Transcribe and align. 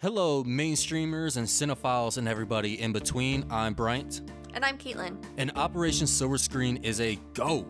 Hello, 0.00 0.42
mainstreamers 0.44 1.36
and 1.36 1.46
cinephiles 1.46 2.16
and 2.16 2.26
everybody 2.26 2.80
in 2.80 2.90
between. 2.90 3.44
I'm 3.50 3.74
Bryant, 3.74 4.22
And 4.54 4.64
I'm 4.64 4.78
Caitlin. 4.78 5.22
and 5.36 5.52
Operation 5.56 6.06
Silver 6.06 6.38
Screen 6.38 6.78
is 6.78 7.00
a 7.02 7.16
go. 7.34 7.66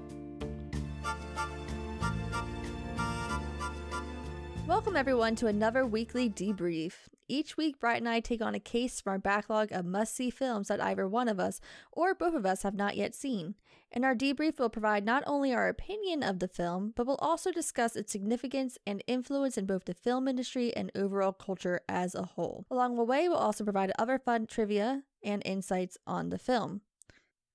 Welcome, 4.69 4.96
everyone, 4.96 5.35
to 5.37 5.48
another 5.48 5.85
weekly 5.85 6.30
debrief. 6.30 6.93
Each 7.30 7.56
week, 7.56 7.79
Bryant 7.79 8.00
and 8.00 8.09
I 8.09 8.19
take 8.19 8.43
on 8.43 8.57
a 8.57 8.61
case 8.61 9.00
from 9.00 9.12
our 9.12 9.18
backlog 9.20 9.70
of 9.70 9.84
must 9.84 10.16
see 10.16 10.30
films 10.30 10.66
that 10.66 10.82
either 10.82 11.07
one 11.07 11.29
of 11.29 11.38
us 11.38 11.61
or 11.93 12.12
both 12.12 12.34
of 12.34 12.45
us 12.45 12.64
have 12.64 12.75
not 12.75 12.96
yet 12.96 13.14
seen. 13.14 13.55
And 13.93 14.05
our 14.05 14.16
debrief 14.16 14.59
will 14.59 14.68
provide 14.68 15.05
not 15.05 15.23
only 15.29 15.52
our 15.52 15.69
opinion 15.69 16.24
of 16.24 16.41
the 16.41 16.48
film, 16.48 16.93
but 16.96 17.06
will 17.06 17.20
also 17.20 17.52
discuss 17.52 17.95
its 17.95 18.11
significance 18.11 18.79
and 18.84 19.05
influence 19.06 19.56
in 19.56 19.64
both 19.64 19.84
the 19.84 19.95
film 19.95 20.27
industry 20.27 20.74
and 20.74 20.91
overall 20.96 21.30
culture 21.32 21.82
as 21.88 22.16
a 22.16 22.23
whole. 22.23 22.66
Along 22.69 22.96
the 22.96 23.05
way, 23.05 23.29
we'll 23.29 23.38
also 23.38 23.62
provide 23.62 23.92
other 23.97 24.19
fun 24.19 24.48
trivia 24.48 25.05
and 25.23 25.41
insights 25.45 25.97
on 26.09 26.30
the 26.30 26.38
film. 26.38 26.80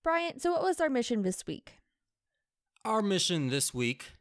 Bryant, 0.05 0.41
so 0.41 0.53
what 0.53 0.63
was 0.63 0.79
our 0.79 0.89
mission 0.89 1.23
this 1.23 1.45
week? 1.45 1.79
Our 2.85 3.01
mission 3.01 3.49
this 3.49 3.73
week 3.73 4.13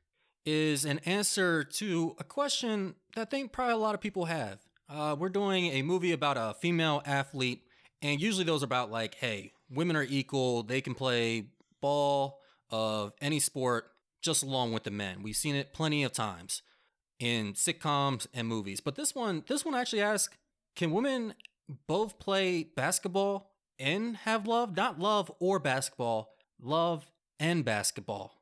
is 0.44 0.84
an 0.84 0.98
answer 1.04 1.62
to 1.62 2.16
a 2.18 2.24
question 2.24 2.96
that 3.14 3.20
I 3.20 3.24
think 3.24 3.52
probably 3.52 3.74
a 3.74 3.78
lot 3.78 3.94
of 3.94 4.00
people 4.00 4.24
have. 4.24 4.58
Uh, 4.94 5.16
we're 5.18 5.28
doing 5.28 5.66
a 5.72 5.82
movie 5.82 6.12
about 6.12 6.36
a 6.36 6.54
female 6.60 7.02
athlete, 7.04 7.62
and 8.00 8.20
usually 8.20 8.44
those 8.44 8.62
are 8.62 8.66
about 8.66 8.92
like, 8.92 9.16
hey, 9.16 9.50
women 9.68 9.96
are 9.96 10.06
equal, 10.08 10.62
they 10.62 10.80
can 10.80 10.94
play 10.94 11.48
ball 11.80 12.38
of 12.70 13.12
any 13.20 13.40
sport 13.40 13.90
just 14.22 14.44
along 14.44 14.72
with 14.72 14.84
the 14.84 14.92
men. 14.92 15.20
We've 15.24 15.34
seen 15.34 15.56
it 15.56 15.72
plenty 15.72 16.04
of 16.04 16.12
times 16.12 16.62
in 17.18 17.54
sitcoms 17.54 18.28
and 18.32 18.46
movies. 18.46 18.80
But 18.80 18.94
this 18.94 19.16
one, 19.16 19.42
this 19.48 19.64
one 19.64 19.74
actually 19.74 20.02
asks, 20.02 20.36
can 20.76 20.92
women 20.92 21.34
both 21.88 22.20
play 22.20 22.62
basketball 22.62 23.50
and 23.80 24.16
have 24.18 24.46
love? 24.46 24.76
Not 24.76 25.00
love 25.00 25.28
or 25.40 25.58
basketball, 25.58 26.30
love 26.62 27.10
and 27.40 27.64
basketball. 27.64 28.32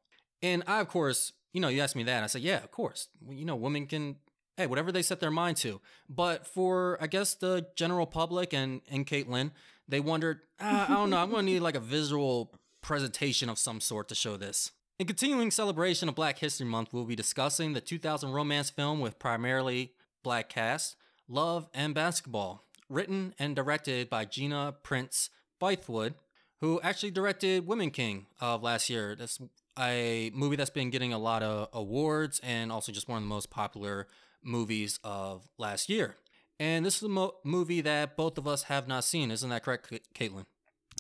And 0.43 0.63
I, 0.67 0.81
of 0.81 0.89
course, 0.89 1.33
you 1.55 1.63
know, 1.63 1.69
you 1.69 1.81
asked 1.81 1.97
me 1.97 2.03
that. 2.03 2.23
I 2.23 2.27
said, 2.27 2.43
yeah, 2.43 2.59
of 2.59 2.71
course. 2.71 3.09
You 3.27 3.47
know, 3.47 3.57
women 3.57 3.87
can, 3.87 4.17
hey, 4.57 4.67
whatever 4.67 4.93
they 4.93 5.03
set 5.03 5.21
their 5.21 5.31
mind 5.31 5.57
to. 5.59 5.81
But 6.09 6.47
for, 6.47 6.99
I 7.01 7.07
guess, 7.07 7.35
the 7.35 7.67
general 7.77 8.07
public 8.07 8.53
and, 8.53 8.81
and 8.91 9.07
Caitlin, 9.07 9.51
they 9.89 10.01
wondered, 10.01 10.41
ah, 10.61 10.87
I 10.89 10.95
don't 10.95 11.11
know, 11.11 11.19
I'm 11.19 11.31
going 11.31 11.47
to 11.47 11.53
need 11.53 11.61
like 11.61 11.75
a 11.75 11.81
visual 11.81 12.53
presentation 12.81 13.49
of 13.49 13.59
some 13.59 13.81
sort 13.81 14.09
to 14.09 14.15
show 14.15 14.37
this. 14.37 14.73
In 14.99 15.07
continuing 15.07 15.51
celebration 15.51 16.09
of 16.09 16.15
Black 16.15 16.39
History 16.39 16.67
Month, 16.67 16.93
we'll 16.93 17.05
be 17.05 17.17
discussing 17.17 17.73
the 17.73 17.81
2000 17.81 18.31
romance 18.31 18.71
film 18.71 19.01
with 19.01 19.19
primarily 19.19 19.93
black 20.23 20.49
cast, 20.49 20.97
Love 21.29 21.69
and 21.73 21.95
Basketball, 21.95 22.65
written 22.89 23.35
and 23.39 23.57
directed 23.57 24.11
by 24.11 24.25
Gina 24.25 24.75
Prince 24.83 25.31
Bythewood, 25.61 26.15
who 26.61 26.81
actually 26.83 27.11
directed 27.11 27.67
Woman 27.67 27.91
King 27.91 28.27
of 28.41 28.63
last 28.63 28.91
year. 28.91 29.17
That's 29.17 29.41
a 29.79 30.31
movie 30.35 30.57
that's 30.57 30.71
been 30.71 30.91
getting 30.91 31.13
a 31.13 31.19
lot 31.19 31.43
of 31.43 31.69
awards 31.73 32.41
and 32.41 32.71
also 32.71 32.93
just 32.93 33.09
one 33.09 33.17
of 33.17 33.23
the 33.23 33.29
most 33.29 33.51
popular 33.51 34.07
movies 34.43 34.99
of 35.05 35.49
last 35.59 35.89
year. 35.89 36.17
And 36.59 36.85
this 36.87 36.97
is 36.97 37.03
a 37.03 37.09
mo- 37.09 37.35
movie 37.45 37.81
that 37.81 38.17
both 38.17 38.39
of 38.39 38.47
us 38.47 38.65
have 38.65 38.87
not 38.87 39.05
seen. 39.05 39.31
Isn't 39.31 39.51
that 39.51 39.65
correct, 39.65 39.89
Ca- 39.91 39.99
Caitlin? 40.15 40.47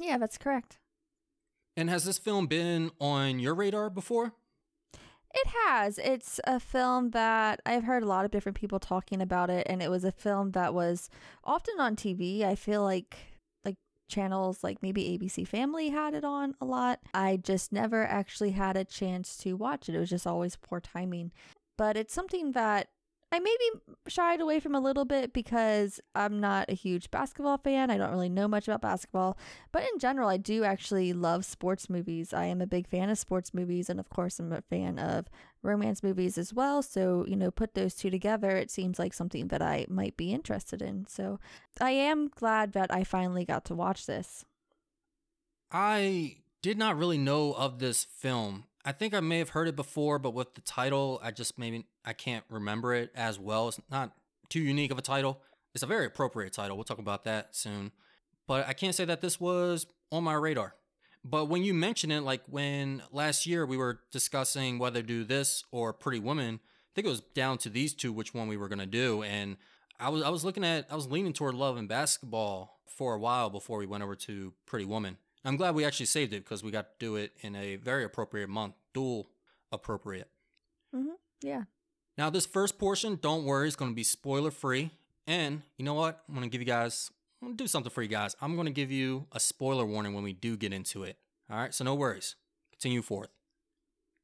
Yeah, 0.00 0.18
that's 0.18 0.38
correct. 0.38 0.78
And 1.76 1.88
has 1.88 2.04
this 2.04 2.18
film 2.18 2.46
been 2.46 2.90
on 3.00 3.38
your 3.38 3.54
radar 3.54 3.88
before? 3.90 4.32
It 5.34 5.48
has. 5.66 5.98
It's 5.98 6.40
a 6.44 6.60
film 6.60 7.10
that 7.12 7.60
I've 7.64 7.84
heard 7.84 8.02
a 8.02 8.06
lot 8.06 8.26
of 8.26 8.30
different 8.30 8.58
people 8.58 8.78
talking 8.78 9.22
about 9.22 9.48
it, 9.48 9.66
and 9.68 9.82
it 9.82 9.90
was 9.90 10.04
a 10.04 10.12
film 10.12 10.50
that 10.50 10.74
was 10.74 11.08
often 11.42 11.80
on 11.80 11.96
TV. 11.96 12.42
I 12.44 12.54
feel 12.54 12.82
like 12.82 13.16
like 13.64 13.76
channels 14.10 14.62
like 14.62 14.82
maybe 14.82 15.18
ABC 15.18 15.48
Family 15.48 15.88
had 15.88 16.12
it 16.12 16.24
on 16.24 16.54
a 16.60 16.66
lot. 16.66 17.00
I 17.14 17.38
just 17.38 17.72
never 17.72 18.04
actually 18.04 18.50
had 18.50 18.76
a 18.76 18.84
chance 18.84 19.36
to 19.38 19.56
watch 19.56 19.88
it. 19.88 19.94
It 19.94 20.00
was 20.00 20.10
just 20.10 20.26
always 20.26 20.56
poor 20.56 20.80
timing. 20.80 21.32
But 21.78 21.96
it's 21.96 22.12
something 22.12 22.52
that 22.52 22.88
I 23.32 23.38
maybe 23.38 23.96
shied 24.08 24.42
away 24.42 24.60
from 24.60 24.74
a 24.74 24.80
little 24.80 25.06
bit 25.06 25.32
because 25.32 26.00
I'm 26.14 26.38
not 26.38 26.68
a 26.68 26.74
huge 26.74 27.10
basketball 27.10 27.56
fan. 27.56 27.90
I 27.90 27.96
don't 27.96 28.10
really 28.10 28.28
know 28.28 28.46
much 28.46 28.68
about 28.68 28.82
basketball. 28.82 29.38
But 29.72 29.84
in 29.90 29.98
general, 29.98 30.28
I 30.28 30.36
do 30.36 30.64
actually 30.64 31.14
love 31.14 31.46
sports 31.46 31.88
movies. 31.88 32.34
I 32.34 32.44
am 32.44 32.60
a 32.60 32.66
big 32.66 32.86
fan 32.86 33.08
of 33.08 33.18
sports 33.18 33.54
movies. 33.54 33.88
And 33.88 33.98
of 33.98 34.10
course, 34.10 34.38
I'm 34.38 34.52
a 34.52 34.60
fan 34.60 34.98
of 34.98 35.28
romance 35.62 36.02
movies 36.02 36.36
as 36.36 36.52
well. 36.52 36.82
So, 36.82 37.24
you 37.26 37.36
know, 37.36 37.50
put 37.50 37.72
those 37.72 37.94
two 37.94 38.10
together, 38.10 38.50
it 38.50 38.70
seems 38.70 38.98
like 38.98 39.14
something 39.14 39.48
that 39.48 39.62
I 39.62 39.86
might 39.88 40.18
be 40.18 40.34
interested 40.34 40.82
in. 40.82 41.06
So 41.08 41.40
I 41.80 41.92
am 41.92 42.28
glad 42.28 42.74
that 42.74 42.92
I 42.92 43.02
finally 43.02 43.46
got 43.46 43.64
to 43.66 43.74
watch 43.74 44.04
this. 44.04 44.44
I 45.70 46.36
did 46.60 46.76
not 46.76 46.98
really 46.98 47.18
know 47.18 47.54
of 47.54 47.78
this 47.78 48.04
film. 48.04 48.64
I 48.84 48.92
think 48.92 49.14
I 49.14 49.20
may 49.20 49.38
have 49.38 49.50
heard 49.50 49.68
it 49.68 49.76
before, 49.76 50.18
but 50.18 50.34
with 50.34 50.54
the 50.54 50.60
title, 50.60 51.20
I 51.22 51.30
just 51.30 51.58
maybe 51.58 51.86
I 52.04 52.12
can't 52.12 52.44
remember 52.50 52.94
it 52.94 53.10
as 53.14 53.38
well. 53.38 53.68
It's 53.68 53.80
not 53.90 54.12
too 54.48 54.60
unique 54.60 54.90
of 54.90 54.98
a 54.98 55.02
title. 55.02 55.40
It's 55.74 55.82
a 55.82 55.86
very 55.86 56.06
appropriate 56.06 56.52
title. 56.52 56.76
We'll 56.76 56.84
talk 56.84 56.98
about 56.98 57.24
that 57.24 57.54
soon. 57.54 57.92
But 58.46 58.66
I 58.68 58.72
can't 58.72 58.94
say 58.94 59.04
that 59.04 59.20
this 59.20 59.40
was 59.40 59.86
on 60.10 60.24
my 60.24 60.34
radar. 60.34 60.74
But 61.24 61.46
when 61.46 61.62
you 61.62 61.72
mention 61.72 62.10
it, 62.10 62.22
like 62.22 62.42
when 62.48 63.02
last 63.12 63.46
year 63.46 63.64
we 63.64 63.76
were 63.76 64.00
discussing 64.10 64.78
whether 64.78 65.00
to 65.00 65.06
do 65.06 65.24
this 65.24 65.62
or 65.70 65.92
Pretty 65.92 66.18
Woman, 66.18 66.56
I 66.56 66.90
think 66.94 67.06
it 67.06 67.10
was 67.10 67.20
down 67.20 67.58
to 67.58 67.68
these 67.68 67.94
two 67.94 68.12
which 68.12 68.34
one 68.34 68.48
we 68.48 68.56
were 68.56 68.68
gonna 68.68 68.86
do. 68.86 69.22
And 69.22 69.56
I 70.00 70.08
was 70.08 70.22
I 70.22 70.30
was 70.30 70.44
looking 70.44 70.64
at 70.64 70.86
I 70.90 70.96
was 70.96 71.06
leaning 71.06 71.32
toward 71.32 71.54
Love 71.54 71.76
and 71.76 71.88
Basketball 71.88 72.80
for 72.88 73.14
a 73.14 73.18
while 73.18 73.48
before 73.48 73.78
we 73.78 73.86
went 73.86 74.02
over 74.02 74.16
to 74.16 74.52
Pretty 74.66 74.84
Woman. 74.84 75.16
I'm 75.44 75.56
glad 75.56 75.74
we 75.74 75.84
actually 75.84 76.06
saved 76.06 76.32
it 76.32 76.44
because 76.44 76.62
we 76.62 76.70
got 76.70 76.98
to 76.98 77.04
do 77.04 77.16
it 77.16 77.32
in 77.40 77.56
a 77.56 77.76
very 77.76 78.04
appropriate 78.04 78.48
month, 78.48 78.74
dual 78.94 79.28
appropriate. 79.72 80.28
Mm-hmm. 80.94 81.14
Yeah. 81.42 81.62
Now, 82.16 82.30
this 82.30 82.46
first 82.46 82.78
portion, 82.78 83.18
don't 83.20 83.44
worry, 83.44 83.68
is 83.68 83.76
going 83.76 83.90
to 83.90 83.94
be 83.94 84.04
spoiler 84.04 84.50
free. 84.50 84.90
And 85.26 85.62
you 85.78 85.84
know 85.84 85.94
what? 85.94 86.22
I'm 86.28 86.34
going 86.34 86.48
to 86.48 86.50
give 86.50 86.60
you 86.60 86.66
guys, 86.66 87.10
I'm 87.40 87.48
going 87.48 87.56
to 87.56 87.64
do 87.64 87.68
something 87.68 87.90
for 87.90 88.02
you 88.02 88.08
guys. 88.08 88.36
I'm 88.40 88.54
going 88.54 88.66
to 88.66 88.72
give 88.72 88.92
you 88.92 89.26
a 89.32 89.40
spoiler 89.40 89.86
warning 89.86 90.14
when 90.14 90.22
we 90.22 90.32
do 90.32 90.56
get 90.56 90.72
into 90.72 91.02
it. 91.02 91.16
All 91.50 91.56
right, 91.56 91.74
so 91.74 91.84
no 91.84 91.94
worries. 91.94 92.36
Continue 92.70 93.02
forth. 93.02 93.30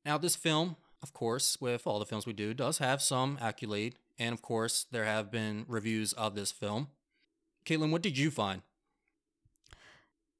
Now, 0.05 0.19
this 0.19 0.37
film, 0.37 0.77
of 1.03 1.13
course, 1.13 1.57
with 1.61 1.87
all 1.87 1.99
the 1.99 2.07
films 2.07 2.27
we 2.27 2.33
do, 2.33 2.55
does 2.55 2.79
have 2.79 3.03
some 3.03 3.39
accolade. 3.41 3.97
And 4.19 4.33
of 4.33 4.43
course, 4.43 4.87
there 4.91 5.05
have 5.05 5.31
been 5.31 5.65
reviews 5.69 6.13
of 6.13 6.35
this 6.35 6.53
film. 6.53 6.89
Caitlin, 7.65 7.91
what 7.91 8.03
did 8.03 8.19
you 8.19 8.31
find? 8.31 8.63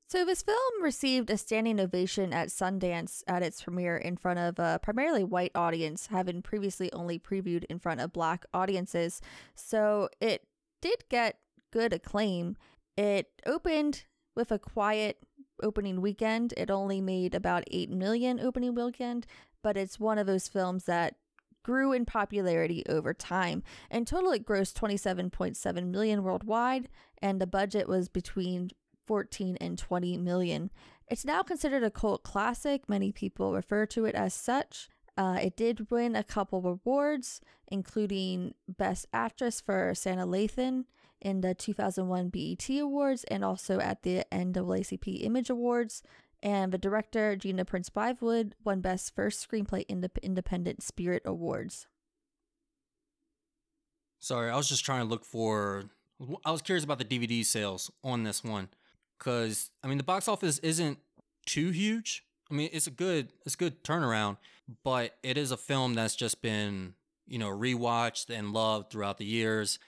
So 0.09 0.25
this 0.25 0.41
film 0.41 0.83
received 0.83 1.29
a 1.29 1.37
standing 1.37 1.79
ovation 1.79 2.33
at 2.33 2.49
Sundance 2.49 3.23
at 3.29 3.43
its 3.43 3.63
premiere 3.63 3.99
in 3.99 4.17
front 4.17 4.39
of 4.39 4.59
a 4.59 4.81
primarily 4.83 5.23
white 5.23 5.53
audience, 5.55 6.07
having 6.07 6.41
previously 6.41 6.91
only 6.95 7.19
previewed 7.19 7.65
in 7.69 7.79
front 7.79 8.01
of 8.01 8.15
black 8.15 8.47
audiences. 8.55 9.21
So 9.55 10.09
it 10.19 10.47
did 10.81 11.05
get 11.11 11.41
good 11.71 11.93
acclaim. 11.93 12.57
It 12.97 13.27
opened 13.45 14.05
with 14.35 14.51
a 14.51 14.59
quiet 14.59 15.19
opening 15.63 16.01
weekend. 16.01 16.55
It 16.57 16.71
only 16.71 17.03
made 17.03 17.35
about 17.35 17.65
8 17.71 17.91
million 17.91 18.41
opening 18.41 18.75
weekend, 18.75 19.27
but 19.63 19.77
it's 19.77 20.01
one 20.01 20.17
of 20.17 20.27
those 20.27 20.49
films 20.49 20.85
that 20.85 21.17
grew 21.63 21.93
in 21.93 22.07
popularity 22.07 22.83
over 22.89 23.13
time. 23.13 23.63
In 23.91 24.07
total 24.07 24.33
it 24.33 24.47
grossed 24.47 24.73
27.7 24.73 25.87
million 25.89 26.23
worldwide 26.23 26.89
and 27.21 27.39
the 27.39 27.47
budget 27.47 27.87
was 27.87 28.09
between 28.09 28.71
14 29.09 29.57
and 29.61 29.79
20 29.79 30.19
million. 30.19 30.71
It's 31.09 31.25
now 31.25 31.43
considered 31.43 31.83
a 31.83 31.91
cult 31.91 32.23
classic. 32.23 32.89
Many 32.89 33.11
people 33.11 33.55
refer 33.55 33.87
to 33.87 34.05
it 34.05 34.15
as 34.15 34.35
such. 34.35 34.89
Uh, 35.17 35.39
it 35.43 35.57
did 35.57 35.91
win 35.91 36.15
a 36.15 36.23
couple 36.23 36.65
awards, 36.65 37.41
including 37.67 38.55
Best 38.69 39.07
Actress 39.13 39.61
for 39.61 39.93
Sanaa 39.93 40.29
Lathan 40.29 40.85
in 41.21 41.41
the 41.41 41.55
2001 41.55 42.29
BET 42.29 42.69
Awards 42.79 43.25
and 43.25 43.45
also 43.45 43.81
at 43.81 44.03
the 44.03 44.25
NAACP 44.31 45.25
Image 45.25 45.51
Awards. 45.51 46.03
And 46.41 46.71
the 46.71 46.79
director, 46.79 47.35
Gina 47.35 47.65
Prince 47.65 47.91
Bythewood, 47.91 48.53
won 48.63 48.81
Best 48.81 49.15
First 49.17 49.49
Screenplay 49.49 49.85
in 49.89 50.03
the 50.03 50.11
Independent 50.23 50.85
Spirit 50.85 51.23
Awards. 51.25 51.89
Sorry, 54.21 54.51
I 54.51 54.57
was 54.57 54.69
just 54.69 54.85
trying 54.85 55.01
to 55.01 55.09
look 55.09 55.25
for. 55.25 55.85
I 56.45 56.51
was 56.53 56.63
curious 56.63 56.85
about 56.85 56.99
the 56.99 57.05
DVD 57.05 57.45
sales 57.45 57.91
on 58.05 58.25
this 58.25 58.45
one, 58.45 58.69
because 59.19 59.71
I 59.83 59.89
mean 59.89 59.99
the 59.99 60.05
box 60.05 60.29
office 60.29 60.59
isn't 60.59 60.99
too 61.47 61.71
huge. 61.71 62.25
I 62.51 62.55
mean 62.55 62.71
it's 62.73 62.87
a 62.87 62.93
good 62.93 63.33
it's 63.45 63.55
a 63.55 63.59
good 63.59 63.83
turnaround, 63.85 64.37
but 64.85 65.17
it 65.23 65.37
is 65.37 65.51
a 65.51 65.57
film 65.57 65.95
that's 65.95 66.17
just 66.17 66.43
been 66.43 66.95
you 67.27 67.39
know 67.39 67.49
rewatched 67.49 68.31
and 68.31 68.53
loved 68.53 68.91
throughout 68.91 69.19
the 69.19 69.25
years, 69.25 69.79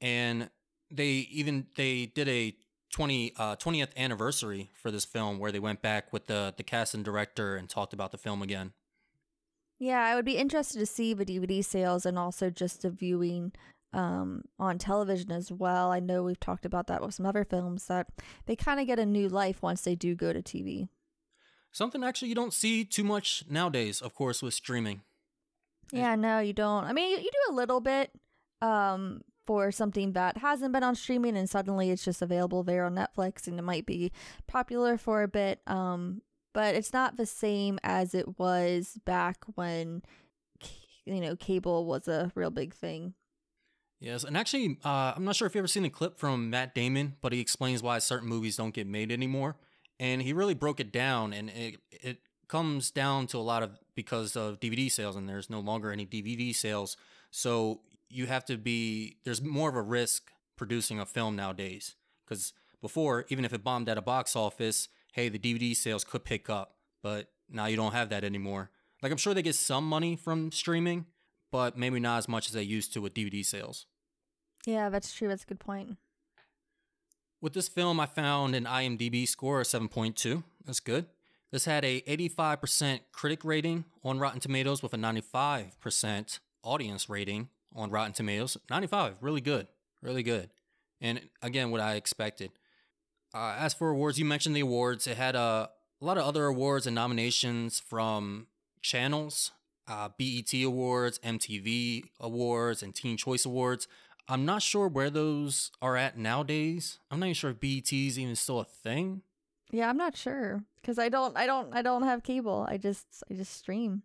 and 0.00 0.50
they 0.90 1.28
even 1.30 1.66
they 1.76 2.06
did 2.06 2.28
a 2.28 2.54
20 2.92 3.34
uh, 3.36 3.56
20th 3.56 3.96
anniversary 3.96 4.70
for 4.74 4.90
this 4.90 5.04
film 5.04 5.38
where 5.38 5.52
they 5.52 5.60
went 5.60 5.80
back 5.80 6.12
with 6.12 6.26
the 6.26 6.52
the 6.56 6.62
cast 6.62 6.94
and 6.94 7.04
director 7.04 7.56
and 7.56 7.68
talked 7.68 7.92
about 7.92 8.10
the 8.12 8.18
film 8.18 8.42
again. 8.42 8.72
Yeah, 9.78 10.04
I 10.04 10.14
would 10.14 10.26
be 10.26 10.36
interested 10.36 10.78
to 10.78 10.86
see 10.86 11.14
the 11.14 11.24
DVD 11.24 11.64
sales 11.64 12.04
and 12.04 12.18
also 12.18 12.50
just 12.50 12.82
the 12.82 12.90
viewing 12.90 13.52
um, 13.92 14.42
on 14.58 14.78
television 14.78 15.32
as 15.32 15.50
well. 15.50 15.90
I 15.90 16.00
know 16.00 16.22
we've 16.22 16.40
talked 16.40 16.64
about 16.64 16.86
that 16.88 17.02
with 17.02 17.14
some 17.14 17.26
other 17.26 17.44
films 17.44 17.86
that 17.86 18.08
they 18.46 18.56
kind 18.56 18.80
of 18.80 18.86
get 18.86 18.98
a 18.98 19.06
new 19.06 19.28
life 19.28 19.62
once 19.62 19.82
they 19.82 19.94
do 19.94 20.14
go 20.14 20.32
to 20.32 20.42
TV. 20.42 20.88
Something 21.72 22.02
actually 22.02 22.28
you 22.28 22.34
don't 22.34 22.52
see 22.54 22.84
too 22.84 23.04
much 23.04 23.44
nowadays, 23.48 24.00
of 24.00 24.14
course, 24.14 24.42
with 24.42 24.54
streaming. 24.54 25.02
Yeah, 25.92 26.14
no, 26.16 26.38
you 26.38 26.52
don't. 26.52 26.84
I 26.84 26.92
mean, 26.92 27.10
you, 27.10 27.16
you 27.16 27.30
do 27.30 27.52
a 27.52 27.54
little 27.54 27.80
bit 27.80 28.12
um, 28.62 29.22
for 29.46 29.72
something 29.72 30.12
that 30.12 30.38
hasn't 30.38 30.72
been 30.72 30.82
on 30.82 30.94
streaming 30.94 31.36
and 31.36 31.48
suddenly 31.48 31.90
it's 31.90 32.04
just 32.04 32.22
available 32.22 32.62
there 32.62 32.84
on 32.84 32.94
Netflix 32.94 33.46
and 33.46 33.58
it 33.58 33.62
might 33.62 33.86
be 33.86 34.12
popular 34.46 34.96
for 34.96 35.22
a 35.22 35.28
bit. 35.28 35.60
Um, 35.66 36.22
but 36.52 36.74
it's 36.74 36.92
not 36.92 37.16
the 37.16 37.26
same 37.26 37.78
as 37.82 38.14
it 38.14 38.38
was 38.38 38.98
back 39.04 39.38
when, 39.54 40.02
you 41.04 41.20
know, 41.20 41.36
cable 41.36 41.86
was 41.86 42.08
a 42.08 42.32
real 42.34 42.50
big 42.50 42.74
thing. 42.74 43.14
Yes, 44.00 44.24
and 44.24 44.36
actually, 44.36 44.78
uh, 44.84 45.12
I'm 45.14 45.24
not 45.24 45.36
sure 45.36 45.46
if 45.46 45.54
you've 45.54 45.60
ever 45.60 45.68
seen 45.68 45.84
a 45.84 45.90
clip 45.90 46.18
from 46.18 46.48
Matt 46.48 46.74
Damon, 46.74 47.16
but 47.20 47.32
he 47.32 47.40
explains 47.40 47.82
why 47.82 47.98
certain 47.98 48.28
movies 48.28 48.56
don't 48.56 48.72
get 48.72 48.86
made 48.86 49.12
anymore 49.12 49.56
and 50.00 50.22
he 50.22 50.32
really 50.32 50.54
broke 50.54 50.80
it 50.80 50.90
down 50.90 51.32
and 51.32 51.50
it, 51.50 51.76
it 51.92 52.18
comes 52.48 52.90
down 52.90 53.28
to 53.28 53.38
a 53.38 53.40
lot 53.40 53.62
of 53.62 53.78
because 53.94 54.34
of 54.34 54.58
dvd 54.58 54.90
sales 54.90 55.14
and 55.14 55.28
there's 55.28 55.50
no 55.50 55.60
longer 55.60 55.92
any 55.92 56.04
dvd 56.04 56.52
sales 56.52 56.96
so 57.30 57.82
you 58.08 58.26
have 58.26 58.44
to 58.44 58.56
be 58.56 59.18
there's 59.24 59.42
more 59.42 59.68
of 59.68 59.76
a 59.76 59.82
risk 59.82 60.32
producing 60.56 60.98
a 60.98 61.06
film 61.06 61.36
nowadays 61.36 61.94
because 62.26 62.52
before 62.80 63.26
even 63.28 63.44
if 63.44 63.52
it 63.52 63.62
bombed 63.62 63.88
at 63.88 63.98
a 63.98 64.02
box 64.02 64.34
office 64.34 64.88
hey 65.12 65.28
the 65.28 65.38
dvd 65.38 65.76
sales 65.76 66.02
could 66.02 66.24
pick 66.24 66.50
up 66.50 66.74
but 67.02 67.28
now 67.48 67.66
you 67.66 67.76
don't 67.76 67.92
have 67.92 68.10
that 68.10 68.24
anymore. 68.24 68.70
Like 69.02 69.12
i'm 69.12 69.18
sure 69.18 69.34
they 69.34 69.42
get 69.42 69.54
some 69.54 69.86
money 69.86 70.16
from 70.16 70.50
streaming 70.50 71.06
but 71.50 71.76
maybe 71.76 72.00
not 72.00 72.18
as 72.18 72.28
much 72.28 72.46
as 72.46 72.52
they 72.52 72.62
used 72.62 72.92
to 72.92 73.00
with 73.00 73.14
dvd 73.14 73.44
sales 73.44 73.86
yeah 74.66 74.88
that's 74.88 75.12
true 75.12 75.28
that's 75.28 75.44
a 75.44 75.46
good 75.46 75.60
point 75.60 75.96
with 77.40 77.54
this 77.54 77.68
film, 77.68 77.98
I 77.98 78.06
found 78.06 78.54
an 78.54 78.64
IMDb 78.64 79.26
score 79.26 79.62
of 79.62 79.66
7.2. 79.66 80.44
That's 80.66 80.80
good. 80.80 81.06
This 81.50 81.64
had 81.64 81.84
a 81.84 82.02
85% 82.02 83.00
critic 83.12 83.44
rating 83.44 83.84
on 84.04 84.18
Rotten 84.18 84.40
Tomatoes 84.40 84.82
with 84.82 84.92
a 84.92 84.98
95% 84.98 86.38
audience 86.62 87.08
rating 87.08 87.48
on 87.74 87.90
Rotten 87.90 88.12
Tomatoes. 88.12 88.58
95, 88.68 89.16
really 89.22 89.40
good, 89.40 89.68
really 90.02 90.22
good. 90.22 90.50
And 91.00 91.28
again, 91.42 91.70
what 91.70 91.80
I 91.80 91.94
expected. 91.94 92.52
Uh, 93.34 93.56
as 93.58 93.72
for 93.72 93.88
awards, 93.88 94.18
you 94.18 94.26
mentioned 94.26 94.54
the 94.54 94.60
awards. 94.60 95.06
It 95.06 95.16
had 95.16 95.34
a, 95.34 95.70
a 96.00 96.04
lot 96.04 96.18
of 96.18 96.24
other 96.24 96.44
awards 96.44 96.86
and 96.86 96.94
nominations 96.94 97.80
from 97.80 98.48
channels, 98.82 99.52
uh, 99.88 100.08
BET 100.18 100.52
Awards, 100.62 101.18
MTV 101.20 102.04
Awards, 102.20 102.82
and 102.82 102.94
Teen 102.94 103.16
Choice 103.16 103.44
Awards. 103.44 103.88
I'm 104.28 104.44
not 104.44 104.62
sure 104.62 104.86
where 104.86 105.10
those 105.10 105.70
are 105.82 105.96
at 105.96 106.16
nowadays. 106.16 106.98
I'm 107.10 107.18
not 107.20 107.26
even 107.26 107.34
sure 107.34 107.50
if 107.50 107.60
BET 107.60 107.92
is 107.92 108.18
even 108.18 108.36
still 108.36 108.60
a 108.60 108.64
thing. 108.64 109.22
Yeah, 109.72 109.88
I'm 109.88 109.96
not 109.96 110.16
sure 110.16 110.64
because 110.80 110.98
I 110.98 111.08
don't, 111.08 111.36
I 111.36 111.46
don't, 111.46 111.74
I 111.74 111.82
don't 111.82 112.02
have 112.02 112.22
cable. 112.22 112.66
I 112.68 112.76
just, 112.76 113.06
I 113.30 113.34
just 113.34 113.56
stream. 113.56 114.02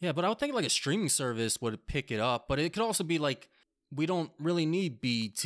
Yeah, 0.00 0.12
but 0.12 0.24
I 0.24 0.28
would 0.28 0.38
think 0.38 0.54
like 0.54 0.66
a 0.66 0.70
streaming 0.70 1.08
service 1.08 1.58
would 1.60 1.86
pick 1.86 2.10
it 2.10 2.20
up. 2.20 2.46
But 2.48 2.58
it 2.58 2.72
could 2.72 2.82
also 2.82 3.04
be 3.04 3.18
like 3.18 3.48
we 3.94 4.06
don't 4.06 4.30
really 4.38 4.66
need 4.66 5.00
BET 5.00 5.44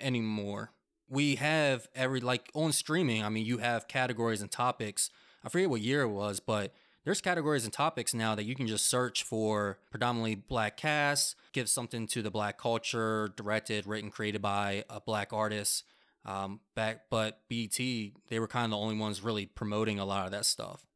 anymore. 0.00 0.72
We 1.08 1.36
have 1.36 1.88
every 1.94 2.20
like 2.20 2.50
on 2.54 2.72
streaming. 2.72 3.22
I 3.22 3.28
mean, 3.28 3.46
you 3.46 3.58
have 3.58 3.88
categories 3.88 4.40
and 4.40 4.50
topics. 4.50 5.10
I 5.44 5.48
forget 5.48 5.70
what 5.70 5.80
year 5.80 6.02
it 6.02 6.08
was, 6.08 6.40
but 6.40 6.72
there's 7.04 7.20
categories 7.20 7.64
and 7.64 7.72
topics 7.72 8.14
now 8.14 8.34
that 8.34 8.44
you 8.44 8.54
can 8.54 8.66
just 8.66 8.88
search 8.88 9.22
for 9.22 9.78
predominantly 9.90 10.34
black 10.34 10.76
casts, 10.76 11.36
give 11.52 11.68
something 11.68 12.06
to 12.08 12.22
the 12.22 12.30
black 12.30 12.58
culture, 12.58 13.32
directed, 13.36 13.86
written, 13.86 14.10
created 14.10 14.42
by 14.42 14.84
a 14.88 15.00
black 15.00 15.32
artist. 15.32 15.84
Um, 16.26 16.60
back, 16.74 17.02
but 17.10 17.40
BET, 17.50 17.76
they 17.76 18.38
were 18.38 18.48
kind 18.48 18.64
of 18.64 18.70
the 18.70 18.78
only 18.78 18.96
ones 18.96 19.22
really 19.22 19.44
promoting 19.44 19.98
a 19.98 20.06
lot 20.06 20.24
of 20.24 20.32
that 20.32 20.46
stuff. 20.46 20.86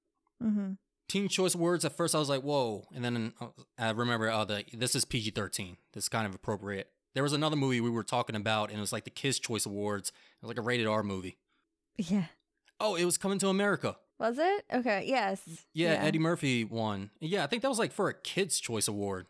Mm-hmm. 0.43 0.73
Teen 1.09 1.29
Choice 1.29 1.55
Awards. 1.55 1.85
At 1.85 1.97
first, 1.97 2.15
I 2.15 2.19
was 2.19 2.31
like, 2.31 2.43
"Whoa!" 2.43 2.87
And 2.95 3.05
then 3.05 3.33
uh, 3.41 3.49
I 3.79 3.91
remember, 3.91 4.31
oh, 4.31 4.47
the, 4.47 4.65
this 4.73 4.95
is 4.95 5.05
PG 5.05 5.31
thirteen. 5.31 5.77
This 5.93 6.05
is 6.05 6.09
kind 6.09 6.27
of 6.27 6.35
appropriate. 6.35 6.91
There 7.15 7.23
was 7.23 7.35
another 7.35 7.57
movie 7.57 7.81
we 7.81 7.91
were 7.91 8.05
talking 8.05 8.37
about, 8.37 8.71
and 8.71 8.79
it 8.79 8.81
was 8.81 8.93
like 8.93 9.05
the 9.05 9.11
Kids 9.11 9.39
Choice 9.39 9.67
Awards. 9.67 10.11
It 10.11 10.47
was 10.47 10.49
like 10.49 10.59
a 10.59 10.63
rated 10.63 10.87
R 10.87 11.03
movie. 11.03 11.37
Yeah. 11.97 12.27
Oh, 12.81 12.95
it 12.95 13.05
was 13.05 13.19
Coming 13.19 13.39
to 13.41 13.49
America. 13.49 13.97
Was 14.19 14.39
it? 14.39 14.65
Okay. 14.73 15.05
Yes. 15.07 15.43
Yeah, 15.73 15.93
yeah, 15.93 16.05
Eddie 16.05 16.19
Murphy 16.19 16.65
won. 16.65 17.11
Yeah, 17.21 17.45
I 17.45 17.47
think 17.47 17.63
that 17.63 17.69
was 17.69 17.79
like 17.79 17.93
for 17.93 18.09
a 18.09 18.15
Kids 18.15 18.59
Choice 18.59 18.89
Award. 18.89 19.27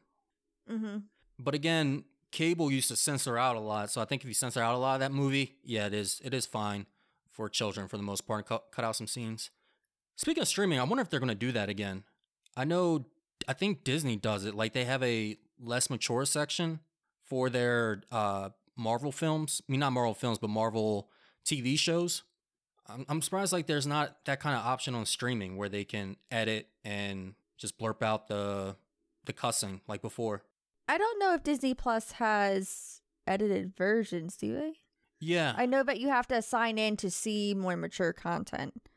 Mm-hmm. 0.70 0.98
But 1.38 1.54
again, 1.54 2.04
cable 2.32 2.70
used 2.70 2.88
to 2.88 2.96
censor 2.96 3.38
out 3.38 3.56
a 3.56 3.60
lot, 3.60 3.90
so 3.90 4.00
I 4.00 4.04
think 4.04 4.22
if 4.22 4.28
you 4.28 4.34
censor 4.34 4.62
out 4.62 4.74
a 4.74 4.78
lot 4.78 4.94
of 4.94 5.00
that 5.00 5.12
movie, 5.12 5.56
yeah, 5.62 5.86
it 5.86 5.94
is 5.94 6.20
it 6.24 6.32
is 6.34 6.46
fine 6.46 6.86
for 7.30 7.48
children 7.48 7.86
for 7.86 7.96
the 7.96 8.02
most 8.02 8.26
part 8.26 8.46
cut, 8.46 8.64
cut 8.72 8.84
out 8.84 8.96
some 8.96 9.06
scenes. 9.06 9.50
Speaking 10.16 10.42
of 10.42 10.48
streaming, 10.48 10.80
I 10.80 10.82
wonder 10.82 11.02
if 11.02 11.10
they're 11.10 11.20
going 11.20 11.28
to 11.28 11.34
do 11.36 11.52
that 11.52 11.68
again. 11.68 12.02
I 12.56 12.64
know, 12.64 13.06
I 13.46 13.52
think 13.52 13.84
Disney 13.84 14.16
does 14.16 14.44
it. 14.44 14.54
Like 14.54 14.72
they 14.72 14.84
have 14.84 15.02
a 15.04 15.36
less 15.60 15.88
mature 15.88 16.24
section 16.24 16.80
for 17.22 17.48
their 17.48 18.02
uh, 18.10 18.48
Marvel 18.76 19.12
films. 19.12 19.62
I 19.68 19.70
mean, 19.70 19.78
not 19.78 19.92
Marvel 19.92 20.14
films, 20.14 20.38
but 20.38 20.50
Marvel 20.50 21.08
TV 21.44 21.78
shows. 21.78 22.24
I'm, 22.88 23.04
I'm 23.08 23.22
surprised 23.22 23.52
like 23.52 23.66
there's 23.66 23.86
not 23.86 24.16
that 24.24 24.40
kind 24.40 24.56
of 24.56 24.64
option 24.64 24.94
on 24.94 25.06
streaming 25.06 25.56
where 25.56 25.68
they 25.68 25.84
can 25.84 26.16
edit 26.30 26.68
and 26.84 27.34
just 27.56 27.78
blurp 27.78 28.02
out 28.02 28.28
the 28.28 28.76
the 29.24 29.32
cussing 29.32 29.80
like 29.86 30.00
before. 30.00 30.42
I 30.88 30.96
don't 30.96 31.18
know 31.18 31.34
if 31.34 31.42
Disney 31.42 31.74
Plus 31.74 32.12
has 32.12 33.02
edited 33.26 33.76
versions, 33.76 34.36
do 34.36 34.54
they? 34.54 34.72
Yeah. 35.20 35.54
I 35.56 35.66
know 35.66 35.82
that 35.82 36.00
you 36.00 36.08
have 36.08 36.26
to 36.28 36.40
sign 36.40 36.78
in 36.78 36.96
to 36.98 37.10
see 37.10 37.54
more 37.54 37.76
mature 37.76 38.12
content. 38.12 38.88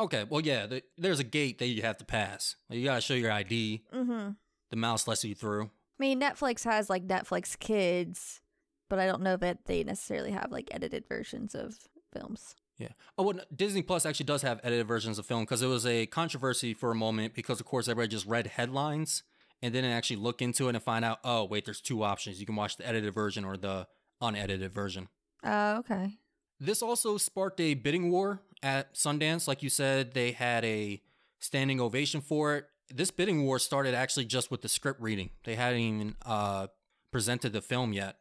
Okay, 0.00 0.24
well, 0.28 0.40
yeah, 0.40 0.66
the, 0.66 0.82
there's 0.96 1.20
a 1.20 1.24
gate 1.24 1.58
that 1.58 1.66
you 1.66 1.82
have 1.82 1.98
to 1.98 2.04
pass. 2.04 2.56
Like, 2.68 2.78
you 2.78 2.84
gotta 2.84 3.00
show 3.00 3.14
your 3.14 3.30
ID. 3.30 3.84
Mm-hmm. 3.94 4.30
The 4.70 4.76
mouse 4.76 5.06
lets 5.06 5.24
you 5.24 5.34
through. 5.34 5.64
I 5.64 5.68
mean, 5.98 6.20
Netflix 6.20 6.64
has 6.64 6.90
like 6.90 7.06
Netflix 7.06 7.58
Kids, 7.58 8.40
but 8.88 8.98
I 8.98 9.06
don't 9.06 9.22
know 9.22 9.36
that 9.36 9.66
they 9.66 9.84
necessarily 9.84 10.32
have 10.32 10.50
like 10.50 10.68
edited 10.72 11.06
versions 11.06 11.54
of 11.54 11.78
films. 12.12 12.56
Yeah. 12.78 12.88
Oh, 13.16 13.22
well, 13.22 13.40
Disney 13.54 13.82
Plus 13.82 14.04
actually 14.04 14.26
does 14.26 14.42
have 14.42 14.60
edited 14.64 14.86
versions 14.86 15.18
of 15.18 15.26
film 15.26 15.42
because 15.42 15.62
it 15.62 15.68
was 15.68 15.86
a 15.86 16.06
controversy 16.06 16.74
for 16.74 16.90
a 16.90 16.94
moment 16.94 17.34
because, 17.34 17.60
of 17.60 17.66
course, 17.66 17.88
everybody 17.88 18.08
just 18.08 18.26
read 18.26 18.48
headlines 18.48 19.22
and 19.62 19.72
didn't 19.72 19.92
actually 19.92 20.16
look 20.16 20.42
into 20.42 20.68
it 20.68 20.74
and 20.74 20.82
find 20.82 21.04
out, 21.04 21.20
oh, 21.22 21.44
wait, 21.44 21.64
there's 21.64 21.80
two 21.80 22.02
options. 22.02 22.40
You 22.40 22.46
can 22.46 22.56
watch 22.56 22.76
the 22.76 22.86
edited 22.86 23.14
version 23.14 23.44
or 23.44 23.56
the 23.56 23.86
unedited 24.20 24.72
version. 24.74 25.08
Oh, 25.44 25.50
uh, 25.50 25.76
okay. 25.78 26.18
This 26.58 26.82
also 26.82 27.16
sparked 27.16 27.60
a 27.60 27.74
bidding 27.74 28.10
war 28.10 28.40
at 28.62 28.94
Sundance. 28.94 29.46
Like 29.46 29.62
you 29.62 29.70
said, 29.70 30.14
they 30.14 30.32
had 30.32 30.64
a 30.64 31.00
standing 31.38 31.80
ovation 31.80 32.20
for 32.20 32.56
it. 32.56 32.66
This 32.92 33.10
bidding 33.10 33.44
war 33.44 33.58
started 33.58 33.94
actually 33.94 34.24
just 34.24 34.50
with 34.50 34.62
the 34.62 34.68
script 34.68 35.00
reading. 35.00 35.30
They 35.44 35.54
hadn't 35.54 35.80
even 35.80 36.16
uh, 36.24 36.68
presented 37.12 37.52
the 37.52 37.62
film 37.62 37.92
yet. 37.92 38.18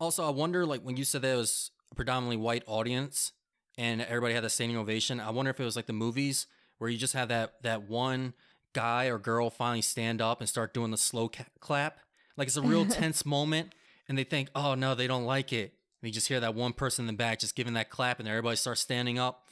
Also, 0.00 0.26
I 0.26 0.30
wonder, 0.30 0.66
like, 0.66 0.82
when 0.82 0.96
you 0.96 1.04
said 1.04 1.22
that 1.22 1.34
it 1.34 1.36
was 1.36 1.70
a 1.90 1.94
predominantly 1.94 2.36
white 2.36 2.62
audience, 2.66 3.32
and 3.78 4.02
everybody 4.02 4.34
had 4.34 4.44
a 4.44 4.50
standing 4.50 4.76
ovation. 4.76 5.20
I 5.20 5.30
wonder 5.30 5.50
if 5.50 5.60
it 5.60 5.64
was 5.64 5.76
like 5.76 5.86
the 5.86 5.92
movies 5.94 6.48
where 6.78 6.90
you 6.90 6.98
just 6.98 7.14
have 7.14 7.28
that 7.28 7.62
that 7.62 7.88
one 7.88 8.34
guy 8.74 9.06
or 9.06 9.18
girl 9.18 9.48
finally 9.48 9.80
stand 9.80 10.20
up 10.20 10.40
and 10.40 10.48
start 10.48 10.74
doing 10.74 10.90
the 10.90 10.98
slow 10.98 11.28
ca- 11.28 11.44
clap. 11.60 12.00
Like 12.36 12.48
it's 12.48 12.56
a 12.56 12.62
real 12.62 12.84
tense 12.86 13.24
moment, 13.24 13.72
and 14.08 14.18
they 14.18 14.24
think, 14.24 14.50
"Oh 14.54 14.74
no, 14.74 14.94
they 14.94 15.06
don't 15.06 15.24
like 15.24 15.52
it." 15.52 15.72
And 16.02 16.08
you 16.08 16.12
just 16.12 16.28
hear 16.28 16.40
that 16.40 16.54
one 16.54 16.72
person 16.72 17.04
in 17.04 17.06
the 17.06 17.16
back 17.16 17.38
just 17.38 17.54
giving 17.54 17.74
that 17.74 17.88
clap, 17.88 18.18
and 18.18 18.28
everybody 18.28 18.56
starts 18.56 18.80
standing 18.80 19.18
up. 19.18 19.44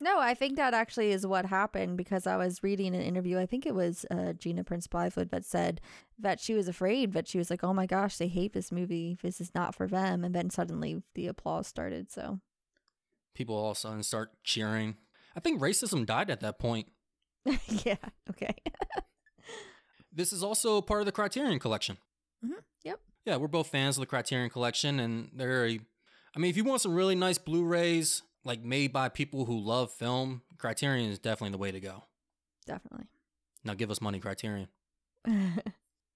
No, 0.00 0.18
I 0.18 0.34
think 0.34 0.56
that 0.56 0.74
actually 0.74 1.12
is 1.12 1.26
what 1.26 1.46
happened 1.46 1.96
because 1.96 2.26
I 2.26 2.36
was 2.36 2.64
reading 2.64 2.96
an 2.96 3.00
interview. 3.00 3.38
I 3.38 3.46
think 3.46 3.64
it 3.64 3.76
was 3.76 4.04
uh, 4.10 4.32
Gina 4.32 4.64
Prince 4.64 4.88
Bythewood 4.88 5.30
that 5.30 5.44
said 5.44 5.80
that 6.18 6.40
she 6.40 6.54
was 6.54 6.66
afraid, 6.66 7.12
but 7.12 7.28
she 7.28 7.38
was 7.38 7.50
like, 7.50 7.64
"Oh 7.64 7.74
my 7.74 7.86
gosh, 7.86 8.16
they 8.16 8.28
hate 8.28 8.52
this 8.52 8.70
movie. 8.70 9.16
This 9.22 9.40
is 9.40 9.52
not 9.54 9.74
for 9.74 9.88
them." 9.88 10.24
And 10.24 10.34
then 10.34 10.50
suddenly 10.50 11.02
the 11.14 11.26
applause 11.26 11.66
started. 11.66 12.10
So 12.10 12.40
people 13.34 13.56
all 13.56 13.70
of 13.70 13.76
a 13.76 13.80
sudden 13.80 14.02
start 14.02 14.30
cheering. 14.44 14.96
I 15.36 15.40
think 15.40 15.60
racism 15.60 16.06
died 16.06 16.30
at 16.30 16.40
that 16.40 16.58
point. 16.58 16.88
yeah, 17.84 17.96
okay. 18.30 18.54
this 20.12 20.32
is 20.32 20.42
also 20.42 20.80
part 20.80 21.00
of 21.00 21.06
the 21.06 21.12
Criterion 21.12 21.58
Collection. 21.58 21.98
Mm-hmm. 22.44 22.60
Yep. 22.84 23.00
Yeah, 23.26 23.36
we're 23.36 23.48
both 23.48 23.68
fans 23.68 23.96
of 23.96 24.00
the 24.00 24.06
Criterion 24.06 24.50
Collection, 24.50 25.00
and 25.00 25.30
they're, 25.34 25.66
a, 25.66 25.80
I 26.34 26.38
mean, 26.38 26.50
if 26.50 26.56
you 26.56 26.64
want 26.64 26.80
some 26.80 26.94
really 26.94 27.14
nice 27.14 27.38
Blu 27.38 27.64
rays, 27.64 28.22
like 28.44 28.62
made 28.62 28.92
by 28.92 29.08
people 29.08 29.46
who 29.46 29.58
love 29.58 29.90
film, 29.90 30.42
Criterion 30.58 31.10
is 31.10 31.18
definitely 31.18 31.52
the 31.52 31.58
way 31.58 31.72
to 31.72 31.80
go. 31.80 32.04
Definitely. 32.66 33.06
Now 33.64 33.74
give 33.74 33.90
us 33.90 34.00
money, 34.00 34.20
Criterion. 34.20 34.68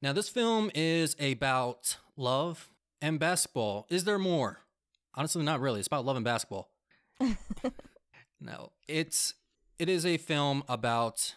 now, 0.03 0.13
this 0.13 0.29
film 0.29 0.71
is 0.75 1.17
about 1.19 1.97
love 2.17 2.71
and 3.01 3.19
basketball. 3.19 3.87
Is 3.89 4.05
there 4.05 4.19
more? 4.19 4.61
Honestly, 5.15 5.43
not 5.43 5.61
really. 5.61 5.81
It's 5.81 5.87
about 5.87 6.05
love 6.05 6.17
and 6.17 6.25
basketball. 6.25 6.71
no, 8.41 8.73
it's 8.87 9.35
it 9.79 9.89
is 9.89 10.05
a 10.07 10.17
film 10.17 10.63
about 10.69 11.35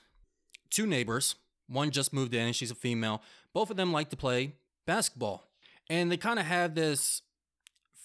two 0.70 0.86
neighbors. 0.88 1.36
One 1.68 1.92
just 1.92 2.14
moved 2.14 2.34
in, 2.34 2.48
and 2.48 2.56
she's 2.56 2.72
a 2.72 2.76
female. 2.76 3.22
Both 3.54 3.70
of 3.72 3.78
them 3.78 3.92
like 3.92 4.10
to 4.10 4.18
play 4.18 4.56
basketball. 4.86 5.48
and 5.90 6.12
they 6.12 6.18
kind 6.18 6.40
of 6.40 6.46
have 6.46 6.76
this 6.76 7.22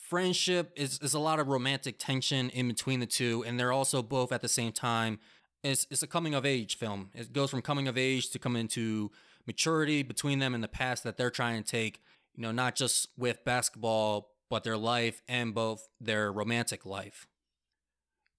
friendship 0.08 0.72
is 0.76 0.98
is 1.00 1.14
a 1.14 1.18
lot 1.18 1.40
of 1.40 1.48
romantic 1.48 1.96
tension 1.98 2.48
in 2.50 2.68
between 2.68 3.00
the 3.00 3.06
two 3.06 3.42
and 3.46 3.58
they're 3.58 3.72
also 3.72 4.02
both 4.02 4.30
at 4.30 4.40
the 4.40 4.48
same 4.48 4.70
time 4.72 5.18
it's 5.64 5.86
it's 5.90 6.02
a 6.02 6.06
coming 6.06 6.32
of 6.34 6.46
age 6.46 6.76
film 6.78 7.10
it 7.12 7.32
goes 7.32 7.50
from 7.50 7.60
coming 7.60 7.88
of 7.88 7.98
age 7.98 8.30
to 8.30 8.38
coming 8.38 8.60
into 8.60 9.10
maturity 9.46 10.02
between 10.04 10.38
them 10.38 10.54
and 10.54 10.62
the 10.62 10.68
past 10.68 11.02
that 11.02 11.16
they're 11.16 11.30
trying 11.30 11.60
to 11.60 11.68
take 11.68 12.00
you 12.36 12.42
know 12.42 12.52
not 12.52 12.76
just 12.76 13.08
with 13.18 13.44
basketball 13.44 14.30
but 14.48 14.62
their 14.62 14.76
life 14.76 15.22
and 15.28 15.52
both 15.54 15.88
their 16.00 16.30
romantic 16.30 16.86
life 16.86 17.26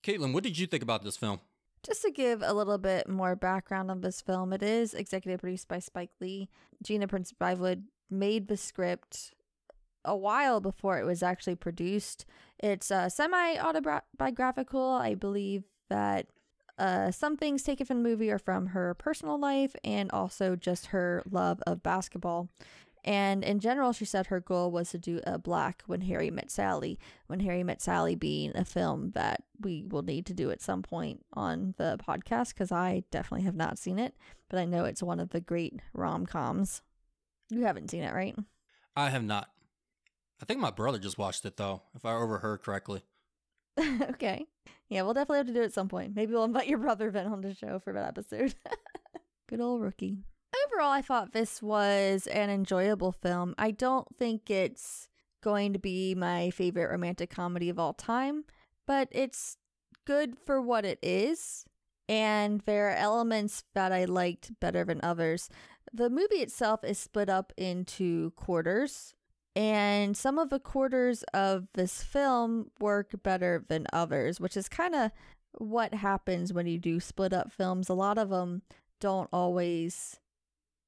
caitlin 0.04 0.34
what 0.34 0.44
did 0.44 0.58
you 0.58 0.68
think 0.68 0.84
about 0.84 1.04
this 1.04 1.18
film 1.18 1.40
Just 1.84 2.02
to 2.02 2.12
give 2.12 2.42
a 2.44 2.54
little 2.54 2.78
bit 2.78 3.08
more 3.08 3.36
background 3.36 3.90
on 3.92 4.02
this 4.02 4.20
film, 4.20 4.52
it 4.52 4.64
is 4.64 4.94
executive 4.94 5.40
produced 5.40 5.68
by 5.68 5.80
Spike 5.80 6.12
Lee. 6.20 6.50
Gina 6.84 7.08
Prince 7.08 7.34
Bythewood 7.40 7.84
made 8.10 8.48
the 8.48 8.58
script 8.58 9.34
a 10.04 10.16
while 10.16 10.60
before 10.60 11.00
it 11.00 11.06
was 11.06 11.22
actually 11.22 11.56
produced. 11.56 12.26
It's 12.60 12.90
uh, 12.92 13.10
semi 13.10 13.58
autobiographical. 13.58 14.90
I 14.92 15.16
believe 15.16 15.64
that 15.90 16.28
uh, 16.78 17.12
some 17.12 17.38
things 17.38 17.64
taken 17.64 17.86
from 17.86 18.04
the 18.04 18.10
movie 18.10 18.32
are 18.32 18.40
from 18.40 18.68
her 18.68 18.94
personal 18.94 19.40
life 19.40 19.76
and 19.84 20.12
also 20.12 20.56
just 20.56 20.88
her 20.88 21.24
love 21.30 21.62
of 21.66 21.84
basketball. 21.84 22.50
And 23.08 23.44
in 23.44 23.60
general, 23.60 23.94
she 23.94 24.06
said 24.06 24.28
her 24.28 24.42
goal 24.42 24.70
was 24.70 24.92
to 24.92 24.98
do 24.98 25.22
a 25.26 25.40
black 25.40 25.82
When 25.88 26.02
Harry 26.02 26.30
Met 26.30 26.52
Sally. 26.52 27.00
When 27.28 27.40
Harry 27.40 27.64
Met 27.64 27.82
Sally 27.82 28.16
being 28.16 28.52
a 28.54 28.66
film 28.66 29.12
that 29.12 29.44
we 29.60 29.86
will 29.88 30.02
need 30.02 30.26
to 30.26 30.34
do 30.34 30.52
at 30.52 30.62
some 30.62 30.84
point 30.84 31.26
on 31.34 31.74
the 31.78 31.98
podcast 32.06 32.50
because 32.50 32.72
I 32.72 33.04
definitely 33.10 33.46
have 33.46 33.56
not 33.56 33.80
seen 33.80 33.98
it, 33.98 34.14
but 34.50 34.60
I 34.60 34.66
know 34.66 34.84
it's 34.84 35.02
one 35.02 35.20
of 35.20 35.30
the 35.30 35.40
great 35.40 35.80
rom 35.94 36.26
coms. 36.26 36.82
You 37.50 37.64
haven't 37.64 37.90
seen 37.92 38.04
it, 38.04 38.14
right? 38.14 38.36
i 38.96 39.12
have 39.12 39.24
not 39.24 39.52
i 40.42 40.46
think 40.46 40.60
my 40.60 40.72
brother 40.72 40.98
just 40.98 41.20
watched 41.20 41.46
it 41.46 41.56
though 41.56 41.84
if 41.96 42.04
i 42.04 42.12
overheard 42.12 42.64
correctly 42.64 43.04
okay. 44.10 44.46
Yeah, 44.90 45.04
we'll 45.04 45.14
definitely 45.14 45.38
have 45.38 45.48
to 45.48 45.54
do 45.54 45.62
it 45.62 45.66
at 45.66 45.74
some 45.74 45.90
point. 45.90 46.16
Maybe 46.16 46.34
we'll 46.34 46.44
invite 46.44 46.68
your 46.68 46.80
brother 46.80 47.12
Ben 47.12 47.28
on 47.28 47.42
the 47.42 47.54
show 47.54 47.80
for 47.80 47.94
that 47.94 48.08
episode. 48.08 48.56
Good 49.48 49.62
old 49.62 49.82
rookie. 49.82 50.18
Overall, 50.68 50.92
I 50.92 51.02
thought 51.02 51.34
this 51.34 51.62
was 51.62 52.28
an 52.28 52.50
enjoyable 52.50 53.12
film. 53.12 53.56
I 53.58 53.72
don't 53.72 54.08
think 54.18 54.50
it's 54.50 55.08
going 55.42 55.74
to 55.74 55.80
be 55.80 56.14
my 56.14 56.50
favorite 56.50 56.90
romantic 56.90 57.30
comedy 57.30 57.70
of 57.70 57.80
all 57.80 57.94
time, 57.94 58.44
but 58.86 59.08
it's 59.12 59.58
good 60.06 60.38
for 60.46 60.62
what 60.62 60.86
it 60.86 61.00
is. 61.02 61.66
And 62.10 62.62
there 62.66 62.90
are 62.90 62.96
elements 62.96 63.64
that 63.76 63.92
I 63.92 64.06
liked 64.06 64.60
better 64.60 64.84
than 64.84 65.00
others. 65.04 65.50
The 65.94 66.10
movie 66.10 66.38
itself 66.38 66.84
is 66.84 66.98
split 66.98 67.30
up 67.30 67.54
into 67.56 68.32
quarters, 68.32 69.14
and 69.56 70.18
some 70.18 70.38
of 70.38 70.50
the 70.50 70.60
quarters 70.60 71.24
of 71.34 71.68
this 71.76 72.04
film 72.04 72.72
work 72.80 73.12
better 73.24 73.64
than 73.68 73.88
others, 73.94 74.40
which 74.40 74.58
is 74.58 74.68
kind 74.68 74.96
of 74.96 75.12
what 75.60 75.94
happens 75.94 76.52
when 76.52 76.68
you 76.68 76.78
do 76.78 77.00
split 77.00 77.34
up 77.34 77.52
films. 77.52 77.90
A 77.90 77.94
lot 77.94 78.18
of 78.18 78.30
them 78.30 78.64
don't 79.00 79.30
always 79.32 80.20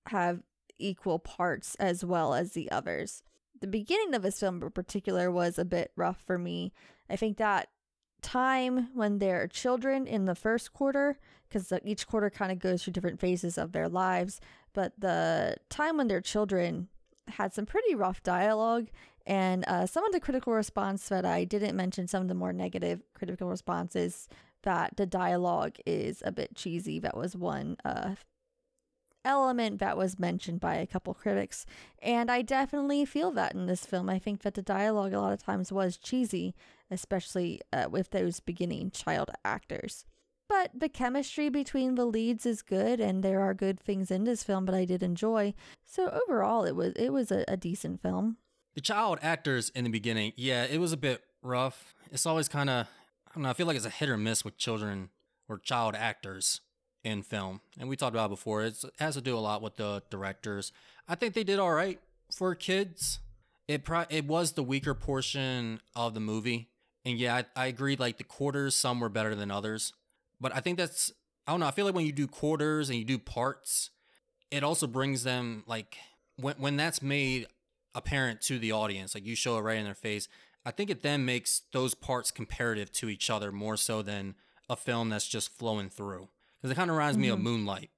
have 0.07 0.41
equal 0.77 1.19
parts 1.19 1.75
as 1.75 2.03
well 2.03 2.33
as 2.33 2.53
the 2.53 2.71
others. 2.71 3.23
The 3.59 3.67
beginning 3.67 4.15
of 4.15 4.21
this 4.21 4.39
film 4.39 4.63
in 4.63 4.71
particular 4.71 5.29
was 5.29 5.59
a 5.59 5.65
bit 5.65 5.91
rough 5.95 6.21
for 6.25 6.37
me. 6.37 6.71
I 7.09 7.15
think 7.15 7.37
that 7.37 7.69
time 8.21 8.89
when 8.93 9.19
they're 9.19 9.47
children 9.47 10.07
in 10.07 10.25
the 10.25 10.35
first 10.35 10.73
quarter, 10.73 11.19
because 11.47 11.71
each 11.83 12.07
quarter 12.07 12.29
kind 12.29 12.51
of 12.51 12.59
goes 12.59 12.83
through 12.83 12.93
different 12.93 13.19
phases 13.19 13.57
of 13.57 13.71
their 13.71 13.89
lives, 13.89 14.39
but 14.73 14.93
the 14.97 15.55
time 15.69 15.97
when 15.97 16.07
they're 16.07 16.21
children 16.21 16.87
had 17.27 17.53
some 17.53 17.65
pretty 17.65 17.95
rough 17.95 18.23
dialogue. 18.23 18.87
And 19.25 19.63
uh, 19.67 19.85
some 19.85 20.05
of 20.05 20.11
the 20.11 20.19
critical 20.19 20.53
response 20.53 21.07
that 21.09 21.25
I 21.25 21.43
didn't 21.43 21.75
mention, 21.75 22.07
some 22.07 22.23
of 22.23 22.27
the 22.27 22.33
more 22.33 22.53
negative 22.53 23.01
critical 23.13 23.47
responses, 23.49 24.27
that 24.63 24.97
the 24.97 25.05
dialogue 25.05 25.75
is 25.85 26.23
a 26.25 26.31
bit 26.31 26.55
cheesy. 26.55 26.99
That 26.99 27.15
was 27.15 27.35
one 27.35 27.77
uh, 27.85 28.15
element 29.25 29.79
that 29.79 29.97
was 29.97 30.19
mentioned 30.19 30.59
by 30.59 30.75
a 30.75 30.87
couple 30.87 31.13
critics. 31.13 31.65
And 32.01 32.31
I 32.31 32.41
definitely 32.41 33.05
feel 33.05 33.31
that 33.31 33.53
in 33.53 33.65
this 33.65 33.85
film. 33.85 34.09
I 34.09 34.19
think 34.19 34.41
that 34.41 34.53
the 34.53 34.61
dialogue 34.61 35.13
a 35.13 35.19
lot 35.19 35.33
of 35.33 35.43
times 35.43 35.71
was 35.71 35.97
cheesy, 35.97 36.55
especially 36.89 37.61
uh, 37.73 37.87
with 37.89 38.11
those 38.11 38.39
beginning 38.39 38.91
child 38.91 39.29
actors. 39.43 40.05
But 40.47 40.71
the 40.73 40.89
chemistry 40.89 41.49
between 41.49 41.93
the 41.93 42.05
leads 42.05 42.45
is 42.45 42.63
good, 42.63 42.99
and 42.99 43.23
there 43.23 43.39
are 43.41 43.53
good 43.53 43.79
things 43.79 44.09
in 44.09 44.23
this 44.23 44.43
film 44.43 44.65
that 44.65 44.73
I 44.73 44.83
did 44.83 45.03
enjoy. 45.03 45.53
So 45.85 46.09
overall, 46.27 46.63
it 46.63 46.75
was 46.75 46.93
it 46.93 47.09
was 47.09 47.31
a, 47.31 47.45
a 47.47 47.55
decent 47.55 48.01
film. 48.01 48.37
The 48.73 48.81
child 48.81 49.19
actors 49.21 49.69
in 49.75 49.83
the 49.83 49.91
beginning, 49.91 50.33
yeah, 50.35 50.63
it 50.63 50.79
was 50.79 50.91
a 50.91 50.97
bit 50.97 51.21
rough. 51.43 51.93
It's 52.11 52.25
always 52.25 52.47
kind 52.47 52.69
of, 52.69 52.87
I 53.27 53.33
don't 53.35 53.43
know, 53.43 53.49
I 53.49 53.53
feel 53.53 53.67
like 53.67 53.75
it's 53.75 53.85
a 53.85 53.91
hit 53.91 54.09
or 54.09 54.17
miss 54.17 54.43
with 54.43 54.57
children 54.57 55.09
or 55.47 55.59
child 55.59 55.95
actors 55.95 56.61
in 57.03 57.23
film. 57.23 57.61
And 57.79 57.89
we 57.89 57.95
talked 57.95 58.15
about 58.15 58.27
it 58.27 58.35
before. 58.35 58.63
It's, 58.63 58.83
it 58.83 58.93
has 58.99 59.15
to 59.15 59.21
do 59.21 59.37
a 59.37 59.39
lot 59.39 59.61
with 59.61 59.77
the 59.77 60.03
directors. 60.09 60.71
I 61.07 61.15
think 61.15 61.33
they 61.33 61.43
did 61.43 61.59
all 61.59 61.71
right 61.71 61.99
for 62.31 62.53
kids. 62.55 63.19
It 63.67 63.83
pro- 63.83 64.05
it 64.09 64.25
was 64.25 64.53
the 64.53 64.63
weaker 64.63 64.93
portion 64.93 65.79
of 65.95 66.13
the 66.13 66.19
movie. 66.19 66.69
And 67.05 67.17
yeah, 67.17 67.35
I, 67.35 67.63
I 67.63 67.65
agree. 67.67 67.95
Like 67.95 68.17
the 68.17 68.23
quarters, 68.23 68.75
some 68.75 68.99
were 68.99 69.09
better 69.09 69.35
than 69.35 69.51
others. 69.51 69.93
But 70.41 70.55
I 70.55 70.59
think 70.59 70.77
that's, 70.77 71.11
I 71.47 71.51
don't 71.51 71.59
know. 71.59 71.67
I 71.67 71.71
feel 71.71 71.85
like 71.85 71.95
when 71.95 72.05
you 72.05 72.11
do 72.11 72.27
quarters 72.27 72.89
and 72.89 72.99
you 72.99 73.05
do 73.05 73.17
parts, 73.17 73.91
it 74.51 74.63
also 74.63 74.87
brings 74.87 75.23
them 75.23 75.63
like 75.67 75.97
when 76.37 76.55
when 76.57 76.77
that's 76.77 77.01
made 77.01 77.47
apparent 77.95 78.41
to 78.41 78.59
the 78.59 78.71
audience, 78.71 79.15
like 79.15 79.25
you 79.25 79.35
show 79.35 79.57
it 79.57 79.61
right 79.61 79.77
in 79.77 79.85
their 79.85 79.93
face. 79.93 80.27
I 80.65 80.71
think 80.71 80.89
it 80.89 81.01
then 81.01 81.25
makes 81.25 81.61
those 81.71 81.93
parts 81.93 82.31
comparative 82.31 82.91
to 82.93 83.09
each 83.09 83.29
other 83.29 83.51
more 83.51 83.77
so 83.77 84.01
than 84.01 84.35
a 84.69 84.75
film 84.75 85.09
that's 85.09 85.27
just 85.27 85.57
flowing 85.57 85.89
through. 85.89 86.27
Because 86.61 86.71
it 86.71 86.75
kind 86.75 86.89
of 86.89 86.97
reminds 86.97 87.17
me 87.17 87.29
of 87.29 87.35
mm-hmm. 87.35 87.45
Moonlight. 87.45 87.89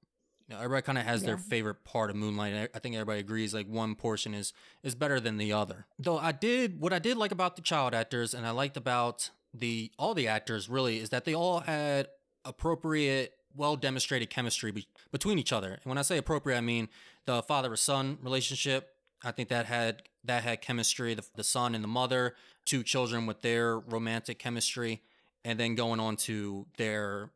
You 0.48 0.54
know, 0.54 0.62
everybody 0.62 0.84
kind 0.84 0.98
of 0.98 1.04
has 1.04 1.22
their 1.22 1.38
favorite 1.38 1.84
part 1.84 2.10
of 2.10 2.16
Moonlight. 2.16 2.54
I- 2.54 2.76
I 2.76 2.78
think 2.78 2.94
everybody 2.94 3.20
agrees 3.20 3.54
like 3.54 3.66
one 3.66 3.94
portion 3.94 4.34
is 4.34 4.52
is 4.82 4.94
better 4.94 5.18
than 5.20 5.36
the 5.36 5.52
other. 5.52 5.86
Though 5.98 6.18
I 6.18 6.32
did 6.32 6.80
what 6.80 6.92
I 6.92 6.98
did 6.98 7.16
like 7.16 7.32
about 7.32 7.56
the 7.56 7.62
child 7.62 7.94
actors 7.94 8.34
and 8.34 8.46
I 8.46 8.50
liked 8.50 8.76
about 8.76 9.30
the 9.54 9.90
all 9.98 10.14
the 10.14 10.28
actors 10.28 10.68
really 10.68 10.98
is 10.98 11.10
that 11.10 11.24
they 11.24 11.34
all 11.34 11.60
had 11.60 12.08
appropriate, 12.44 13.34
well 13.54 13.76
demonstrated 13.76 14.30
chemistry 14.30 14.72
be- 14.72 14.88
between 15.10 15.38
each 15.38 15.52
other. 15.52 15.72
And 15.72 15.84
when 15.84 15.98
I 15.98 16.02
say 16.02 16.18
appropriate, 16.18 16.58
I 16.58 16.60
mean 16.60 16.88
the 17.24 17.42
father 17.42 17.74
son 17.76 18.18
relationship. 18.22 18.90
I 19.24 19.30
think 19.30 19.48
that 19.50 19.66
had 19.66 20.02
that 20.24 20.42
had 20.42 20.60
chemistry. 20.60 21.14
The, 21.14 21.24
the 21.34 21.44
son 21.44 21.74
and 21.74 21.82
the 21.82 21.88
mother, 21.88 22.34
two 22.64 22.82
children 22.82 23.26
with 23.26 23.42
their 23.42 23.78
romantic 23.78 24.38
chemistry, 24.38 25.02
and 25.44 25.58
then 25.58 25.74
going 25.74 26.00
on 26.00 26.16
to 26.16 26.66
their 26.76 27.30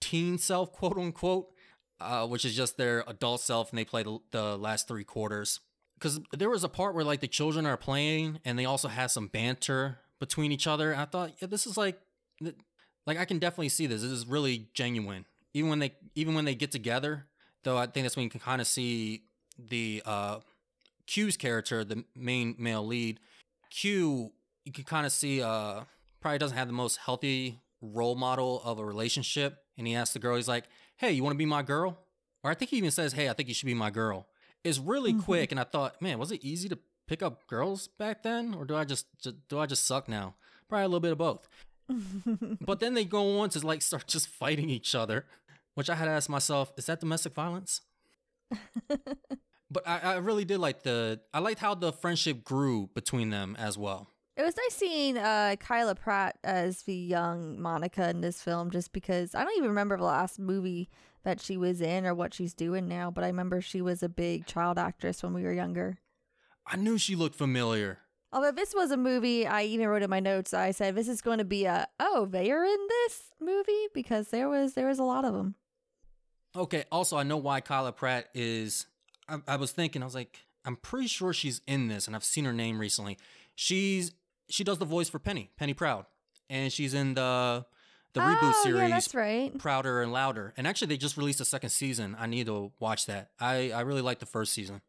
teen 0.00 0.38
self, 0.38 0.72
quote 0.72 0.96
unquote, 0.96 1.48
uh, 2.00 2.26
which 2.26 2.44
is 2.44 2.54
just 2.56 2.76
their 2.76 3.04
adult 3.06 3.40
self, 3.40 3.70
and 3.70 3.78
they 3.78 3.84
play 3.84 4.02
the, 4.02 4.18
the 4.30 4.56
last 4.56 4.88
three 4.88 5.04
quarters. 5.04 5.60
Because 5.94 6.18
there 6.32 6.48
was 6.48 6.64
a 6.64 6.68
part 6.68 6.94
where 6.94 7.04
like 7.04 7.20
the 7.20 7.28
children 7.28 7.66
are 7.66 7.76
playing, 7.76 8.40
and 8.44 8.58
they 8.58 8.64
also 8.64 8.88
have 8.88 9.10
some 9.10 9.28
banter 9.28 9.98
between 10.18 10.52
each 10.52 10.66
other. 10.66 10.94
I 10.94 11.04
thought, 11.04 11.32
yeah, 11.40 11.48
this 11.48 11.66
is 11.66 11.76
like, 11.76 12.00
like 13.06 13.18
I 13.18 13.24
can 13.24 13.38
definitely 13.38 13.68
see 13.68 13.86
this. 13.86 14.02
This 14.02 14.10
is 14.10 14.26
really 14.26 14.68
genuine. 14.72 15.26
Even 15.52 15.68
when 15.68 15.78
they, 15.78 15.94
even 16.14 16.34
when 16.34 16.44
they 16.44 16.54
get 16.54 16.70
together, 16.70 17.26
though, 17.64 17.76
I 17.76 17.86
think 17.86 18.04
that's 18.04 18.16
when 18.16 18.24
you 18.24 18.30
can 18.30 18.40
kind 18.40 18.60
of 18.60 18.66
see 18.66 19.24
the 19.58 20.02
uh, 20.06 20.38
Q's 21.06 21.36
character, 21.36 21.84
the 21.84 22.04
main 22.14 22.54
male 22.58 22.86
lead. 22.86 23.20
Q, 23.70 24.32
you 24.64 24.72
can 24.72 24.84
kind 24.84 25.04
of 25.04 25.12
see, 25.12 25.42
uh, 25.42 25.82
probably 26.20 26.38
doesn't 26.38 26.56
have 26.56 26.68
the 26.68 26.72
most 26.72 26.96
healthy 26.96 27.60
role 27.82 28.14
model 28.14 28.62
of 28.64 28.78
a 28.78 28.84
relationship. 28.84 29.59
And 29.78 29.86
he 29.86 29.94
asks 29.94 30.12
the 30.12 30.18
girl, 30.18 30.36
he's 30.36 30.48
like, 30.48 30.64
"Hey, 30.96 31.12
you 31.12 31.22
want 31.22 31.34
to 31.34 31.38
be 31.38 31.46
my 31.46 31.62
girl?" 31.62 31.98
Or 32.42 32.50
I 32.50 32.54
think 32.54 32.70
he 32.70 32.76
even 32.78 32.90
says, 32.90 33.12
"Hey, 33.12 33.28
I 33.28 33.32
think 33.32 33.48
you 33.48 33.54
should 33.54 33.66
be 33.66 33.74
my 33.74 33.90
girl." 33.90 34.26
It's 34.64 34.78
really 34.78 35.14
Mhm. 35.14 35.24
quick, 35.24 35.50
and 35.52 35.60
I 35.60 35.64
thought, 35.64 36.00
man, 36.02 36.18
was 36.18 36.30
it 36.32 36.44
easy 36.44 36.68
to 36.68 36.78
pick 37.06 37.22
up 37.22 37.46
girls 37.46 37.88
back 37.88 38.22
then, 38.22 38.54
or 38.54 38.64
do 38.64 38.76
I 38.76 38.84
just, 38.84 39.06
just 39.20 39.48
do 39.48 39.58
I 39.58 39.66
just 39.66 39.84
suck 39.86 40.08
now? 40.08 40.34
Probably 40.68 40.84
a 40.84 40.88
little 40.88 41.00
bit 41.00 41.12
of 41.12 41.18
both. 41.18 41.48
But 42.60 42.78
then 42.80 42.94
they 42.94 43.04
go 43.04 43.40
on 43.40 43.48
to 43.50 43.66
like 43.66 43.82
start 43.82 44.06
just 44.16 44.28
fighting 44.28 44.70
each 44.70 44.94
other, 44.94 45.26
which 45.74 45.88
I 45.90 45.94
had 45.94 46.04
to 46.04 46.10
ask 46.12 46.28
myself, 46.28 46.72
is 46.76 46.86
that 46.86 47.00
domestic 47.00 47.34
violence? 47.34 47.80
But 49.72 49.86
I, 49.86 50.00
I 50.00 50.16
really 50.16 50.44
did 50.44 50.58
like 50.58 50.82
the 50.82 51.20
I 51.32 51.38
liked 51.38 51.60
how 51.60 51.76
the 51.76 51.92
friendship 51.92 52.42
grew 52.42 52.90
between 52.92 53.30
them 53.30 53.54
as 53.56 53.78
well. 53.78 54.08
It 54.40 54.44
was 54.44 54.56
nice 54.56 54.74
seeing 54.74 55.18
uh, 55.18 55.56
Kyla 55.60 55.94
Pratt 55.94 56.38
as 56.42 56.84
the 56.84 56.94
young 56.94 57.60
Monica 57.60 58.08
in 58.08 58.22
this 58.22 58.40
film, 58.40 58.70
just 58.70 58.90
because 58.90 59.34
I 59.34 59.44
don't 59.44 59.54
even 59.58 59.68
remember 59.68 59.98
the 59.98 60.04
last 60.04 60.38
movie 60.38 60.88
that 61.24 61.42
she 61.42 61.58
was 61.58 61.82
in 61.82 62.06
or 62.06 62.14
what 62.14 62.32
she's 62.32 62.54
doing 62.54 62.88
now, 62.88 63.10
but 63.10 63.22
I 63.22 63.26
remember 63.26 63.60
she 63.60 63.82
was 63.82 64.02
a 64.02 64.08
big 64.08 64.46
child 64.46 64.78
actress 64.78 65.22
when 65.22 65.34
we 65.34 65.42
were 65.42 65.52
younger. 65.52 65.98
I 66.66 66.76
knew 66.76 66.96
she 66.96 67.16
looked 67.16 67.34
familiar. 67.34 67.98
Although 68.32 68.52
this 68.52 68.74
was 68.74 68.90
a 68.90 68.96
movie, 68.96 69.46
I 69.46 69.64
even 69.64 69.86
wrote 69.88 70.02
in 70.02 70.08
my 70.08 70.20
notes. 70.20 70.54
I 70.54 70.70
said 70.70 70.94
this 70.94 71.08
is 71.08 71.20
going 71.20 71.38
to 71.38 71.44
be 71.44 71.66
a 71.66 71.86
oh 71.98 72.24
they 72.24 72.50
are 72.50 72.64
in 72.64 72.86
this 72.88 73.24
movie 73.40 73.88
because 73.92 74.28
there 74.28 74.48
was 74.48 74.72
there 74.72 74.86
was 74.86 74.98
a 74.98 75.04
lot 75.04 75.26
of 75.26 75.34
them. 75.34 75.54
Okay, 76.56 76.84
also 76.90 77.18
I 77.18 77.24
know 77.24 77.36
why 77.36 77.60
Kyla 77.60 77.92
Pratt 77.92 78.30
is 78.32 78.86
I, 79.28 79.40
I 79.46 79.56
was 79.56 79.72
thinking, 79.72 80.00
I 80.00 80.06
was 80.06 80.14
like, 80.14 80.38
I'm 80.64 80.76
pretty 80.76 81.08
sure 81.08 81.34
she's 81.34 81.60
in 81.66 81.88
this, 81.88 82.06
and 82.06 82.16
I've 82.16 82.24
seen 82.24 82.46
her 82.46 82.54
name 82.54 82.78
recently. 82.78 83.18
She's 83.54 84.12
she 84.50 84.64
does 84.64 84.78
the 84.78 84.84
voice 84.84 85.08
for 85.08 85.18
Penny, 85.18 85.50
Penny 85.56 85.74
Proud, 85.74 86.06
and 86.48 86.72
she's 86.72 86.94
in 86.94 87.14
the 87.14 87.64
the 88.12 88.20
reboot 88.20 88.38
oh, 88.42 88.60
series 88.64 88.80
Yeah, 88.82 88.88
that's 88.88 89.14
right. 89.14 89.56
Prouder 89.56 90.02
and 90.02 90.12
Louder. 90.12 90.52
And 90.56 90.66
actually, 90.66 90.88
they 90.88 90.96
just 90.96 91.16
released 91.16 91.40
a 91.40 91.44
second 91.44 91.70
season. 91.70 92.16
I 92.18 92.26
need 92.26 92.46
to 92.46 92.72
watch 92.80 93.06
that. 93.06 93.30
I 93.38 93.70
I 93.70 93.80
really 93.82 94.02
like 94.02 94.18
the 94.18 94.26
first 94.26 94.52
season. 94.52 94.80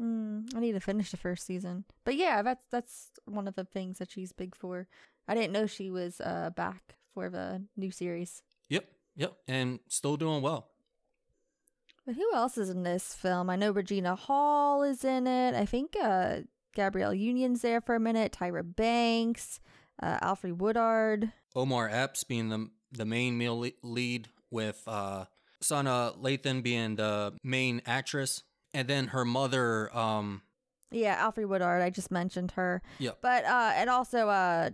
Mm, 0.00 0.54
I 0.54 0.60
need 0.60 0.72
to 0.72 0.80
finish 0.80 1.10
the 1.10 1.16
first 1.16 1.44
season. 1.44 1.84
But 2.04 2.16
yeah, 2.16 2.42
that's 2.42 2.64
that's 2.70 3.10
one 3.24 3.48
of 3.48 3.56
the 3.56 3.64
things 3.64 3.98
that 3.98 4.10
she's 4.10 4.32
big 4.32 4.54
for. 4.54 4.86
I 5.26 5.34
didn't 5.34 5.52
know 5.52 5.66
she 5.66 5.90
was 5.90 6.20
uh 6.20 6.50
back 6.54 6.96
for 7.14 7.28
the 7.28 7.64
new 7.76 7.90
series. 7.90 8.42
Yep, 8.68 8.86
yep, 9.16 9.34
and 9.48 9.80
still 9.88 10.16
doing 10.16 10.42
well. 10.42 10.68
But 12.06 12.14
who 12.14 12.32
else 12.32 12.56
is 12.56 12.70
in 12.70 12.84
this 12.84 13.12
film? 13.12 13.50
I 13.50 13.56
know 13.56 13.72
Regina 13.72 14.14
Hall 14.14 14.82
is 14.82 15.04
in 15.04 15.26
it. 15.26 15.54
I 15.54 15.66
think 15.66 15.96
uh 16.00 16.38
Gabrielle 16.78 17.12
Union's 17.12 17.60
there 17.62 17.80
for 17.80 17.96
a 17.96 18.00
minute. 18.00 18.30
Tyra 18.30 18.62
Banks, 18.64 19.58
uh, 20.00 20.20
Alfre 20.20 20.56
Woodard. 20.56 21.32
Omar 21.56 21.88
Epps 21.92 22.22
being 22.22 22.50
the 22.50 22.70
the 22.92 23.04
main 23.04 23.36
male 23.36 23.58
le- 23.58 23.72
lead, 23.82 24.28
with 24.52 24.80
uh, 24.86 25.24
Sanaa 25.60 26.16
Lathan 26.22 26.62
being 26.62 26.94
the 26.94 27.34
main 27.42 27.82
actress, 27.84 28.44
and 28.72 28.86
then 28.86 29.08
her 29.08 29.24
mother. 29.24 29.94
Um, 29.96 30.42
Yeah, 30.92 31.16
Alfre 31.20 31.48
Woodard. 31.48 31.82
I 31.82 31.90
just 31.90 32.12
mentioned 32.12 32.52
her. 32.52 32.80
Yep. 33.00 33.18
But 33.22 33.44
uh, 33.44 33.72
and 33.74 33.90
also 33.90 34.28
uh, 34.28 34.70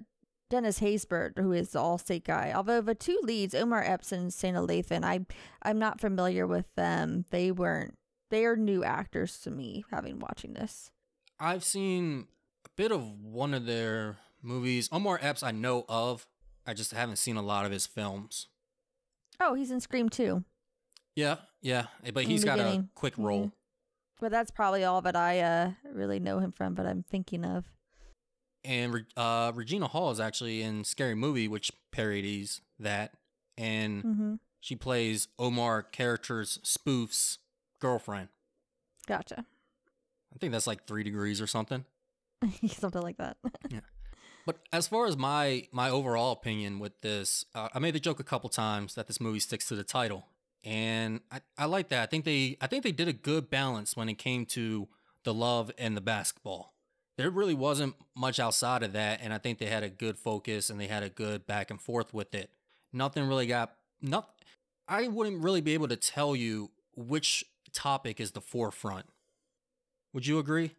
Dennis 0.50 0.80
Haysbert, 0.80 1.38
who 1.38 1.52
is 1.52 1.70
the 1.70 1.78
Allstate 1.78 2.24
guy. 2.24 2.52
Although 2.54 2.82
the 2.82 2.94
two 2.94 3.18
leads, 3.22 3.54
Omar 3.54 3.82
Epps 3.82 4.12
and 4.12 4.30
Sanaa 4.30 4.68
Lathan, 4.68 5.04
I 5.04 5.24
I'm 5.62 5.78
not 5.78 6.00
familiar 6.02 6.46
with 6.46 6.66
them. 6.76 7.24
They 7.30 7.50
weren't. 7.50 7.94
They 8.28 8.44
are 8.44 8.56
new 8.56 8.84
actors 8.84 9.40
to 9.40 9.50
me, 9.50 9.84
having 9.90 10.18
watching 10.18 10.52
this. 10.52 10.90
I've 11.38 11.64
seen 11.64 12.26
a 12.64 12.68
bit 12.76 12.92
of 12.92 13.02
one 13.22 13.54
of 13.54 13.66
their 13.66 14.18
movies. 14.42 14.88
Omar 14.92 15.18
Epps, 15.22 15.42
I 15.42 15.50
know 15.50 15.84
of. 15.88 16.26
I 16.66 16.74
just 16.74 16.92
haven't 16.92 17.16
seen 17.16 17.36
a 17.36 17.42
lot 17.42 17.66
of 17.66 17.72
his 17.72 17.86
films. 17.86 18.48
Oh, 19.40 19.54
he's 19.54 19.70
in 19.70 19.80
Scream 19.80 20.08
too. 20.08 20.44
Yeah, 21.16 21.36
yeah, 21.60 21.86
but 22.12 22.24
In 22.24 22.30
he's 22.30 22.44
got 22.44 22.58
a 22.58 22.62
beginning. 22.62 22.88
quick 22.94 23.16
Mhm. 23.16 23.24
role. 23.24 23.52
But 24.20 24.30
that's 24.30 24.50
probably 24.50 24.84
all 24.84 25.02
that 25.02 25.16
I 25.16 25.40
uh 25.40 25.72
really 25.92 26.18
know 26.20 26.38
him 26.38 26.52
from. 26.52 26.74
But 26.74 26.86
I'm 26.86 27.02
thinking 27.02 27.44
of. 27.44 27.66
And 28.64 29.04
uh, 29.16 29.52
Regina 29.54 29.88
Hall 29.88 30.10
is 30.10 30.18
actually 30.18 30.62
in 30.62 30.84
Scary 30.84 31.14
Movie, 31.14 31.48
which 31.48 31.70
parodies 31.92 32.62
that, 32.78 33.12
and 33.58 34.02
Mm-hmm. 34.02 34.34
she 34.60 34.74
plays 34.74 35.28
Omar 35.38 35.82
character's 35.82 36.58
spoof's 36.62 37.38
girlfriend. 37.78 38.28
Gotcha. 39.06 39.44
I 40.34 40.38
think 40.38 40.52
that's 40.52 40.66
like 40.66 40.86
three 40.86 41.04
degrees 41.04 41.40
or 41.40 41.46
something. 41.46 41.84
Something 42.68 43.02
like 43.02 43.16
that. 43.18 43.36
Yeah. 43.70 43.80
But 44.46 44.58
as 44.74 44.86
far 44.86 45.06
as 45.06 45.16
my 45.16 45.68
my 45.72 45.88
overall 45.88 46.32
opinion 46.32 46.78
with 46.78 47.00
this, 47.00 47.46
uh, 47.54 47.68
I 47.72 47.78
made 47.78 47.94
the 47.94 48.00
joke 48.00 48.20
a 48.20 48.24
couple 48.24 48.50
times 48.50 48.94
that 48.94 49.06
this 49.06 49.18
movie 49.18 49.40
sticks 49.40 49.66
to 49.68 49.74
the 49.74 49.84
title, 49.84 50.26
and 50.62 51.20
I, 51.30 51.40
I 51.56 51.64
like 51.64 51.88
that. 51.88 52.02
I 52.02 52.06
think 52.06 52.26
they 52.26 52.58
I 52.60 52.66
think 52.66 52.84
they 52.84 52.92
did 52.92 53.08
a 53.08 53.14
good 53.14 53.48
balance 53.48 53.96
when 53.96 54.10
it 54.10 54.18
came 54.18 54.44
to 54.46 54.88
the 55.24 55.32
love 55.32 55.70
and 55.78 55.96
the 55.96 56.02
basketball. 56.02 56.74
There 57.16 57.30
really 57.30 57.54
wasn't 57.54 57.94
much 58.14 58.38
outside 58.38 58.82
of 58.82 58.92
that, 58.92 59.20
and 59.22 59.32
I 59.32 59.38
think 59.38 59.58
they 59.58 59.66
had 59.66 59.82
a 59.82 59.88
good 59.88 60.18
focus 60.18 60.68
and 60.68 60.78
they 60.78 60.88
had 60.88 61.02
a 61.02 61.08
good 61.08 61.46
back 61.46 61.70
and 61.70 61.80
forth 61.80 62.12
with 62.12 62.34
it. 62.34 62.50
Nothing 62.92 63.26
really 63.26 63.46
got 63.46 63.74
not. 64.02 64.28
I 64.86 65.08
wouldn't 65.08 65.42
really 65.42 65.62
be 65.62 65.72
able 65.72 65.88
to 65.88 65.96
tell 65.96 66.36
you 66.36 66.70
which 66.94 67.46
topic 67.72 68.20
is 68.20 68.32
the 68.32 68.42
forefront. 68.42 69.06
Would 70.14 70.26
you 70.26 70.38
agree? 70.38 70.70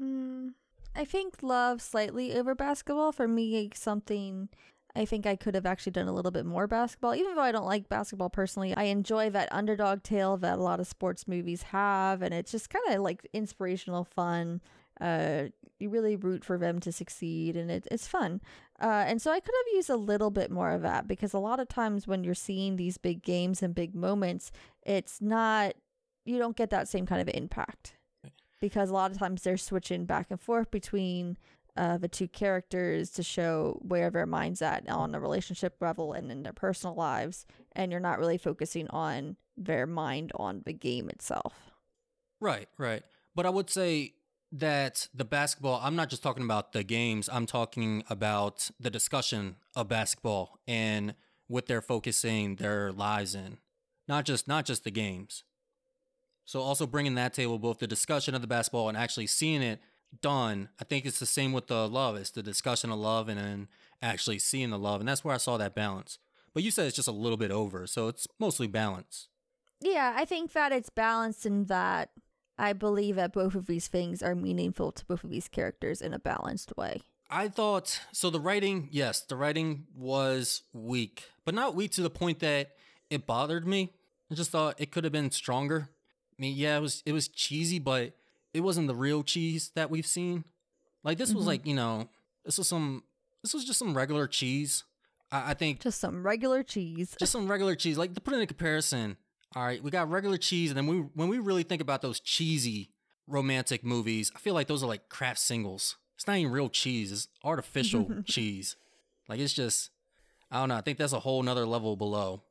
Mm, 0.00 0.50
I 0.94 1.04
think 1.06 1.38
love 1.42 1.80
slightly 1.80 2.34
over 2.34 2.54
basketball. 2.54 3.10
For 3.10 3.26
me, 3.26 3.70
something 3.74 4.50
I 4.94 5.06
think 5.06 5.26
I 5.26 5.34
could 5.34 5.54
have 5.54 5.66
actually 5.66 5.92
done 5.92 6.06
a 6.06 6.12
little 6.12 6.30
bit 6.30 6.44
more 6.44 6.66
basketball. 6.66 7.14
Even 7.14 7.34
though 7.34 7.42
I 7.42 7.52
don't 7.52 7.64
like 7.64 7.88
basketball 7.88 8.28
personally, 8.28 8.74
I 8.74 8.84
enjoy 8.84 9.30
that 9.30 9.48
underdog 9.50 10.02
tale 10.02 10.36
that 10.38 10.58
a 10.58 10.62
lot 10.62 10.78
of 10.78 10.86
sports 10.86 11.26
movies 11.26 11.62
have, 11.64 12.20
and 12.20 12.34
it's 12.34 12.52
just 12.52 12.68
kind 12.68 12.84
of 12.90 13.00
like 13.00 13.26
inspirational 13.32 14.04
fun. 14.04 14.60
Uh, 15.00 15.44
you 15.78 15.88
really 15.88 16.16
root 16.16 16.44
for 16.44 16.58
them 16.58 16.78
to 16.80 16.92
succeed, 16.92 17.56
and 17.56 17.70
it, 17.70 17.88
it's 17.90 18.06
fun. 18.06 18.42
Uh, 18.80 19.04
and 19.06 19.20
so 19.22 19.30
I 19.30 19.40
could 19.40 19.54
have 19.54 19.74
used 19.74 19.90
a 19.90 19.96
little 19.96 20.30
bit 20.30 20.50
more 20.50 20.70
of 20.70 20.82
that 20.82 21.06
because 21.06 21.32
a 21.32 21.38
lot 21.38 21.60
of 21.60 21.68
times 21.68 22.06
when 22.06 22.24
you're 22.24 22.34
seeing 22.34 22.76
these 22.76 22.98
big 22.98 23.22
games 23.22 23.62
and 23.62 23.74
big 23.74 23.94
moments, 23.94 24.52
it's 24.82 25.20
not 25.20 25.74
you 26.26 26.38
don't 26.38 26.56
get 26.56 26.70
that 26.70 26.88
same 26.88 27.06
kind 27.06 27.20
of 27.20 27.34
impact 27.34 27.94
because 28.60 28.90
a 28.90 28.92
lot 28.92 29.10
of 29.10 29.18
times 29.18 29.42
they're 29.42 29.56
switching 29.56 30.04
back 30.04 30.26
and 30.30 30.40
forth 30.40 30.70
between 30.70 31.36
uh, 31.76 31.98
the 31.98 32.08
two 32.08 32.26
characters 32.26 33.10
to 33.10 33.22
show 33.22 33.78
where 33.82 34.10
their 34.10 34.26
mind's 34.26 34.62
at 34.62 34.88
on 34.88 35.12
the 35.12 35.20
relationship 35.20 35.76
level 35.80 36.12
and 36.12 36.30
in 36.32 36.42
their 36.42 36.52
personal 36.52 36.94
lives, 36.94 37.44
and 37.72 37.92
you're 37.92 38.00
not 38.00 38.18
really 38.18 38.38
focusing 38.38 38.88
on 38.88 39.36
their 39.56 39.86
mind 39.86 40.32
on 40.36 40.62
the 40.64 40.72
game 40.72 41.08
itself. 41.10 41.72
Right, 42.40 42.68
right. 42.78 43.02
But 43.34 43.46
I 43.46 43.50
would 43.50 43.68
say 43.68 44.14
that 44.52 45.08
the 45.14 45.24
basketball, 45.24 45.80
I'm 45.82 45.96
not 45.96 46.08
just 46.08 46.22
talking 46.22 46.44
about 46.44 46.72
the 46.72 46.82
games, 46.82 47.28
I'm 47.30 47.46
talking 47.46 48.02
about 48.08 48.70
the 48.80 48.90
discussion 48.90 49.56
of 49.74 49.88
basketball 49.88 50.58
and 50.66 51.14
what 51.46 51.66
they're 51.66 51.82
focusing 51.82 52.56
their 52.56 52.92
lives 52.92 53.34
in. 53.34 53.58
Not 54.08 54.24
just 54.24 54.48
not 54.48 54.64
just 54.64 54.84
the 54.84 54.90
games. 54.90 55.44
So 56.46 56.60
also 56.60 56.86
bringing 56.86 57.16
that 57.16 57.34
table 57.34 57.58
both 57.58 57.80
the 57.80 57.86
discussion 57.86 58.34
of 58.34 58.40
the 58.40 58.46
basketball 58.46 58.88
and 58.88 58.96
actually 58.96 59.26
seeing 59.26 59.62
it 59.62 59.80
done. 60.22 60.70
I 60.80 60.84
think 60.84 61.04
it's 61.04 61.18
the 61.18 61.26
same 61.26 61.52
with 61.52 61.66
the 61.66 61.86
love. 61.88 62.16
It's 62.16 62.30
the 62.30 62.42
discussion 62.42 62.90
of 62.90 62.98
love 62.98 63.28
and 63.28 63.38
then 63.38 63.68
actually 64.00 64.38
seeing 64.38 64.70
the 64.70 64.78
love 64.78 65.00
and 65.00 65.08
that's 65.08 65.24
where 65.24 65.34
I 65.34 65.38
saw 65.38 65.58
that 65.58 65.74
balance. 65.74 66.18
But 66.54 66.62
you 66.62 66.70
said 66.70 66.86
it's 66.86 66.96
just 66.96 67.08
a 67.08 67.12
little 67.12 67.36
bit 67.36 67.50
over, 67.50 67.86
so 67.86 68.08
it's 68.08 68.26
mostly 68.38 68.66
balance. 68.66 69.28
Yeah, 69.82 70.14
I 70.16 70.24
think 70.24 70.52
that 70.52 70.72
it's 70.72 70.88
balanced 70.88 71.44
in 71.44 71.66
that 71.66 72.10
I 72.58 72.72
believe 72.72 73.16
that 73.16 73.32
both 73.32 73.54
of 73.54 73.66
these 73.66 73.88
things 73.88 74.22
are 74.22 74.34
meaningful 74.34 74.92
to 74.92 75.04
both 75.04 75.22
of 75.22 75.28
these 75.28 75.48
characters 75.48 76.00
in 76.00 76.14
a 76.14 76.18
balanced 76.18 76.74
way. 76.76 77.02
I 77.28 77.48
thought 77.48 78.00
so. 78.12 78.30
The 78.30 78.40
writing, 78.40 78.88
yes, 78.90 79.20
the 79.20 79.36
writing 79.36 79.86
was 79.94 80.62
weak, 80.72 81.24
but 81.44 81.54
not 81.54 81.74
weak 81.74 81.90
to 81.92 82.02
the 82.02 82.08
point 82.08 82.38
that 82.38 82.70
it 83.10 83.26
bothered 83.26 83.66
me. 83.66 83.92
I 84.30 84.34
just 84.34 84.50
thought 84.50 84.80
it 84.80 84.90
could 84.90 85.04
have 85.04 85.12
been 85.12 85.30
stronger. 85.30 85.90
I 86.38 86.42
mean, 86.42 86.56
yeah, 86.56 86.76
it 86.76 86.80
was 86.80 87.02
it 87.06 87.12
was 87.12 87.28
cheesy, 87.28 87.78
but 87.78 88.12
it 88.52 88.60
wasn't 88.60 88.88
the 88.88 88.94
real 88.94 89.22
cheese 89.22 89.70
that 89.74 89.90
we've 89.90 90.06
seen. 90.06 90.44
Like 91.02 91.18
this 91.18 91.32
was 91.34 91.44
Mhm. 91.44 91.48
like 91.48 91.66
you 91.66 91.74
know, 91.74 92.08
this 92.44 92.58
was 92.58 92.68
some 92.68 93.04
this 93.42 93.54
was 93.54 93.64
just 93.64 93.78
some 93.78 93.96
regular 93.96 94.26
cheese. 94.26 94.84
I, 95.30 95.50
I 95.50 95.54
think 95.54 95.80
Just 95.80 96.00
some 96.00 96.24
regular 96.26 96.62
cheese. 96.62 97.14
just 97.18 97.32
some 97.32 97.48
regular 97.50 97.74
cheese. 97.74 97.96
Like 97.98 98.14
to 98.14 98.20
put 98.20 98.34
it 98.34 98.40
in 98.40 98.46
comparison, 98.46 99.16
all 99.54 99.64
right, 99.64 99.82
we 99.82 99.90
got 99.90 100.10
regular 100.10 100.36
cheese, 100.36 100.70
and 100.70 100.76
then 100.76 100.86
we 100.86 100.98
when 101.14 101.28
we 101.28 101.38
really 101.38 101.62
think 101.62 101.80
about 101.82 102.02
those 102.02 102.20
cheesy 102.20 102.90
romantic 103.26 103.82
movies, 103.84 104.30
I 104.34 104.38
feel 104.38 104.54
like 104.54 104.66
those 104.68 104.82
are 104.82 104.86
like 104.86 105.08
Kraft 105.08 105.38
Singles. 105.40 105.96
It's 106.16 106.26
not 106.26 106.36
even 106.36 106.52
real 106.52 106.68
cheese; 106.68 107.12
it's 107.12 107.28
artificial 107.44 108.22
cheese. 108.24 108.76
Like 109.28 109.40
it's 109.40 109.52
just, 109.52 109.90
I 110.50 110.60
don't 110.60 110.68
know. 110.68 110.76
I 110.76 110.80
think 110.80 110.98
that's 110.98 111.12
a 111.12 111.20
whole 111.20 111.42
nother 111.42 111.66
level 111.66 111.96
below. 111.96 112.42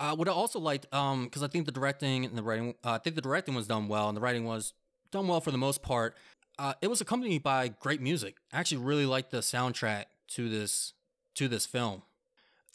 Uh, 0.00 0.16
what 0.16 0.26
I 0.28 0.32
also 0.32 0.58
liked, 0.58 0.92
um, 0.94 1.24
because 1.24 1.42
I 1.42 1.48
think 1.48 1.66
the 1.66 1.72
directing 1.72 2.24
and 2.24 2.36
the 2.36 2.42
writing, 2.42 2.74
uh, 2.82 2.92
I 2.92 2.98
think 2.98 3.16
the 3.16 3.22
directing 3.22 3.54
was 3.54 3.66
done 3.66 3.86
well, 3.86 4.08
and 4.08 4.16
the 4.16 4.20
writing 4.20 4.46
was 4.46 4.72
done 5.12 5.28
well 5.28 5.42
for 5.42 5.50
the 5.50 5.58
most 5.58 5.82
part. 5.82 6.16
Uh, 6.58 6.72
it 6.80 6.88
was 6.88 7.02
accompanied 7.02 7.42
by 7.42 7.68
great 7.68 8.00
music. 8.00 8.36
I 8.52 8.58
actually 8.60 8.78
really 8.78 9.04
liked 9.04 9.30
the 9.30 9.38
soundtrack 9.38 10.06
to 10.28 10.48
this 10.48 10.94
to 11.34 11.48
this 11.48 11.66
film. 11.66 12.02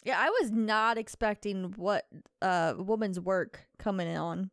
Yeah, 0.04 0.18
I 0.20 0.30
was 0.40 0.52
not 0.52 0.98
expecting 0.98 1.74
what 1.76 2.06
uh 2.40 2.74
woman's 2.78 3.18
work 3.18 3.66
coming 3.78 4.16
on. 4.16 4.50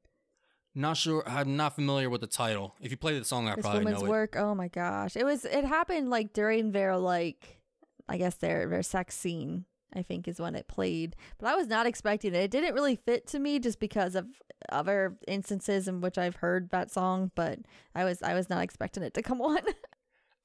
Not 0.75 0.97
sure. 0.97 1.23
I'm 1.27 1.55
not 1.55 1.75
familiar 1.75 2.09
with 2.09 2.21
the 2.21 2.27
title. 2.27 2.73
If 2.81 2.89
you 2.89 2.97
play 2.97 3.17
the 3.17 3.23
song, 3.23 3.47
I 3.47 3.55
this 3.55 3.61
probably 3.61 3.83
woman's 3.83 4.01
know 4.01 4.07
it. 4.07 4.09
work. 4.09 4.35
Oh 4.35 4.55
my 4.55 4.67
gosh. 4.67 5.15
It 5.15 5.23
was 5.23 5.45
it 5.45 5.63
happened 5.63 6.09
like 6.09 6.33
during 6.33 6.71
their 6.71 6.97
like 6.97 7.61
I 8.09 8.17
guess 8.17 8.35
their 8.35 8.67
their 8.67 8.81
sex 8.81 9.15
scene, 9.15 9.65
I 9.95 10.01
think 10.01 10.27
is 10.27 10.39
when 10.39 10.55
it 10.55 10.67
played. 10.67 11.15
But 11.37 11.47
I 11.47 11.55
was 11.55 11.67
not 11.67 11.85
expecting 11.85 12.33
it. 12.33 12.37
It 12.39 12.51
didn't 12.51 12.73
really 12.73 12.95
fit 12.95 13.27
to 13.27 13.39
me 13.39 13.59
just 13.59 13.79
because 13.79 14.15
of 14.15 14.27
other 14.69 15.17
instances 15.27 15.87
in 15.87 16.01
which 16.01 16.17
I've 16.17 16.37
heard 16.37 16.69
that 16.69 16.91
song, 16.91 17.31
but 17.35 17.59
I 17.95 18.03
was 18.03 18.21
I 18.21 18.33
was 18.33 18.49
not 18.49 18.63
expecting 18.63 19.03
it 19.03 19.13
to 19.15 19.21
come 19.21 19.41
on. 19.41 19.59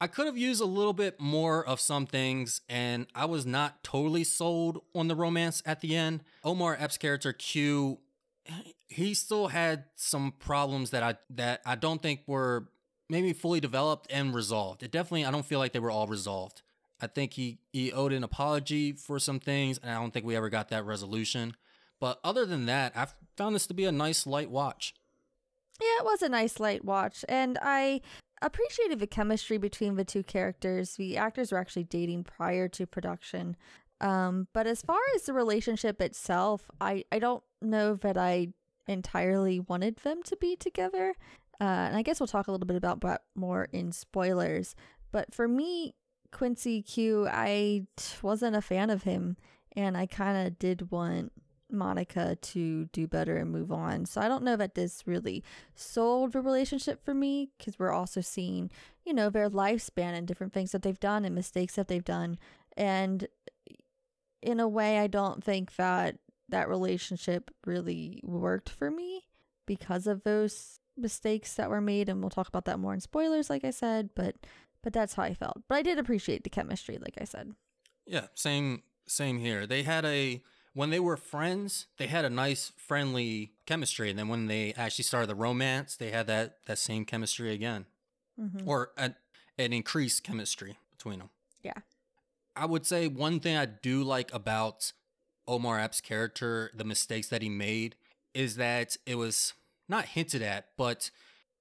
I 0.01 0.07
could 0.07 0.27
have 0.27 0.39
used 0.39 0.61
a 0.61 0.67
little 0.67 0.93
bit 0.93 1.19
more 1.19 1.67
of 1.67 1.81
some 1.81 2.07
things, 2.07 2.61
and 2.69 3.07
I 3.15 3.25
was 3.25 3.45
not 3.45 3.83
totally 3.83 4.23
sold 4.23 4.83
on 4.95 5.09
the 5.09 5.17
romance 5.17 5.61
at 5.67 5.81
the 5.81 5.97
end. 5.97 6.23
Omar 6.45 6.77
Epps' 6.79 6.97
character 6.99 7.33
Q, 7.33 7.99
he 8.87 9.13
still 9.15 9.49
had 9.49 9.85
some 9.97 10.33
problems 10.39 10.91
that 10.91 11.03
I 11.03 11.17
that 11.31 11.63
I 11.67 11.75
don't 11.75 12.01
think 12.01 12.21
were 12.27 12.69
maybe 13.11 13.33
fully 13.33 13.61
developed 13.61 14.07
and 14.11 14.35
resolved. 14.35 14.83
It 14.83 14.93
definitely 14.93 15.25
I 15.25 15.31
don't 15.31 15.47
feel 15.47 15.59
like 15.59 15.73
they 15.73 15.79
were 15.81 15.91
all 15.91 16.07
resolved. 16.07 16.63
I 17.01 17.07
think 17.07 17.35
he 17.35 17.59
he 17.73 17.93
owed 17.93 18.13
an 18.13 18.25
apology 18.25 18.93
for 18.93 19.19
some 19.19 19.41
things, 19.41 19.79
and 19.79 19.91
I 19.91 19.95
don't 19.95 20.13
think 20.13 20.27
we 20.27 20.37
ever 20.37 20.49
got 20.49 20.69
that 20.69 20.85
resolution. 20.85 21.55
But 22.01 22.21
other 22.23 22.47
than 22.47 22.67
that, 22.67 22.97
I 22.97 23.09
found 23.37 23.55
this 23.55 23.67
to 23.69 23.75
be 23.75 23.85
a 23.85 23.93
nice 23.93 24.27
light 24.27 24.51
watch. 24.51 24.95
Yeah, 25.81 25.99
it 26.01 26.05
was 26.05 26.23
a 26.23 26.29
nice 26.29 26.59
light 26.59 26.85
watch, 26.85 27.25
and 27.29 27.59
I 27.63 28.01
appreciated 28.43 28.99
the 28.99 29.07
chemistry 29.07 29.59
between 29.59 29.97
the 29.97 30.05
two 30.05 30.23
characters. 30.23 30.97
The 30.97 31.17
actors 31.17 31.53
were 31.53 31.59
actually 31.59 31.85
dating 31.85 32.25
prior 32.25 32.69
to 32.69 32.87
production. 32.87 33.57
Um, 34.01 34.47
but 34.53 34.67
as 34.67 34.83
far 34.83 35.01
as 35.17 35.23
the 35.23 35.33
relationship 35.33 36.01
itself, 36.01 36.71
I, 36.81 37.05
I 37.11 37.19
don't 37.19 37.43
know 37.61 37.95
that 37.97 38.17
I 38.17 38.49
entirely 38.87 39.61
wanted 39.61 39.97
them 39.99 40.23
to 40.25 40.37
be 40.37 40.57
together. 40.57 41.15
Uh, 41.61 41.65
and 41.65 41.97
I 41.97 42.03
guess 42.03 42.21
we'll 42.21 42.29
talk 42.29 42.47
a 42.47 42.53
little 42.53 42.67
bit 42.67 42.77
about 42.77 43.01
that 43.01 43.23
more 43.35 43.69
in 43.73 43.91
spoilers. 43.91 44.77
But 45.11 45.35
for 45.35 45.49
me, 45.49 45.95
Quincy 46.33 46.83
Q, 46.83 47.27
I 47.29 47.87
wasn't 48.23 48.57
a 48.57 48.63
fan 48.63 48.91
of 48.91 49.05
him, 49.05 49.37
and 49.77 49.97
I 49.97 50.07
kind 50.07 50.47
of 50.47 50.59
did 50.59 50.91
want 50.91 51.33
Monica 51.71 52.37
to 52.37 52.87
do 52.87 53.07
better 53.07 53.37
and 53.37 53.51
move 53.51 53.71
on. 53.71 54.07
So 54.07 54.21
I 54.21 54.29
don't 54.29 54.45
know 54.45 54.57
that 54.57 54.75
this 54.75 55.03
really 55.07 55.43
sold 55.75 56.33
the 56.33 56.41
relationship 56.41 57.05
for 57.05 57.15
me 57.15 57.51
because 57.57 57.79
we're 57.79 57.93
also 57.93 58.21
seeing, 58.21 58.71
you 59.05 59.13
know, 59.13 59.31
their 59.31 59.51
lifespan 59.51 60.15
and 60.15 60.27
different 60.27 60.53
things 60.53 60.73
that 60.73 60.83
they've 60.83 60.99
done 60.99 61.25
and 61.25 61.35
mistakes 61.35 61.75
that 61.75 61.89
they've 61.89 62.05
done. 62.05 62.39
And 62.77 63.27
in 64.43 64.61
a 64.61 64.69
way, 64.69 64.99
I 64.99 65.07
don't 65.07 65.43
think 65.43 65.77
that 65.77 66.17
that 66.49 66.69
relationship 66.69 67.51
really 67.67 68.21
worked 68.25 68.71
for 68.71 68.91
me 68.91 69.25
because 69.67 70.07
of 70.07 70.23
those 70.23 70.81
mistakes 70.97 71.55
that 71.55 71.71
were 71.71 71.81
made 71.81 72.09
and 72.09 72.21
we'll 72.21 72.31
talk 72.31 72.49
about 72.49 72.65
that 72.65 72.79
more 72.79 72.93
in 72.95 73.01
spoilers 73.01 73.49
like 73.49 73.65
I 73.65 73.71
said, 73.71 74.11
but 74.17 74.35
but 74.83 74.93
that's 74.93 75.15
how 75.15 75.23
I 75.23 75.35
felt. 75.35 75.63
But 75.69 75.77
I 75.77 75.83
did 75.83 75.99
appreciate 75.99 76.45
the 76.45 76.51
chemistry 76.51 76.99
like 76.99 77.15
I 77.21 77.25
said. 77.25 77.53
Yeah, 78.07 78.27
same 78.35 78.83
same 79.07 79.39
here. 79.39 79.67
They 79.67 79.83
had 79.83 80.05
a 80.05 80.43
when 80.75 80.91
they 80.91 81.01
were 81.01 81.17
friends, 81.17 81.87
they 81.97 82.07
had 82.07 82.25
a 82.25 82.31
nice 82.31 82.73
friendly 82.77 83.53
chemistry 83.67 84.11
and 84.11 84.19
then 84.19 84.29
when 84.29 84.47
they 84.47 84.73
actually 84.75 85.05
started 85.05 85.29
the 85.29 85.35
romance, 85.35 85.97
they 85.97 86.11
had 86.11 86.27
that 86.27 86.59
that 86.67 86.79
same 86.79 87.05
chemistry 87.05 87.53
again. 87.53 87.87
Mm-hmm. 88.41 88.69
Or 88.69 88.93
an, 88.97 89.17
an 89.59 89.73
increased 89.73 90.23
chemistry 90.23 90.79
between 90.91 91.19
them. 91.19 91.31
Yeah. 91.63 91.73
I 92.55 92.67
would 92.67 92.87
say 92.87 93.09
one 93.09 93.41
thing 93.41 93.57
I 93.57 93.67
do 93.67 94.03
like 94.03 94.33
about 94.33 94.93
Omar 95.47 95.81
Epps' 95.81 96.01
character, 96.01 96.71
the 96.75 96.85
mistakes 96.85 97.29
that 97.29 97.43
he 97.43 97.49
made, 97.49 97.97
is 98.35 98.57
that 98.57 98.97
it 99.07 99.15
was 99.15 99.55
not 99.89 100.07
hinted 100.07 100.43
at, 100.43 100.67
but 100.77 101.11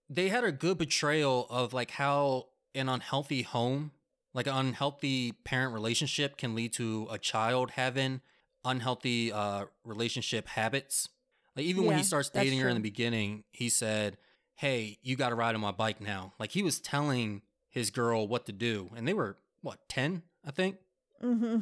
they 0.10 0.30
had 0.30 0.44
a 0.44 0.52
good 0.52 0.78
portrayal 0.78 1.48
of 1.50 1.74
like 1.74 1.92
how 1.92 2.48
an 2.78 2.90
unhealthy 2.90 3.42
home, 3.42 3.92
like 4.34 4.48
an 4.48 4.56
unhealthy 4.56 5.32
parent 5.32 5.74
relationship, 5.74 6.38
can 6.38 6.56
lead 6.56 6.74
to 6.74 7.08
a 7.12 7.18
child 7.18 7.72
having 7.72 8.22
unhealthy 8.64 9.32
uh, 9.32 9.66
relationship 9.84 10.48
habits. 10.48 11.10
Like 11.56 11.66
even 11.66 11.86
when 11.86 11.98
he 11.98 12.04
starts 12.04 12.30
dating 12.30 12.60
her 12.60 12.70
in 12.70 12.76
the 12.76 12.82
beginning, 12.82 13.44
he 13.52 13.70
said, 13.70 14.18
"Hey, 14.56 15.00
you 15.02 15.16
got 15.16 15.30
to 15.30 15.36
ride 15.36 15.56
on 15.56 15.62
my 15.62 15.72
bike 15.72 16.00
now." 16.00 16.34
Like 16.40 16.52
he 16.52 16.62
was 16.62 16.80
telling 16.80 17.42
his 17.70 17.90
girl 17.90 18.28
what 18.28 18.46
to 18.46 18.52
do, 18.52 18.92
and 18.96 19.08
they 19.08 19.14
were 19.14 19.38
what 19.62 19.80
ten, 19.90 20.22
I 20.46 20.52
think. 20.52 20.78
Mm-hmm. 21.24 21.60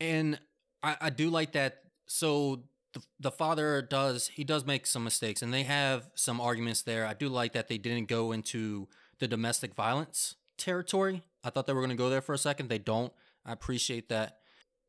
And 0.00 0.38
I, 0.82 0.96
I 1.00 1.10
do 1.10 1.30
like 1.30 1.52
that. 1.52 1.82
So 2.06 2.62
the, 2.92 3.02
the 3.20 3.30
father 3.30 3.82
does 3.82 4.28
he 4.28 4.44
does 4.44 4.64
make 4.64 4.86
some 4.86 5.04
mistakes, 5.04 5.42
and 5.42 5.52
they 5.52 5.64
have 5.64 6.10
some 6.14 6.40
arguments 6.40 6.82
there. 6.82 7.06
I 7.06 7.14
do 7.14 7.28
like 7.28 7.52
that 7.54 7.68
they 7.68 7.78
didn't 7.78 8.08
go 8.08 8.32
into 8.32 8.88
the 9.20 9.28
domestic 9.28 9.74
violence 9.74 10.34
territory. 10.56 11.22
I 11.44 11.50
thought 11.50 11.66
they 11.66 11.72
were 11.72 11.80
going 11.80 11.90
to 11.90 11.96
go 11.96 12.10
there 12.10 12.20
for 12.20 12.34
a 12.34 12.38
second. 12.38 12.68
They 12.68 12.78
don't. 12.78 13.12
I 13.46 13.52
appreciate 13.52 14.08
that. 14.08 14.38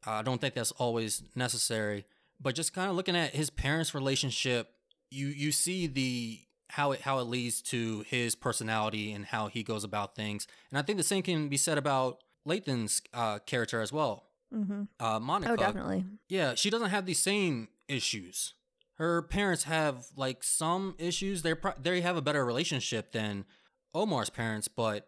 I 0.06 0.22
don't 0.22 0.40
think 0.40 0.54
that's 0.54 0.72
always 0.72 1.24
necessary, 1.36 2.06
but 2.40 2.56
just 2.56 2.74
kind 2.74 2.90
of 2.90 2.96
looking 2.96 3.16
at 3.16 3.36
his 3.36 3.50
parents' 3.50 3.94
relationship, 3.94 4.70
you 5.12 5.28
you 5.28 5.52
see 5.52 5.88
the 5.88 6.40
how 6.70 6.92
it 6.94 7.02
how 7.02 7.20
it 7.20 7.24
leads 7.24 7.62
to 7.64 8.06
his 8.08 8.34
personality 8.36 9.12
and 9.12 9.26
how 9.26 9.48
he 9.48 9.62
goes 9.64 9.84
about 9.84 10.16
things. 10.16 10.48
And 10.72 10.80
I 10.80 10.82
think 10.84 10.98
the 10.98 11.04
same 11.04 11.22
can 11.24 11.50
be 11.50 11.58
said 11.58 11.78
about 11.78 12.20
Lathan's 12.46 13.02
uh, 13.14 13.40
character 13.40 13.82
as 13.82 13.92
well. 13.92 14.28
Mm-hmm. 14.56 14.84
Uh, 15.00 15.20
Monica, 15.20 15.52
Oh, 15.54 15.56
definitely. 15.56 16.06
yeah, 16.30 16.56
she 16.56 16.70
doesn't 16.70 16.90
have 16.90 17.06
these 17.06 17.20
same 17.20 17.68
issues. 17.88 18.54
Her 18.96 19.22
parents 19.22 19.64
have 19.66 20.08
like 20.16 20.44
some 20.44 20.96
issues. 20.98 21.42
They're 21.42 21.56
pro- 21.58 21.74
they 21.82 22.02
have 22.02 22.18
a 22.18 22.22
better 22.22 22.46
relationship 22.46 23.12
than 23.12 23.46
Omar's 23.94 24.30
parents, 24.30 24.68
but 24.68 25.08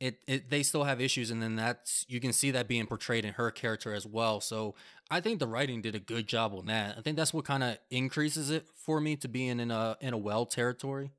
it, 0.00 0.18
it 0.26 0.50
they 0.50 0.62
still 0.62 0.84
have 0.84 1.00
issues, 1.00 1.30
and 1.30 1.42
then 1.42 1.56
that's 1.56 2.04
you 2.08 2.18
can 2.18 2.32
see 2.32 2.50
that 2.50 2.66
being 2.66 2.86
portrayed 2.86 3.24
in 3.24 3.34
her 3.34 3.50
character 3.50 3.94
as 3.94 4.06
well. 4.06 4.40
So 4.40 4.74
I 5.10 5.20
think 5.20 5.38
the 5.38 5.46
writing 5.46 5.80
did 5.80 5.94
a 5.94 6.00
good 6.00 6.26
job 6.26 6.52
on 6.54 6.66
that. 6.66 6.96
I 6.98 7.02
think 7.02 7.16
that's 7.16 7.32
what 7.32 7.44
kind 7.44 7.62
of 7.62 7.78
increases 7.90 8.50
it 8.50 8.66
for 8.74 9.00
me 9.00 9.16
to 9.16 9.28
being 9.28 9.60
in 9.60 9.70
a 9.70 9.96
in 10.00 10.12
a 10.12 10.18
well 10.18 10.44
territory. 10.44 11.12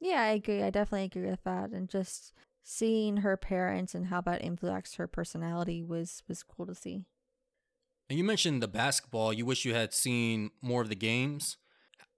Yeah, 0.00 0.22
I 0.22 0.30
agree. 0.30 0.62
I 0.62 0.70
definitely 0.70 1.04
agree 1.04 1.30
with 1.30 1.44
that. 1.44 1.70
And 1.70 1.88
just 1.88 2.32
seeing 2.64 3.18
her 3.18 3.36
parents 3.36 3.94
and 3.94 4.06
how 4.06 4.20
that 4.22 4.42
influenced 4.42 4.96
her 4.96 5.06
personality 5.06 5.82
was 5.82 6.22
was 6.26 6.42
cool 6.42 6.66
to 6.66 6.74
see. 6.74 7.04
And 8.08 8.18
you 8.18 8.24
mentioned 8.24 8.60
the 8.60 8.68
basketball. 8.68 9.32
You 9.32 9.46
wish 9.46 9.64
you 9.64 9.74
had 9.74 9.94
seen 9.94 10.50
more 10.60 10.82
of 10.82 10.88
the 10.88 10.96
games. 10.96 11.58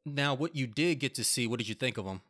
Now, 0.06 0.32
what 0.34 0.56
you 0.56 0.66
did 0.66 1.00
get 1.00 1.14
to 1.16 1.24
see, 1.24 1.46
what 1.46 1.58
did 1.58 1.68
you 1.68 1.74
think 1.74 1.98
of 1.98 2.06
them? 2.06 2.22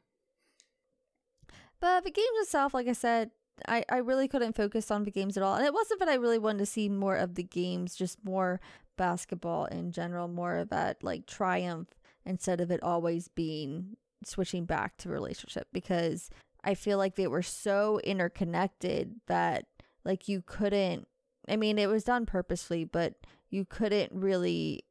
But 1.82 2.04
the 2.04 2.12
games 2.12 2.38
itself, 2.42 2.74
like 2.74 2.86
I 2.86 2.92
said, 2.92 3.32
I, 3.66 3.84
I 3.88 3.96
really 3.96 4.28
couldn't 4.28 4.54
focus 4.54 4.88
on 4.92 5.02
the 5.02 5.10
games 5.10 5.36
at 5.36 5.42
all. 5.42 5.56
And 5.56 5.66
it 5.66 5.74
wasn't 5.74 5.98
that 5.98 6.08
I 6.08 6.14
really 6.14 6.38
wanted 6.38 6.60
to 6.60 6.66
see 6.66 6.88
more 6.88 7.16
of 7.16 7.34
the 7.34 7.42
games, 7.42 7.96
just 7.96 8.24
more 8.24 8.60
basketball 8.96 9.64
in 9.64 9.90
general, 9.90 10.28
more 10.28 10.58
of 10.58 10.68
that 10.68 11.02
like 11.02 11.26
triumph 11.26 11.88
instead 12.24 12.60
of 12.60 12.70
it 12.70 12.80
always 12.84 13.26
being 13.26 13.96
switching 14.24 14.64
back 14.64 14.96
to 14.98 15.08
relationship 15.08 15.66
because 15.72 16.30
I 16.62 16.74
feel 16.74 16.98
like 16.98 17.16
they 17.16 17.26
were 17.26 17.42
so 17.42 17.98
interconnected 18.04 19.16
that 19.26 19.66
like 20.04 20.28
you 20.28 20.40
couldn't 20.46 21.08
I 21.48 21.56
mean 21.56 21.80
it 21.80 21.88
was 21.88 22.04
done 22.04 22.26
purposefully, 22.26 22.84
but 22.84 23.14
you 23.50 23.64
couldn't 23.64 24.12
really 24.12 24.84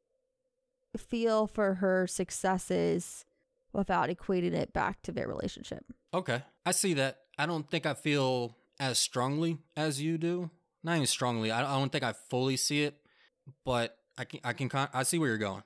feel 0.98 1.46
for 1.46 1.76
her 1.76 2.06
successes 2.06 3.24
without 3.72 4.08
equating 4.08 4.52
it 4.52 4.72
back 4.72 5.02
to 5.02 5.12
their 5.12 5.26
relationship. 5.28 5.84
Okay, 6.14 6.42
I 6.66 6.72
see 6.72 6.94
that. 6.94 7.18
I 7.38 7.46
don't 7.46 7.68
think 7.70 7.86
I 7.86 7.94
feel 7.94 8.56
as 8.78 8.98
strongly 8.98 9.58
as 9.76 10.00
you 10.02 10.18
do. 10.18 10.50
Not 10.84 10.96
even 10.96 11.06
strongly. 11.06 11.50
I, 11.50 11.60
I 11.60 11.78
don't 11.78 11.90
think 11.92 12.04
I 12.04 12.12
fully 12.12 12.56
see 12.56 12.82
it, 12.82 12.96
but 13.64 13.96
I 14.18 14.24
can. 14.24 14.40
I 14.44 14.52
can. 14.52 14.70
I 14.92 15.02
see 15.04 15.18
where 15.18 15.28
you're 15.28 15.38
going. 15.38 15.62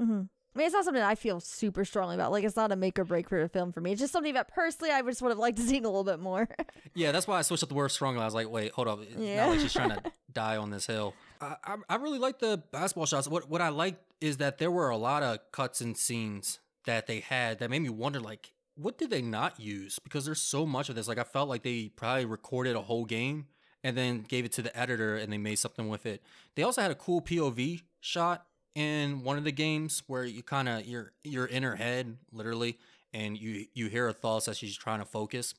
Mm-hmm. 0.00 0.22
I 0.54 0.58
mean, 0.58 0.66
it's 0.66 0.74
not 0.74 0.84
something 0.84 1.02
I 1.02 1.14
feel 1.14 1.40
super 1.40 1.82
strongly 1.86 2.14
about. 2.14 2.30
Like, 2.30 2.44
it's 2.44 2.56
not 2.56 2.70
a 2.72 2.76
make 2.76 2.98
or 2.98 3.04
break 3.04 3.26
for 3.30 3.40
a 3.40 3.48
film 3.48 3.72
for 3.72 3.80
me. 3.80 3.92
It's 3.92 4.00
just 4.02 4.12
something 4.12 4.34
that 4.34 4.48
personally 4.52 4.92
I 4.92 5.00
just 5.00 5.22
would 5.22 5.30
have 5.30 5.38
liked 5.38 5.56
to 5.56 5.62
see 5.66 5.78
a 5.78 5.82
little 5.82 6.04
bit 6.04 6.20
more. 6.20 6.48
Yeah, 6.94 7.10
that's 7.10 7.26
why 7.26 7.38
I 7.38 7.42
switched 7.42 7.62
up 7.62 7.70
the 7.70 7.74
word 7.74 7.88
strongly. 7.88 8.20
I 8.20 8.26
was 8.26 8.34
like, 8.34 8.50
wait, 8.50 8.72
hold 8.72 8.86
up. 8.86 9.00
It's 9.00 9.16
Yeah. 9.16 9.46
not 9.46 9.52
like 9.52 9.60
she's 9.60 9.72
trying 9.72 9.88
to 9.90 10.02
die 10.32 10.58
on 10.58 10.68
this 10.68 10.86
hill. 10.86 11.14
I, 11.40 11.56
I, 11.64 11.76
I 11.88 11.94
really 11.96 12.18
like 12.18 12.38
the 12.38 12.62
basketball 12.70 13.06
shots. 13.06 13.26
What 13.26 13.48
what 13.48 13.62
I 13.62 13.70
liked 13.70 14.02
is 14.20 14.36
that 14.36 14.58
there 14.58 14.70
were 14.70 14.90
a 14.90 14.96
lot 14.98 15.22
of 15.22 15.38
cuts 15.52 15.80
and 15.80 15.96
scenes 15.96 16.60
that 16.84 17.06
they 17.06 17.20
had 17.20 17.58
that 17.58 17.70
made 17.70 17.80
me 17.82 17.88
wonder, 17.88 18.20
like, 18.20 18.52
what 18.74 18.98
did 18.98 19.10
they 19.10 19.22
not 19.22 19.60
use? 19.60 19.98
Because 20.02 20.24
there's 20.24 20.40
so 20.40 20.64
much 20.66 20.88
of 20.88 20.94
this. 20.94 21.08
Like, 21.08 21.18
I 21.18 21.24
felt 21.24 21.48
like 21.48 21.62
they 21.62 21.88
probably 21.88 22.24
recorded 22.24 22.74
a 22.74 22.80
whole 22.82 23.04
game 23.04 23.46
and 23.84 23.96
then 23.96 24.22
gave 24.22 24.44
it 24.44 24.52
to 24.52 24.62
the 24.62 24.76
editor 24.78 25.16
and 25.16 25.32
they 25.32 25.38
made 25.38 25.56
something 25.56 25.88
with 25.88 26.06
it. 26.06 26.22
They 26.54 26.62
also 26.62 26.80
had 26.80 26.90
a 26.90 26.94
cool 26.96 27.20
POV 27.20 27.82
shot 28.00 28.46
in 28.74 29.22
one 29.22 29.36
of 29.36 29.44
the 29.44 29.52
games 29.52 30.02
where 30.06 30.24
you 30.24 30.42
kind 30.42 30.68
of 30.68 30.86
you're 30.86 31.12
you're 31.24 31.44
in 31.44 31.62
her 31.62 31.76
head 31.76 32.16
literally 32.32 32.78
and 33.12 33.36
you 33.38 33.66
you 33.74 33.88
hear 33.88 34.06
her 34.06 34.12
thoughts 34.14 34.48
as 34.48 34.56
she's 34.56 34.76
trying 34.76 34.98
to 35.00 35.04
focus. 35.04 35.54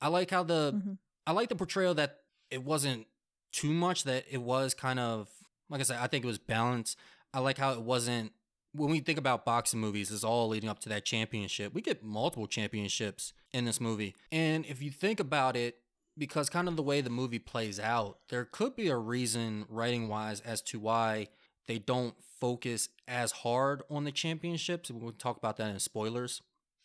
I 0.00 0.08
like 0.08 0.30
how 0.30 0.44
the 0.44 0.72
Mhm. 0.74 0.98
I 1.26 1.32
like 1.32 1.50
the 1.50 1.56
portrayal 1.56 1.94
that 1.96 2.20
it 2.50 2.64
wasn't 2.64 3.06
too 3.52 3.72
much 3.72 4.04
that 4.04 4.24
it 4.30 4.40
was 4.40 4.72
kind 4.72 4.98
of 4.98 5.28
like 5.68 5.80
I 5.80 5.84
said 5.84 5.98
I 6.00 6.06
think 6.06 6.24
it 6.24 6.28
was 6.28 6.38
balanced. 6.38 6.96
I 7.34 7.40
like 7.40 7.58
how 7.58 7.72
it 7.72 7.82
wasn't 7.82 8.32
when 8.74 8.90
we 8.90 9.00
think 9.00 9.18
about 9.18 9.44
boxing 9.44 9.80
movies 9.80 10.10
it's 10.10 10.24
all 10.24 10.48
leading 10.48 10.68
up 10.68 10.80
to 10.80 10.88
that 10.88 11.04
championship. 11.04 11.72
We 11.72 11.80
get 11.80 12.02
multiple 12.02 12.46
championships 12.46 13.32
in 13.52 13.64
this 13.64 13.80
movie. 13.80 14.14
And 14.32 14.66
if 14.66 14.82
you 14.82 14.90
think 14.90 15.20
about 15.20 15.56
it 15.56 15.78
because 16.16 16.48
kind 16.48 16.68
of 16.68 16.76
the 16.76 16.82
way 16.82 17.00
the 17.00 17.10
movie 17.10 17.38
plays 17.38 17.80
out, 17.80 18.18
there 18.28 18.44
could 18.44 18.76
be 18.76 18.88
a 18.88 18.96
reason 18.96 19.66
writing 19.68 20.08
wise 20.08 20.40
as 20.40 20.60
to 20.62 20.78
why 20.78 21.28
they 21.66 21.78
don't 21.78 22.14
focus 22.40 22.88
as 23.08 23.32
hard 23.32 23.82
on 23.90 24.04
the 24.04 24.12
championships. 24.12 24.90
We'll 24.90 25.12
talk 25.12 25.36
about 25.36 25.56
that 25.56 25.70
in 25.70 25.78
spoilers. 25.80 26.42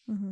mm-hmm. 0.09 0.31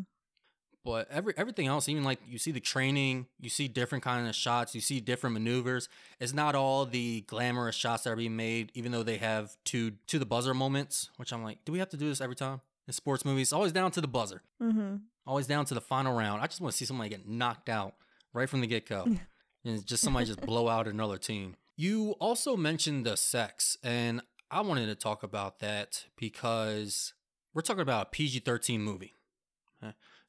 But 0.87 1.09
every 1.11 1.33
everything 1.35 1.67
else, 1.67 1.89
even 1.89 2.03
like 2.05 2.19
you 2.25 2.37
see 2.37 2.51
the 2.51 2.61
training, 2.61 3.27
you 3.41 3.49
see 3.49 3.67
different 3.67 4.03
kind 4.05 4.25
of 4.27 4.33
shots, 4.33 4.73
you 4.73 4.79
see 4.79 5.01
different 5.01 5.33
maneuvers. 5.33 5.89
It's 6.19 6.33
not 6.33 6.55
all 6.55 6.85
the 6.85 7.21
glamorous 7.27 7.75
shots 7.75 8.03
that 8.03 8.11
are 8.11 8.15
being 8.15 8.37
made, 8.37 8.71
even 8.73 8.93
though 8.93 9.03
they 9.03 9.17
have 9.17 9.57
two 9.65 9.91
to 10.07 10.17
the 10.17 10.25
buzzer 10.25 10.53
moments, 10.53 11.09
which 11.17 11.33
I'm 11.33 11.43
like, 11.43 11.65
do 11.65 11.73
we 11.73 11.79
have 11.79 11.89
to 11.89 11.97
do 11.97 12.07
this 12.07 12.21
every 12.21 12.37
time? 12.37 12.61
In 12.87 12.93
sports 12.93 13.25
movies, 13.25 13.51
always 13.51 13.73
down 13.73 13.91
to 13.91 13.99
the 14.01 14.07
buzzer, 14.07 14.41
Mm-hmm. 14.63 14.95
always 15.25 15.45
down 15.45 15.65
to 15.65 15.73
the 15.73 15.81
final 15.81 16.15
round. 16.15 16.41
I 16.41 16.47
just 16.47 16.61
want 16.61 16.71
to 16.71 16.77
see 16.77 16.85
somebody 16.85 17.09
get 17.09 17.27
knocked 17.27 17.67
out 17.67 17.95
right 18.31 18.49
from 18.49 18.61
the 18.61 18.67
get 18.67 18.87
go, 18.87 19.05
and 19.65 19.85
just 19.85 20.01
somebody 20.03 20.25
just 20.25 20.39
blow 20.39 20.69
out 20.69 20.87
another 20.87 21.17
team. 21.17 21.57
You 21.75 22.11
also 22.21 22.55
mentioned 22.55 23.05
the 23.05 23.17
sex, 23.17 23.75
and 23.83 24.21
I 24.49 24.61
wanted 24.61 24.85
to 24.85 24.95
talk 24.95 25.21
about 25.21 25.59
that 25.59 26.05
because 26.15 27.13
we're 27.53 27.61
talking 27.61 27.81
about 27.81 28.07
a 28.07 28.09
PG 28.11 28.39
13 28.39 28.81
movie. 28.81 29.13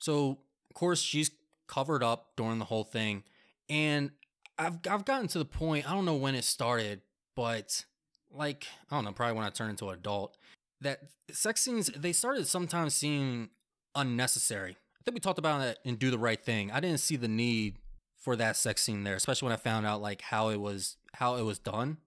So, 0.01 0.39
course, 0.79 1.01
she's 1.01 1.31
covered 1.67 2.03
up 2.03 2.33
during 2.37 2.59
the 2.59 2.65
whole 2.65 2.85
thing. 2.85 3.25
And 3.69 4.11
I've, 4.59 4.79
I've 4.89 5.05
gotten 5.05 5.29
to 5.29 5.39
the 5.39 5.45
point, 5.45 5.89
I 5.89 5.95
don't 5.95 6.05
know 6.05 6.15
when 6.15 6.35
it 6.35 6.45
started, 6.45 7.03
but 7.37 7.85
like, 8.31 8.67
I 8.91 8.97
don't 8.97 9.05
know, 9.05 9.13
probably 9.13 9.37
when 9.37 9.45
I 9.45 9.51
turned 9.51 9.71
into 9.71 9.89
an 9.89 9.95
adult, 9.95 10.37
that 10.81 11.01
sex 11.31 11.61
scenes, 11.61 11.89
they 11.89 12.13
started 12.13 12.47
sometimes 12.47 12.95
seeming 12.95 13.51
unnecessary. 13.95 14.73
I 14.73 15.03
think 15.05 15.15
we 15.15 15.21
talked 15.21 15.39
about 15.39 15.61
it 15.63 15.79
in 15.85 15.97
Do 15.97 16.11
the 16.11 16.19
Right 16.19 16.43
Thing. 16.43 16.71
I 16.71 16.81
didn't 16.81 17.01
see 17.01 17.17
the 17.17 17.29
need 17.29 17.77
for 18.17 18.37
that 18.37 18.57
sex 18.57 18.83
scene 18.83 19.05
there, 19.05 19.15
especially 19.15 19.47
when 19.47 19.55
I 19.55 19.57
found 19.57 19.87
out 19.87 20.03
like 20.03 20.23
how 20.23 20.51
it 20.51 20.61
was 20.61 20.97
how 21.15 21.37
it 21.37 21.43
was 21.43 21.59
done. 21.59 21.99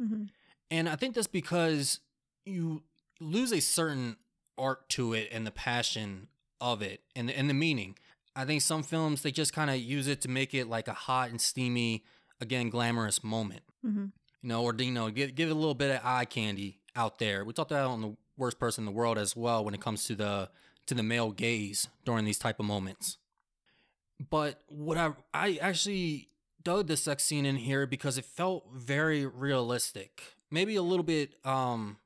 Mm-hmm. 0.00 0.24
And 0.70 0.88
I 0.88 0.96
think 0.96 1.14
that's 1.14 1.26
because 1.26 2.00
you 2.44 2.82
lose 3.20 3.52
a 3.52 3.60
certain 3.60 4.16
art 4.58 4.88
to 4.90 5.12
it 5.12 5.28
and 5.32 5.46
the 5.46 5.50
passion 5.50 6.28
of 6.60 6.82
it 6.82 7.02
and 7.14 7.30
and 7.30 7.50
the 7.50 7.54
meaning. 7.54 7.96
I 8.36 8.44
think 8.44 8.60
some 8.60 8.82
films 8.82 9.22
they 9.22 9.32
just 9.32 9.52
kind 9.52 9.70
of 9.70 9.76
use 9.78 10.06
it 10.06 10.20
to 10.20 10.28
make 10.28 10.54
it 10.54 10.68
like 10.68 10.88
a 10.88 10.92
hot 10.92 11.30
and 11.30 11.40
steamy, 11.40 12.04
again 12.40 12.68
glamorous 12.68 13.24
moment. 13.24 13.62
Mm-hmm. 13.84 14.06
You 14.42 14.48
know, 14.48 14.62
or 14.62 14.74
you 14.74 14.92
know, 14.92 15.10
give 15.10 15.34
give 15.34 15.48
it 15.48 15.52
a 15.52 15.54
little 15.54 15.74
bit 15.74 15.90
of 15.90 16.02
eye 16.04 16.26
candy 16.26 16.80
out 16.94 17.18
there. 17.18 17.44
We 17.44 17.52
talked 17.54 17.72
about 17.72 17.90
on 17.90 18.02
the 18.02 18.16
worst 18.36 18.58
person 18.58 18.82
in 18.82 18.86
the 18.86 18.92
world 18.92 19.16
as 19.16 19.34
well 19.34 19.64
when 19.64 19.74
it 19.74 19.80
comes 19.80 20.04
to 20.04 20.14
the 20.14 20.50
to 20.86 20.94
the 20.94 21.02
male 21.02 21.32
gaze 21.32 21.88
during 22.04 22.24
these 22.24 22.38
type 22.38 22.60
of 22.60 22.66
moments. 22.66 23.16
But 24.30 24.60
what 24.68 24.98
I 24.98 25.12
I 25.32 25.58
actually 25.60 26.28
dug 26.62 26.88
the 26.88 26.96
sex 26.96 27.24
scene 27.24 27.46
in 27.46 27.56
here 27.56 27.86
because 27.86 28.18
it 28.18 28.24
felt 28.24 28.66
very 28.74 29.24
realistic. 29.24 30.22
Maybe 30.50 30.76
a 30.76 30.82
little 30.82 31.04
bit 31.04 31.34
um 31.44 31.96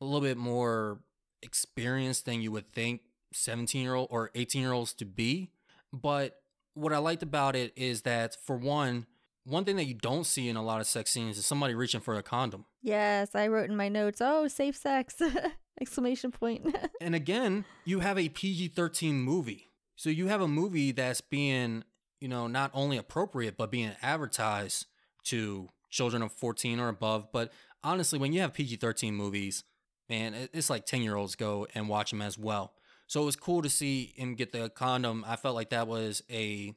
a 0.00 0.04
little 0.04 0.20
bit 0.20 0.36
more 0.36 1.00
experienced 1.42 2.26
than 2.26 2.40
you 2.40 2.52
would 2.52 2.72
think 2.72 3.02
17 3.32 3.82
year 3.82 3.94
old 3.94 4.08
or 4.10 4.30
18 4.34 4.60
year 4.60 4.72
olds 4.72 4.94
to 4.94 5.04
be. 5.04 5.50
But 5.94 6.36
what 6.74 6.92
I 6.92 6.98
liked 6.98 7.22
about 7.22 7.56
it 7.56 7.72
is 7.76 8.02
that 8.02 8.36
for 8.44 8.56
one, 8.56 9.06
one 9.44 9.64
thing 9.64 9.76
that 9.76 9.84
you 9.84 9.94
don't 9.94 10.24
see 10.24 10.48
in 10.48 10.56
a 10.56 10.62
lot 10.62 10.80
of 10.80 10.86
sex 10.86 11.10
scenes 11.10 11.38
is 11.38 11.46
somebody 11.46 11.74
reaching 11.74 12.00
for 12.00 12.14
a 12.14 12.22
condom. 12.22 12.64
Yes, 12.82 13.34
I 13.34 13.48
wrote 13.48 13.70
in 13.70 13.76
my 13.76 13.88
notes, 13.88 14.20
oh, 14.20 14.48
safe 14.48 14.76
sex! 14.76 15.16
Exclamation 15.80 16.30
point. 16.30 16.76
and 17.00 17.14
again, 17.14 17.64
you 17.84 18.00
have 18.00 18.18
a 18.18 18.28
PG 18.28 18.68
13 18.68 19.16
movie. 19.16 19.70
So 19.96 20.10
you 20.10 20.26
have 20.28 20.40
a 20.40 20.48
movie 20.48 20.92
that's 20.92 21.20
being, 21.20 21.84
you 22.20 22.28
know, 22.28 22.46
not 22.46 22.70
only 22.74 22.96
appropriate, 22.96 23.56
but 23.56 23.70
being 23.70 23.92
advertised 24.02 24.86
to 25.24 25.68
children 25.90 26.22
of 26.22 26.32
14 26.32 26.80
or 26.80 26.88
above. 26.88 27.28
But 27.32 27.52
honestly, 27.82 28.18
when 28.18 28.32
you 28.32 28.40
have 28.40 28.52
PG 28.52 28.76
13 28.76 29.14
movies, 29.14 29.64
man, 30.08 30.34
it's 30.52 30.70
like 30.70 30.86
10 30.86 31.02
year 31.02 31.16
olds 31.16 31.36
go 31.36 31.66
and 31.74 31.88
watch 31.88 32.10
them 32.10 32.22
as 32.22 32.38
well. 32.38 32.72
So 33.14 33.22
it 33.22 33.26
was 33.26 33.36
cool 33.36 33.62
to 33.62 33.70
see 33.70 34.12
him 34.16 34.34
get 34.34 34.50
the 34.50 34.68
condom. 34.68 35.24
I 35.24 35.36
felt 35.36 35.54
like 35.54 35.70
that 35.70 35.86
was 35.86 36.24
a 36.28 36.74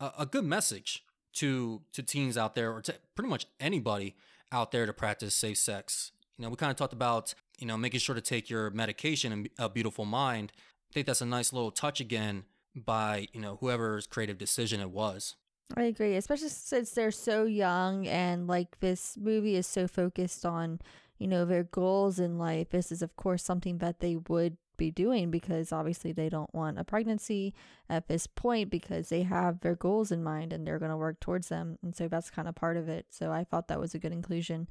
a, 0.00 0.24
good 0.24 0.46
message 0.46 1.04
to 1.34 1.82
to 1.92 2.02
teens 2.02 2.38
out 2.38 2.54
there 2.54 2.72
or 2.72 2.80
to 2.80 2.94
pretty 3.14 3.28
much 3.28 3.44
anybody 3.60 4.16
out 4.50 4.72
there 4.72 4.86
to 4.86 4.94
practice 4.94 5.34
safe 5.34 5.58
sex. 5.58 6.12
You 6.38 6.44
know, 6.44 6.48
we 6.48 6.56
kind 6.56 6.70
of 6.70 6.78
talked 6.78 6.94
about, 6.94 7.34
you 7.58 7.66
know, 7.66 7.76
making 7.76 8.00
sure 8.00 8.14
to 8.14 8.22
take 8.22 8.48
your 8.48 8.70
medication 8.70 9.30
and 9.30 9.50
a 9.58 9.68
beautiful 9.68 10.06
mind. 10.06 10.52
I 10.90 10.90
think 10.94 11.06
that's 11.06 11.20
a 11.20 11.26
nice 11.26 11.52
little 11.52 11.70
touch 11.70 12.00
again 12.00 12.44
by, 12.74 13.28
you 13.34 13.40
know, 13.42 13.58
whoever's 13.60 14.06
creative 14.06 14.38
decision 14.38 14.80
it 14.80 14.90
was. 14.90 15.36
I 15.76 15.82
agree, 15.82 16.16
especially 16.16 16.48
since 16.48 16.92
they're 16.92 17.10
so 17.10 17.44
young 17.44 18.06
and 18.06 18.46
like 18.46 18.80
this 18.80 19.18
movie 19.20 19.56
is 19.56 19.66
so 19.66 19.86
focused 19.86 20.46
on, 20.46 20.80
you 21.18 21.26
know, 21.26 21.44
their 21.44 21.64
goals 21.64 22.18
in 22.18 22.38
life. 22.38 22.70
This 22.70 22.90
is 22.90 23.02
of 23.02 23.16
course 23.16 23.44
something 23.44 23.76
that 23.78 24.00
they 24.00 24.16
would 24.16 24.56
be 24.78 24.90
doing 24.90 25.30
because 25.30 25.72
obviously 25.72 26.12
they 26.12 26.30
don't 26.30 26.52
want 26.54 26.78
a 26.78 26.84
pregnancy 26.84 27.52
at 27.90 28.08
this 28.08 28.26
point 28.26 28.70
because 28.70 29.10
they 29.10 29.22
have 29.24 29.60
their 29.60 29.74
goals 29.74 30.10
in 30.10 30.24
mind 30.24 30.52
and 30.52 30.66
they're 30.66 30.78
going 30.78 30.90
to 30.90 30.96
work 30.96 31.20
towards 31.20 31.48
them. 31.48 31.78
And 31.82 31.94
so 31.94 32.08
that's 32.08 32.30
kind 32.30 32.48
of 32.48 32.54
part 32.54 32.78
of 32.78 32.88
it. 32.88 33.06
So 33.10 33.30
I 33.30 33.44
thought 33.44 33.68
that 33.68 33.78
was 33.80 33.94
a 33.94 33.98
good 33.98 34.12
inclusion. 34.12 34.68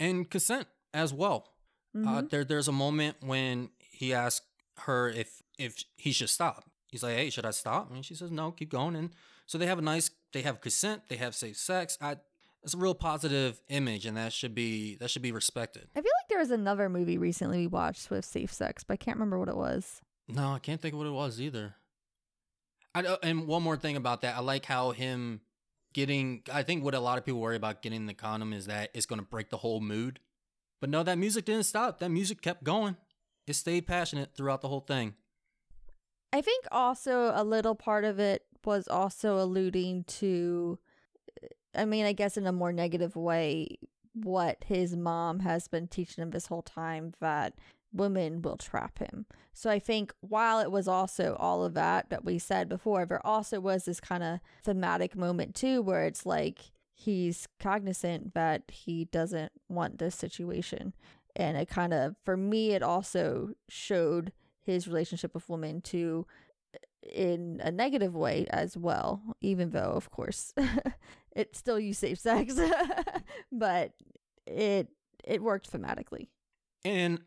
And 0.00 0.28
consent 0.28 0.66
as 0.92 1.14
well. 1.14 1.50
Uh, 1.94 1.98
mm-hmm. 1.98 2.08
Uh, 2.08 2.22
there, 2.22 2.44
there's 2.44 2.68
a 2.68 2.72
moment 2.72 3.18
when 3.20 3.68
he 3.78 4.12
asks 4.12 4.44
her 4.78 5.08
if 5.08 5.42
if 5.58 5.84
he 5.96 6.12
should 6.12 6.30
stop. 6.30 6.64
He's 6.88 7.02
like, 7.02 7.16
"Hey, 7.16 7.30
should 7.30 7.44
I 7.44 7.50
stop?" 7.50 7.90
And 7.90 8.04
she 8.04 8.14
says, 8.14 8.30
"No, 8.30 8.50
keep 8.50 8.70
going." 8.70 8.96
And 8.96 9.10
so 9.46 9.58
they 9.58 9.66
have 9.66 9.78
a 9.78 9.82
nice, 9.82 10.10
they 10.32 10.42
have 10.42 10.62
consent, 10.62 11.02
they 11.08 11.16
have 11.16 11.34
safe 11.34 11.58
sex. 11.58 11.98
I 12.00 12.16
it's 12.64 12.74
a 12.74 12.78
real 12.78 12.94
positive 12.94 13.60
image 13.68 14.06
and 14.06 14.16
that 14.16 14.32
should 14.32 14.54
be 14.54 14.96
that 14.96 15.10
should 15.10 15.22
be 15.22 15.32
respected. 15.32 15.88
I 15.96 16.00
feel 16.00 16.12
like 16.20 16.28
there 16.28 16.38
was 16.38 16.50
another 16.50 16.88
movie 16.88 17.18
recently 17.18 17.58
we 17.58 17.66
watched 17.66 18.10
with 18.10 18.24
safe 18.24 18.52
sex, 18.52 18.84
but 18.84 18.94
I 18.94 18.96
can't 18.96 19.16
remember 19.16 19.38
what 19.38 19.48
it 19.48 19.56
was. 19.56 20.00
No, 20.28 20.52
I 20.52 20.58
can't 20.58 20.80
think 20.80 20.94
of 20.94 20.98
what 20.98 21.06
it 21.06 21.12
was 21.12 21.40
either. 21.40 21.74
I 22.94 23.16
and 23.22 23.46
one 23.46 23.62
more 23.62 23.76
thing 23.76 23.96
about 23.96 24.20
that, 24.22 24.36
I 24.36 24.40
like 24.40 24.66
how 24.66 24.92
him 24.92 25.40
getting 25.92 26.42
I 26.52 26.62
think 26.62 26.84
what 26.84 26.94
a 26.94 27.00
lot 27.00 27.18
of 27.18 27.24
people 27.24 27.40
worry 27.40 27.56
about 27.56 27.82
getting 27.82 28.06
the 28.06 28.14
condom 28.14 28.52
is 28.52 28.66
that 28.66 28.90
it's 28.94 29.06
going 29.06 29.20
to 29.20 29.26
break 29.26 29.50
the 29.50 29.58
whole 29.58 29.80
mood. 29.80 30.20
But 30.80 30.90
no, 30.90 31.02
that 31.02 31.18
music 31.18 31.44
didn't 31.44 31.64
stop. 31.64 32.00
That 32.00 32.10
music 32.10 32.42
kept 32.42 32.64
going. 32.64 32.96
It 33.46 33.54
stayed 33.54 33.86
passionate 33.86 34.34
throughout 34.34 34.62
the 34.62 34.68
whole 34.68 34.80
thing. 34.80 35.14
I 36.32 36.40
think 36.40 36.64
also 36.72 37.32
a 37.34 37.44
little 37.44 37.74
part 37.74 38.04
of 38.04 38.18
it 38.18 38.44
was 38.64 38.88
also 38.88 39.38
alluding 39.38 40.04
to 40.04 40.78
I 41.74 41.84
mean, 41.84 42.04
I 42.04 42.12
guess 42.12 42.36
in 42.36 42.46
a 42.46 42.52
more 42.52 42.72
negative 42.72 43.16
way, 43.16 43.78
what 44.14 44.58
his 44.66 44.94
mom 44.94 45.40
has 45.40 45.68
been 45.68 45.88
teaching 45.88 46.22
him 46.22 46.30
this 46.30 46.46
whole 46.46 46.62
time 46.62 47.12
that 47.20 47.54
women 47.92 48.42
will 48.42 48.56
trap 48.56 48.98
him. 48.98 49.26
So 49.52 49.70
I 49.70 49.78
think 49.78 50.12
while 50.20 50.60
it 50.60 50.70
was 50.70 50.88
also 50.88 51.36
all 51.38 51.64
of 51.64 51.74
that 51.74 52.10
that 52.10 52.24
we 52.24 52.38
said 52.38 52.68
before, 52.68 53.04
there 53.04 53.24
also 53.26 53.60
was 53.60 53.84
this 53.84 54.00
kind 54.00 54.22
of 54.22 54.40
thematic 54.62 55.16
moment 55.16 55.54
too 55.54 55.82
where 55.82 56.04
it's 56.04 56.24
like 56.24 56.72
he's 56.94 57.48
cognizant 57.58 58.34
that 58.34 58.62
he 58.70 59.06
doesn't 59.06 59.52
want 59.68 59.98
this 59.98 60.14
situation. 60.14 60.94
And 61.34 61.56
it 61.56 61.68
kind 61.68 61.94
of, 61.94 62.16
for 62.24 62.36
me, 62.36 62.72
it 62.72 62.82
also 62.82 63.50
showed 63.68 64.32
his 64.62 64.86
relationship 64.86 65.34
with 65.34 65.48
women 65.48 65.80
too 65.80 66.26
in 67.02 67.60
a 67.64 67.70
negative 67.70 68.14
way 68.14 68.46
as 68.50 68.76
well, 68.76 69.22
even 69.40 69.70
though, 69.70 69.92
of 69.92 70.10
course, 70.10 70.54
it 71.34 71.56
still 71.56 71.78
used 71.78 72.00
safe 72.00 72.18
sex, 72.18 72.58
but 73.52 73.92
it 74.46 74.88
it 75.24 75.42
worked 75.42 75.70
thematically. 75.72 76.28
And 76.84 77.20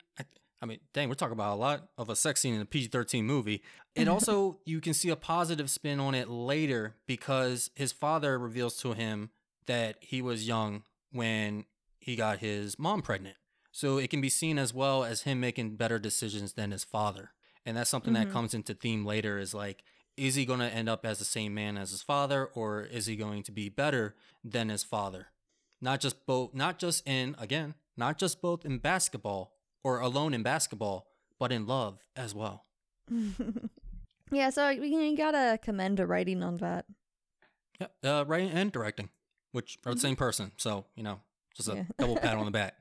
I 0.61 0.65
mean, 0.65 0.79
dang, 0.93 1.09
we're 1.09 1.15
talking 1.15 1.33
about 1.33 1.53
a 1.53 1.59
lot 1.59 1.89
of 1.97 2.09
a 2.09 2.15
sex 2.15 2.41
scene 2.41 2.55
in 2.55 2.61
a 2.61 2.65
PG 2.65 2.87
thirteen 2.87 3.25
movie. 3.25 3.61
It 3.95 4.07
also 4.09 4.59
you 4.65 4.81
can 4.81 4.93
see 4.93 5.09
a 5.09 5.15
positive 5.15 5.69
spin 5.69 5.99
on 5.99 6.15
it 6.15 6.29
later 6.29 6.95
because 7.07 7.69
his 7.75 7.91
father 7.91 8.37
reveals 8.37 8.77
to 8.77 8.93
him 8.93 9.29
that 9.67 9.97
he 10.01 10.21
was 10.21 10.47
young 10.47 10.83
when 11.11 11.65
he 11.99 12.15
got 12.15 12.39
his 12.39 12.77
mom 12.77 13.01
pregnant. 13.01 13.37
So 13.71 13.97
it 13.97 14.09
can 14.09 14.21
be 14.21 14.29
seen 14.29 14.57
as 14.57 14.73
well 14.73 15.03
as 15.03 15.23
him 15.23 15.39
making 15.39 15.75
better 15.75 15.99
decisions 15.99 16.53
than 16.53 16.71
his 16.71 16.83
father. 16.83 17.31
And 17.65 17.75
that's 17.75 17.89
something 17.89 18.13
mm-hmm. 18.13 18.29
that 18.29 18.31
comes 18.31 18.53
into 18.53 18.73
theme 18.73 19.05
later 19.05 19.37
is 19.37 19.53
like 19.53 19.83
is 20.17 20.35
he 20.35 20.45
going 20.45 20.59
to 20.59 20.65
end 20.69 20.89
up 20.89 21.05
as 21.05 21.19
the 21.19 21.25
same 21.25 21.53
man 21.53 21.77
as 21.77 21.91
his 21.91 22.01
father 22.01 22.45
or 22.53 22.83
is 22.83 23.05
he 23.05 23.15
going 23.15 23.43
to 23.43 23.51
be 23.51 23.69
better 23.69 24.15
than 24.43 24.69
his 24.69 24.83
father? 24.83 25.27
Not 25.81 25.99
just 25.99 26.25
both 26.25 26.53
not 26.53 26.79
just 26.79 27.07
in 27.07 27.35
again 27.37 27.75
not 27.97 28.17
just 28.17 28.41
both 28.41 28.65
in 28.65 28.77
basketball 28.77 29.53
or 29.83 29.99
alone 29.99 30.33
in 30.33 30.43
basketball 30.43 31.07
but 31.39 31.51
in 31.51 31.67
love 31.67 31.99
as 32.15 32.33
well. 32.33 32.63
Yeah 34.31 34.49
so 34.49 34.69
you 34.69 35.15
gotta 35.15 35.59
commend 35.61 35.97
the 35.97 36.07
writing 36.07 36.41
on 36.41 36.57
that. 36.57 36.85
Yeah 37.79 37.87
uh, 38.03 38.25
writing 38.25 38.49
and 38.49 38.71
directing 38.71 39.09
which 39.51 39.77
are 39.85 39.93
the 39.93 39.99
same 39.99 40.15
person 40.15 40.51
so 40.57 40.85
you 40.95 41.03
know 41.03 41.19
just 41.55 41.69
a 41.69 41.75
yeah. 41.75 41.83
double 41.99 42.17
pat 42.17 42.35
on 42.35 42.45
the 42.45 42.51
back. 42.59 42.73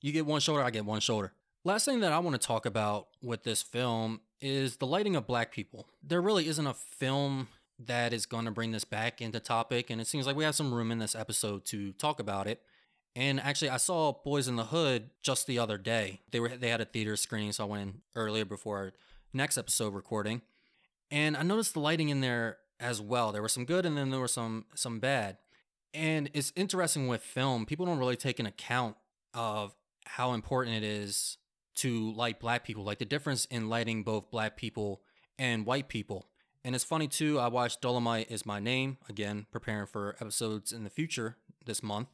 You 0.00 0.12
get 0.12 0.26
one 0.26 0.40
shoulder 0.40 0.62
i 0.62 0.70
get 0.70 0.84
one 0.84 1.00
shoulder. 1.00 1.32
Last 1.64 1.86
thing 1.86 2.00
that 2.00 2.12
i 2.12 2.20
want 2.20 2.40
to 2.40 2.46
talk 2.46 2.66
about 2.66 3.08
with 3.20 3.42
this 3.42 3.62
film 3.62 4.20
is 4.42 4.76
the 4.76 4.86
lighting 4.86 5.16
of 5.16 5.26
black 5.26 5.52
people. 5.52 5.88
There 6.02 6.20
really 6.20 6.48
isn't 6.48 6.66
a 6.66 6.74
film 6.74 7.48
that 7.78 8.12
is 8.12 8.26
going 8.26 8.44
to 8.44 8.50
bring 8.50 8.72
this 8.72 8.84
back 8.84 9.22
into 9.22 9.40
topic, 9.40 9.88
and 9.88 10.00
it 10.00 10.06
seems 10.06 10.26
like 10.26 10.36
we 10.36 10.44
have 10.44 10.54
some 10.54 10.74
room 10.74 10.90
in 10.90 10.98
this 10.98 11.14
episode 11.14 11.64
to 11.66 11.92
talk 11.92 12.20
about 12.20 12.46
it. 12.46 12.60
And 13.14 13.40
actually, 13.40 13.70
I 13.70 13.76
saw 13.76 14.14
Boyz 14.24 14.48
n 14.48 14.56
the 14.56 14.64
Hood 14.64 15.10
just 15.22 15.46
the 15.46 15.58
other 15.58 15.78
day. 15.78 16.20
They 16.30 16.40
were 16.40 16.48
they 16.48 16.68
had 16.68 16.80
a 16.80 16.86
theater 16.86 17.16
screening, 17.16 17.52
so 17.52 17.64
I 17.64 17.68
went 17.68 17.82
in 17.82 18.00
earlier 18.16 18.44
before 18.44 18.78
our 18.78 18.92
next 19.32 19.56
episode 19.56 19.94
recording, 19.94 20.42
and 21.10 21.36
I 21.36 21.42
noticed 21.42 21.74
the 21.74 21.80
lighting 21.80 22.08
in 22.08 22.20
there 22.20 22.58
as 22.80 23.00
well. 23.00 23.32
There 23.32 23.42
were 23.42 23.48
some 23.48 23.64
good, 23.64 23.86
and 23.86 23.96
then 23.96 24.10
there 24.10 24.20
were 24.20 24.28
some 24.28 24.66
some 24.74 24.98
bad. 24.98 25.38
And 25.94 26.30
it's 26.32 26.52
interesting 26.56 27.06
with 27.06 27.22
film, 27.22 27.66
people 27.66 27.84
don't 27.84 27.98
really 27.98 28.16
take 28.16 28.38
an 28.38 28.46
account 28.46 28.96
of 29.34 29.74
how 30.06 30.32
important 30.32 30.76
it 30.76 30.82
is 30.82 31.36
to 31.76 32.12
light 32.12 32.40
black 32.40 32.64
people, 32.64 32.84
like 32.84 32.98
the 32.98 33.04
difference 33.04 33.44
in 33.46 33.68
lighting 33.68 34.02
both 34.02 34.30
black 34.30 34.56
people 34.56 35.02
and 35.38 35.66
white 35.66 35.88
people. 35.88 36.28
And 36.64 36.74
it's 36.74 36.84
funny 36.84 37.08
too, 37.08 37.38
I 37.38 37.48
watched 37.48 37.80
Dolomite 37.80 38.30
is 38.30 38.46
My 38.46 38.60
Name, 38.60 38.98
again, 39.08 39.46
preparing 39.50 39.86
for 39.86 40.16
episodes 40.20 40.72
in 40.72 40.84
the 40.84 40.90
future 40.90 41.36
this 41.66 41.82
month. 41.82 42.08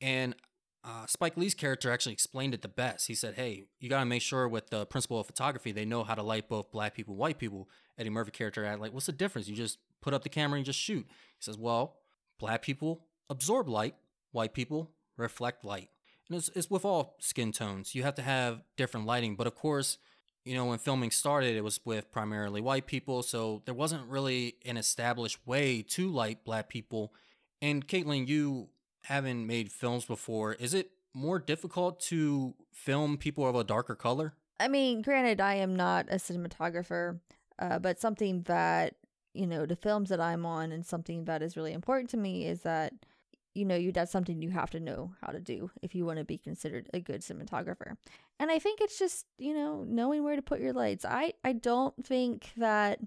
And 0.00 0.36
uh, 0.84 1.06
Spike 1.06 1.36
Lee's 1.36 1.54
character 1.54 1.90
actually 1.90 2.12
explained 2.12 2.54
it 2.54 2.62
the 2.62 2.68
best. 2.68 3.08
He 3.08 3.14
said, 3.14 3.34
Hey, 3.34 3.64
you 3.80 3.88
got 3.88 4.00
to 4.00 4.06
make 4.06 4.22
sure 4.22 4.48
with 4.48 4.70
the 4.70 4.86
principle 4.86 5.18
of 5.18 5.26
photography, 5.26 5.72
they 5.72 5.84
know 5.84 6.04
how 6.04 6.14
to 6.14 6.22
light 6.22 6.48
both 6.48 6.70
black 6.70 6.94
people 6.94 7.16
white 7.16 7.38
people. 7.38 7.68
Eddie 7.98 8.10
Murphy 8.10 8.30
character 8.30 8.64
at, 8.64 8.80
like, 8.80 8.92
what's 8.92 9.06
the 9.06 9.12
difference? 9.12 9.48
You 9.48 9.56
just 9.56 9.78
put 10.00 10.14
up 10.14 10.22
the 10.22 10.28
camera 10.28 10.56
and 10.56 10.64
just 10.64 10.78
shoot. 10.78 11.04
He 11.08 11.40
says, 11.40 11.58
well, 11.58 11.96
black 12.38 12.62
people 12.62 13.06
absorb 13.28 13.68
light, 13.68 13.96
white 14.30 14.54
people 14.54 14.92
reflect 15.16 15.64
light. 15.64 15.90
And 16.28 16.38
it's, 16.38 16.50
it's 16.54 16.70
with 16.70 16.84
all 16.84 17.16
skin 17.20 17.52
tones. 17.52 17.94
You 17.94 18.02
have 18.02 18.14
to 18.16 18.22
have 18.22 18.62
different 18.76 19.06
lighting. 19.06 19.34
But 19.36 19.46
of 19.46 19.54
course, 19.54 19.98
you 20.44 20.54
know, 20.54 20.66
when 20.66 20.78
filming 20.78 21.10
started, 21.10 21.56
it 21.56 21.64
was 21.64 21.80
with 21.84 22.10
primarily 22.12 22.60
white 22.60 22.86
people. 22.86 23.22
So 23.22 23.62
there 23.64 23.74
wasn't 23.74 24.06
really 24.06 24.56
an 24.64 24.76
established 24.76 25.46
way 25.46 25.82
to 25.82 26.10
light 26.10 26.44
black 26.44 26.68
people. 26.68 27.12
And 27.60 27.86
Caitlin, 27.86 28.28
you 28.28 28.68
haven't 29.04 29.46
made 29.46 29.72
films 29.72 30.04
before. 30.04 30.54
Is 30.54 30.74
it 30.74 30.90
more 31.14 31.38
difficult 31.38 32.00
to 32.00 32.54
film 32.72 33.16
people 33.16 33.46
of 33.46 33.56
a 33.56 33.64
darker 33.64 33.94
color? 33.94 34.34
I 34.60 34.68
mean, 34.68 35.02
granted, 35.02 35.40
I 35.40 35.54
am 35.54 35.74
not 35.76 36.06
a 36.10 36.16
cinematographer, 36.16 37.20
uh, 37.58 37.78
but 37.78 38.00
something 38.00 38.42
that, 38.42 38.94
you 39.34 39.46
know, 39.46 39.66
the 39.66 39.76
films 39.76 40.08
that 40.10 40.20
I'm 40.20 40.44
on 40.44 40.72
and 40.72 40.84
something 40.84 41.24
that 41.24 41.42
is 41.42 41.56
really 41.56 41.72
important 41.72 42.10
to 42.10 42.16
me 42.16 42.46
is 42.46 42.62
that, 42.62 42.92
you 43.54 43.64
know, 43.64 43.74
you 43.74 43.92
that's 43.92 44.12
something 44.12 44.42
you 44.42 44.50
have 44.50 44.70
to 44.70 44.80
know 44.80 45.12
how 45.20 45.32
to 45.32 45.40
do 45.40 45.70
if 45.82 45.94
you 45.94 46.04
want 46.04 46.18
to 46.18 46.24
be 46.24 46.38
considered 46.38 46.88
a 46.94 47.00
good 47.00 47.22
cinematographer. 47.22 47.96
And 48.38 48.50
I 48.50 48.58
think 48.58 48.80
it's 48.80 48.98
just, 48.98 49.26
you 49.38 49.54
know, 49.54 49.84
knowing 49.86 50.22
where 50.22 50.36
to 50.36 50.42
put 50.42 50.60
your 50.60 50.72
lights. 50.72 51.04
I, 51.04 51.32
I 51.42 51.52
don't 51.52 51.94
think 52.04 52.52
that 52.56 53.00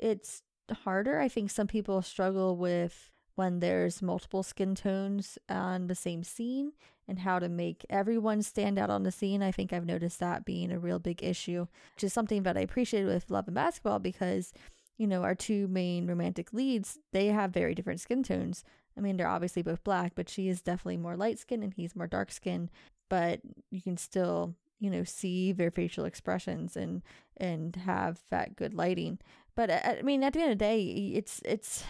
it's 0.00 0.42
harder. 0.84 1.20
I 1.20 1.28
think 1.28 1.50
some 1.50 1.66
people 1.66 2.02
struggle 2.02 2.56
with 2.56 3.10
when 3.36 3.60
there's 3.60 4.02
multiple 4.02 4.42
skin 4.42 4.74
tones 4.74 5.38
on 5.48 5.86
the 5.86 5.94
same 5.94 6.24
scene 6.24 6.72
and 7.06 7.20
how 7.20 7.38
to 7.38 7.48
make 7.48 7.84
everyone 7.88 8.42
stand 8.42 8.78
out 8.78 8.90
on 8.90 9.04
the 9.04 9.12
scene. 9.12 9.42
I 9.42 9.52
think 9.52 9.72
I've 9.72 9.86
noticed 9.86 10.18
that 10.20 10.44
being 10.44 10.72
a 10.72 10.78
real 10.78 10.98
big 10.98 11.22
issue, 11.22 11.66
which 11.94 12.04
is 12.04 12.12
something 12.12 12.42
that 12.42 12.56
I 12.56 12.60
appreciate 12.60 13.04
with 13.04 13.30
Love 13.30 13.46
and 13.46 13.54
Basketball 13.54 13.98
because, 13.98 14.52
you 14.96 15.06
know, 15.06 15.22
our 15.22 15.34
two 15.34 15.68
main 15.68 16.06
romantic 16.06 16.52
leads, 16.52 16.98
they 17.12 17.26
have 17.26 17.52
very 17.52 17.74
different 17.74 18.00
skin 18.00 18.22
tones. 18.22 18.64
I 18.96 19.00
mean, 19.00 19.16
they're 19.16 19.28
obviously 19.28 19.62
both 19.62 19.84
black, 19.84 20.12
but 20.14 20.28
she 20.28 20.48
is 20.48 20.62
definitely 20.62 20.96
more 20.96 21.16
light 21.16 21.38
skinned 21.38 21.62
and 21.62 21.74
he's 21.74 21.96
more 21.96 22.06
dark 22.06 22.32
skinned, 22.32 22.70
but 23.08 23.40
you 23.70 23.82
can 23.82 23.96
still, 23.96 24.54
you 24.80 24.90
know, 24.90 25.04
see 25.04 25.52
their 25.52 25.70
facial 25.70 26.04
expressions 26.04 26.76
and 26.76 27.02
and 27.36 27.76
have 27.76 28.20
that 28.30 28.56
good 28.56 28.74
lighting. 28.74 29.18
But 29.54 29.70
uh, 29.70 29.80
I 29.84 30.02
mean, 30.02 30.22
at 30.22 30.32
the 30.32 30.40
end 30.40 30.52
of 30.52 30.58
the 30.58 30.64
day, 30.64 30.82
it's 31.14 31.40
it's 31.44 31.84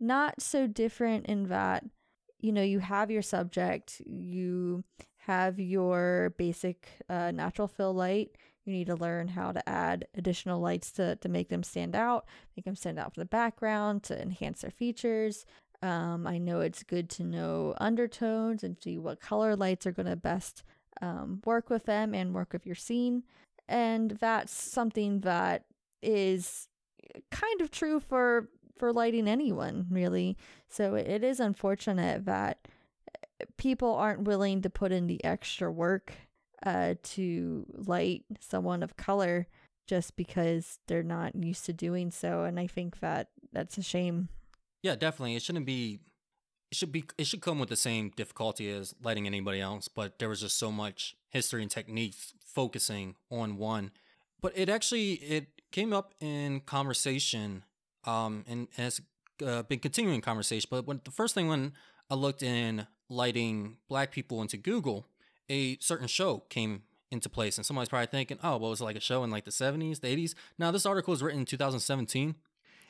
not 0.00 0.40
so 0.40 0.66
different 0.66 1.26
in 1.26 1.48
that 1.48 1.84
you 2.38 2.52
know 2.52 2.62
you 2.62 2.78
have 2.78 3.10
your 3.10 3.22
subject 3.22 4.00
you 4.04 4.84
have 5.16 5.58
your 5.58 6.34
basic 6.38 6.88
uh, 7.08 7.30
natural 7.30 7.66
fill 7.66 7.94
light 7.94 8.36
you 8.64 8.72
need 8.72 8.86
to 8.86 8.94
learn 8.94 9.28
how 9.28 9.52
to 9.52 9.66
add 9.68 10.06
additional 10.16 10.60
lights 10.60 10.92
to, 10.92 11.16
to 11.16 11.28
make 11.28 11.48
them 11.48 11.62
stand 11.62 11.96
out 11.96 12.26
make 12.56 12.64
them 12.64 12.76
stand 12.76 12.98
out 12.98 13.14
from 13.14 13.22
the 13.22 13.26
background 13.26 14.02
to 14.02 14.20
enhance 14.20 14.60
their 14.60 14.70
features 14.70 15.44
um, 15.82 16.26
i 16.26 16.38
know 16.38 16.60
it's 16.60 16.82
good 16.82 17.08
to 17.08 17.24
know 17.24 17.74
undertones 17.78 18.62
and 18.62 18.76
see 18.80 18.98
what 18.98 19.20
color 19.20 19.56
lights 19.56 19.86
are 19.86 19.92
going 19.92 20.06
to 20.06 20.16
best 20.16 20.62
um, 21.02 21.42
work 21.44 21.68
with 21.68 21.84
them 21.84 22.14
and 22.14 22.34
work 22.34 22.52
with 22.52 22.66
your 22.66 22.74
scene 22.74 23.22
and 23.68 24.12
that's 24.12 24.52
something 24.52 25.20
that 25.20 25.64
is 26.02 26.68
kind 27.30 27.60
of 27.60 27.70
true 27.70 28.00
for 28.00 28.48
for 28.78 28.92
lighting 28.92 29.28
anyone, 29.28 29.86
really. 29.90 30.36
So 30.68 30.94
it 30.94 31.24
is 31.24 31.40
unfortunate 31.40 32.26
that 32.26 32.68
eh, 33.40 33.44
people 33.56 33.94
aren't 33.94 34.24
willing 34.24 34.62
to 34.62 34.70
put 34.70 34.92
in 34.92 35.06
the 35.06 35.22
extra 35.24 35.70
work 35.70 36.12
uh, 36.64 36.94
to 37.02 37.66
light 37.74 38.24
someone 38.40 38.82
of 38.82 38.96
color 38.96 39.46
just 39.86 40.16
because 40.16 40.78
they're 40.88 41.02
not 41.02 41.34
used 41.34 41.64
to 41.66 41.72
doing 41.72 42.10
so. 42.10 42.44
And 42.44 42.58
I 42.58 42.66
think 42.66 43.00
that 43.00 43.28
that's 43.52 43.78
a 43.78 43.82
shame. 43.82 44.28
Yeah, 44.86 44.94
definitely. 44.94 45.34
It 45.34 45.42
shouldn't 45.42 45.66
be. 45.66 45.98
It 46.70 46.76
should 46.76 46.92
be. 46.92 47.04
It 47.18 47.26
should 47.26 47.40
come 47.40 47.58
with 47.58 47.70
the 47.70 47.76
same 47.76 48.10
difficulty 48.10 48.70
as 48.70 48.94
lighting 49.02 49.26
anybody 49.26 49.60
else. 49.60 49.88
But 49.88 50.20
there 50.20 50.28
was 50.28 50.42
just 50.42 50.60
so 50.60 50.70
much 50.70 51.16
history 51.28 51.62
and 51.62 51.68
techniques 51.68 52.34
focusing 52.38 53.16
on 53.28 53.56
one. 53.56 53.90
But 54.40 54.52
it 54.54 54.68
actually 54.68 55.14
it 55.14 55.60
came 55.72 55.92
up 55.92 56.14
in 56.20 56.60
conversation 56.60 57.64
um, 58.04 58.44
and 58.46 58.68
has 58.76 59.00
uh, 59.44 59.64
been 59.64 59.80
continuing 59.80 60.20
conversation. 60.20 60.68
But 60.70 60.86
when 60.86 61.00
the 61.02 61.10
first 61.10 61.34
thing 61.34 61.48
when 61.48 61.72
I 62.08 62.14
looked 62.14 62.44
in 62.44 62.86
lighting 63.08 63.78
black 63.88 64.12
people 64.12 64.40
into 64.40 64.56
Google, 64.56 65.04
a 65.50 65.78
certain 65.78 66.06
show 66.06 66.44
came 66.48 66.82
into 67.10 67.28
place, 67.28 67.58
and 67.58 67.66
somebody's 67.66 67.88
probably 67.88 68.06
thinking, 68.06 68.38
"Oh, 68.40 68.56
well, 68.58 68.70
was 68.70 68.80
it 68.80 68.84
like 68.84 68.94
a 68.94 69.00
show 69.00 69.24
in 69.24 69.32
like 69.32 69.46
the 69.46 69.50
'70s, 69.50 69.98
the 69.98 70.16
'80s?" 70.16 70.36
Now, 70.60 70.70
this 70.70 70.86
article 70.86 71.10
was 71.10 71.24
written 71.24 71.40
in 71.40 71.46
2017. 71.46 72.36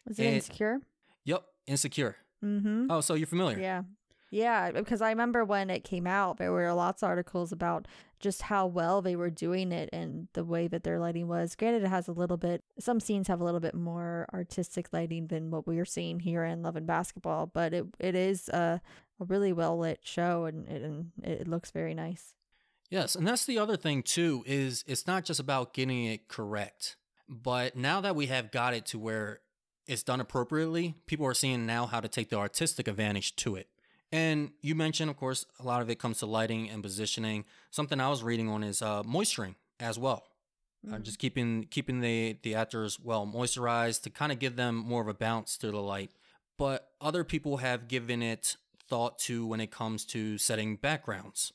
Was 0.07 0.19
it 0.19 0.25
Insecure? 0.25 0.83
Yep, 1.25 1.43
Insecure. 1.67 2.17
Mm-hmm. 2.45 2.87
Oh, 2.91 3.01
so 3.01 3.15
you're 3.15 3.27
familiar? 3.27 3.59
Yeah. 3.59 3.83
Yeah, 4.31 4.73
because 4.73 5.01
I 5.01 5.11
remember 5.11 5.45
when 5.45 5.71
it 5.71 5.85
came 5.85 6.07
out, 6.07 6.39
there 6.39 6.51
were 6.51 6.73
lots 6.73 7.03
of 7.03 7.09
articles 7.09 7.53
about 7.53 7.87
just 8.19 8.43
how 8.43 8.67
well 8.67 9.01
they 9.01 9.15
were 9.15 9.31
doing 9.31 9.71
it 9.71 9.89
and 9.93 10.27
the 10.33 10.45
way 10.45 10.67
that 10.69 10.83
their 10.83 10.99
lighting 10.99 11.29
was. 11.29 11.55
Granted, 11.55 11.85
it 11.85 11.89
has 11.89 12.09
a 12.09 12.13
little 12.13 12.37
bit, 12.37 12.65
some 12.79 12.99
scenes 12.99 13.29
have 13.29 13.41
a 13.41 13.45
little 13.45 13.61
bit 13.61 13.75
more 13.75 14.27
artistic 14.35 14.89
lighting 14.93 15.29
than 15.29 15.51
what 15.51 15.67
we 15.67 15.79
are 15.79 15.85
seeing 15.85 16.21
here 16.21 16.45
in 16.45 16.63
Love 16.63 16.77
and 16.77 16.87
Basketball, 16.87 17.47
but 17.47 17.73
it 17.73 17.87
it 18.01 18.15
is 18.15 18.49
a, 18.49 18.81
a 19.21 19.25
really 19.25 19.53
well 19.53 19.79
lit 19.79 20.01
show 20.03 20.45
and 20.45 20.67
it, 20.67 20.83
and 20.83 21.13
it 21.23 21.47
looks 21.47 21.71
very 21.71 21.95
nice. 21.95 22.35
Yes, 22.91 23.15
and 23.15 23.27
that's 23.27 23.47
the 23.47 23.59
other 23.59 23.77
thing 23.77 24.03
too 24.03 24.43
is 24.47 24.85
it's 24.89 25.07
not 25.07 25.25
just 25.25 25.41
about 25.41 25.73
getting 25.73 26.05
it 26.05 26.29
correct, 26.29 26.97
but 27.29 27.77
now 27.77 28.01
that 28.01 28.17
we 28.17 28.27
have 28.27 28.51
got 28.51 28.75
it 28.75 28.87
to 28.87 28.99
where 28.99 29.41
it's 29.87 30.03
done 30.03 30.21
appropriately, 30.21 30.95
people 31.07 31.27
are 31.27 31.35
seeing 31.35 31.67
now 31.67 31.87
how 31.87 32.01
to 32.01 32.09
take 32.09 32.31
the 32.31 32.37
artistic 32.37 32.89
advantage 32.89 33.37
to 33.37 33.57
it. 33.57 33.69
And 34.13 34.51
you 34.63 34.75
mentioned, 34.75 35.11
of 35.11 35.17
course, 35.17 35.47
a 35.59 35.65
lot 35.65 35.83
of 35.83 35.91
it 35.91 35.99
comes 35.99 36.19
to 36.19 36.27
lighting 36.27 36.71
and 36.71 36.83
positioning. 36.83 37.45
Something 37.71 38.01
I 38.01 38.09
was 38.09 38.23
reading 38.23 38.49
on 38.49 38.63
is 38.63 38.81
uh, 38.81 39.03
moisturing 39.05 39.57
as 39.81 39.99
well. 39.99 40.25
Uh, 40.85 40.89
mm-hmm. 40.89 40.95
Uh, 40.95 40.99
just 41.01 41.19
keeping 41.19 41.65
keeping 41.71 42.01
the 42.01 42.37
the 42.43 42.55
actors 42.55 43.01
well 43.01 43.27
moisturized 43.27 44.03
to 44.03 44.11
kind 44.11 44.31
of 44.31 44.39
give 44.39 44.57
them 44.57 44.77
more 44.77 45.03
of 45.03 45.09
a 45.09 45.15
bounce 45.15 45.57
to 45.59 45.71
the 45.71 45.81
light. 45.81 46.11
But 46.57 46.89
other 47.01 47.25
people 47.25 47.59
have 47.59 47.89
given 47.89 48.23
it 48.23 48.57
thought 48.89 49.19
to 49.19 49.47
when 49.47 49.61
it 49.61 49.71
comes 49.71 50.05
to 50.07 50.39
setting 50.39 50.77
backgrounds, 50.77 51.53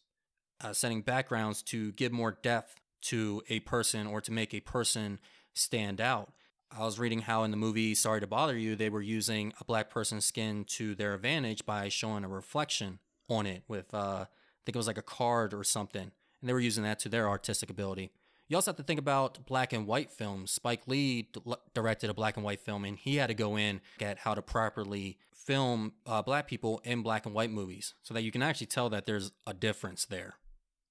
uh, 0.62 0.74
setting 0.74 1.02
backgrounds 1.02 1.62
to 1.64 1.94
give 1.94 2.12
more 2.12 2.38
depth 2.44 2.76
to 3.02 3.42
a 3.50 3.62
person 3.62 4.06
or 4.06 4.22
to 4.22 4.32
make 4.32 4.54
a 4.54 4.60
person 4.60 5.20
stand 5.54 6.02
out. 6.02 6.34
I 6.78 6.86
was 6.86 7.00
reading 7.00 7.20
how 7.20 7.44
in 7.44 7.52
the 7.52 7.58
movie 7.58 7.94
Sorry 7.96 8.22
to 8.22 8.28
Bother 8.28 8.58
You, 8.58 8.76
they 8.76 8.90
were 8.90 9.02
using 9.02 9.54
a 9.60 9.66
black 9.66 9.90
person's 9.90 10.26
skin 10.26 10.64
to 10.70 10.96
their 10.96 11.14
advantage 11.14 11.66
by 11.66 11.90
showing 11.90 12.24
a 12.24 12.30
reflection 12.30 13.00
on 13.30 13.46
it 13.46 13.64
with, 13.68 13.94
uh, 13.94 14.26
I 14.26 14.28
think 14.66 14.76
it 14.76 14.80
was 14.80 14.88
like 14.88 14.98
a 14.98 15.04
card 15.04 15.54
or 15.54 15.64
something. 15.64 16.12
And 16.42 16.50
they 16.50 16.54
were 16.54 16.60
using 16.60 16.84
that 16.84 17.00
to 17.00 17.10
their 17.10 17.28
artistic 17.28 17.70
ability. 17.70 18.12
You 18.48 18.58
also 18.58 18.72
have 18.72 18.78
to 18.78 18.84
think 18.84 19.00
about 19.00 19.46
black 19.46 19.72
and 19.74 19.88
white 19.88 20.12
films. 20.12 20.52
Spike 20.52 20.88
Lee 20.88 21.30
d- 21.34 21.42
directed 21.74 22.10
a 22.10 22.14
black 22.14 22.36
and 22.36 22.44
white 22.44 22.60
film, 22.60 22.84
and 22.84 22.98
he 22.98 23.16
had 23.16 23.28
to 23.28 23.34
go 23.34 23.58
in 23.58 23.80
at 24.02 24.20
how 24.20 24.34
to 24.34 24.42
properly 24.42 25.18
film 25.34 25.94
uh, 26.06 26.22
black 26.22 26.48
people 26.48 26.82
in 26.84 27.02
black 27.02 27.26
and 27.26 27.34
white 27.34 27.52
movies 27.52 27.94
so 28.04 28.14
that 28.14 28.24
you 28.24 28.32
can 28.32 28.44
actually 28.44 28.68
tell 28.68 28.90
that 28.90 29.06
there's 29.06 29.32
a 29.48 29.54
difference 29.54 30.06
there. 30.06 30.36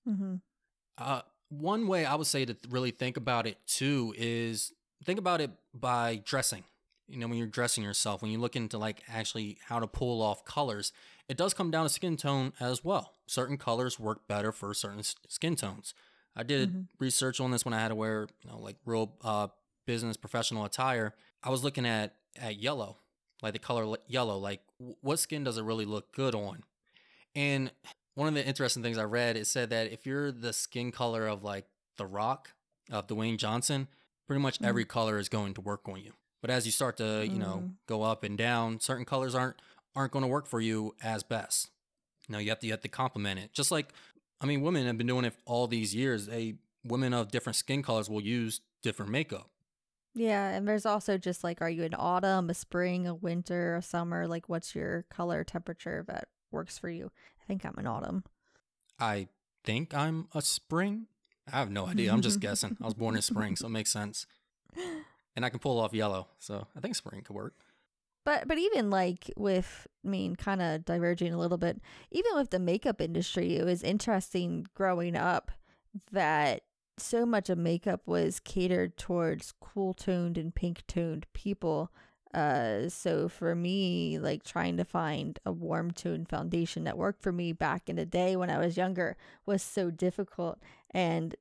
Mm-hmm. 0.08 0.36
Uh, 0.98 1.22
one 1.50 1.86
way 1.86 2.04
I 2.04 2.14
would 2.14 2.26
say 2.26 2.44
to 2.44 2.56
really 2.68 2.90
think 2.90 3.16
about 3.16 3.46
it 3.46 3.58
too 3.66 4.14
is 4.16 4.72
think 5.04 5.18
about 5.18 5.40
it 5.40 5.50
by 5.74 6.22
dressing. 6.24 6.64
You 7.08 7.18
know, 7.18 7.26
when 7.26 7.38
you're 7.38 7.46
dressing 7.48 7.82
yourself, 7.82 8.22
when 8.22 8.30
you 8.30 8.38
look 8.38 8.54
into 8.54 8.78
like 8.78 9.02
actually 9.08 9.58
how 9.66 9.80
to 9.80 9.86
pull 9.86 10.22
off 10.22 10.44
colors, 10.44 10.92
it 11.28 11.36
does 11.36 11.54
come 11.54 11.70
down 11.70 11.84
to 11.84 11.88
skin 11.88 12.16
tone 12.16 12.52
as 12.60 12.84
well. 12.84 13.14
Certain 13.26 13.56
colors 13.56 13.98
work 13.98 14.28
better 14.28 14.52
for 14.52 14.72
certain 14.74 15.02
skin 15.28 15.56
tones. 15.56 15.94
I 16.36 16.44
did 16.44 16.70
mm-hmm. 16.70 16.80
research 16.98 17.40
on 17.40 17.50
this 17.50 17.64
when 17.64 17.74
I 17.74 17.80
had 17.80 17.88
to 17.88 17.94
wear, 17.94 18.28
you 18.42 18.50
know, 18.50 18.58
like 18.58 18.76
real 18.84 19.16
uh, 19.22 19.48
business 19.86 20.16
professional 20.16 20.64
attire. 20.64 21.14
I 21.42 21.50
was 21.50 21.64
looking 21.64 21.86
at 21.86 22.14
at 22.40 22.56
yellow, 22.56 22.96
like 23.42 23.54
the 23.54 23.58
color 23.58 23.96
yellow, 24.06 24.38
like 24.38 24.60
what 25.00 25.18
skin 25.18 25.42
does 25.42 25.58
it 25.58 25.64
really 25.64 25.84
look 25.84 26.14
good 26.14 26.34
on? 26.34 26.62
And 27.34 27.72
one 28.14 28.28
of 28.28 28.34
the 28.34 28.46
interesting 28.46 28.82
things 28.82 28.98
I 28.98 29.04
read 29.04 29.36
it 29.36 29.46
said 29.46 29.70
that 29.70 29.92
if 29.92 30.06
you're 30.06 30.30
the 30.30 30.52
skin 30.52 30.92
color 30.92 31.26
of 31.26 31.42
like 31.42 31.66
The 31.96 32.06
Rock, 32.06 32.50
of 32.90 33.06
Dwayne 33.06 33.36
Johnson, 33.36 33.88
pretty 34.30 34.40
much 34.40 34.60
mm. 34.60 34.66
every 34.68 34.84
color 34.84 35.18
is 35.18 35.28
going 35.28 35.54
to 35.54 35.60
work 35.60 35.88
on 35.88 36.00
you. 36.00 36.12
But 36.40 36.50
as 36.50 36.64
you 36.64 36.70
start 36.70 36.98
to, 36.98 37.26
you 37.26 37.36
know, 37.36 37.64
mm. 37.64 37.72
go 37.88 38.04
up 38.04 38.22
and 38.22 38.38
down, 38.38 38.78
certain 38.78 39.04
colors 39.04 39.34
aren't 39.34 39.56
aren't 39.96 40.12
going 40.12 40.22
to 40.22 40.28
work 40.28 40.46
for 40.46 40.60
you 40.60 40.94
as 41.02 41.24
best. 41.24 41.72
Now 42.28 42.38
you 42.38 42.50
have 42.50 42.60
to 42.60 42.66
you 42.68 42.72
have 42.72 42.80
to 42.82 42.88
complement 42.88 43.40
it. 43.40 43.52
Just 43.52 43.72
like 43.72 43.92
I 44.40 44.46
mean, 44.46 44.60
women 44.60 44.86
have 44.86 44.96
been 44.96 45.08
doing 45.08 45.24
it 45.24 45.34
all 45.46 45.66
these 45.66 45.96
years. 45.96 46.26
They 46.26 46.54
women 46.84 47.12
of 47.12 47.32
different 47.32 47.56
skin 47.56 47.82
colors 47.82 48.08
will 48.08 48.22
use 48.22 48.60
different 48.84 49.10
makeup. 49.10 49.50
Yeah, 50.14 50.50
and 50.50 50.66
there's 50.66 50.86
also 50.86 51.18
just 51.18 51.42
like, 51.42 51.60
are 51.60 51.68
you 51.68 51.82
in 51.82 51.94
autumn, 51.94 52.50
a 52.50 52.54
spring, 52.54 53.08
a 53.08 53.14
winter, 53.16 53.74
a 53.74 53.82
summer? 53.82 54.28
Like, 54.28 54.48
what's 54.48 54.76
your 54.76 55.06
color 55.10 55.42
temperature 55.42 56.04
that 56.06 56.28
works 56.52 56.78
for 56.78 56.88
you? 56.88 57.10
I 57.42 57.46
think 57.48 57.64
I'm 57.64 57.78
an 57.78 57.88
autumn. 57.88 58.22
I 58.96 59.26
think 59.64 59.92
I'm 59.92 60.28
a 60.32 60.40
spring. 60.40 61.08
I 61.52 61.58
have 61.58 61.70
no 61.70 61.86
idea. 61.86 62.12
I'm 62.12 62.22
just 62.22 62.40
guessing. 62.46 62.76
I 62.80 62.84
was 62.84 62.94
born 62.94 63.16
in 63.16 63.22
spring, 63.22 63.56
so 63.56 63.66
it 63.66 63.70
makes 63.70 63.90
sense. 63.90 64.26
and 65.36 65.44
I 65.44 65.50
can 65.50 65.58
pull 65.58 65.78
off 65.80 65.92
yellow. 65.92 66.28
So 66.38 66.66
I 66.76 66.80
think 66.80 66.94
spring 66.96 67.22
could 67.22 67.34
work. 67.36 67.54
But 68.24 68.46
but 68.46 68.58
even 68.58 68.90
like 68.90 69.30
with 69.36 69.86
I 70.04 70.08
mean 70.08 70.36
kind 70.36 70.60
of 70.60 70.84
diverging 70.84 71.32
a 71.32 71.38
little 71.38 71.58
bit, 71.58 71.80
even 72.10 72.32
with 72.34 72.50
the 72.50 72.58
makeup 72.58 73.00
industry, 73.00 73.56
it 73.56 73.64
was 73.64 73.82
interesting 73.82 74.66
growing 74.74 75.16
up 75.16 75.50
that 76.12 76.62
so 76.98 77.24
much 77.24 77.48
of 77.48 77.58
makeup 77.58 78.02
was 78.06 78.40
catered 78.40 78.96
towards 78.96 79.54
cool 79.60 79.94
toned 79.94 80.36
and 80.36 80.54
pink 80.54 80.82
toned 80.86 81.26
people. 81.32 81.90
Uh, 82.32 82.88
so 82.88 83.28
for 83.28 83.54
me, 83.56 84.18
like 84.18 84.44
trying 84.44 84.76
to 84.76 84.84
find 84.84 85.40
a 85.44 85.50
warm 85.50 85.90
toned 85.90 86.28
foundation 86.28 86.84
that 86.84 86.96
worked 86.98 87.22
for 87.22 87.32
me 87.32 87.52
back 87.52 87.88
in 87.88 87.96
the 87.96 88.06
day 88.06 88.36
when 88.36 88.50
I 88.50 88.58
was 88.58 88.76
younger 88.76 89.16
was 89.46 89.62
so 89.62 89.90
difficult. 89.90 90.60
And 90.90 91.34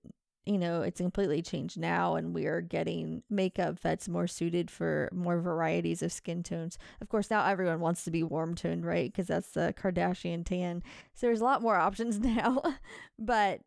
you 0.46 0.58
know, 0.58 0.82
it's 0.82 1.00
completely 1.00 1.44
changed 1.44 1.78
now, 1.78 2.16
and 2.16 2.34
we 2.34 2.48
are 2.48 2.60
getting 2.60 3.22
makeup 3.30 3.80
that's 3.82 4.10
more 4.10 4.26
suited 4.26 4.72
for 4.72 5.08
more 5.14 5.40
varieties 5.40 6.02
of 6.02 6.12
skin 6.12 6.42
tones. 6.42 6.80
Of 7.02 7.10
course, 7.10 7.30
now 7.30 7.46
everyone 7.46 7.82
wants 7.82 8.04
to 8.06 8.12
be 8.12 8.24
warm 8.24 8.56
toned, 8.56 8.84
right? 8.84 9.12
Because 9.12 9.28
that's 9.28 9.52
the 9.52 9.76
Kardashian 9.80 10.44
tan. 10.44 10.82
So 11.14 11.28
there's 11.28 11.42
a 11.42 11.44
lot 11.44 11.62
more 11.62 11.76
options 11.88 12.20
now, 12.20 12.64
but 13.20 13.62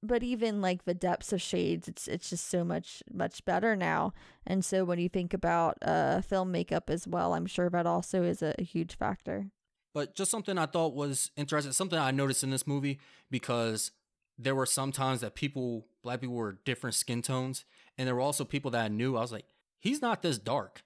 but 0.00 0.22
even 0.22 0.60
like 0.60 0.84
the 0.84 0.94
depths 0.94 1.32
of 1.32 1.42
shades 1.42 1.88
it's 1.88 2.06
it's 2.06 2.30
just 2.30 2.48
so 2.48 2.62
much 2.62 3.02
much 3.12 3.44
better 3.44 3.74
now 3.74 4.12
and 4.46 4.64
so 4.64 4.84
when 4.84 5.00
you 5.00 5.08
think 5.08 5.34
about 5.34 5.76
uh 5.82 6.20
film 6.20 6.52
makeup 6.52 6.88
as 6.88 7.04
well 7.08 7.34
i'm 7.34 7.46
sure 7.46 7.68
that 7.68 7.84
also 7.84 8.22
is 8.22 8.40
a, 8.40 8.54
a 8.60 8.62
huge 8.62 8.96
factor 8.96 9.50
But 9.94 10.14
just 10.14 10.30
something 10.30 10.56
I 10.58 10.66
thought 10.66 10.94
was 10.94 11.32
interesting, 11.36 11.72
something 11.72 11.98
I 11.98 12.12
noticed 12.12 12.44
in 12.44 12.50
this 12.50 12.66
movie 12.66 13.00
because 13.30 13.90
there 14.38 14.54
were 14.54 14.66
some 14.66 14.92
times 14.92 15.20
that 15.20 15.34
people, 15.34 15.86
black 16.02 16.20
people, 16.20 16.36
were 16.36 16.58
different 16.64 16.94
skin 16.94 17.22
tones, 17.22 17.64
and 17.96 18.06
there 18.06 18.14
were 18.14 18.20
also 18.20 18.44
people 18.44 18.70
that 18.72 18.84
I 18.84 18.88
knew. 18.88 19.16
I 19.16 19.20
was 19.20 19.32
like, 19.32 19.46
he's 19.78 20.00
not 20.02 20.22
this 20.22 20.38
dark. 20.38 20.82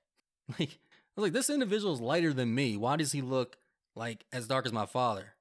Like, 0.59 0.79
I 1.17 1.21
was 1.21 1.25
like, 1.27 1.33
this 1.35 1.51
individual 1.51 1.93
is 1.95 2.01
lighter 2.01 2.33
than 2.33 2.55
me. 2.55 2.77
Why 2.77 2.97
does 2.97 3.13
he 3.13 3.21
look 3.23 3.57
like 3.95 4.25
as 4.33 4.47
dark 4.49 4.67
as 4.67 4.73
my 4.73 4.87
father? 4.87 5.35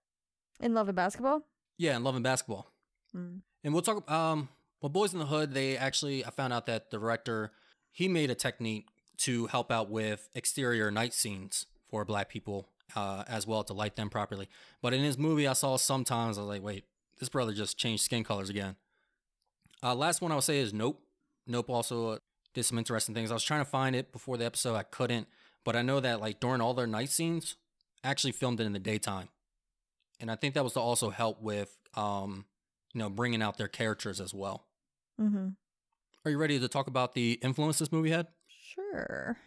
in 0.60 0.74
love 0.76 0.88
and 0.90 0.96
basketball 0.96 1.42
Yeah, 1.78 1.96
in 1.96 2.04
Love 2.04 2.16
and 2.16 2.24
basketball. 2.24 2.72
mm. 3.16 3.40
And 3.64 3.74
we'll 3.74 3.82
talk. 3.82 4.10
Um, 4.12 4.50
well, 4.82 4.90
Boyz 4.92 5.14
n 5.14 5.20
the 5.20 5.26
Hood. 5.26 5.54
They 5.54 5.76
actually, 5.78 6.24
I 6.26 6.30
found 6.30 6.54
out 6.54 6.66
that 6.68 6.92
the 6.92 7.00
director 7.00 7.52
he 7.92 8.08
made 8.08 8.30
a 8.30 8.36
technique 8.36 8.88
to 9.20 9.48
help 9.48 9.72
out 9.72 9.90
with 9.90 10.30
exterior 10.36 10.92
night 10.92 11.14
scenes 11.14 11.66
for 11.90 12.06
black 12.06 12.30
people 12.30 12.70
uh, 12.96 13.24
as 13.28 13.48
well 13.48 13.64
to 13.64 13.74
light 13.74 13.96
them 13.96 14.10
properly. 14.10 14.48
But 14.82 14.94
in 14.94 15.02
his 15.04 15.18
movie, 15.18 15.48
I 15.48 15.54
saw 15.54 15.78
sometimes 15.78 16.38
I 16.38 16.42
was 16.42 16.48
like, 16.50 16.64
wait, 16.64 16.86
this 17.22 17.30
brother 17.30 17.54
just 17.54 17.78
changed 17.78 18.04
skin 18.04 18.26
colors 18.26 18.50
again. 18.50 18.76
Uh, 19.82 19.96
last 19.96 20.22
one 20.22 20.34
I 20.34 20.36
would 20.36 20.44
say 20.44 20.60
is 20.60 20.74
Nope. 20.74 21.02
Nope 21.48 21.70
also 21.70 22.10
uh, 22.10 22.18
did 22.54 22.64
some 22.66 22.78
interesting 22.78 23.16
things. 23.16 23.32
I 23.32 23.34
was 23.36 23.44
trying 23.44 23.62
to 23.62 23.70
find 23.70 23.96
it 23.96 24.12
before 24.12 24.36
the 24.38 24.44
episode, 24.46 24.76
I 24.76 24.84
couldn't. 24.84 25.28
But 25.64 25.78
I 25.78 25.82
know 25.84 26.00
that 26.02 26.20
like 26.20 26.40
during 26.42 26.60
all 26.60 26.74
their 26.74 26.88
night 26.88 27.10
scenes, 27.10 27.56
actually 28.04 28.32
filmed 28.34 28.60
it 28.60 28.66
in 28.66 28.74
the 28.74 28.80
daytime, 28.80 29.30
and 30.20 30.30
I 30.32 30.36
think 30.36 30.56
that 30.56 30.64
was 30.64 30.74
to 30.74 30.80
also 30.80 31.12
help 31.12 31.40
with 31.42 31.78
um, 31.96 32.46
you 32.94 33.00
know, 33.00 33.10
bringing 33.10 33.42
out 33.44 33.58
their 33.58 33.68
characters 33.68 34.20
as 34.20 34.34
well. 34.34 34.66
mm-hmm. 35.22 35.50
Are 36.26 36.32
you 36.32 36.38
ready 36.38 36.60
to 36.60 36.68
talk 36.68 36.88
about 36.88 37.14
the 37.14 37.34
influence 37.44 37.78
this 37.80 37.92
movie 37.92 38.10
had? 38.12 38.28
sure 38.48 39.38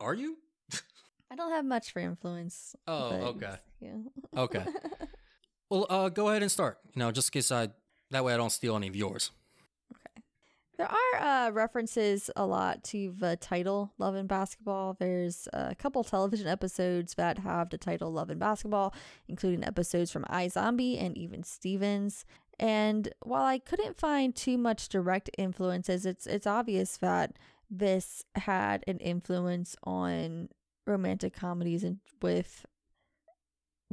Are 0.00 0.14
you? 0.14 0.38
i 1.30 1.34
don't 1.36 1.50
have 1.52 1.64
much 1.64 1.92
for 1.92 1.98
influence 2.00 2.74
Oh, 2.86 3.10
okay. 3.36 3.56
yeah 3.80 3.96
Okay. 4.36 4.64
Well, 5.74 5.86
uh, 5.90 6.08
go 6.08 6.28
ahead 6.28 6.42
and 6.42 6.52
start. 6.52 6.78
You 6.94 7.00
know, 7.00 7.10
just 7.10 7.30
in 7.34 7.40
case 7.40 7.50
I, 7.50 7.68
that 8.12 8.24
way 8.24 8.32
I 8.32 8.36
don't 8.36 8.52
steal 8.52 8.76
any 8.76 8.86
of 8.86 8.94
yours. 8.94 9.32
Okay. 9.92 10.22
There 10.78 10.88
are 10.88 11.20
uh, 11.20 11.50
references 11.50 12.30
a 12.36 12.46
lot 12.46 12.84
to 12.84 13.12
the 13.18 13.34
title 13.34 13.92
Love 13.98 14.14
and 14.14 14.28
Basketball. 14.28 14.96
There's 15.00 15.48
a 15.52 15.74
couple 15.74 16.04
television 16.04 16.46
episodes 16.46 17.14
that 17.14 17.38
have 17.38 17.70
the 17.70 17.78
title 17.78 18.12
Love 18.12 18.30
and 18.30 18.38
Basketball, 18.38 18.94
including 19.26 19.64
episodes 19.64 20.12
from 20.12 20.22
iZombie 20.26 21.02
and 21.02 21.18
Even 21.18 21.42
Stevens. 21.42 22.24
And 22.60 23.08
while 23.24 23.44
I 23.44 23.58
couldn't 23.58 23.98
find 23.98 24.32
too 24.32 24.56
much 24.56 24.88
direct 24.88 25.28
influences, 25.36 26.06
it's 26.06 26.24
it's 26.28 26.46
obvious 26.46 26.98
that 26.98 27.36
this 27.68 28.22
had 28.36 28.84
an 28.86 28.98
influence 28.98 29.74
on 29.82 30.50
romantic 30.86 31.34
comedies 31.34 31.82
and 31.82 31.98
with 32.22 32.64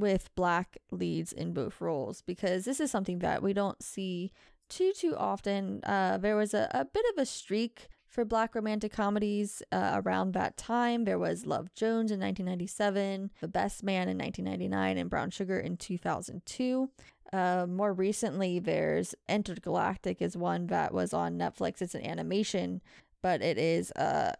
with 0.01 0.33
black 0.35 0.77
leads 0.91 1.31
in 1.31 1.53
both 1.53 1.79
roles 1.79 2.21
because 2.21 2.65
this 2.65 2.81
is 2.81 2.91
something 2.91 3.19
that 3.19 3.41
we 3.41 3.53
don't 3.53 3.81
see 3.81 4.33
too 4.67 4.91
too 4.93 5.15
often. 5.15 5.81
Uh, 5.83 6.17
there 6.17 6.35
was 6.35 6.53
a, 6.53 6.69
a 6.71 6.83
bit 6.83 7.05
of 7.13 7.21
a 7.21 7.25
streak 7.25 7.87
for 8.11 8.25
black 8.25 8.53
romantic 8.55 8.91
comedies 8.91 9.63
uh, 9.71 10.01
around 10.03 10.33
that 10.33 10.57
time. 10.57 11.05
There 11.05 11.17
was 11.17 11.45
Love 11.45 11.73
Jones 11.73 12.11
in 12.11 12.19
1997, 12.19 13.31
The 13.39 13.47
Best 13.47 13.83
Man 13.83 14.09
in 14.09 14.17
1999, 14.17 14.97
and 14.97 15.09
Brown 15.09 15.29
Sugar 15.29 15.57
in 15.57 15.77
2002. 15.77 16.89
Uh, 17.31 17.65
more 17.69 17.93
recently, 17.93 18.59
there's 18.59 19.15
Entergalactic 19.29 20.21
is 20.21 20.35
one 20.35 20.67
that 20.67 20.93
was 20.93 21.13
on 21.13 21.37
Netflix. 21.37 21.81
It's 21.81 21.95
an 21.95 22.05
animation, 22.05 22.81
but 23.21 23.41
it 23.41 23.57
is 23.57 23.91
a 23.95 24.33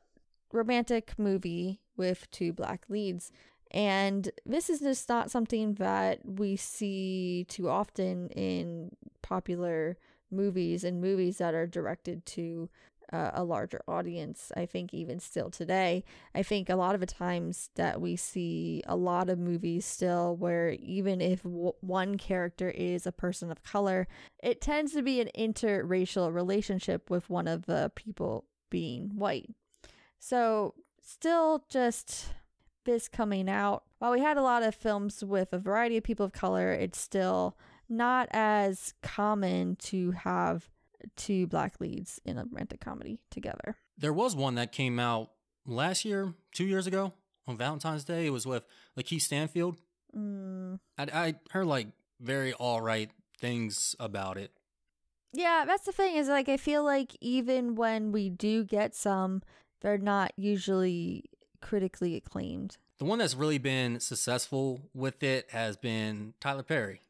romantic 0.52 1.18
movie 1.18 1.80
with 1.96 2.30
two 2.32 2.52
black 2.52 2.86
leads. 2.90 3.32
And 3.72 4.30
this 4.46 4.70
is 4.70 4.82
just 4.82 5.08
not 5.08 5.32
something 5.32 5.76
that 5.76 6.20
we 6.26 6.58
see 6.58 7.46
too 7.48 7.70
often 7.70 8.30
in 8.30 8.92
popular 9.22 9.98
movies 10.30 10.84
and 10.84 11.02
movies 11.02 11.38
that 11.38 11.54
are 11.54 11.68
directed 11.68 12.26
to 12.26 12.70
uh, 13.12 13.32
a 13.34 13.44
larger 13.44 13.82
audience. 13.88 14.52
I 14.56 14.66
think 14.66 14.94
even 14.94 15.20
still 15.20 15.50
today, 15.50 16.04
I 16.34 16.44
think 16.44 16.70
a 16.70 16.76
lot 16.76 16.96
of 16.96 17.02
the 17.02 17.08
times 17.08 17.70
that 17.76 18.00
we 18.00 18.16
see 18.16 18.84
a 18.86 18.96
lot 18.96 19.30
of 19.30 19.40
movies 19.40 19.86
still 19.86 20.36
where 20.36 20.70
even 20.72 21.20
if 21.22 21.44
w- 21.44 21.74
one 21.82 22.18
character 22.18 22.70
is 22.70 23.06
a 23.06 23.12
person 23.12 23.52
of 23.52 23.64
color, 23.64 24.08
it 24.42 24.62
tends 24.62 24.94
to 24.94 25.02
be 25.02 25.20
an 25.20 25.30
interracial 25.38 26.34
relationship 26.34 27.10
with 27.10 27.30
one 27.30 27.48
of 27.48 27.66
the 27.66 27.92
people 27.96 28.46
being 28.70 29.12
white. 29.16 29.50
So, 30.20 30.76
still 31.02 31.66
just 31.68 32.28
this 32.86 33.08
coming 33.08 33.50
out. 33.50 33.84
While 34.00 34.12
we 34.12 34.20
had 34.20 34.38
a 34.38 34.42
lot 34.42 34.64
of 34.64 34.76
films 34.76 35.24
with 35.24 35.54
a 35.54 35.60
variety 35.60 35.98
of 35.98 36.04
people 36.04 36.26
of 36.26 36.32
color, 36.32 36.72
it's 36.72 37.00
still 37.00 37.58
not 37.90 38.28
as 38.32 38.94
common 39.02 39.76
to 39.76 40.12
have 40.12 40.70
two 41.16 41.48
black 41.48 41.80
leads 41.80 42.20
in 42.26 42.38
a 42.38 42.46
romantic 42.46 42.80
comedy 42.80 43.20
together. 43.30 43.76
There 43.98 44.14
was 44.14 44.36
one 44.36 44.56
that 44.56 44.72
came 44.72 45.00
out 45.00 45.32
last 45.66 46.06
year, 46.06 46.34
two 46.54 46.66
years 46.66 46.88
ago 46.88 47.14
on 47.48 47.58
Valentine's 47.58 48.04
Day. 48.04 48.28
It 48.28 48.32
was 48.32 48.46
with 48.46 48.64
Lakeith 48.98 49.22
Stanfield. 49.22 49.78
Mm. 50.16 50.80
I, 50.98 51.04
I 51.14 51.36
heard 51.52 51.68
like 51.68 51.88
very 52.20 52.54
all 52.54 52.82
right 52.82 53.10
things 53.40 53.96
about 54.00 54.38
it. 54.38 54.52
Yeah, 55.34 55.64
that's 55.66 55.86
the 55.86 55.92
thing 55.92 56.16
is 56.16 56.28
like 56.28 56.50
I 56.50 56.58
feel 56.58 56.84
like 56.84 57.16
even 57.22 57.76
when 57.76 58.12
we 58.12 58.30
do 58.30 58.64
get 58.64 58.94
some, 58.94 59.42
they're 59.82 59.98
not 59.98 60.34
usually 60.36 61.26
critically 61.62 62.16
acclaimed. 62.16 62.78
The 62.98 63.06
one 63.06 63.20
that's 63.20 63.36
really 63.36 63.58
been 63.58 64.00
successful 64.00 64.82
with 64.94 65.24
it 65.24 65.50
has 65.52 65.78
been 65.78 66.34
Tyler 66.40 66.64
Perry. 66.64 67.02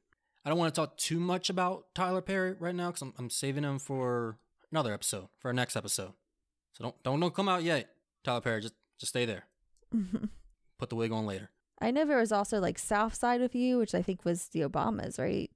I 0.45 0.49
don't 0.49 0.57
want 0.57 0.73
to 0.73 0.81
talk 0.81 0.97
too 0.97 1.19
much 1.19 1.49
about 1.49 1.93
Tyler 1.93 2.21
Perry 2.21 2.55
right 2.59 2.73
now 2.73 2.87
because 2.87 3.01
I'm, 3.01 3.13
I'm 3.17 3.29
saving 3.29 3.63
him 3.63 3.77
for 3.77 4.37
another 4.71 4.93
episode, 4.93 5.27
for 5.37 5.49
our 5.49 5.53
next 5.53 5.75
episode. 5.75 6.13
So 6.73 6.83
don't 6.83 7.03
don't 7.03 7.19
don't 7.19 7.33
come 7.33 7.49
out 7.49 7.63
yet, 7.63 7.89
Tyler 8.23 8.41
Perry. 8.41 8.61
Just 8.61 8.75
just 8.97 9.11
stay 9.11 9.25
there. 9.25 9.45
Put 10.79 10.89
the 10.89 10.95
wig 10.95 11.11
on 11.11 11.25
later. 11.25 11.49
I 11.81 11.91
know 11.91 12.05
there 12.05 12.17
was 12.17 12.31
also 12.31 12.59
like 12.59 12.79
South 12.79 13.15
Side 13.15 13.41
of 13.41 13.55
You, 13.55 13.79
which 13.79 13.95
I 13.95 14.01
think 14.01 14.23
was 14.23 14.47
the 14.49 14.61
Obamas, 14.61 15.19
right? 15.19 15.51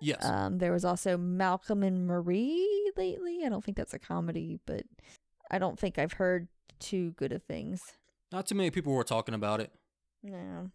Yes. 0.00 0.24
Um, 0.24 0.58
there 0.58 0.72
was 0.72 0.84
also 0.84 1.16
Malcolm 1.16 1.82
and 1.82 2.06
Marie 2.06 2.92
lately. 2.96 3.40
I 3.44 3.48
don't 3.48 3.64
think 3.64 3.76
that's 3.76 3.94
a 3.94 3.98
comedy, 3.98 4.58
but 4.66 4.82
I 5.50 5.58
don't 5.58 5.78
think 5.78 5.98
I've 5.98 6.14
heard 6.14 6.48
too 6.78 7.12
good 7.12 7.32
of 7.32 7.42
things. 7.42 7.82
Not 8.32 8.46
too 8.46 8.54
many 8.54 8.70
people 8.70 8.92
were 8.92 9.04
talking 9.04 9.34
about 9.34 9.60
it. 9.60 9.72
No. 10.22 10.70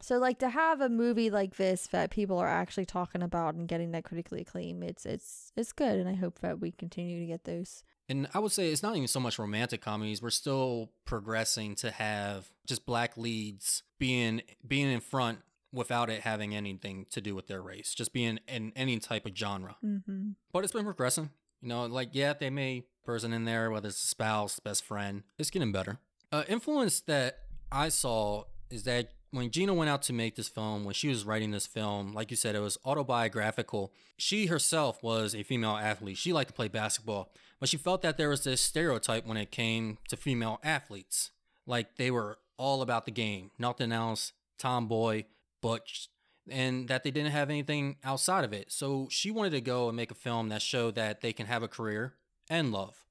So 0.00 0.18
like 0.18 0.38
to 0.38 0.48
have 0.48 0.80
a 0.80 0.88
movie 0.88 1.28
like 1.28 1.56
this 1.56 1.88
that 1.88 2.10
people 2.10 2.38
are 2.38 2.48
actually 2.48 2.86
talking 2.86 3.22
about 3.22 3.54
and 3.54 3.66
getting 3.66 3.90
that 3.92 4.04
critically 4.04 4.42
acclaim, 4.42 4.82
it's 4.82 5.04
it's 5.04 5.52
it's 5.56 5.72
good 5.72 5.98
and 5.98 6.08
I 6.08 6.14
hope 6.14 6.38
that 6.40 6.60
we 6.60 6.70
continue 6.70 7.18
to 7.20 7.26
get 7.26 7.44
those. 7.44 7.82
And 8.08 8.28
I 8.32 8.38
would 8.38 8.52
say 8.52 8.70
it's 8.70 8.82
not 8.82 8.96
even 8.96 9.08
so 9.08 9.20
much 9.20 9.38
romantic 9.38 9.82
comedies. 9.82 10.22
We're 10.22 10.30
still 10.30 10.92
progressing 11.04 11.74
to 11.76 11.90
have 11.90 12.50
just 12.66 12.86
black 12.86 13.16
leads 13.16 13.82
being 13.98 14.42
being 14.66 14.90
in 14.90 15.00
front 15.00 15.40
without 15.72 16.08
it 16.08 16.22
having 16.22 16.54
anything 16.54 17.06
to 17.10 17.20
do 17.20 17.34
with 17.34 17.46
their 17.46 17.60
race, 17.60 17.92
just 17.92 18.12
being 18.12 18.38
in 18.48 18.72
any 18.74 18.98
type 18.98 19.26
of 19.26 19.36
genre. 19.36 19.76
Mm-hmm. 19.84 20.30
But 20.52 20.64
it's 20.64 20.72
been 20.72 20.84
progressing. 20.84 21.30
You 21.60 21.68
know, 21.68 21.86
like 21.86 22.10
yeah, 22.12 22.34
they 22.34 22.50
may 22.50 22.84
person 23.04 23.32
in 23.32 23.44
there, 23.44 23.70
whether 23.70 23.88
it's 23.88 24.02
a 24.02 24.06
spouse, 24.06 24.60
best 24.60 24.84
friend. 24.84 25.24
It's 25.38 25.50
getting 25.50 25.72
better. 25.72 25.98
Uh, 26.30 26.44
influence 26.48 27.00
that 27.00 27.38
I 27.72 27.88
saw 27.88 28.44
is 28.70 28.84
that 28.84 29.10
when 29.30 29.50
Gina 29.50 29.74
went 29.74 29.90
out 29.90 30.02
to 30.02 30.12
make 30.12 30.36
this 30.36 30.48
film, 30.48 30.84
when 30.84 30.94
she 30.94 31.08
was 31.08 31.24
writing 31.24 31.50
this 31.50 31.66
film, 31.66 32.12
like 32.12 32.30
you 32.30 32.36
said, 32.36 32.54
it 32.54 32.60
was 32.60 32.78
autobiographical. 32.84 33.92
She 34.16 34.46
herself 34.46 35.02
was 35.02 35.34
a 35.34 35.42
female 35.42 35.76
athlete. 35.76 36.16
She 36.16 36.32
liked 36.32 36.48
to 36.48 36.54
play 36.54 36.68
basketball, 36.68 37.30
but 37.60 37.68
she 37.68 37.76
felt 37.76 38.02
that 38.02 38.16
there 38.16 38.28
was 38.30 38.44
this 38.44 38.60
stereotype 38.60 39.26
when 39.26 39.36
it 39.36 39.50
came 39.50 39.98
to 40.08 40.16
female 40.16 40.60
athletes. 40.62 41.30
Like 41.66 41.96
they 41.96 42.10
were 42.10 42.38
all 42.56 42.82
about 42.82 43.04
the 43.04 43.10
game, 43.10 43.50
nothing 43.58 43.92
else, 43.92 44.32
tomboy, 44.58 45.24
butch, 45.60 46.08
and 46.50 46.88
that 46.88 47.04
they 47.04 47.10
didn't 47.10 47.32
have 47.32 47.50
anything 47.50 47.96
outside 48.02 48.44
of 48.44 48.52
it. 48.52 48.72
So 48.72 49.08
she 49.10 49.30
wanted 49.30 49.50
to 49.50 49.60
go 49.60 49.88
and 49.88 49.96
make 49.96 50.10
a 50.10 50.14
film 50.14 50.48
that 50.48 50.62
showed 50.62 50.94
that 50.94 51.20
they 51.20 51.32
can 51.32 51.46
have 51.46 51.62
a 51.62 51.68
career 51.68 52.14
and 52.48 52.72
love. 52.72 53.04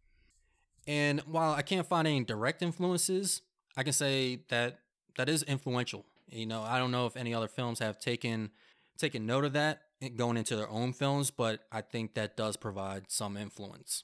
And 0.87 1.19
while 1.21 1.53
I 1.53 1.61
can't 1.61 1.85
find 1.85 2.07
any 2.07 2.23
direct 2.23 2.61
influences, 2.61 3.41
I 3.75 3.83
can 3.83 3.93
say 3.93 4.39
that 4.49 4.79
that 5.17 5.27
is 5.27 5.43
influential. 5.43 6.05
You 6.29 6.45
know, 6.45 6.61
I 6.63 6.79
don't 6.79 6.91
know 6.91 7.05
if 7.05 7.17
any 7.17 7.33
other 7.33 7.47
films 7.47 7.79
have 7.79 7.99
taken 7.99 8.51
taken 8.97 9.25
note 9.25 9.45
of 9.45 9.53
that 9.53 9.81
going 10.15 10.37
into 10.37 10.55
their 10.55 10.69
own 10.69 10.93
films, 10.93 11.29
but 11.29 11.61
I 11.71 11.81
think 11.81 12.13
that 12.15 12.35
does 12.35 12.57
provide 12.57 13.11
some 13.11 13.37
influence. 13.37 14.03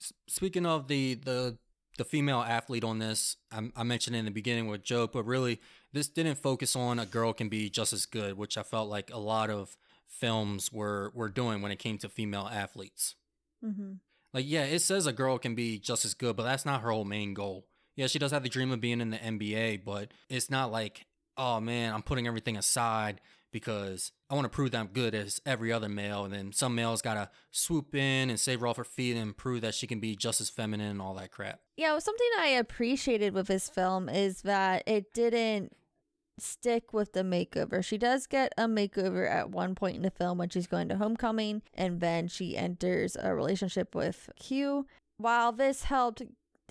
S- 0.00 0.12
speaking 0.28 0.66
of 0.66 0.88
the 0.88 1.14
the 1.14 1.58
the 1.98 2.04
female 2.04 2.40
athlete 2.40 2.84
on 2.84 2.98
this, 2.98 3.36
I, 3.50 3.70
I 3.74 3.82
mentioned 3.82 4.16
in 4.16 4.26
the 4.26 4.30
beginning 4.30 4.68
with 4.68 4.84
Joe, 4.84 5.06
but 5.06 5.24
really 5.24 5.60
this 5.92 6.08
didn't 6.08 6.36
focus 6.36 6.76
on 6.76 6.98
a 6.98 7.06
girl 7.06 7.32
can 7.32 7.48
be 7.48 7.70
just 7.70 7.92
as 7.92 8.04
good, 8.04 8.36
which 8.36 8.58
I 8.58 8.62
felt 8.62 8.90
like 8.90 9.10
a 9.10 9.18
lot 9.18 9.50
of 9.50 9.76
films 10.06 10.72
were 10.72 11.10
were 11.14 11.28
doing 11.28 11.62
when 11.62 11.72
it 11.72 11.78
came 11.78 11.98
to 11.98 12.08
female 12.08 12.48
athletes. 12.52 13.14
Mm-hmm. 13.64 13.94
Like, 14.36 14.44
yeah, 14.46 14.64
it 14.64 14.80
says 14.80 15.06
a 15.06 15.14
girl 15.14 15.38
can 15.38 15.54
be 15.54 15.78
just 15.78 16.04
as 16.04 16.12
good, 16.12 16.36
but 16.36 16.42
that's 16.42 16.66
not 16.66 16.82
her 16.82 16.90
whole 16.90 17.06
main 17.06 17.32
goal. 17.32 17.64
Yeah, 17.96 18.06
she 18.06 18.18
does 18.18 18.32
have 18.32 18.42
the 18.42 18.50
dream 18.50 18.70
of 18.70 18.82
being 18.82 19.00
in 19.00 19.08
the 19.08 19.16
NBA, 19.16 19.82
but 19.82 20.10
it's 20.28 20.50
not 20.50 20.70
like, 20.70 21.06
oh 21.38 21.58
man, 21.58 21.94
I'm 21.94 22.02
putting 22.02 22.26
everything 22.26 22.58
aside 22.58 23.22
because 23.50 24.12
I 24.28 24.34
want 24.34 24.44
to 24.44 24.50
prove 24.50 24.72
that 24.72 24.78
I'm 24.78 24.88
good 24.88 25.14
as 25.14 25.40
every 25.46 25.72
other 25.72 25.88
male. 25.88 26.26
And 26.26 26.34
then 26.34 26.52
some 26.52 26.74
males 26.74 27.00
got 27.00 27.14
to 27.14 27.30
swoop 27.50 27.94
in 27.94 28.28
and 28.28 28.38
save 28.38 28.60
her 28.60 28.66
off 28.66 28.76
her 28.76 28.84
feet 28.84 29.16
and 29.16 29.34
prove 29.34 29.62
that 29.62 29.74
she 29.74 29.86
can 29.86 30.00
be 30.00 30.14
just 30.14 30.42
as 30.42 30.50
feminine 30.50 30.90
and 30.90 31.00
all 31.00 31.14
that 31.14 31.30
crap. 31.30 31.60
Yeah, 31.78 31.98
something 31.98 32.28
I 32.38 32.48
appreciated 32.48 33.32
with 33.32 33.46
this 33.46 33.70
film 33.70 34.10
is 34.10 34.42
that 34.42 34.82
it 34.86 35.14
didn't 35.14 35.74
stick 36.38 36.92
with 36.92 37.12
the 37.12 37.22
makeover. 37.22 37.84
She 37.84 37.98
does 37.98 38.26
get 38.26 38.52
a 38.56 38.66
makeover 38.66 39.30
at 39.30 39.50
one 39.50 39.74
point 39.74 39.96
in 39.96 40.02
the 40.02 40.10
film 40.10 40.38
when 40.38 40.48
she's 40.48 40.66
going 40.66 40.88
to 40.88 40.96
homecoming, 40.96 41.62
and 41.74 42.00
then 42.00 42.28
she 42.28 42.56
enters 42.56 43.16
a 43.20 43.34
relationship 43.34 43.94
with 43.94 44.30
Q. 44.36 44.86
While 45.18 45.52
this 45.52 45.84
helped 45.84 46.22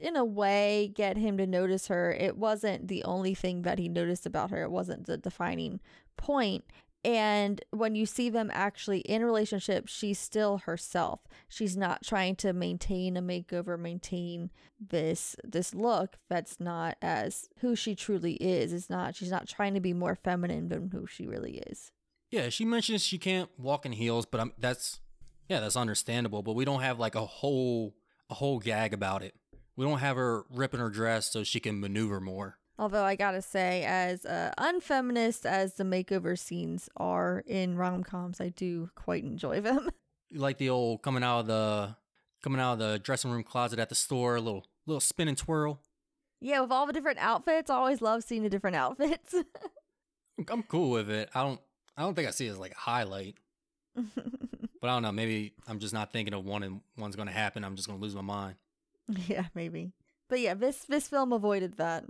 in 0.01 0.15
a 0.15 0.25
way 0.25 0.91
get 0.93 1.17
him 1.17 1.37
to 1.37 1.47
notice 1.47 1.87
her, 1.87 2.11
it 2.11 2.37
wasn't 2.37 2.87
the 2.87 3.03
only 3.03 3.33
thing 3.33 3.63
that 3.63 3.79
he 3.79 3.89
noticed 3.89 4.25
about 4.25 4.51
her. 4.51 4.61
It 4.61 4.71
wasn't 4.71 5.07
the 5.07 5.17
defining 5.17 5.79
point. 6.17 6.65
And 7.05 7.63
when 7.69 7.93
you 7.93 8.07
see 8.07 8.31
them 8.31 8.49
actually 8.51 9.01
in 9.01 9.23
relationship, 9.23 9.87
she's 9.87 10.17
still 10.17 10.57
herself. 10.57 11.19
She's 11.47 11.77
not 11.77 12.03
trying 12.03 12.35
to 12.37 12.51
maintain 12.51 13.15
a 13.15 13.21
makeover, 13.21 13.77
maintain 13.77 14.49
this 14.79 15.35
this 15.43 15.75
look 15.75 16.17
that's 16.29 16.59
not 16.59 16.97
as 17.03 17.47
who 17.59 17.75
she 17.75 17.93
truly 17.93 18.33
is. 18.33 18.73
It's 18.73 18.89
not 18.89 19.15
she's 19.15 19.29
not 19.29 19.47
trying 19.47 19.75
to 19.75 19.79
be 19.79 19.93
more 19.93 20.15
feminine 20.15 20.69
than 20.69 20.89
who 20.89 21.05
she 21.05 21.27
really 21.27 21.61
is. 21.67 21.91
Yeah, 22.31 22.49
she 22.49 22.65
mentions 22.65 23.03
she 23.03 23.19
can't 23.19 23.51
walk 23.59 23.85
in 23.85 23.91
heels, 23.91 24.25
but 24.25 24.41
I'm, 24.41 24.53
that's 24.57 24.99
yeah, 25.47 25.59
that's 25.59 25.77
understandable. 25.77 26.41
But 26.41 26.53
we 26.55 26.65
don't 26.65 26.81
have 26.81 26.97
like 26.97 27.13
a 27.13 27.25
whole 27.25 27.93
a 28.31 28.33
whole 28.33 28.57
gag 28.57 28.95
about 28.95 29.21
it. 29.21 29.35
We 29.75 29.85
don't 29.85 29.99
have 29.99 30.15
her 30.15 30.45
ripping 30.49 30.79
her 30.79 30.89
dress 30.89 31.31
so 31.31 31.43
she 31.43 31.59
can 31.59 31.79
maneuver 31.79 32.19
more. 32.19 32.57
Although 32.77 33.03
I 33.05 33.15
gotta 33.15 33.41
say, 33.41 33.85
as 33.85 34.25
uh, 34.25 34.51
unfeminist 34.57 35.45
as 35.45 35.75
the 35.75 35.83
makeover 35.85 36.37
scenes 36.37 36.89
are 36.97 37.43
in 37.47 37.77
rom 37.77 38.03
coms, 38.03 38.41
I 38.41 38.49
do 38.49 38.89
quite 38.95 39.23
enjoy 39.23 39.61
them. 39.61 39.89
Like 40.33 40.57
the 40.57 40.69
old 40.69 41.01
coming 41.03 41.23
out 41.23 41.41
of 41.41 41.47
the 41.47 41.95
coming 42.43 42.59
out 42.59 42.73
of 42.73 42.79
the 42.79 42.99
dressing 42.99 43.31
room 43.31 43.43
closet 43.43 43.77
at 43.79 43.89
the 43.89 43.95
store, 43.95 44.35
a 44.35 44.41
little 44.41 44.65
little 44.87 44.99
spin 44.99 45.27
and 45.27 45.37
twirl. 45.37 45.79
yeah, 46.41 46.59
with 46.61 46.71
all 46.71 46.87
the 46.87 46.91
different 46.93 47.19
outfits, 47.19 47.69
I 47.69 47.75
always 47.75 48.01
love 48.01 48.23
seeing 48.23 48.41
the 48.43 48.49
different 48.49 48.75
outfits. 48.83 49.35
I'm 50.49 50.63
cool 50.63 50.89
with 50.89 51.09
it. 51.09 51.29
I 51.33 51.43
don't 51.43 51.61
I 51.95 52.01
don't 52.01 52.15
think 52.15 52.27
I 52.27 52.31
see 52.31 52.47
it 52.47 52.51
as 52.51 52.57
like 52.57 52.71
a 52.73 52.77
highlight, 52.77 53.35
but 53.95 54.83
I 54.83 54.87
don't 54.87 55.03
know. 55.03 55.11
Maybe 55.11 55.53
I'm 55.67 55.79
just 55.79 55.93
not 55.93 56.11
thinking 56.11 56.33
of 56.33 56.43
one 56.43 56.63
and 56.63 56.81
one's 56.97 57.15
going 57.15 57.27
to 57.27 57.33
happen. 57.33 57.63
I'm 57.63 57.75
just 57.75 57.87
going 57.87 57.99
to 57.99 58.03
lose 58.03 58.15
my 58.15 58.21
mind. 58.21 58.55
yeah, 59.27 59.45
maybe. 59.53 59.93
But 60.27 60.39
yeah, 60.41 60.55
this 60.55 60.79
this 60.89 61.07
film 61.07 61.31
avoided 61.31 61.77
that. 61.77 62.03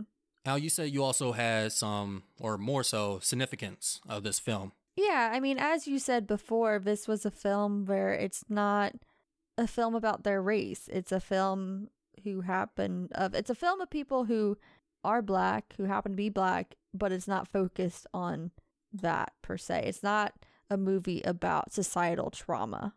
Al, 0.45 0.57
you 0.59 0.69
said 0.69 0.91
you 0.91 1.03
also 1.03 1.31
had 1.31 1.71
some, 1.71 2.23
or 2.39 2.57
more 2.57 2.83
so, 2.83 3.19
significance 3.19 3.99
of 4.07 4.23
this 4.23 4.39
film. 4.39 4.73
Yeah, 4.95 5.31
I 5.33 5.39
mean, 5.39 5.57
as 5.59 5.87
you 5.87 5.99
said 5.99 6.27
before, 6.27 6.79
this 6.79 7.07
was 7.07 7.25
a 7.25 7.31
film 7.31 7.85
where 7.85 8.13
it's 8.13 8.43
not 8.47 8.93
a 9.57 9.67
film 9.67 9.95
about 9.95 10.23
their 10.23 10.41
race. 10.41 10.87
It's 10.91 11.11
a 11.11 11.19
film 11.19 11.89
who 12.23 12.41
happen 12.41 13.09
of 13.13 13.33
it's 13.33 13.49
a 13.49 13.55
film 13.55 13.81
of 13.81 13.89
people 13.89 14.25
who 14.25 14.57
are 15.03 15.21
black, 15.21 15.73
who 15.77 15.83
happen 15.83 16.13
to 16.13 16.15
be 16.15 16.29
black, 16.29 16.75
but 16.93 17.11
it's 17.11 17.27
not 17.27 17.47
focused 17.47 18.07
on 18.13 18.51
that 18.93 19.33
per 19.41 19.57
se. 19.57 19.83
It's 19.85 20.03
not 20.03 20.33
a 20.69 20.77
movie 20.77 21.21
about 21.23 21.73
societal 21.73 22.31
trauma, 22.31 22.93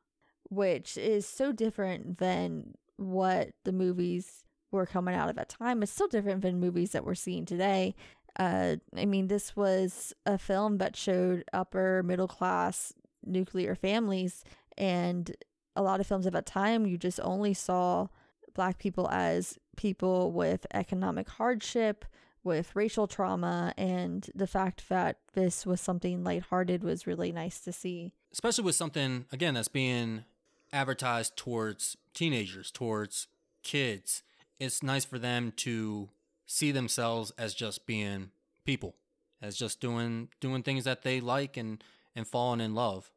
which 0.48 0.96
is 0.96 1.26
so 1.26 1.52
different 1.52 2.18
than 2.18 2.74
what 2.96 3.50
the 3.64 3.72
movies 3.72 4.44
were 4.70 4.86
coming 4.86 5.14
out 5.14 5.28
of 5.28 5.36
that 5.36 5.48
time. 5.48 5.82
It's 5.82 5.92
still 5.92 6.08
different 6.08 6.42
than 6.42 6.60
movies 6.60 6.92
that 6.92 7.04
we're 7.04 7.14
seeing 7.14 7.44
today. 7.44 7.94
Uh, 8.38 8.76
I 8.96 9.06
mean, 9.06 9.28
this 9.28 9.56
was 9.56 10.12
a 10.26 10.38
film 10.38 10.78
that 10.78 10.96
showed 10.96 11.44
upper 11.52 12.02
middle 12.02 12.28
class 12.28 12.92
nuclear 13.24 13.74
families, 13.74 14.44
and 14.76 15.34
a 15.74 15.82
lot 15.82 16.00
of 16.00 16.06
films 16.06 16.26
at 16.26 16.32
that 16.32 16.46
time, 16.46 16.86
you 16.86 16.96
just 16.98 17.20
only 17.22 17.54
saw 17.54 18.08
black 18.54 18.78
people 18.78 19.08
as 19.10 19.58
people 19.76 20.32
with 20.32 20.66
economic 20.72 21.28
hardship, 21.28 22.04
with 22.44 22.74
racial 22.74 23.06
trauma, 23.06 23.74
and 23.76 24.30
the 24.34 24.46
fact 24.46 24.88
that 24.88 25.18
this 25.34 25.66
was 25.66 25.80
something 25.80 26.24
lighthearted 26.24 26.82
was 26.82 27.06
really 27.06 27.32
nice 27.32 27.60
to 27.60 27.72
see. 27.72 28.12
Especially 28.32 28.64
with 28.64 28.74
something, 28.74 29.26
again, 29.32 29.54
that's 29.54 29.68
being 29.68 30.24
advertised 30.72 31.36
towards 31.36 31.96
teenagers, 32.14 32.70
towards 32.70 33.28
kids. 33.62 34.22
It's 34.58 34.82
nice 34.82 35.04
for 35.04 35.18
them 35.18 35.52
to 35.58 36.08
see 36.46 36.72
themselves 36.72 37.32
as 37.38 37.54
just 37.54 37.86
being 37.86 38.30
people, 38.64 38.96
as 39.40 39.56
just 39.56 39.80
doing 39.80 40.28
doing 40.40 40.62
things 40.62 40.84
that 40.84 41.02
they 41.02 41.20
like 41.20 41.56
and 41.56 41.82
and 42.14 42.26
falling 42.26 42.60
in 42.60 42.74
love. 42.74 43.10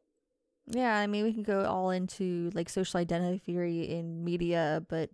Yeah, 0.66 0.96
I 0.96 1.06
mean, 1.06 1.24
we 1.24 1.32
can 1.32 1.42
go 1.42 1.64
all 1.64 1.90
into 1.90 2.50
like 2.54 2.68
social 2.68 3.00
identity 3.00 3.38
theory 3.38 3.82
in 3.82 4.24
media, 4.24 4.84
but 4.88 5.10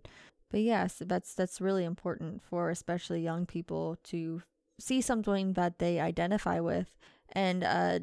but 0.51 0.61
yes, 0.61 1.01
that's 1.05 1.33
that's 1.33 1.61
really 1.61 1.85
important 1.85 2.41
for 2.41 2.69
especially 2.69 3.21
young 3.21 3.45
people 3.45 3.97
to 4.05 4.43
see 4.79 5.01
something 5.01 5.53
that 5.53 5.79
they 5.79 5.99
identify 5.99 6.59
with. 6.59 6.97
And 7.31 7.63
uh 7.63 7.99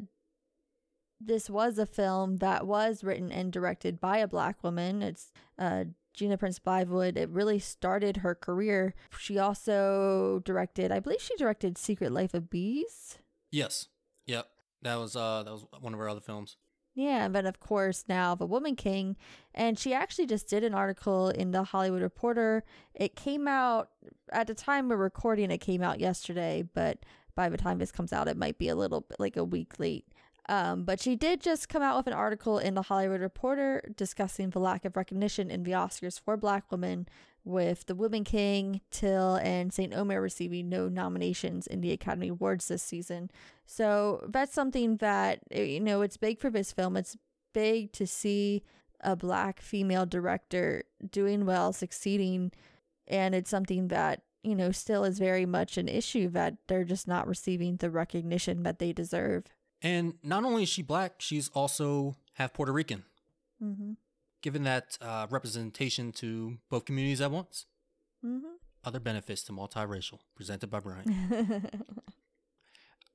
this 1.19 1.49
was 1.49 1.79
a 1.79 1.85
film 1.85 2.37
that 2.37 2.67
was 2.67 3.03
written 3.03 3.31
and 3.31 3.51
directed 3.51 3.99
by 3.99 4.17
a 4.19 4.27
black 4.27 4.63
woman. 4.63 5.01
It's 5.01 5.31
uh 5.57 5.85
Gina 6.17 6.37
Prince 6.37 6.59
Bythewood. 6.59 7.15
It 7.15 7.29
really 7.29 7.59
started 7.59 8.17
her 8.17 8.33
career. 8.33 8.95
She 9.19 9.37
also 9.37 10.41
directed, 10.43 10.91
I 10.91 10.99
believe 10.99 11.21
she 11.21 11.35
directed 11.37 11.77
Secret 11.77 12.11
Life 12.11 12.33
of 12.33 12.49
Bees. 12.49 13.19
Yes. 13.51 13.87
Yep. 14.25 14.47
That 14.81 14.95
was 14.95 15.15
uh 15.15 15.43
that 15.43 15.51
was 15.51 15.65
one 15.79 15.93
of 15.93 15.99
her 15.99 16.09
other 16.09 16.21
films. 16.21 16.57
Yeah, 16.93 17.27
but 17.29 17.45
of 17.45 17.59
course 17.59 18.05
now 18.09 18.33
the 18.35 18.47
Woman 18.47 18.75
King, 18.75 19.15
and 19.53 19.77
she 19.77 19.93
actually 19.93 20.25
just 20.25 20.49
did 20.49 20.63
an 20.63 20.73
article 20.73 21.29
in 21.29 21.51
the 21.51 21.63
Hollywood 21.63 22.01
Reporter. 22.01 22.63
It 22.95 23.15
came 23.15 23.47
out 23.47 23.89
at 24.31 24.47
the 24.47 24.55
time 24.55 24.89
we're 24.89 24.97
recording. 24.97 25.51
It 25.51 25.59
came 25.59 25.83
out 25.83 25.99
yesterday, 25.99 26.63
but 26.73 26.99
by 27.35 27.49
the 27.49 27.57
time 27.57 27.77
this 27.77 27.91
comes 27.91 28.11
out, 28.11 28.27
it 28.27 28.37
might 28.37 28.57
be 28.57 28.69
a 28.69 28.75
little 28.75 29.01
bit 29.01 29.19
like 29.19 29.37
a 29.37 29.43
week 29.43 29.79
late. 29.79 30.07
Um, 30.49 30.83
but 30.83 31.01
she 31.01 31.15
did 31.15 31.41
just 31.41 31.67
come 31.67 31.81
out 31.81 31.97
with 31.97 32.07
an 32.07 32.13
article 32.13 32.57
in 32.57 32.73
the 32.73 32.83
Hollywood 32.83 33.19
Reporter 33.19 33.83
discussing 33.97 34.49
the 34.49 34.59
lack 34.59 34.85
of 34.85 34.95
recognition 34.95 35.51
in 35.51 35.63
the 35.63 35.71
Oscars 35.71 36.19
for 36.19 36.37
Black 36.37 36.71
women, 36.71 37.07
with 37.47 37.85
The 37.85 37.95
Woman 37.95 38.23
King, 38.25 38.81
Till, 38.91 39.35
and 39.35 39.73
St. 39.73 39.93
Omer 39.93 40.21
receiving 40.21 40.67
no 40.67 40.89
nominations 40.89 41.65
in 41.65 41.81
the 41.81 41.93
Academy 41.93 42.27
Awards 42.27 42.67
this 42.67 42.83
season. 42.83 43.31
So 43.65 44.25
that's 44.29 44.53
something 44.53 44.97
that, 44.97 45.39
eh, 45.51 45.63
you 45.63 45.79
know, 45.79 46.01
it's 46.01 46.17
big 46.17 46.39
for 46.39 46.49
this 46.49 46.73
film. 46.73 46.97
It's 46.97 47.17
big 47.53 47.93
to 47.93 48.05
see 48.05 48.63
a 49.01 49.15
Black 49.15 49.61
female 49.61 50.05
director 50.05 50.83
doing 51.09 51.45
well, 51.45 51.71
succeeding, 51.71 52.51
and 53.07 53.33
it's 53.33 53.49
something 53.49 53.87
that, 53.87 54.23
you 54.43 54.55
know, 54.55 54.71
still 54.71 55.05
is 55.05 55.17
very 55.17 55.45
much 55.45 55.77
an 55.77 55.87
issue 55.87 56.27
that 56.29 56.55
they're 56.67 56.83
just 56.83 57.07
not 57.07 57.27
receiving 57.27 57.77
the 57.77 57.89
recognition 57.89 58.63
that 58.63 58.79
they 58.79 58.91
deserve. 58.91 59.45
And 59.81 60.15
not 60.23 60.43
only 60.43 60.63
is 60.63 60.69
she 60.69 60.81
black, 60.81 61.15
she's 61.19 61.49
also 61.49 62.15
half 62.33 62.53
Puerto 62.53 62.71
Rican. 62.71 63.03
Mm-hmm. 63.63 63.93
Given 64.41 64.63
that 64.63 64.97
uh, 65.01 65.27
representation 65.29 66.11
to 66.13 66.57
both 66.69 66.85
communities 66.85 67.21
at 67.21 67.31
once. 67.31 67.65
Mm-hmm. 68.25 68.47
Other 68.83 68.99
benefits 68.99 69.43
to 69.43 69.51
multiracial, 69.51 70.19
presented 70.35 70.69
by 70.69 70.79
Bryant. 70.79 71.09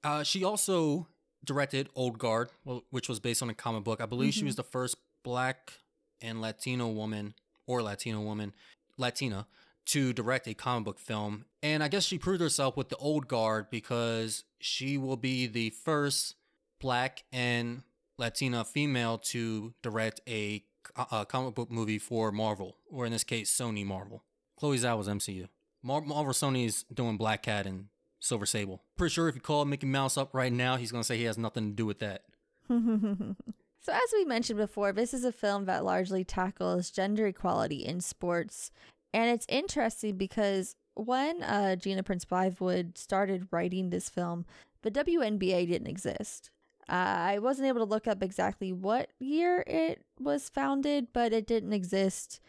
Uh, 0.05 0.23
she 0.23 0.43
also 0.43 1.07
directed 1.45 1.89
Old 1.95 2.19
Guard, 2.19 2.51
which 2.91 3.09
was 3.09 3.21
based 3.21 3.43
on 3.43 3.51
a 3.51 3.55
comic 3.55 3.85
book. 3.85 4.01
I 4.01 4.07
believe 4.07 4.35
she 4.35 4.45
was 4.45 4.57
the 4.57 4.63
first 4.63 4.97
black 5.23 5.75
and 6.21 6.41
Latino 6.41 6.89
woman 6.89 7.35
or 7.67 7.83
Latino 7.83 8.21
woman, 8.21 8.53
Latina, 8.97 9.47
to 9.87 10.13
direct 10.13 10.47
a 10.47 10.55
comic 10.55 10.85
book 10.85 10.99
film. 10.99 11.45
And 11.63 11.83
I 11.83 11.89
guess 11.89 12.05
she 12.05 12.19
proved 12.19 12.41
herself 12.41 12.77
with 12.77 12.89
the 12.89 12.97
Old 12.97 13.29
Guard 13.29 13.71
because 13.71 14.45
she 14.61 14.99
will 14.99 15.17
be 15.17 15.47
the 15.47 15.71
first 15.71 16.35
black 16.83 17.25
and 17.33 17.83
Latina 18.19 18.65
female 18.65 19.17
to 19.17 19.73
direct 19.83 20.21
a, 20.29 20.63
a 21.11 21.25
comic 21.25 21.55
book 21.55 21.71
movie 21.71 21.99
for 21.99 22.31
Marvel, 22.31 22.77
or 22.91 23.07
in 23.07 23.13
this 23.13 23.25
case, 23.25 23.51
Sony 23.51 23.87
Marvel. 23.87 24.23
Chloe 24.59 24.77
Zhao 24.77 24.99
was 24.99 25.09
MCU. 25.09 25.49
Mar- 25.83 26.03
Marvel 26.03 26.55
is 26.57 26.85
doing 26.93 27.17
Black 27.17 27.43
Cat 27.43 27.67
and 27.67 27.87
Silver 28.21 28.47
Sable. 28.47 28.83
Pretty 28.99 29.15
sure 29.15 29.29
if 29.29 29.35
you 29.35 29.41
call 29.41 29.65
Mickey 29.65 29.87
Mouse 29.87 30.19
up 30.19 30.35
right 30.35 30.53
now, 30.53 30.77
he's 30.77 30.93
gonna 30.93 31.03
say 31.03 31.17
he 31.17 31.25
has 31.25 31.39
nothing 31.39 31.71
to 31.71 31.75
do 31.75 31.87
with 31.87 32.01
that. 32.01 32.25
So, 33.85 33.93
as 33.93 34.13
we 34.13 34.25
mentioned 34.25 34.61
before, 34.61 34.93
this 34.93 35.13
is 35.13 35.25
a 35.25 35.33
film 35.33 35.65
that 35.65 35.85
largely 35.85 36.23
tackles 36.23 36.89
gender 36.89 37.27
equality 37.27 37.85
in 37.85 38.01
sports. 38.01 38.71
And 39.13 39.29
it's 39.29 39.47
interesting 39.49 40.17
because 40.17 40.77
when 40.95 41.43
uh, 41.43 41.75
Gina 41.75 42.05
Prince 42.05 42.25
Bythewood 42.25 42.97
started 42.97 43.49
writing 43.51 43.91
this 43.91 44.09
film, 44.09 44.47
the 44.83 44.91
WNBA 44.93 45.69
didn't 45.69 45.89
exist. 45.89 46.52
Uh, 46.89 47.35
I 47.35 47.39
wasn't 47.39 47.69
able 47.69 47.81
to 47.81 47.91
look 47.91 48.07
up 48.07 48.23
exactly 48.23 48.73
what 48.73 49.11
year 49.19 49.65
it 49.67 50.05
was 50.19 50.49
founded, 50.49 51.09
but 51.13 51.33
it 51.33 51.47
didn't 51.47 51.73
exist 51.73 52.41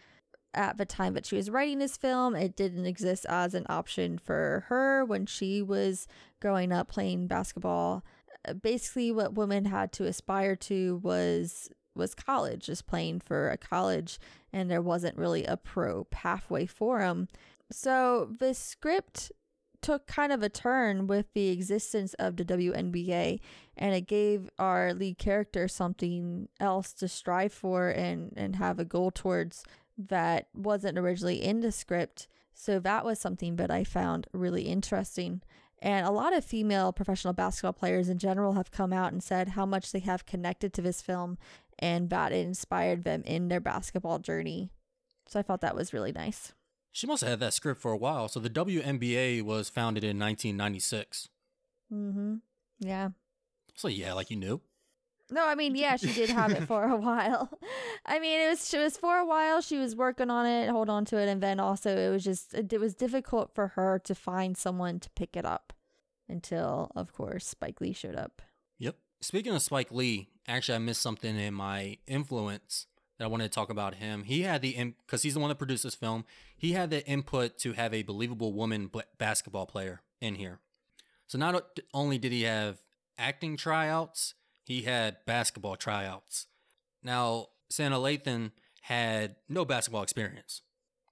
at 0.54 0.78
the 0.78 0.86
time 0.86 1.14
that 1.14 1.26
she 1.26 1.36
was 1.36 1.50
writing 1.50 1.80
this 1.80 1.98
film. 1.98 2.36
It 2.36 2.56
didn't 2.56 2.86
exist 2.86 3.26
as 3.30 3.54
an 3.54 3.66
option 3.70 4.18
for 4.18 4.66
her 4.68 5.06
when 5.06 5.26
she 5.26 5.62
was 5.62 6.08
growing 6.42 6.72
up 6.72 6.88
playing 6.88 7.28
basketball 7.28 8.04
uh, 8.48 8.54
basically 8.54 9.12
what 9.12 9.36
women 9.36 9.66
had 9.66 9.92
to 9.94 10.06
aspire 10.06 10.56
to 10.56 11.00
was 11.04 11.70
was 11.96 12.16
college 12.16 12.66
just 12.66 12.88
playing 12.88 13.20
for 13.20 13.50
a 13.50 13.58
college 13.58 14.20
and 14.52 14.70
there 14.70 14.82
wasn't 14.82 15.16
really 15.18 15.46
a 15.46 15.56
pro 15.56 16.04
pathway 16.06 16.66
for 16.66 17.00
them 17.00 17.28
so 17.72 18.30
the 18.40 18.54
script 18.54 19.32
took 19.84 20.08
kind 20.08 20.32
of 20.32 20.42
a 20.42 20.50
turn 20.50 21.06
with 21.08 21.32
the 21.34 21.50
existence 21.50 22.14
of 22.16 22.38
the 22.38 22.46
WNBA 22.46 23.40
and 23.78 23.94
it 23.94 24.08
gave 24.08 24.50
our 24.58 24.94
lead 24.94 25.18
character 25.18 25.68
something 25.68 26.48
else 26.60 26.94
to 26.94 27.08
strive 27.08 27.54
for 27.54 27.90
and 27.90 28.34
and 28.36 28.56
have 28.56 28.80
a 28.80 28.86
goal 28.86 29.12
towards 29.12 29.64
that 29.98 30.48
wasn't 30.54 30.98
originally 30.98 31.44
in 31.44 31.60
the 31.60 31.72
script 31.72 32.28
so 32.54 32.80
that 32.80 33.06
was 33.06 33.20
something 33.20 33.58
that 33.58 33.70
I 33.70 33.84
found 33.84 34.28
really 34.34 34.64
interesting 34.64 35.42
and 35.84 36.08
a 36.08 36.12
lot 36.12 36.34
of 36.34 36.46
female 36.46 36.94
professional 36.94 37.34
basketball 37.34 37.74
players 37.74 38.08
in 38.08 38.18
general 38.18 38.54
have 38.54 38.72
come 38.72 38.94
out 38.94 39.12
and 39.12 39.22
said 39.22 39.50
how 39.50 39.66
much 39.66 39.92
they 39.92 40.00
have 40.00 40.26
connected 40.26 40.72
to 40.74 40.82
this 40.82 41.02
film 41.02 41.38
and 41.78 42.10
that 42.10 42.32
it 42.32 42.46
inspired 42.46 43.04
them 43.04 43.22
in 43.26 43.50
their 43.50 43.60
basketball 43.60 44.20
journey. 44.20 44.72
So 45.28 45.40
I 45.40 45.44
thought 45.44 45.60
that 45.60 45.76
was 45.76 45.92
really 45.92 46.14
nice. 46.14 46.54
She 46.94 47.08
must 47.08 47.22
have 47.22 47.32
had 47.32 47.40
that 47.40 47.54
script 47.54 47.82
for 47.82 47.92
a 47.92 47.98
while. 47.98 48.28
So 48.28 48.40
the 48.40 48.52
WNBA 48.52 49.42
was 49.42 49.68
founded 49.68 50.04
in 50.04 50.20
1996. 50.20 51.28
Mm-hmm. 51.92 52.36
Yeah. 52.80 53.10
So 53.74 53.88
yeah, 53.88 54.14
like 54.14 54.30
you 54.30 54.38
knew. 54.38 54.62
No, 55.32 55.48
I 55.48 55.56
mean, 55.56 55.76
yeah, 55.76 55.96
she 55.96 56.14
did 56.14 56.30
have 56.30 56.52
it 56.52 56.68
for 56.68 56.84
a 56.84 56.96
while. 57.10 57.50
I 58.06 58.20
mean, 58.20 58.40
it 58.40 58.50
was 58.50 58.70
she 58.70 58.78
was 58.78 58.96
for 58.96 59.18
a 59.18 59.26
while. 59.26 59.60
She 59.62 59.78
was 59.80 59.96
working 59.96 60.30
on 60.30 60.46
it, 60.46 60.70
hold 60.70 60.90
on 60.90 61.04
to 61.06 61.18
it, 61.18 61.28
and 61.28 61.42
then 61.42 61.60
also 61.60 61.98
it 61.98 62.12
was 62.12 62.24
just 62.24 62.54
it, 62.54 62.72
it 62.72 62.80
was 62.80 62.94
difficult 62.94 63.56
for 63.56 63.70
her 63.70 64.00
to 64.04 64.14
find 64.14 64.56
someone 64.56 65.00
to 65.00 65.10
pick 65.16 65.36
it 65.36 65.46
up 65.46 65.74
until, 66.30 66.92
of 66.96 67.12
course, 67.12 67.48
Spike 67.48 67.82
Lee 67.82 67.94
showed 67.94 68.16
up. 68.16 68.44
Yep. 68.78 68.98
Speaking 69.22 69.56
of 69.56 69.64
Spike 69.64 69.92
Lee, 69.92 70.30
actually, 70.48 70.76
I 70.76 70.80
missed 70.80 71.02
something 71.02 71.38
in 71.40 71.56
my 71.56 71.98
influence 72.06 72.86
that 73.24 73.30
I 73.30 73.32
wanted 73.32 73.46
to 73.46 73.56
talk 73.56 73.70
about 73.70 73.96
him. 73.96 74.24
He 74.24 74.42
had 74.42 74.62
the 74.62 74.94
because 75.06 75.24
he's 75.24 75.34
the 75.34 75.40
one 75.40 75.48
that 75.48 75.56
produced 75.56 75.84
this 75.84 75.96
film. 75.96 76.26
He 76.58 76.74
had 76.74 76.90
the 76.90 77.06
input 77.08 77.58
to 77.60 77.72
have 77.72 77.94
a 77.94 78.04
believable 78.04 78.52
woman 78.52 78.92
basketball 79.18 79.66
player 79.66 80.02
in 80.20 80.36
here. 80.36 80.60
So 81.28 81.38
not 81.38 81.80
only 81.94 82.18
did 82.18 82.34
he 82.34 82.44
have 82.44 82.82
acting 83.18 83.56
tryouts, 83.56 84.34
he 84.66 84.82
had 84.82 85.18
basketball 85.26 85.78
tryouts. 85.78 86.48
Now, 87.02 87.48
Sanaa 87.72 88.20
Lathan 88.20 88.52
had 88.82 89.38
no 89.48 89.64
basketball 89.64 90.04
experience. 90.04 90.62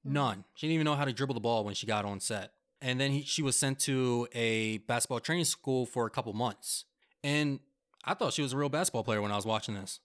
Hmm. 0.03 0.13
None. 0.13 0.43
She 0.55 0.67
didn't 0.67 0.75
even 0.75 0.85
know 0.85 0.95
how 0.95 1.05
to 1.05 1.13
dribble 1.13 1.35
the 1.35 1.39
ball 1.39 1.63
when 1.63 1.75
she 1.75 1.87
got 1.87 2.03
on 2.03 2.19
set. 2.19 2.51
And 2.81 2.99
then 2.99 3.11
he, 3.11 3.21
she 3.23 3.41
was 3.41 3.55
sent 3.55 3.79
to 3.81 4.27
a 4.33 4.79
basketball 4.79 5.21
training 5.21 5.45
school 5.45 5.85
for 5.85 6.05
a 6.07 6.09
couple 6.09 6.33
months. 6.33 6.83
And 7.23 7.59
I 8.03 8.15
thought 8.15 8.33
she 8.33 8.41
was 8.41 8.51
a 8.51 8.57
real 8.57 8.69
basketball 8.69 9.03
player 9.03 9.21
when 9.21 9.31
I 9.31 9.35
was 9.35 9.45
watching 9.45 9.75
this. 9.75 9.99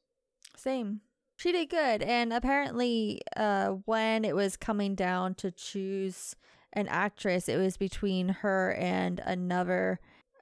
Same. 0.57 1.00
She 1.37 1.53
did 1.53 1.68
good. 1.68 2.03
And 2.03 2.32
apparently, 2.32 3.20
uh, 3.37 3.68
when 3.84 4.24
it 4.24 4.34
was 4.34 4.57
coming 4.57 4.95
down 4.95 5.34
to 5.37 5.51
choose 5.51 6.34
an 6.72 6.89
actress, 6.89 7.49
it 7.49 7.59
was 7.59 7.76
between 7.76 8.28
her 8.28 8.72
and 8.72 9.20
another, 9.20 10.01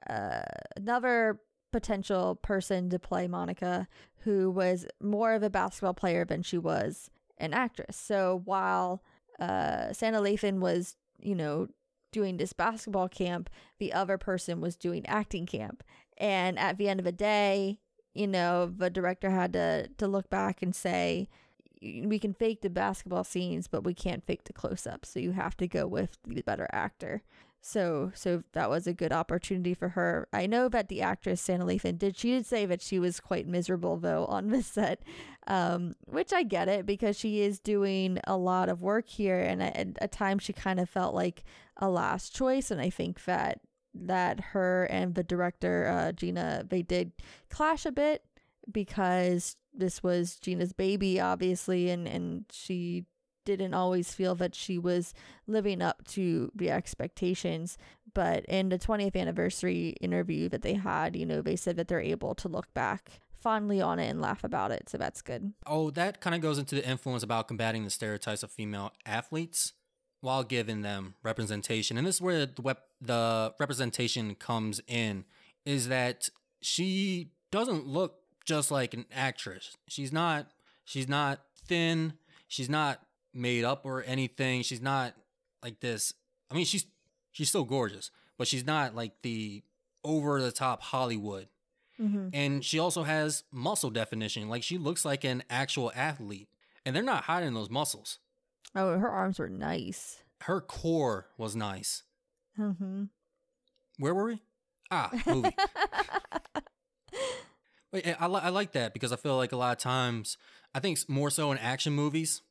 uh, 0.09 0.41
another 0.77 1.39
potential 1.71 2.35
person 2.35 2.89
to 2.89 2.99
play 2.99 3.27
Monica, 3.27 3.87
who 4.19 4.49
was 4.49 4.85
more 5.01 5.33
of 5.33 5.43
a 5.43 5.49
basketball 5.49 5.93
player 5.93 6.23
than 6.23 6.41
she 6.41 6.57
was 6.57 7.09
an 7.37 7.53
actress. 7.53 7.97
So 7.97 8.41
while 8.45 9.03
uh, 9.39 9.89
Sanaa 9.91 10.21
Lathan 10.21 10.59
was, 10.59 10.95
you 11.19 11.35
know, 11.35 11.67
doing 12.13 12.37
this 12.37 12.53
basketball 12.53 13.09
camp, 13.09 13.49
the 13.77 13.91
other 13.91 14.17
person 14.17 14.61
was 14.61 14.77
doing 14.77 15.05
acting 15.05 15.45
camp. 15.45 15.83
And 16.17 16.57
at 16.57 16.77
the 16.77 16.87
end 16.87 17.01
of 17.01 17.05
the 17.05 17.11
day, 17.11 17.79
you 18.15 18.27
know, 18.27 18.65
the 18.65 18.89
director 18.89 19.29
had 19.29 19.53
to 19.53 19.89
to 19.97 20.07
look 20.07 20.29
back 20.29 20.61
and 20.61 20.75
say, 20.75 21.29
we 21.81 22.17
can 22.17 22.33
fake 22.33 22.61
the 22.61 22.69
basketball 22.69 23.23
scenes, 23.23 23.67
but 23.67 23.83
we 23.83 23.93
can't 23.93 24.25
fake 24.25 24.45
the 24.45 24.53
close 24.53 24.87
ups. 24.87 25.09
So 25.09 25.19
you 25.19 25.33
have 25.33 25.55
to 25.57 25.67
go 25.67 25.85
with 25.85 26.17
the 26.25 26.41
better 26.41 26.67
actor. 26.71 27.21
So 27.61 28.11
so 28.13 28.43
that 28.53 28.69
was 28.69 28.85
a 28.85 28.93
good 28.93 29.11
opportunity 29.11 29.73
for 29.73 29.89
her. 29.89 30.27
I 30.31 30.45
know 30.45 30.69
that 30.69 30.87
the 30.87 31.01
actress 31.01 31.45
Sanaa 31.45 31.63
Lathan 31.63 31.97
did 31.97 32.15
she 32.15 32.29
did 32.29 32.45
say 32.45 32.65
that 32.67 32.81
she 32.81 32.99
was 32.99 33.19
quite 33.19 33.47
miserable 33.47 33.97
though 33.97 34.25
on 34.29 34.49
the 34.49 34.63
set, 34.63 35.01
um, 35.47 35.95
which 36.05 36.31
I 36.31 36.43
get 36.43 36.69
it 36.69 36.85
because 36.85 37.17
she 37.17 37.41
is 37.41 37.59
doing 37.59 38.19
a 38.25 38.37
lot 38.37 38.69
of 38.69 38.81
work 38.81 39.09
here, 39.09 39.39
and 39.39 39.61
at, 39.61 39.97
at 39.99 40.11
times 40.11 40.43
she 40.43 40.53
kind 40.53 40.79
of 40.79 40.89
felt 40.89 41.15
like 41.15 41.43
a 41.77 41.89
last 41.89 42.35
choice, 42.35 42.71
and 42.71 42.79
I 42.79 42.89
think 42.89 43.25
that 43.25 43.59
that 43.95 44.39
her 44.39 44.85
and 44.85 45.15
the 45.15 45.23
director 45.23 45.87
uh, 45.87 46.11
Gina 46.11 46.65
they 46.67 46.81
did 46.81 47.11
clash 47.49 47.85
a 47.85 47.91
bit 47.91 48.23
because 48.71 49.55
this 49.73 50.03
was 50.03 50.35
Gina's 50.35 50.73
baby 50.73 51.19
obviously 51.19 51.89
and 51.89 52.07
and 52.07 52.45
she 52.51 53.05
didn't 53.45 53.75
always 53.75 54.13
feel 54.13 54.35
that 54.35 54.55
she 54.55 54.77
was 54.77 55.13
living 55.47 55.81
up 55.81 56.05
to 56.07 56.51
the 56.55 56.71
expectations. 56.71 57.77
But 58.13 58.43
in 58.45 58.69
the 58.69 58.79
20th 58.79 59.15
anniversary 59.15 59.89
interview 60.01 60.49
that 60.49 60.63
they 60.63 60.73
had 60.73 61.15
you 61.15 61.25
know 61.25 61.41
they 61.41 61.55
said 61.55 61.77
that 61.77 61.87
they're 61.87 62.01
able 62.01 62.35
to 62.35 62.49
look 62.49 62.73
back 62.73 63.11
fondly 63.33 63.79
on 63.79 63.99
it 63.99 64.07
and 64.07 64.19
laugh 64.19 64.43
about 64.43 64.71
it 64.71 64.89
so 64.89 64.97
that's 64.97 65.21
good. 65.21 65.53
Oh, 65.67 65.91
that 65.91 66.19
kind 66.19 66.35
of 66.35 66.41
goes 66.41 66.57
into 66.57 66.75
the 66.75 66.87
influence 66.87 67.23
about 67.23 67.47
combating 67.47 67.83
the 67.83 67.89
stereotypes 67.89 68.41
of 68.41 68.51
female 68.51 68.91
athletes 69.05 69.73
while 70.25 70.43
giving 70.43 70.81
them 70.81 71.13
representation. 71.21 71.97
And 71.97 72.05
this 72.05 72.15
is 72.15 72.21
where 72.21 72.47
the, 72.47 72.61
wep- 72.61 72.87
the 72.99 73.53
representation 73.59 74.33
comes 74.33 74.81
in 74.87 75.23
is 75.65 75.87
that 75.87 76.29
she 76.61 77.31
doesn't 77.51 77.87
look 77.87 78.15
just 78.43 78.71
like 78.71 78.95
an 78.95 79.05
actress. 79.13 79.77
She's 79.87 80.11
not 80.11 80.47
she's 80.83 81.07
not 81.07 81.41
thin, 81.67 82.13
she's 82.47 82.69
not 82.69 83.01
made 83.33 83.63
up 83.63 83.85
or 83.85 84.03
anything. 84.03 84.63
She's 84.63 84.81
not 84.81 85.13
like 85.63 85.79
this. 85.79 86.13
I 86.49 86.55
mean, 86.55 86.65
she's 86.65 86.85
she's 87.31 87.49
still 87.49 87.63
gorgeous, 87.63 88.09
but 88.37 88.47
she's 88.47 88.65
not 88.65 88.95
like 88.95 89.21
the 89.21 89.61
over 90.03 90.41
the 90.41 90.51
top 90.51 90.81
Hollywood. 90.81 91.47
mm-hmm. 92.01 92.29
And 92.33 92.65
she 92.65 92.79
also 92.79 93.03
has 93.03 93.43
muscle 93.51 93.91
definition. 93.91 94.49
Like 94.49 94.63
she 94.63 94.77
looks 94.79 95.05
like 95.05 95.23
an 95.23 95.43
actual 95.51 95.91
athlete. 95.95 96.49
And 96.83 96.95
they're 96.95 97.03
not 97.03 97.23
hiding 97.25 97.53
those 97.53 97.69
muscles. 97.69 98.19
Oh 98.73 98.97
her 98.97 99.09
arms 99.09 99.37
were 99.39 99.49
nice 99.49 100.23
Her 100.41 100.61
core 100.61 101.27
was 101.37 101.55
nice. 101.55 102.03
mm-hmm. 102.57 103.03
Where 103.99 104.13
were 104.15 104.25
we? 104.25 104.41
Ah, 104.91 105.09
movie. 105.25 105.55
Wait, 107.91 108.05
I, 108.19 108.27
li- 108.27 108.41
I 108.43 108.49
like 108.49 108.73
that 108.73 108.93
because 108.93 109.13
I 109.13 109.15
feel 109.15 109.37
like 109.37 109.53
a 109.53 109.57
lot 109.57 109.71
of 109.71 109.77
times, 109.77 110.37
I 110.73 110.79
think 110.79 110.99
more 111.07 111.29
so 111.29 111.51
in 111.53 111.57
action 111.59 111.93
movies, 111.93 112.41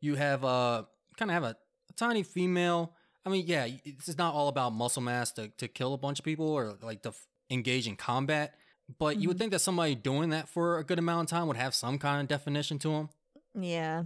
you 0.00 0.16
have 0.16 0.42
a 0.42 0.86
kind 1.16 1.30
of 1.30 1.34
have 1.34 1.44
a, 1.44 1.56
a 1.88 1.92
tiny 1.96 2.22
female. 2.24 2.94
I 3.24 3.28
mean, 3.30 3.44
yeah, 3.46 3.68
this 3.84 4.08
is 4.08 4.18
not 4.18 4.34
all 4.34 4.48
about 4.48 4.72
muscle 4.72 5.02
mass 5.02 5.30
to, 5.32 5.48
to 5.58 5.68
kill 5.68 5.94
a 5.94 5.98
bunch 5.98 6.18
of 6.18 6.24
people 6.24 6.48
or 6.48 6.76
like 6.82 7.02
to 7.02 7.10
f- 7.10 7.26
engage 7.50 7.86
in 7.86 7.94
combat. 7.96 8.54
But 8.98 9.18
you 9.18 9.28
would 9.28 9.36
Mhm. 9.36 9.40
think 9.40 9.52
that 9.52 9.58
somebody 9.60 9.94
doing 9.94 10.30
that 10.30 10.48
for 10.48 10.78
a 10.78 10.84
good 10.84 10.98
amount 10.98 11.30
of 11.30 11.38
time 11.38 11.46
would 11.46 11.56
have 11.58 11.74
some 11.74 11.98
kind 11.98 12.22
of 12.22 12.28
definition 12.28 12.78
to 12.80 12.88
them. 12.88 13.08
yeah 13.60 14.04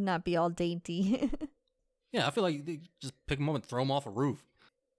not 0.00 0.24
be 0.24 0.36
all 0.36 0.50
dainty 0.50 1.30
Yeah, 2.12 2.26
I 2.26 2.30
feel 2.30 2.42
like 2.42 2.64
they 2.64 2.80
just 3.00 3.14
pick 3.26 3.38
them 3.38 3.48
up 3.48 3.54
and 3.56 3.64
throw 3.64 3.82
them 3.82 3.90
off 3.90 4.06
a 4.06 4.10
roof. 4.10 4.44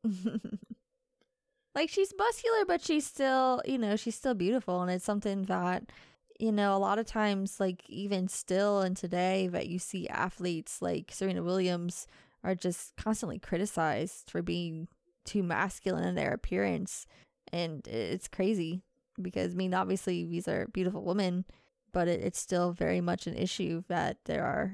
like 1.75 1.89
she's 1.89 2.13
muscular, 2.17 2.65
but 2.65 2.81
she's 2.81 3.05
still, 3.05 3.61
you 3.65 3.77
know, 3.77 3.95
she's 3.95 4.15
still 4.15 4.33
beautiful, 4.33 4.81
and 4.81 4.89
it's 4.89 5.05
something 5.05 5.43
that, 5.43 5.91
you 6.39 6.51
know, 6.51 6.75
a 6.75 6.79
lot 6.79 6.99
of 6.99 7.05
times, 7.05 7.59
like 7.59 7.83
even 7.89 8.27
still 8.27 8.81
and 8.81 8.95
today, 8.95 9.47
that 9.47 9.67
you 9.67 9.77
see 9.77 10.07
athletes 10.07 10.81
like 10.81 11.11
Serena 11.11 11.43
Williams 11.43 12.07
are 12.43 12.55
just 12.55 12.95
constantly 12.95 13.39
criticized 13.39 14.31
for 14.31 14.41
being 14.41 14.87
too 15.25 15.43
masculine 15.43 16.05
in 16.05 16.15
their 16.15 16.33
appearance, 16.33 17.05
and 17.51 17.85
it's 17.87 18.29
crazy 18.29 18.83
because 19.21 19.53
I 19.53 19.55
mean, 19.55 19.73
obviously 19.73 20.25
these 20.25 20.47
are 20.47 20.67
beautiful 20.67 21.03
women, 21.03 21.43
but 21.91 22.07
it, 22.07 22.21
it's 22.21 22.39
still 22.39 22.71
very 22.71 23.01
much 23.01 23.27
an 23.27 23.35
issue 23.35 23.83
that 23.89 24.17
there 24.25 24.45
are 24.45 24.71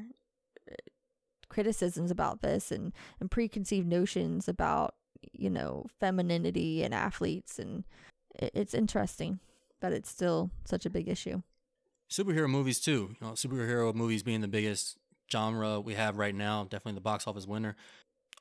criticisms 1.50 2.12
about 2.12 2.42
this 2.42 2.72
and, 2.72 2.94
and 3.20 3.32
preconceived 3.32 3.88
notions 3.88 4.48
about 4.48 4.96
you 5.34 5.50
know 5.50 5.86
femininity 6.00 6.84
and 6.84 6.94
athletes 6.94 7.58
and 7.58 7.84
it's 8.36 8.74
interesting 8.74 9.40
that 9.82 9.92
it's 9.92 10.10
still 10.10 10.52
such 10.66 10.86
a 10.86 10.90
big 10.90 11.08
issue 11.08 11.42
superhero 12.10 12.48
movies 12.48 12.80
too 12.80 13.16
you 13.20 13.28
know 13.28 13.34
superhero 13.34 13.94
movies 13.94 14.24
being 14.24 14.42
the 14.42 14.48
biggest 14.48 14.98
genre 15.32 15.80
we 15.80 15.96
have 15.96 16.18
right 16.18 16.36
now 16.36 16.64
definitely 16.64 16.94
the 16.94 17.02
box 17.02 17.28
office 17.28 17.48
winner 17.48 17.76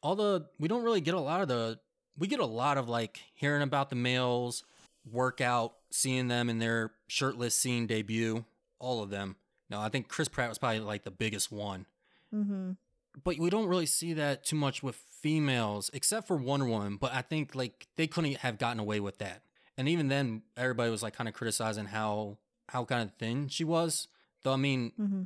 all 0.02 0.14
the 0.14 0.46
we 0.58 0.68
don't 0.68 0.84
really 0.84 1.00
get 1.00 1.14
a 1.14 1.20
lot 1.20 1.40
of 1.40 1.48
the 1.48 1.78
we 2.18 2.26
get 2.26 2.40
a 2.40 2.46
lot 2.46 2.78
of 2.78 2.88
like 2.88 3.20
hearing 3.34 3.62
about 3.62 3.90
the 3.90 3.96
males 3.96 4.62
workout 5.10 5.74
seeing 5.90 6.28
them 6.28 6.50
in 6.50 6.58
their 6.58 6.92
shirtless 7.08 7.54
scene 7.54 7.86
debut 7.86 8.44
all 8.78 9.02
of 9.02 9.10
them. 9.10 9.36
No, 9.68 9.80
I 9.80 9.88
think 9.88 10.08
Chris 10.08 10.28
Pratt 10.28 10.48
was 10.48 10.58
probably 10.58 10.80
like 10.80 11.04
the 11.04 11.10
biggest 11.10 11.50
one. 11.50 11.86
Mm-hmm. 12.34 12.72
But 13.22 13.38
we 13.38 13.50
don't 13.50 13.68
really 13.68 13.86
see 13.86 14.12
that 14.14 14.44
too 14.44 14.56
much 14.56 14.82
with 14.82 14.96
females, 14.96 15.90
except 15.94 16.26
for 16.26 16.36
Wonder 16.36 16.66
Woman. 16.66 16.96
But 16.96 17.14
I 17.14 17.22
think 17.22 17.54
like 17.54 17.86
they 17.96 18.06
couldn't 18.06 18.36
have 18.38 18.58
gotten 18.58 18.78
away 18.78 19.00
with 19.00 19.18
that. 19.18 19.42
And 19.78 19.88
even 19.88 20.08
then, 20.08 20.42
everybody 20.56 20.90
was 20.90 21.02
like 21.02 21.14
kind 21.14 21.28
of 21.28 21.34
criticizing 21.34 21.86
how 21.86 22.38
how 22.68 22.84
kind 22.84 23.02
of 23.02 23.14
thin 23.16 23.48
she 23.48 23.64
was. 23.64 24.08
Though 24.42 24.52
I 24.52 24.56
mean, 24.56 24.92
mm-hmm. 24.98 25.22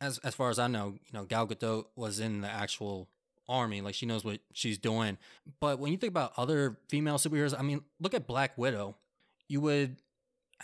as 0.00 0.18
as 0.18 0.34
far 0.34 0.50
as 0.50 0.58
I 0.58 0.68
know, 0.68 0.94
you 1.04 1.12
know, 1.12 1.24
Gal 1.24 1.46
Gadot 1.46 1.86
was 1.96 2.20
in 2.20 2.40
the 2.40 2.48
actual 2.48 3.08
army, 3.48 3.80
like 3.80 3.94
she 3.94 4.06
knows 4.06 4.24
what 4.24 4.40
she's 4.52 4.78
doing. 4.78 5.18
But 5.60 5.78
when 5.78 5.92
you 5.92 5.98
think 5.98 6.10
about 6.10 6.32
other 6.36 6.78
female 6.88 7.18
superheroes, 7.18 7.58
I 7.58 7.62
mean, 7.62 7.82
look 8.00 8.14
at 8.14 8.26
Black 8.26 8.56
Widow. 8.56 8.96
You 9.48 9.60
would 9.60 9.96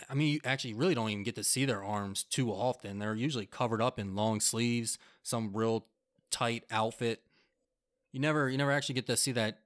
I 0.09 0.13
mean, 0.13 0.33
you 0.33 0.39
actually 0.43 0.73
really 0.73 0.95
don't 0.95 1.09
even 1.09 1.23
get 1.23 1.35
to 1.35 1.43
see 1.43 1.65
their 1.65 1.83
arms 1.83 2.23
too 2.23 2.51
often. 2.51 2.99
They're 2.99 3.15
usually 3.15 3.45
covered 3.45 3.81
up 3.81 3.99
in 3.99 4.15
long 4.15 4.39
sleeves, 4.39 4.97
some 5.23 5.51
real 5.53 5.85
tight 6.31 6.63
outfit. 6.71 7.21
You 8.11 8.19
never, 8.19 8.49
you 8.49 8.57
never 8.57 8.71
actually 8.71 8.95
get 8.95 9.07
to 9.07 9.17
see 9.17 9.31
that 9.33 9.59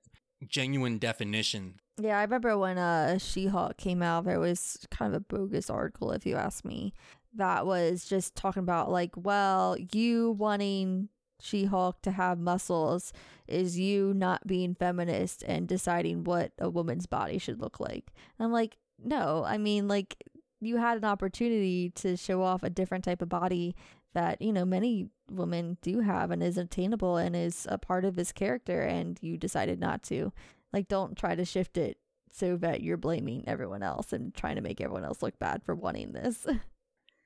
genuine 0.47 0.97
definition. 0.97 1.75
Yeah, 1.97 2.19
I 2.19 2.23
remember 2.23 2.57
when 2.57 2.77
uh 2.77 3.17
She-Hulk 3.17 3.77
came 3.77 4.01
out, 4.01 4.25
there 4.25 4.39
was 4.39 4.85
kind 4.91 5.13
of 5.13 5.21
a 5.21 5.23
bogus 5.23 5.69
article, 5.69 6.11
if 6.11 6.25
you 6.25 6.35
ask 6.35 6.65
me, 6.65 6.93
that 7.35 7.65
was 7.65 8.05
just 8.05 8.35
talking 8.35 8.63
about 8.63 8.91
like, 8.91 9.11
well, 9.15 9.77
you 9.93 10.31
wanting 10.31 11.09
She-Hulk 11.39 12.01
to 12.01 12.11
have 12.11 12.37
muscles 12.37 13.13
is 13.47 13.79
you 13.79 14.13
not 14.13 14.45
being 14.45 14.75
feminist 14.75 15.43
and 15.43 15.67
deciding 15.67 16.23
what 16.23 16.51
a 16.59 16.69
woman's 16.69 17.05
body 17.05 17.37
should 17.37 17.61
look 17.61 17.79
like. 17.79 18.11
And 18.37 18.45
I'm 18.45 18.51
like, 18.51 18.77
no, 19.03 19.43
I 19.45 19.57
mean, 19.57 19.87
like, 19.87 20.17
you 20.61 20.77
had 20.77 20.97
an 20.97 21.05
opportunity 21.05 21.91
to 21.91 22.17
show 22.17 22.41
off 22.41 22.63
a 22.63 22.69
different 22.69 23.03
type 23.03 23.21
of 23.21 23.29
body 23.29 23.75
that, 24.15 24.41
you 24.41 24.51
know, 24.51 24.65
many 24.65 25.09
women 25.29 25.77
do 25.81 25.99
have 25.99 26.31
and 26.31 26.41
is 26.41 26.57
attainable 26.57 27.17
and 27.17 27.35
is 27.35 27.67
a 27.69 27.77
part 27.77 28.03
of 28.03 28.15
his 28.15 28.31
character, 28.31 28.81
and 28.81 29.19
you 29.21 29.37
decided 29.37 29.79
not 29.79 30.03
to. 30.03 30.33
Like, 30.73 30.87
don't 30.87 31.17
try 31.17 31.35
to 31.35 31.45
shift 31.45 31.77
it 31.77 31.97
so 32.31 32.57
that 32.57 32.81
you're 32.81 32.97
blaming 32.97 33.43
everyone 33.47 33.83
else 33.83 34.11
and 34.11 34.33
trying 34.33 34.55
to 34.55 34.61
make 34.61 34.81
everyone 34.81 35.05
else 35.05 35.21
look 35.21 35.39
bad 35.39 35.63
for 35.63 35.75
wanting 35.75 36.11
this. 36.11 36.47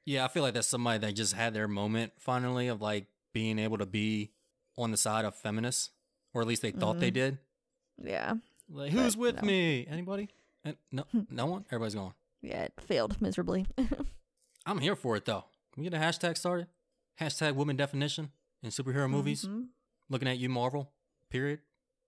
Yeah, 0.06 0.26
I 0.26 0.28
feel 0.28 0.42
like 0.42 0.56
that's 0.56 0.66
somebody 0.66 0.98
that 0.98 1.14
just 1.14 1.34
had 1.34 1.54
their 1.54 1.68
moment 1.68 2.14
finally 2.18 2.68
of 2.68 2.82
like 2.82 3.06
being 3.32 3.60
able 3.60 3.78
to 3.78 3.86
be 3.86 4.32
on 4.76 4.90
the 4.90 4.98
side 4.98 5.24
of 5.24 5.36
feminists, 5.36 5.92
or 6.34 6.42
at 6.42 6.48
least 6.48 6.64
they 6.64 6.72
thought 6.72 6.94
mm-hmm. 6.94 7.02
they 7.02 7.12
did. 7.12 7.38
Yeah. 8.04 8.34
Like, 8.68 8.92
who's 8.92 9.16
with 9.16 9.36
no. 9.36 9.48
me? 9.48 9.86
Anybody? 9.88 10.30
And 10.64 10.78
no, 10.92 11.06
no 11.30 11.46
one. 11.46 11.66
Everybody's 11.68 11.94
going. 11.94 12.14
Yeah, 12.42 12.64
it 12.64 12.74
failed 12.80 13.22
miserably. 13.22 13.68
I'm 14.66 14.80
here 14.80 14.96
for 14.96 15.16
it 15.16 15.26
though. 15.26 15.46
Can 15.74 15.84
we 15.84 15.90
get 15.90 16.02
a 16.02 16.04
hashtag 16.04 16.38
started? 16.38 16.66
Hashtag 17.20 17.56
woman 17.56 17.76
definition 17.76 18.32
in 18.64 18.70
superhero 18.70 19.10
movies. 19.10 19.46
Mm-hmm. 19.46 19.64
Looking 20.10 20.28
at 20.28 20.38
you, 20.38 20.50
Marvel. 20.50 20.92
Period. 21.30 21.60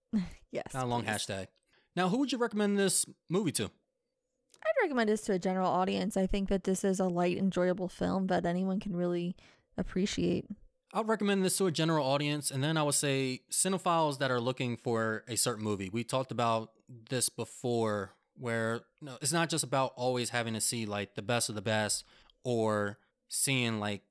yes. 0.51 0.73
Not 0.73 0.83
a 0.83 0.87
long 0.87 1.03
please. 1.03 1.11
hashtag. 1.11 1.47
Now, 1.95 2.09
who 2.09 2.17
would 2.17 2.31
you 2.31 2.37
recommend 2.37 2.79
this 2.79 3.05
movie 3.29 3.51
to? 3.53 3.65
I'd 3.65 4.81
recommend 4.83 5.09
this 5.09 5.21
to 5.23 5.33
a 5.33 5.39
general 5.39 5.69
audience. 5.69 6.15
I 6.15 6.27
think 6.27 6.49
that 6.49 6.63
this 6.63 6.83
is 6.83 6.99
a 6.99 7.05
light, 7.05 7.37
enjoyable 7.37 7.89
film 7.89 8.27
that 8.27 8.45
anyone 8.45 8.79
can 8.79 8.95
really 8.95 9.35
appreciate. 9.77 10.45
I'd 10.93 11.07
recommend 11.07 11.43
this 11.43 11.57
to 11.57 11.65
a 11.65 11.71
general 11.71 12.05
audience, 12.05 12.51
and 12.51 12.63
then 12.63 12.77
I 12.77 12.83
would 12.83 12.95
say 12.95 13.41
cinephiles 13.51 14.19
that 14.19 14.29
are 14.29 14.39
looking 14.41 14.77
for 14.77 15.23
a 15.27 15.35
certain 15.37 15.63
movie. 15.63 15.89
We 15.89 16.03
talked 16.03 16.31
about 16.31 16.71
this 17.09 17.29
before 17.29 18.13
where 18.37 18.81
no, 19.01 19.17
it's 19.21 19.31
not 19.31 19.49
just 19.49 19.63
about 19.63 19.93
always 19.95 20.29
having 20.29 20.53
to 20.53 20.61
see 20.61 20.85
like 20.85 21.15
the 21.15 21.21
best 21.21 21.49
of 21.49 21.55
the 21.55 21.61
best 21.61 22.05
or 22.43 22.97
seeing 23.29 23.79
like 23.79 24.01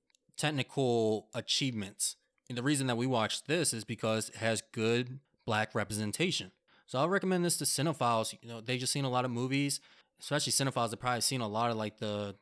technical 0.40 1.28
achievements. 1.34 2.16
And 2.48 2.56
the 2.56 2.62
reason 2.62 2.86
that 2.86 2.96
we 2.96 3.06
watch 3.06 3.44
this 3.44 3.74
is 3.74 3.84
because 3.84 4.30
it 4.30 4.36
has 4.36 4.62
good 4.72 5.20
black 5.44 5.74
representation. 5.74 6.50
So 6.86 6.98
I'll 6.98 7.08
recommend 7.08 7.44
this 7.44 7.58
to 7.58 7.64
cinephiles. 7.64 8.34
You 8.40 8.48
know, 8.48 8.60
they 8.60 8.78
just 8.78 8.92
seen 8.92 9.04
a 9.04 9.10
lot 9.10 9.24
of 9.24 9.30
movies, 9.30 9.80
especially 10.18 10.52
cinephiles 10.52 10.90
that 10.90 10.96
probably 10.96 11.20
seen 11.20 11.42
a 11.42 11.46
lot 11.46 11.70
of 11.70 11.76
like 11.76 11.98
the, 11.98 12.36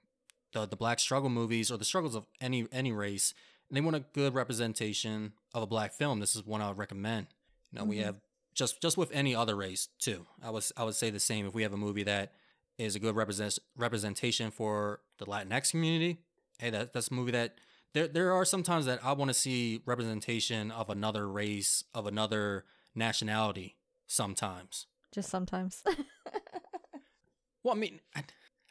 the 0.53 0.67
the 0.67 0.77
black 0.77 1.01
struggle 1.01 1.29
movies 1.29 1.71
or 1.71 1.77
the 1.77 1.85
struggles 1.85 2.15
of 2.15 2.25
any 2.41 2.67
any 2.73 2.93
race. 2.93 3.35
And 3.69 3.77
they 3.77 3.81
want 3.81 3.97
a 3.97 4.05
good 4.15 4.33
representation 4.33 5.33
of 5.53 5.63
a 5.63 5.67
black 5.67 5.93
film. 5.93 6.21
This 6.21 6.37
is 6.37 6.47
one 6.47 6.63
I 6.63 6.69
would 6.69 6.79
recommend. 6.79 7.27
You 7.73 7.79
know, 7.79 7.83
mm-hmm. 7.83 7.91
we 7.91 7.99
have 7.99 8.17
just 8.55 8.81
just 8.81 8.97
with 8.97 9.11
any 9.13 9.35
other 9.35 9.57
race 9.57 9.89
too. 9.99 10.25
I 10.43 10.51
was 10.51 10.73
I 10.77 10.85
would 10.85 10.95
say 10.95 11.11
the 11.11 11.21
same 11.21 11.47
if 11.47 11.53
we 11.53 11.65
have 11.65 11.73
a 11.73 11.77
movie 11.77 12.05
that 12.05 12.33
is 12.79 12.95
a 12.95 13.01
good 13.01 13.17
represent 13.17 13.59
representation 13.77 14.53
for 14.53 15.01
the 15.19 15.27
Latinx 15.27 15.73
community. 15.73 16.19
Hey, 16.59 16.71
that 16.71 16.93
that's 16.93 17.09
a 17.09 17.15
movie 17.15 17.33
that 17.33 17.59
there 17.95 18.09
there 18.09 18.33
are 18.33 18.45
sometimes 18.45 18.87
that 18.87 19.01
I 19.05 19.13
want 19.13 19.29
to 19.29 19.35
see 19.35 19.83
representation 19.87 20.71
of 20.71 20.91
another 20.91 21.29
race 21.29 21.85
of 21.95 22.07
another 22.07 22.65
nationality. 22.95 23.77
Sometimes, 24.07 24.87
just 25.13 25.29
sometimes. 25.29 25.83
well, 27.63 27.75
I 27.75 27.79
mean. 27.79 28.01
I, 28.15 28.25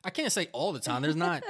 I 0.04 0.10
can't 0.10 0.32
say 0.32 0.48
all 0.54 0.72
the 0.72 0.80
time. 0.80 1.02
There's 1.02 1.18
not, 1.18 1.44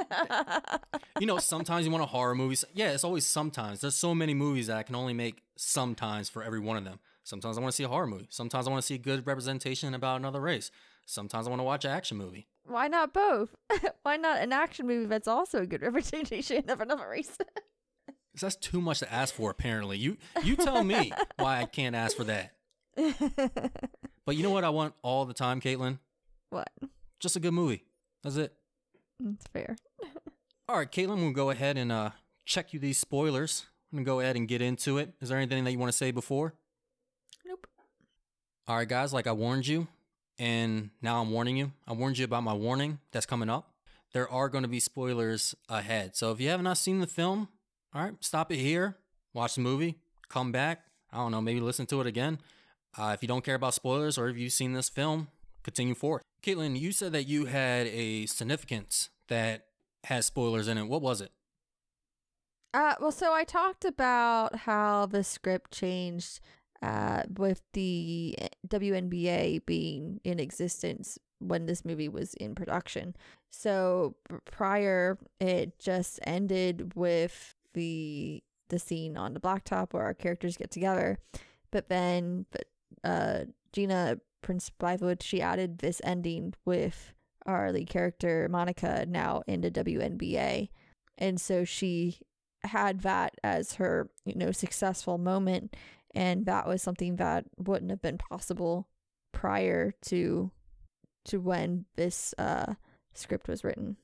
you 1.20 1.28
know, 1.28 1.38
sometimes 1.38 1.86
you 1.86 1.92
want 1.92 2.04
a 2.04 2.08
horror 2.08 2.34
movie. 2.34 2.56
Yeah, 2.74 2.92
it's 2.92 3.04
always 3.04 3.28
sometimes. 3.28 3.82
There's 3.82 3.94
so 3.94 4.16
many 4.16 4.34
movies 4.34 4.66
that 4.66 4.78
I 4.78 4.84
can 4.84 4.96
only 4.96 5.14
make 5.14 5.44
sometimes 5.58 6.28
for 6.28 6.42
every 6.42 6.60
one 6.60 6.76
of 6.76 6.84
them. 6.84 6.98
Sometimes 7.24 7.58
I 7.58 7.62
want 7.62 7.74
to 7.74 7.76
see 7.76 7.84
a 7.84 7.90
horror 7.90 8.08
movie. 8.08 8.28
Sometimes 8.32 8.68
I 8.68 8.72
want 8.72 8.82
to 8.82 8.88
see 8.88 8.98
good 8.98 9.28
representation 9.28 9.94
about 9.94 10.20
another 10.20 10.40
race. 10.40 10.72
Sometimes 11.10 11.48
I 11.48 11.50
want 11.50 11.62
to 11.62 11.64
watch 11.64 11.86
an 11.86 11.92
action 11.92 12.18
movie. 12.18 12.48
Why 12.66 12.90
not 12.90 13.14
both? 13.14 13.56
Why 14.04 14.18
not 14.18 14.40
an 14.42 14.52
action 14.52 14.86
movie 14.86 15.06
that's 15.06 15.28
also 15.28 15.62
a 15.62 15.66
good 15.66 15.82
representation 15.82 16.70
of 16.70 16.82
another 16.82 17.08
race? 17.10 17.36
Because 18.34 18.54
that's 18.54 18.70
too 18.70 18.80
much 18.82 19.00
to 19.00 19.12
ask 19.12 19.34
for. 19.34 19.50
Apparently, 19.50 19.98
you 19.98 20.18
you 20.44 20.56
tell 20.56 20.84
me 20.84 21.12
why 21.38 21.60
I 21.60 21.66
can't 21.66 21.96
ask 21.96 22.16
for 22.16 22.24
that. 22.26 22.52
but 24.28 24.36
you 24.36 24.44
know 24.44 24.52
what 24.52 24.64
I 24.64 24.70
want 24.70 24.94
all 25.02 25.26
the 25.26 25.34
time, 25.34 25.60
Caitlin? 25.60 25.98
What? 26.52 26.70
Just 27.20 27.36
a 27.36 27.40
good 27.40 27.54
movie. 27.54 27.84
That's 28.22 28.36
it. 28.36 28.54
That's 29.20 29.48
fair. 29.48 29.76
all 30.70 30.78
right, 30.78 30.92
Caitlin, 30.92 31.18
we'll 31.18 31.32
go 31.32 31.50
ahead 31.50 31.80
and 31.80 31.92
uh, 31.92 32.12
check 32.46 32.74
you 32.74 32.80
these 32.80 33.00
spoilers. 33.00 33.66
I'm 33.92 33.98
gonna 33.98 34.06
go 34.06 34.20
ahead 34.20 34.36
and 34.36 34.48
get 34.48 34.62
into 34.62 35.00
it. 35.00 35.14
Is 35.20 35.30
there 35.30 35.40
anything 35.40 35.64
that 35.64 35.72
you 35.72 35.80
want 35.80 35.92
to 35.92 35.98
say 35.98 36.12
before? 36.12 36.54
Nope. 37.44 37.66
All 38.68 38.76
right, 38.78 38.88
guys, 38.88 39.14
like 39.14 39.26
I 39.26 39.32
warned 39.32 39.66
you, 39.66 39.88
and 40.40 40.90
now 41.02 41.22
I'm 41.22 41.32
warning 41.32 41.58
you. 41.58 41.72
I 41.88 41.94
warned 41.94 42.18
you 42.18 42.26
about 42.26 42.44
my 42.44 42.54
warning 42.54 43.00
that's 43.12 43.26
coming 43.26 43.50
up. 43.50 43.72
There 44.14 44.30
are 44.30 44.50
going 44.50 44.64
to 44.64 44.70
be 44.70 44.80
spoilers 44.80 45.56
ahead. 45.70 46.16
So 46.16 46.32
if 46.32 46.40
you 46.40 46.50
have 46.50 46.62
not 46.62 46.78
seen 46.78 47.00
the 47.00 47.08
film, 47.08 47.50
all 47.94 48.04
right, 48.04 48.14
stop 48.20 48.52
it 48.52 48.58
here, 48.58 48.98
watch 49.34 49.56
the 49.56 49.62
movie, 49.62 49.96
come 50.30 50.52
back. 50.52 50.82
I 51.12 51.18
don't 51.18 51.32
know, 51.32 51.42
maybe 51.42 51.60
listen 51.60 51.86
to 51.88 52.02
it 52.02 52.08
again. 52.08 52.40
Uh, 52.98 53.12
if 53.14 53.22
you 53.22 53.28
don't 53.28 53.44
care 53.44 53.56
about 53.56 53.74
spoilers 53.74 54.18
or 54.18 54.28
if 54.30 54.38
you've 54.38 54.54
seen 54.54 54.74
this 54.74 54.90
film, 54.90 55.28
continue 55.64 55.96
forward. 55.96 56.22
Caitlin, 56.42 56.80
you 56.80 56.92
said 56.92 57.12
that 57.14 57.24
you 57.24 57.46
had 57.46 57.88
a 57.88 58.26
significance 58.26 59.10
that 59.28 59.66
has 60.06 60.26
spoilers 60.26 60.68
in 60.68 60.78
it. 60.78 60.88
What 60.88 61.02
was 61.02 61.22
it? 61.22 61.32
Uh, 62.74 62.96
well, 63.00 63.12
so 63.12 63.34
I 63.34 63.44
talked 63.44 63.86
about 63.86 64.56
how 64.56 65.06
the 65.06 65.24
script 65.24 65.72
changed 65.72 66.40
uh, 66.82 67.24
with 67.38 67.62
the 67.74 68.36
eh, 68.40 68.48
WNBA 68.68 69.66
being 69.66 70.20
in 70.24 70.40
existence 70.40 71.18
when 71.40 71.66
this 71.66 71.86
movie 71.86 72.10
was 72.10 72.34
in 72.36 72.56
production. 72.56 73.16
So 73.52 74.16
prior, 74.46 75.18
it 75.40 75.80
just 75.80 76.20
ended 76.24 76.94
with 76.96 77.56
the 77.74 78.44
the 78.70 78.80
scene 78.80 79.16
on 79.16 79.34
the 79.34 79.40
blacktop 79.40 79.94
where 79.94 80.04
our 80.04 80.14
characters 80.14 80.58
get 80.58 80.72
together. 80.72 81.20
But 81.72 81.88
then, 81.88 82.46
but 82.52 82.66
uh, 83.04 83.46
Gina 83.72 84.20
Prince 84.42 84.72
Bythewood, 84.80 85.24
she 85.24 85.42
added 85.42 85.78
this 85.78 86.02
ending 86.04 86.54
with 86.66 87.14
our 87.46 87.72
lead 87.72 87.90
character 87.90 88.48
Monica 88.52 89.06
now 89.08 89.42
in 89.48 89.62
the 89.62 89.72
WNBA. 89.72 90.70
And 91.18 91.40
so 91.40 91.64
she 91.64 92.20
had 92.64 93.02
that 93.02 93.36
as 93.44 93.76
her, 93.76 94.10
you 94.26 94.36
know, 94.36 94.52
successful 94.52 95.18
moment. 95.18 95.76
And 96.16 96.46
that 96.46 96.68
was 96.68 96.82
something 96.82 97.18
that 97.18 97.46
wouldn't 97.58 97.92
have 97.92 98.02
been 98.02 98.18
possible 98.18 98.88
prior 99.34 99.94
to 100.06 100.52
to 101.26 101.40
when 101.40 101.86
this 101.96 102.34
uh 102.38 102.74
script 103.14 103.48
was 103.48 103.64
written. 103.64 103.98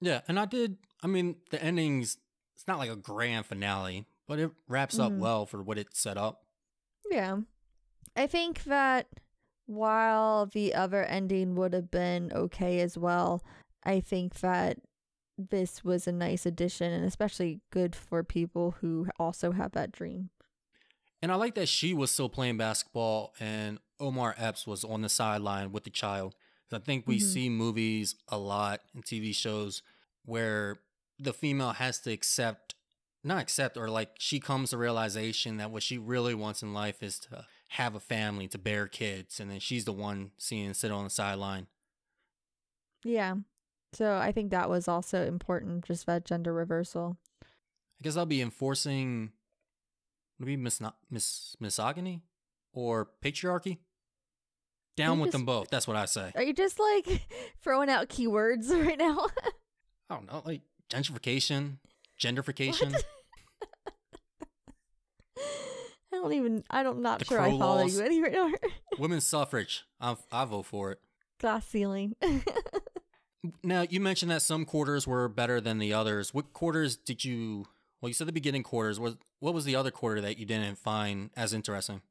Yeah, 0.00 0.20
and 0.28 0.38
I 0.38 0.44
did 0.46 0.78
I 1.02 1.06
mean 1.06 1.36
the 1.50 1.62
endings 1.62 2.18
it's 2.56 2.66
not 2.66 2.78
like 2.78 2.90
a 2.90 2.96
grand 2.96 3.46
finale, 3.46 4.06
but 4.26 4.38
it 4.38 4.50
wraps 4.68 4.98
up 4.98 5.12
Mhm. 5.12 5.18
well 5.18 5.46
for 5.46 5.62
what 5.62 5.78
it 5.78 5.94
set 5.96 6.18
up. 6.18 6.44
Yeah. 7.10 7.38
I 8.16 8.26
think 8.26 8.64
that 8.64 9.08
while 9.66 10.46
the 10.46 10.74
other 10.74 11.04
ending 11.04 11.54
would 11.54 11.72
have 11.72 11.90
been 11.90 12.32
okay 12.34 12.80
as 12.80 12.98
well, 12.98 13.42
I 13.84 14.00
think 14.00 14.40
that 14.40 14.78
this 15.38 15.82
was 15.84 16.06
a 16.06 16.12
nice 16.12 16.44
addition 16.44 16.92
and 16.92 17.04
especially 17.04 17.60
good 17.70 17.94
for 17.96 18.22
people 18.22 18.72
who 18.80 19.06
also 19.18 19.52
have 19.52 19.72
that 19.72 19.92
dream. 19.92 20.28
And 21.22 21.30
I 21.30 21.34
like 21.34 21.54
that 21.56 21.68
she 21.68 21.92
was 21.92 22.10
still 22.10 22.28
playing 22.28 22.56
basketball 22.56 23.34
and 23.38 23.78
Omar 23.98 24.34
Epps 24.38 24.66
was 24.66 24.84
on 24.84 25.02
the 25.02 25.08
sideline 25.08 25.72
with 25.72 25.84
the 25.84 25.90
child. 25.90 26.34
I 26.72 26.78
think 26.78 27.06
we 27.06 27.18
Mhm. 27.18 27.22
see 27.22 27.48
movies 27.48 28.14
a 28.28 28.38
lot 28.38 28.80
and 28.94 29.04
TV 29.04 29.32
shows 29.32 29.82
where 30.24 30.80
the 31.18 31.32
female 31.32 31.72
has 31.72 31.98
to 32.02 32.12
accept, 32.12 32.76
not 33.24 33.42
accept, 33.42 33.76
or 33.76 33.90
like 33.90 34.14
she 34.18 34.38
comes 34.40 34.70
to 34.70 34.78
realization 34.78 35.56
that 35.56 35.70
what 35.72 35.82
she 35.82 35.98
really 35.98 36.34
wants 36.34 36.62
in 36.62 36.72
life 36.72 37.02
is 37.02 37.18
to 37.18 37.44
have 37.70 37.94
a 37.94 38.00
family, 38.00 38.46
to 38.48 38.58
bear 38.58 38.86
kids. 38.86 39.40
And 39.40 39.50
then 39.50 39.58
she's 39.60 39.84
the 39.84 39.92
one 39.92 40.30
seeing 40.38 40.72
sit 40.74 40.92
on 40.92 41.04
the 41.04 41.10
sideline. 41.10 41.66
Yeah. 43.04 43.34
So 43.92 44.16
I 44.16 44.30
think 44.32 44.50
that 44.50 44.70
was 44.70 44.86
also 44.86 45.26
important, 45.26 45.84
just 45.84 46.06
that 46.06 46.24
gender 46.24 46.52
reversal. 46.52 47.16
I 47.42 48.02
guess 48.02 48.16
I'll 48.16 48.26
be 48.26 48.40
enforcing 48.40 49.32
maybe 50.40 50.56
mis- 50.56 50.80
mis- 51.10 51.54
misogyny 51.60 52.22
or 52.72 53.08
patriarchy. 53.24 53.78
Down 54.96 55.20
with 55.20 55.28
just- 55.28 55.32
them 55.32 55.44
both. 55.46 55.70
That's 55.70 55.86
what 55.86 55.96
I 55.96 56.06
say. 56.06 56.32
Are 56.34 56.42
you 56.42 56.52
just 56.52 56.80
like 56.80 57.22
throwing 57.62 57.88
out 57.88 58.08
keywords 58.08 58.68
right 58.86 58.98
now? 58.98 59.26
I 60.10 60.14
don't 60.16 60.26
know, 60.26 60.42
like 60.44 60.62
gentrification, 60.90 61.76
genderfication. 62.20 63.00
I 66.12 66.16
don't 66.16 66.32
even. 66.32 66.64
I 66.70 66.82
don't. 66.82 67.00
Not 67.02 67.20
The 67.20 67.24
sure 67.24 67.40
I 67.40 67.50
follow 67.50 67.82
laws. 67.82 67.96
you 67.98 68.04
anymore. 68.04 68.50
Women's 68.98 69.26
suffrage. 69.26 69.84
I 70.00 70.16
I 70.32 70.44
vote 70.44 70.66
for 70.66 70.90
it. 70.92 70.98
Glass 71.38 71.66
ceiling. 71.66 72.16
Now 73.62 73.86
you 73.88 74.00
mentioned 74.00 74.30
that 74.32 74.42
some 74.42 74.64
quarters 74.66 75.06
were 75.06 75.28
better 75.28 75.60
than 75.60 75.78
the 75.78 75.92
others. 75.94 76.34
What 76.34 76.52
quarters 76.52 76.96
did 76.96 77.24
you? 77.24 77.66
Well, 78.00 78.08
you 78.08 78.14
said 78.14 78.28
the 78.28 78.32
beginning 78.32 78.62
quarters. 78.62 78.98
Was 78.98 79.16
what 79.40 79.54
was 79.54 79.64
the 79.64 79.76
other 79.76 79.90
quarter 79.90 80.20
that 80.20 80.38
you 80.38 80.46
didn't 80.46 80.78
find 80.78 81.30
as 81.36 81.52
interesting? 81.52 82.02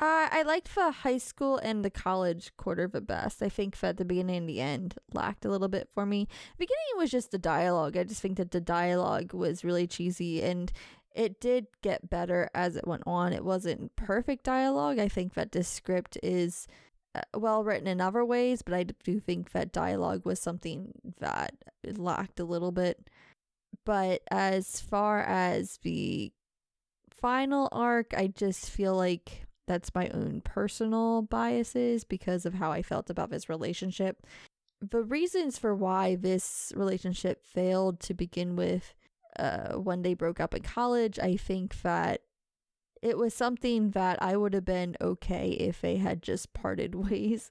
Uh, 0.00 0.28
I 0.30 0.42
liked 0.46 0.76
the 0.76 0.92
high 0.92 1.18
school 1.18 1.56
and 1.58 1.84
the 1.84 1.90
college 1.90 2.52
quarter 2.56 2.86
the 2.86 3.00
best. 3.00 3.42
I 3.42 3.48
think 3.48 3.80
that 3.80 3.96
the 3.96 4.04
beginning 4.04 4.36
and 4.36 4.48
the 4.48 4.60
end 4.60 4.94
lacked 5.12 5.44
a 5.44 5.50
little 5.50 5.66
bit 5.66 5.88
for 5.92 6.06
me. 6.06 6.28
The 6.56 6.66
beginning 6.66 6.98
was 6.98 7.10
just 7.10 7.32
the 7.32 7.38
dialogue. 7.38 7.96
I 7.96 8.04
just 8.04 8.22
think 8.22 8.36
that 8.36 8.52
the 8.52 8.60
dialogue 8.60 9.34
was 9.34 9.64
really 9.64 9.88
cheesy 9.88 10.40
and 10.40 10.70
it 11.16 11.40
did 11.40 11.66
get 11.82 12.08
better 12.08 12.48
as 12.54 12.76
it 12.76 12.86
went 12.86 13.02
on. 13.06 13.32
It 13.32 13.44
wasn't 13.44 13.96
perfect 13.96 14.44
dialogue. 14.44 15.00
I 15.00 15.08
think 15.08 15.34
that 15.34 15.50
this 15.50 15.66
script 15.68 16.16
is 16.22 16.68
uh, 17.16 17.22
well 17.36 17.64
written 17.64 17.88
in 17.88 18.00
other 18.00 18.24
ways, 18.24 18.62
but 18.62 18.74
I 18.74 18.84
do 18.84 19.18
think 19.18 19.50
that 19.50 19.72
dialogue 19.72 20.24
was 20.24 20.38
something 20.38 20.92
that 21.18 21.56
lacked 21.96 22.38
a 22.38 22.44
little 22.44 22.70
bit. 22.70 23.10
But 23.84 24.22
as 24.30 24.80
far 24.80 25.20
as 25.20 25.78
the 25.82 26.32
final 27.10 27.68
arc, 27.72 28.12
I 28.16 28.28
just 28.28 28.70
feel 28.70 28.94
like 28.94 29.46
that's 29.66 29.94
my 29.94 30.08
own 30.08 30.40
personal 30.44 31.22
biases 31.22 32.04
because 32.04 32.46
of 32.46 32.54
how 32.54 32.72
I 32.72 32.82
felt 32.82 33.10
about 33.10 33.30
this 33.30 33.48
relationship. 33.48 34.26
The 34.80 35.02
reasons 35.02 35.58
for 35.58 35.74
why 35.74 36.14
this 36.16 36.72
relationship 36.76 37.44
failed 37.44 38.00
to 38.00 38.14
begin 38.14 38.56
with 38.56 38.94
uh, 39.38 39.74
when 39.74 40.02
they 40.02 40.14
broke 40.14 40.40
up 40.40 40.54
in 40.54 40.62
college, 40.62 41.18
I 41.18 41.36
think 41.36 41.82
that 41.82 42.22
it 43.02 43.16
was 43.16 43.34
something 43.34 43.90
that 43.90 44.20
I 44.22 44.36
would 44.36 44.54
have 44.54 44.64
been 44.64 44.96
okay 45.00 45.50
if 45.50 45.80
they 45.80 45.96
had 45.96 46.22
just 46.22 46.52
parted 46.52 46.94
ways. 47.10 47.50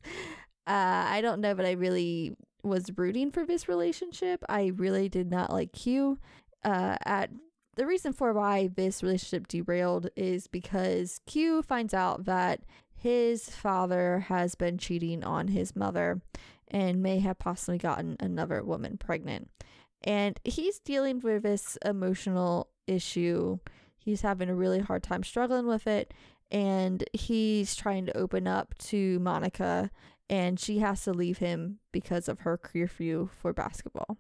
Uh, 0.66 1.06
I 1.08 1.22
don't 1.22 1.42
know, 1.42 1.56
but 1.56 1.66
I 1.66 1.72
really 1.72 2.36
was 2.68 2.92
rooting 2.96 3.32
for 3.32 3.46
this 3.46 3.68
relationship. 3.68 4.44
I 4.50 4.72
really 4.76 5.10
did 5.10 5.30
not 5.30 5.52
like 5.52 5.72
Q. 5.72 6.20
Uh, 6.64 6.98
at 7.06 7.30
the 7.76 7.86
reason 7.86 8.12
for 8.12 8.34
why 8.34 8.70
this 8.76 9.04
relationship 9.04 9.48
derailed 9.48 10.10
is 10.16 10.48
because 10.48 11.22
Q 11.28 11.62
finds 11.62 11.94
out 11.94 12.26
that 12.26 12.62
his 12.96 13.50
father 13.50 14.26
has 14.28 14.56
been 14.56 14.78
cheating 14.78 15.24
on 15.24 15.50
his 15.50 15.76
mother 15.76 16.20
and 16.70 17.04
may 17.04 17.20
have 17.20 17.40
possibly 17.40 17.78
gotten 17.78 18.18
another 18.20 18.64
woman 18.64 18.98
pregnant. 18.98 19.50
And 20.04 20.40
he's 20.44 20.80
dealing 20.80 21.20
with 21.20 21.44
this 21.44 21.78
emotional 21.86 22.70
issue. 22.88 23.60
He's 23.98 24.22
having 24.22 24.50
a 24.50 24.56
really 24.56 24.80
hard 24.80 25.04
time 25.04 25.24
struggling 25.24 25.68
with 25.68 25.88
it. 25.88 26.14
And 26.50 27.04
he's 27.14 27.76
trying 27.76 28.06
to 28.08 28.18
open 28.18 28.48
up 28.48 28.78
to 28.80 29.20
Monica, 29.20 29.92
and 30.30 30.60
she 30.60 30.80
has 30.80 31.04
to 31.04 31.14
leave 31.14 31.38
him 31.38 31.80
because 31.92 32.28
of 32.28 32.42
her 32.42 32.60
view 32.74 33.30
for 33.42 33.54
basketball. 33.54 34.18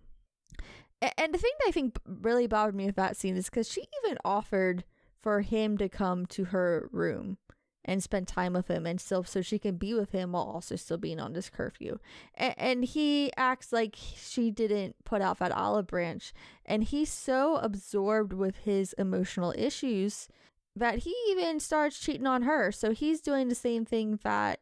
And 1.01 1.33
the 1.33 1.37
thing 1.37 1.51
that 1.59 1.67
I 1.67 1.71
think 1.71 1.97
really 2.05 2.47
bothered 2.47 2.75
me 2.75 2.87
with 2.87 2.95
that 2.95 3.17
scene 3.17 3.37
is 3.37 3.45
because 3.45 3.71
she 3.71 3.85
even 4.03 4.17
offered 4.25 4.83
for 5.21 5.41
him 5.41 5.77
to 5.77 5.89
come 5.89 6.25
to 6.27 6.45
her 6.45 6.89
room 6.91 7.37
and 7.85 8.03
spend 8.03 8.27
time 8.27 8.53
with 8.53 8.67
him 8.67 8.85
and 8.85 8.99
still 8.99 9.23
so 9.23 9.41
she 9.41 9.59
can 9.59 9.77
be 9.77 9.93
with 9.93 10.11
him 10.11 10.33
while 10.33 10.43
also 10.43 10.75
still 10.75 10.97
being 10.97 11.19
on 11.19 11.33
this 11.33 11.49
curfew. 11.49 11.99
And, 12.35 12.55
and 12.57 12.85
he 12.85 13.31
acts 13.37 13.71
like 13.71 13.95
she 13.95 14.51
didn't 14.51 14.95
put 15.05 15.21
out 15.21 15.39
that 15.39 15.51
olive 15.51 15.87
branch. 15.87 16.33
And 16.65 16.83
he's 16.83 17.11
so 17.11 17.57
absorbed 17.57 18.33
with 18.33 18.57
his 18.57 18.93
emotional 18.93 19.53
issues 19.57 20.27
that 20.75 20.99
he 20.99 21.15
even 21.29 21.59
starts 21.59 21.99
cheating 21.99 22.27
on 22.27 22.41
her. 22.43 22.71
So 22.71 22.91
he's 22.91 23.21
doing 23.21 23.47
the 23.47 23.55
same 23.55 23.85
thing 23.85 24.19
that 24.23 24.59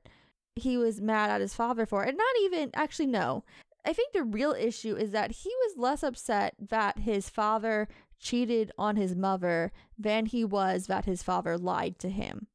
he 0.55 0.77
was 0.77 1.01
mad 1.01 1.29
at 1.29 1.41
his 1.41 1.53
father 1.53 1.85
for. 1.85 2.03
And 2.03 2.17
not 2.17 2.35
even, 2.43 2.71
actually, 2.73 3.07
no. 3.07 3.43
I 3.85 3.93
think 3.93 4.13
the 4.13 4.23
real 4.23 4.53
issue 4.53 4.95
is 4.95 5.11
that 5.11 5.31
he 5.31 5.49
was 5.63 5.77
less 5.77 6.01
upset 6.01 6.55
that 6.59 6.99
his 6.99 7.29
father 7.29 7.87
cheated 8.19 8.71
on 8.77 8.95
his 8.95 9.15
mother 9.15 9.71
than 9.97 10.25
he 10.25 10.43
was 10.43 10.87
that 10.87 11.05
his 11.05 11.21
father 11.21 11.57
lied 11.57 11.99
to 11.99 12.09
him. 12.09 12.47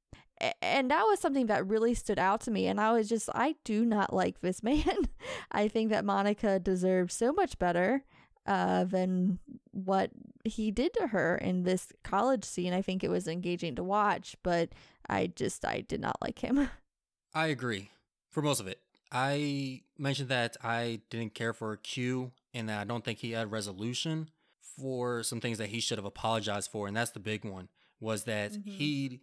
And 0.62 0.90
that 0.90 1.04
was 1.04 1.20
something 1.20 1.46
that 1.46 1.66
really 1.66 1.92
stood 1.92 2.18
out 2.18 2.40
to 2.42 2.50
me. 2.50 2.66
And 2.66 2.80
I 2.80 2.92
was 2.92 3.08
just, 3.08 3.28
I 3.34 3.56
do 3.62 3.84
not 3.84 4.12
like 4.12 4.40
this 4.40 4.62
man. 4.62 5.08
I 5.52 5.68
think 5.68 5.90
that 5.90 6.04
Monica 6.04 6.58
deserves 6.58 7.14
so 7.14 7.32
much 7.32 7.58
better 7.58 8.04
uh, 8.46 8.84
than 8.84 9.38
what 9.72 10.10
he 10.44 10.70
did 10.70 10.94
to 10.94 11.08
her 11.08 11.36
in 11.36 11.62
this 11.62 11.92
college 12.02 12.44
scene. 12.44 12.72
I 12.72 12.80
think 12.80 13.04
it 13.04 13.10
was 13.10 13.28
engaging 13.28 13.76
to 13.76 13.84
watch, 13.84 14.34
but 14.42 14.70
I 15.08 15.26
just, 15.26 15.64
I 15.64 15.82
did 15.82 16.00
not 16.00 16.16
like 16.22 16.38
him. 16.38 16.68
I 17.34 17.48
agree 17.48 17.90
for 18.30 18.42
most 18.42 18.60
of 18.60 18.66
it. 18.66 18.80
I 19.12 19.82
mentioned 19.98 20.28
that 20.28 20.56
I 20.62 21.00
didn't 21.10 21.34
care 21.34 21.52
for 21.52 21.76
Q 21.76 22.32
and 22.54 22.68
that 22.68 22.80
I 22.80 22.84
don't 22.84 23.04
think 23.04 23.18
he 23.18 23.32
had 23.32 23.50
resolution 23.50 24.30
for 24.76 25.22
some 25.22 25.40
things 25.40 25.58
that 25.58 25.68
he 25.68 25.80
should 25.80 25.98
have 25.98 26.04
apologized 26.04 26.70
for. 26.70 26.86
And 26.86 26.96
that's 26.96 27.10
the 27.10 27.20
big 27.20 27.44
one 27.44 27.68
was 27.98 28.24
that 28.24 28.52
Mhm. 28.52 28.66
he, 28.66 29.20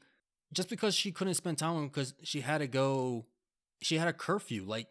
just 0.53 0.69
because 0.69 0.93
she 0.93 1.11
couldn't 1.11 1.33
spend 1.35 1.57
time 1.57 1.75
with 1.75 1.83
him 1.83 1.87
because 1.89 2.13
she 2.23 2.41
had 2.41 2.59
to 2.59 2.67
go, 2.67 3.25
she 3.81 3.97
had 3.97 4.07
a 4.07 4.13
curfew. 4.13 4.63
Like 4.65 4.87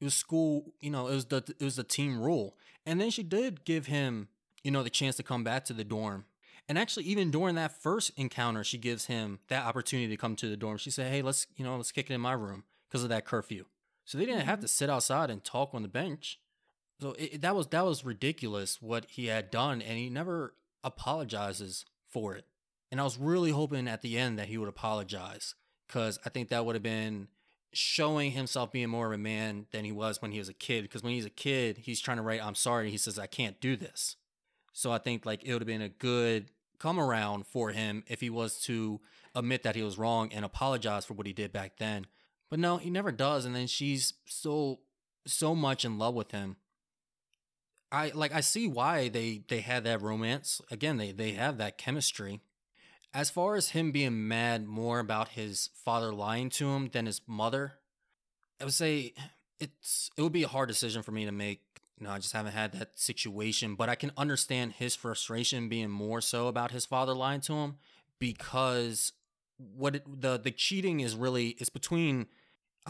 it 0.00 0.04
was 0.04 0.14
school, 0.14 0.74
you 0.80 0.90
know, 0.90 1.06
it 1.08 1.14
was 1.14 1.26
the, 1.26 1.44
it 1.58 1.62
was 1.64 1.76
the 1.76 1.84
team 1.84 2.20
rule. 2.20 2.56
And 2.86 3.00
then 3.00 3.10
she 3.10 3.22
did 3.22 3.64
give 3.64 3.86
him, 3.86 4.28
you 4.64 4.70
know, 4.70 4.82
the 4.82 4.90
chance 4.90 5.16
to 5.16 5.22
come 5.22 5.44
back 5.44 5.64
to 5.66 5.72
the 5.72 5.84
dorm. 5.84 6.24
And 6.70 6.78
actually, 6.78 7.06
even 7.06 7.32
during 7.32 7.56
that 7.56 7.82
first 7.82 8.12
encounter, 8.16 8.62
she 8.62 8.78
gives 8.78 9.06
him 9.06 9.40
that 9.48 9.66
opportunity 9.66 10.06
to 10.06 10.16
come 10.16 10.36
to 10.36 10.48
the 10.48 10.56
dorm. 10.56 10.78
She 10.78 10.92
said, 10.92 11.10
"Hey, 11.10 11.20
let's 11.20 11.48
you 11.56 11.64
know 11.64 11.76
let's 11.76 11.90
kick 11.90 12.08
it 12.08 12.14
in 12.14 12.20
my 12.20 12.30
room 12.30 12.62
because 12.88 13.02
of 13.02 13.08
that 13.08 13.24
curfew." 13.24 13.64
So 14.04 14.16
they 14.16 14.24
didn't 14.24 14.42
have 14.46 14.60
Mhm. 14.60 14.62
to 14.62 14.68
sit 14.68 14.88
outside 14.88 15.30
and 15.30 15.42
talk 15.42 15.74
on 15.74 15.82
the 15.82 15.88
bench. 15.88 16.38
So 17.00 17.16
it, 17.18 17.40
that 17.40 17.56
was 17.56 17.66
that 17.66 17.84
was 17.84 18.04
ridiculous 18.04 18.80
what 18.80 19.10
he 19.10 19.26
had 19.26 19.50
done, 19.50 19.82
and 19.82 19.98
he 19.98 20.08
never 20.08 20.54
apologizes 20.84 21.86
for 22.06 22.36
it. 22.36 22.46
And 22.92 23.00
I 23.00 23.02
was 23.02 23.18
really 23.18 23.50
hoping 23.50 23.88
at 23.88 24.02
the 24.02 24.16
end 24.16 24.38
that 24.38 24.46
he 24.46 24.56
would 24.56 24.68
apologize 24.68 25.56
because 25.88 26.20
I 26.24 26.28
think 26.28 26.50
that 26.50 26.64
would 26.64 26.76
have 26.76 26.84
been 26.84 27.26
showing 27.72 28.30
himself 28.30 28.70
being 28.70 28.90
more 28.90 29.06
of 29.06 29.12
a 29.12 29.18
man 29.18 29.66
than 29.72 29.84
he 29.84 29.90
was 29.90 30.22
when 30.22 30.30
he 30.30 30.38
was 30.38 30.48
a 30.48 30.54
kid. 30.54 30.82
Because 30.82 31.02
when 31.02 31.14
he's 31.14 31.24
a 31.24 31.30
kid, 31.30 31.78
he's 31.78 32.00
trying 32.00 32.18
to 32.18 32.22
write 32.22 32.40
"I'm 32.40 32.54
sorry." 32.54 32.84
And 32.84 32.92
he 32.92 32.96
says, 32.96 33.18
"I 33.18 33.26
can't 33.26 33.60
do 33.60 33.74
this." 33.74 34.14
So 34.72 34.92
I 34.92 34.98
think 34.98 35.26
like 35.26 35.42
it 35.42 35.52
would 35.52 35.62
have 35.62 35.66
been 35.66 35.82
a 35.82 35.88
good 35.88 36.52
come 36.80 36.98
around 36.98 37.46
for 37.46 37.70
him 37.70 38.02
if 38.08 38.20
he 38.20 38.30
was 38.30 38.60
to 38.62 39.00
admit 39.34 39.62
that 39.62 39.76
he 39.76 39.82
was 39.82 39.98
wrong 39.98 40.32
and 40.32 40.44
apologize 40.44 41.04
for 41.04 41.14
what 41.14 41.26
he 41.26 41.32
did 41.32 41.52
back 41.52 41.76
then. 41.78 42.06
But 42.50 42.58
no, 42.58 42.78
he 42.78 42.90
never 42.90 43.12
does. 43.12 43.44
And 43.44 43.54
then 43.54 43.68
she's 43.68 44.14
so 44.26 44.80
so 45.26 45.54
much 45.54 45.84
in 45.84 45.98
love 45.98 46.14
with 46.14 46.32
him. 46.32 46.56
I 47.92 48.10
like 48.14 48.34
I 48.34 48.40
see 48.40 48.66
why 48.66 49.08
they 49.08 49.42
they 49.48 49.60
had 49.60 49.84
that 49.84 50.02
romance. 50.02 50.60
Again, 50.70 50.96
they 50.96 51.12
they 51.12 51.32
have 51.32 51.58
that 51.58 51.78
chemistry. 51.78 52.40
As 53.12 53.30
far 53.30 53.56
as 53.56 53.70
him 53.70 53.90
being 53.90 54.28
mad 54.28 54.66
more 54.66 55.00
about 55.00 55.30
his 55.30 55.70
father 55.84 56.12
lying 56.12 56.48
to 56.50 56.68
him 56.70 56.88
than 56.92 57.06
his 57.06 57.20
mother, 57.26 57.74
I 58.60 58.64
would 58.64 58.74
say 58.74 59.14
it's 59.58 60.10
it 60.16 60.22
would 60.22 60.32
be 60.32 60.44
a 60.44 60.48
hard 60.48 60.68
decision 60.68 61.02
for 61.02 61.12
me 61.12 61.24
to 61.24 61.32
make. 61.32 61.62
Know, 62.00 62.10
I 62.10 62.18
just 62.18 62.32
haven't 62.32 62.52
had 62.52 62.72
that 62.72 62.98
situation, 62.98 63.74
but 63.74 63.88
I 63.88 63.94
can 63.94 64.10
understand 64.16 64.72
his 64.72 64.96
frustration 64.96 65.68
being 65.68 65.90
more 65.90 66.20
so 66.20 66.48
about 66.48 66.70
his 66.70 66.86
father 66.86 67.14
lying 67.14 67.42
to 67.42 67.52
him 67.54 67.76
because 68.18 69.12
what 69.76 69.96
it, 69.96 70.20
the 70.22 70.38
the 70.38 70.50
cheating 70.50 71.00
is 71.00 71.14
really 71.14 71.48
is 71.58 71.68
between 71.68 72.26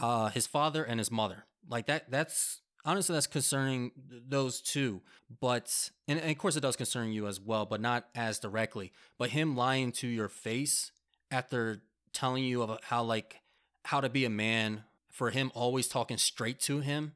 uh 0.00 0.28
his 0.28 0.46
father 0.46 0.84
and 0.84 1.00
his 1.00 1.10
mother. 1.10 1.44
Like 1.68 1.86
that 1.86 2.10
that's 2.10 2.60
honestly 2.84 3.14
that's 3.14 3.26
concerning 3.26 3.92
those 4.08 4.60
two 4.60 5.00
but 5.40 5.90
and, 6.08 6.18
and, 6.18 6.30
of 6.30 6.38
course 6.38 6.56
it 6.56 6.60
does 6.60 6.76
concern 6.76 7.12
you 7.12 7.26
as 7.26 7.40
well 7.40 7.66
but 7.66 7.80
not 7.80 8.06
as 8.14 8.38
directly 8.38 8.92
but 9.18 9.30
him 9.30 9.56
lying 9.56 9.92
to 9.92 10.06
your 10.06 10.28
face 10.28 10.92
after 11.30 11.82
telling 12.12 12.44
you 12.44 12.62
of 12.62 12.78
how 12.84 13.02
like 13.02 13.40
how 13.84 14.00
to 14.00 14.08
be 14.08 14.24
a 14.24 14.30
man 14.30 14.84
for 15.10 15.30
him 15.30 15.50
always 15.54 15.88
talking 15.88 16.16
straight 16.16 16.58
to 16.58 16.80
him 16.80 17.12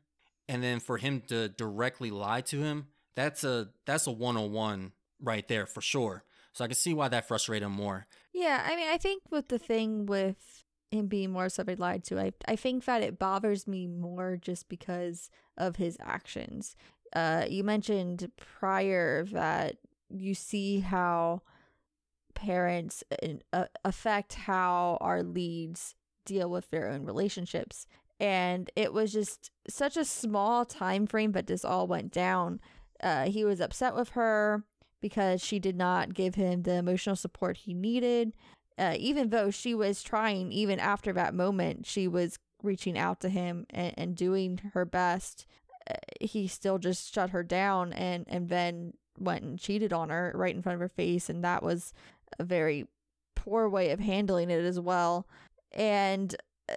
and 0.48 0.62
then 0.62 0.80
for 0.80 0.98
him 0.98 1.22
to 1.28 1.48
directly 1.48 2.10
lie 2.10 2.40
to 2.40 2.60
him 2.60 2.88
that's 3.16 3.44
a 3.44 3.68
that's 3.86 4.06
a 4.06 4.12
one-on-one 4.12 4.92
right 5.20 5.48
there 5.48 5.66
for 5.66 5.80
sure 5.80 6.24
so 6.52 6.64
i 6.64 6.68
can 6.68 6.74
see 6.74 6.94
why 6.94 7.08
that 7.08 7.26
frustrated 7.28 7.66
him 7.66 7.72
more 7.72 8.06
yeah 8.32 8.62
i 8.66 8.76
mean 8.76 8.88
i 8.88 8.96
think 8.96 9.22
with 9.30 9.48
the 9.48 9.58
thing 9.58 10.06
with 10.06 10.64
him 10.94 11.06
being 11.06 11.30
more 11.30 11.48
subject 11.48 11.80
lied 11.80 12.04
to. 12.04 12.18
I 12.18 12.32
I 12.48 12.56
think 12.56 12.84
that 12.84 13.02
it 13.02 13.18
bothers 13.18 13.66
me 13.66 13.86
more 13.86 14.38
just 14.40 14.68
because 14.68 15.30
of 15.58 15.76
his 15.76 15.98
actions. 16.00 16.76
Uh, 17.14 17.44
you 17.48 17.62
mentioned 17.62 18.30
prior 18.36 19.24
that 19.26 19.76
you 20.08 20.34
see 20.34 20.80
how 20.80 21.42
parents 22.34 23.04
uh, 23.52 23.66
affect 23.84 24.34
how 24.34 24.98
our 25.00 25.22
leads 25.22 25.94
deal 26.24 26.50
with 26.50 26.70
their 26.70 26.88
own 26.88 27.04
relationships 27.04 27.86
and 28.24 28.70
it 28.76 28.92
was 28.92 29.12
just 29.12 29.50
such 29.68 29.96
a 29.96 30.04
small 30.04 30.64
time 30.64 31.06
frame 31.06 31.32
but 31.32 31.46
this 31.46 31.64
all 31.64 31.86
went 31.86 32.12
down 32.12 32.60
uh, 33.02 33.24
he 33.24 33.44
was 33.44 33.60
upset 33.60 33.94
with 33.94 34.10
her 34.10 34.64
because 35.00 35.42
she 35.42 35.58
did 35.58 35.76
not 35.76 36.14
give 36.14 36.34
him 36.34 36.62
the 36.62 36.74
emotional 36.74 37.16
support 37.16 37.58
he 37.58 37.74
needed 37.74 38.32
uh, 38.76 38.94
even 38.98 39.30
though 39.30 39.50
she 39.50 39.74
was 39.74 40.02
trying, 40.02 40.50
even 40.52 40.80
after 40.80 41.12
that 41.12 41.34
moment, 41.34 41.86
she 41.86 42.08
was 42.08 42.38
reaching 42.62 42.98
out 42.98 43.20
to 43.20 43.28
him 43.28 43.66
and, 43.70 43.94
and 43.96 44.16
doing 44.16 44.60
her 44.74 44.84
best. 44.84 45.46
Uh, 45.88 45.94
he 46.20 46.48
still 46.48 46.78
just 46.78 47.14
shut 47.14 47.30
her 47.30 47.42
down 47.42 47.92
and, 47.92 48.24
and 48.26 48.48
then 48.48 48.92
went 49.18 49.44
and 49.44 49.58
cheated 49.58 49.92
on 49.92 50.08
her 50.08 50.32
right 50.34 50.54
in 50.54 50.62
front 50.62 50.74
of 50.74 50.80
her 50.80 50.88
face. 50.88 51.28
And 51.28 51.44
that 51.44 51.62
was 51.62 51.92
a 52.38 52.44
very 52.44 52.86
poor 53.36 53.68
way 53.68 53.90
of 53.90 54.00
handling 54.00 54.50
it 54.50 54.64
as 54.64 54.80
well. 54.80 55.28
And 55.72 56.34
uh, 56.68 56.76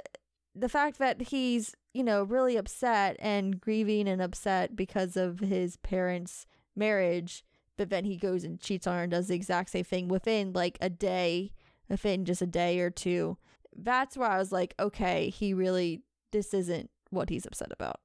the 0.59 0.69
fact 0.69 0.99
that 0.99 1.21
he's, 1.23 1.75
you 1.93 2.03
know, 2.03 2.23
really 2.23 2.57
upset 2.57 3.15
and 3.19 3.59
grieving 3.59 4.07
and 4.07 4.21
upset 4.21 4.75
because 4.75 5.15
of 5.17 5.39
his 5.39 5.77
parents' 5.77 6.45
marriage, 6.75 7.43
but 7.77 7.89
then 7.89 8.05
he 8.05 8.17
goes 8.17 8.43
and 8.43 8.59
cheats 8.59 8.87
on 8.87 8.95
her 8.95 9.03
and 9.03 9.11
does 9.11 9.27
the 9.27 9.35
exact 9.35 9.69
same 9.69 9.83
thing 9.83 10.07
within 10.07 10.53
like 10.53 10.77
a 10.81 10.89
day 10.89 11.51
within 11.89 12.25
just 12.25 12.41
a 12.41 12.47
day 12.47 12.79
or 12.79 12.89
two. 12.89 13.37
That's 13.75 14.17
where 14.17 14.29
I 14.29 14.37
was 14.37 14.51
like, 14.51 14.73
okay, 14.79 15.29
he 15.29 15.53
really, 15.53 16.01
this 16.31 16.53
isn't 16.53 16.89
what 17.09 17.29
he's 17.29 17.45
upset 17.45 17.71
about. 17.71 17.99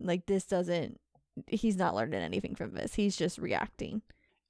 Like, 0.00 0.26
this 0.26 0.44
doesn't, 0.44 0.98
he's 1.46 1.76
not 1.76 1.94
learning 1.94 2.22
anything 2.22 2.54
from 2.54 2.74
this. 2.74 2.94
He's 2.94 3.16
just 3.16 3.38
reacting. 3.38 4.02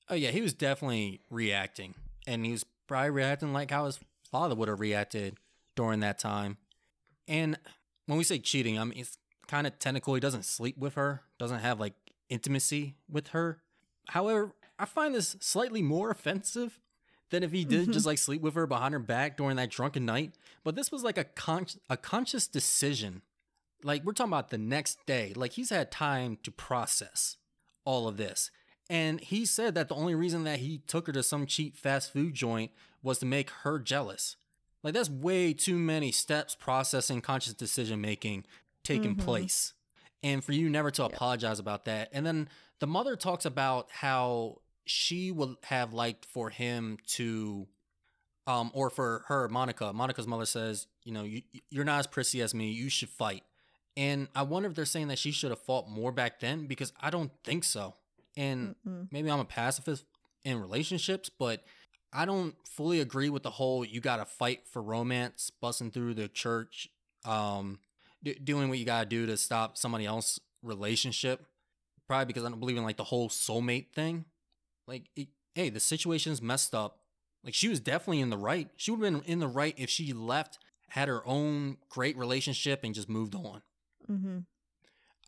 Oh, 0.09 0.15
yeah, 0.15 0.31
he 0.31 0.41
was 0.41 0.55
definitely 0.55 1.21
reacting. 1.31 1.95
And 2.27 2.45
he 2.45 2.53
was 2.53 2.65
probably 2.87 3.11
reacting 3.11 3.53
like 3.53 3.71
how 3.71 3.87
his 3.87 3.99
father 4.31 4.55
would 4.55 4.69
have 4.69 4.81
reacted 4.81 5.37
during 5.75 6.01
that 6.01 6.19
time. 6.19 6.59
And 7.29 7.59
when 8.07 8.19
we 8.19 8.25
say 8.25 8.39
cheating, 8.39 8.79
I 8.79 8.85
mean, 8.85 8.99
it's 8.99 9.19
kind 9.47 9.67
of 9.67 9.79
technical. 9.79 10.15
He 10.15 10.21
doesn't 10.21 10.45
sleep 10.45 10.79
with 10.79 10.95
her, 10.95 11.23
doesn't 11.39 11.61
have 11.61 11.81
like 11.81 11.95
intimacy 12.29 12.97
with 13.09 13.29
her. 13.29 13.63
However, 14.09 14.55
I 14.79 14.85
find 14.85 15.15
this 15.15 15.37
slightly 15.41 15.83
more 15.83 16.11
offensive 16.13 16.81
than 17.31 17.43
if 17.43 17.53
he 17.53 17.65
did 17.65 17.87
just 17.87 18.01
mm-hmm. 18.01 18.09
like 18.09 18.19
sleep 18.19 18.43
with 18.43 18.55
her 18.55 18.67
behind 18.67 18.93
her 18.93 19.01
back 19.01 19.37
during 19.37 19.57
that 19.57 19.71
drunken 19.71 20.05
night. 20.05 20.35
But 20.65 20.75
this 20.75 20.93
was 20.93 21.03
like 21.03 21.19
a 21.19 21.25
con- 21.25 21.67
a 21.89 21.97
conscious 21.97 22.47
decision. 22.47 23.23
Like 23.83 24.05
we're 24.05 24.13
talking 24.13 24.33
about 24.33 24.51
the 24.51 24.59
next 24.59 24.99
day. 25.07 25.33
Like 25.35 25.53
he's 25.53 25.71
had 25.71 25.91
time 25.91 26.39
to 26.43 26.51
process 26.51 27.37
all 27.85 28.07
of 28.07 28.17
this. 28.17 28.51
And 28.91 29.21
he 29.21 29.47
said 29.47 29.75
that 29.75 29.89
the 29.89 29.95
only 29.95 30.15
reason 30.15 30.45
that 30.45 30.59
he 30.59 30.79
took 30.79 31.07
her 31.07 31.13
to 31.13 31.23
some 31.23 31.47
cheap 31.47 31.77
fast 31.77 32.13
food 32.13 32.35
joint 32.35 32.71
was 33.03 33.19
to 33.19 33.27
make 33.27 33.51
her 33.63 33.79
jealous. 33.79 34.37
Like 34.83 34.95
that's 34.95 35.11
way 35.11 35.53
too 35.53 35.77
many 35.77 36.13
steps 36.13 36.55
processing 36.55 37.21
conscious 37.21 37.55
decision 37.55 38.01
making 38.01 38.45
taking 38.85 39.15
mm-hmm. 39.15 39.25
place. 39.25 39.75
And 40.23 40.43
for 40.43 40.53
you 40.53 40.69
never 40.69 40.91
to 40.93 41.05
apologize 41.05 41.59
about 41.59 41.85
that. 41.87 42.09
And 42.13 42.25
then 42.25 42.49
the 42.81 42.87
mother 42.87 43.17
talks 43.17 43.45
about 43.45 43.89
how 43.91 44.61
she 44.85 45.31
would 45.31 45.57
have 45.65 45.93
liked 45.93 46.25
for 46.27 46.51
him 46.51 46.99
to 47.07 47.67
um 48.47 48.71
or 48.75 48.91
for 48.91 49.25
her 49.29 49.49
monica 49.49 49.93
monica's 49.93 50.27
mother 50.27 50.45
says 50.45 50.89
you 51.05 51.13
know 51.13 51.23
you, 51.23 51.43
you're 51.71 51.85
not 51.85 52.01
as 52.01 52.07
prissy 52.09 52.43
as 52.43 52.53
me 52.53 52.73
you 52.73 52.89
should 52.89 53.09
fight 53.09 53.45
and 53.97 54.27
i 54.35 54.43
wonder 54.43 54.69
if 54.69 54.75
they're 54.75 54.85
saying 54.85 55.09
that 55.09 55.19
she 55.19 55.31
should 55.31 55.51
have 55.51 55.61
fought 55.61 55.89
more 55.89 56.11
back 56.11 56.41
then 56.41 56.67
because 56.67 56.93
i 57.01 57.11
don't 57.11 57.31
think 57.45 57.63
so 57.63 57.95
and 58.37 58.75
mm 58.87 59.07
maybe 59.13 59.31
i'm 59.31 59.39
a 59.41 59.45
pacifist 59.45 60.05
in 60.45 60.61
relationships 60.61 61.29
but 61.29 61.63
i 62.13 62.25
don't 62.25 62.55
fully 62.67 63.01
agree 63.01 63.31
with 63.31 63.43
the 63.43 63.51
whole 63.51 63.85
you 63.85 64.01
gotta 64.01 64.25
fight 64.25 64.67
for 64.67 64.83
romance 64.83 65.51
busting 65.61 65.91
through 65.91 66.15
the 66.15 66.29
church 66.29 66.89
um 67.25 67.79
d- 68.23 68.39
doing 68.43 68.69
what 68.69 68.79
you 68.79 68.85
gotta 68.85 69.07
do 69.07 69.27
to 69.27 69.37
stop 69.37 69.77
somebody 69.77 70.07
else 70.07 70.39
relationship 70.63 71.47
probably 72.07 72.27
because 72.27 72.45
i 72.45 72.49
don't 72.49 72.61
believe 72.61 72.77
in 72.77 72.85
like 72.85 72.97
the 72.97 73.05
whole 73.05 73.29
soulmate 73.29 73.93
thing 73.93 74.25
like, 74.87 75.05
it, 75.17 75.29
hey, 75.55 75.71
the 75.71 75.81
situation's 75.81 76.43
messed 76.43 76.75
up. 76.75 76.99
Like, 77.45 77.55
she 77.55 77.69
was 77.69 77.81
definitely 77.81 78.21
in 78.21 78.31
the 78.31 78.37
right. 78.37 78.69
She 78.77 78.91
would 78.91 79.03
have 79.03 79.13
been 79.13 79.23
in 79.31 79.41
the 79.41 79.49
right 79.49 79.75
if 79.77 79.91
she 79.91 80.13
left, 80.13 80.59
had 80.91 81.09
her 81.09 81.27
own 81.27 81.79
great 81.89 82.17
relationship, 82.17 82.85
and 82.85 82.95
just 82.95 83.09
moved 83.09 83.35
on. 83.35 83.63
Mm-hmm. 84.11 84.39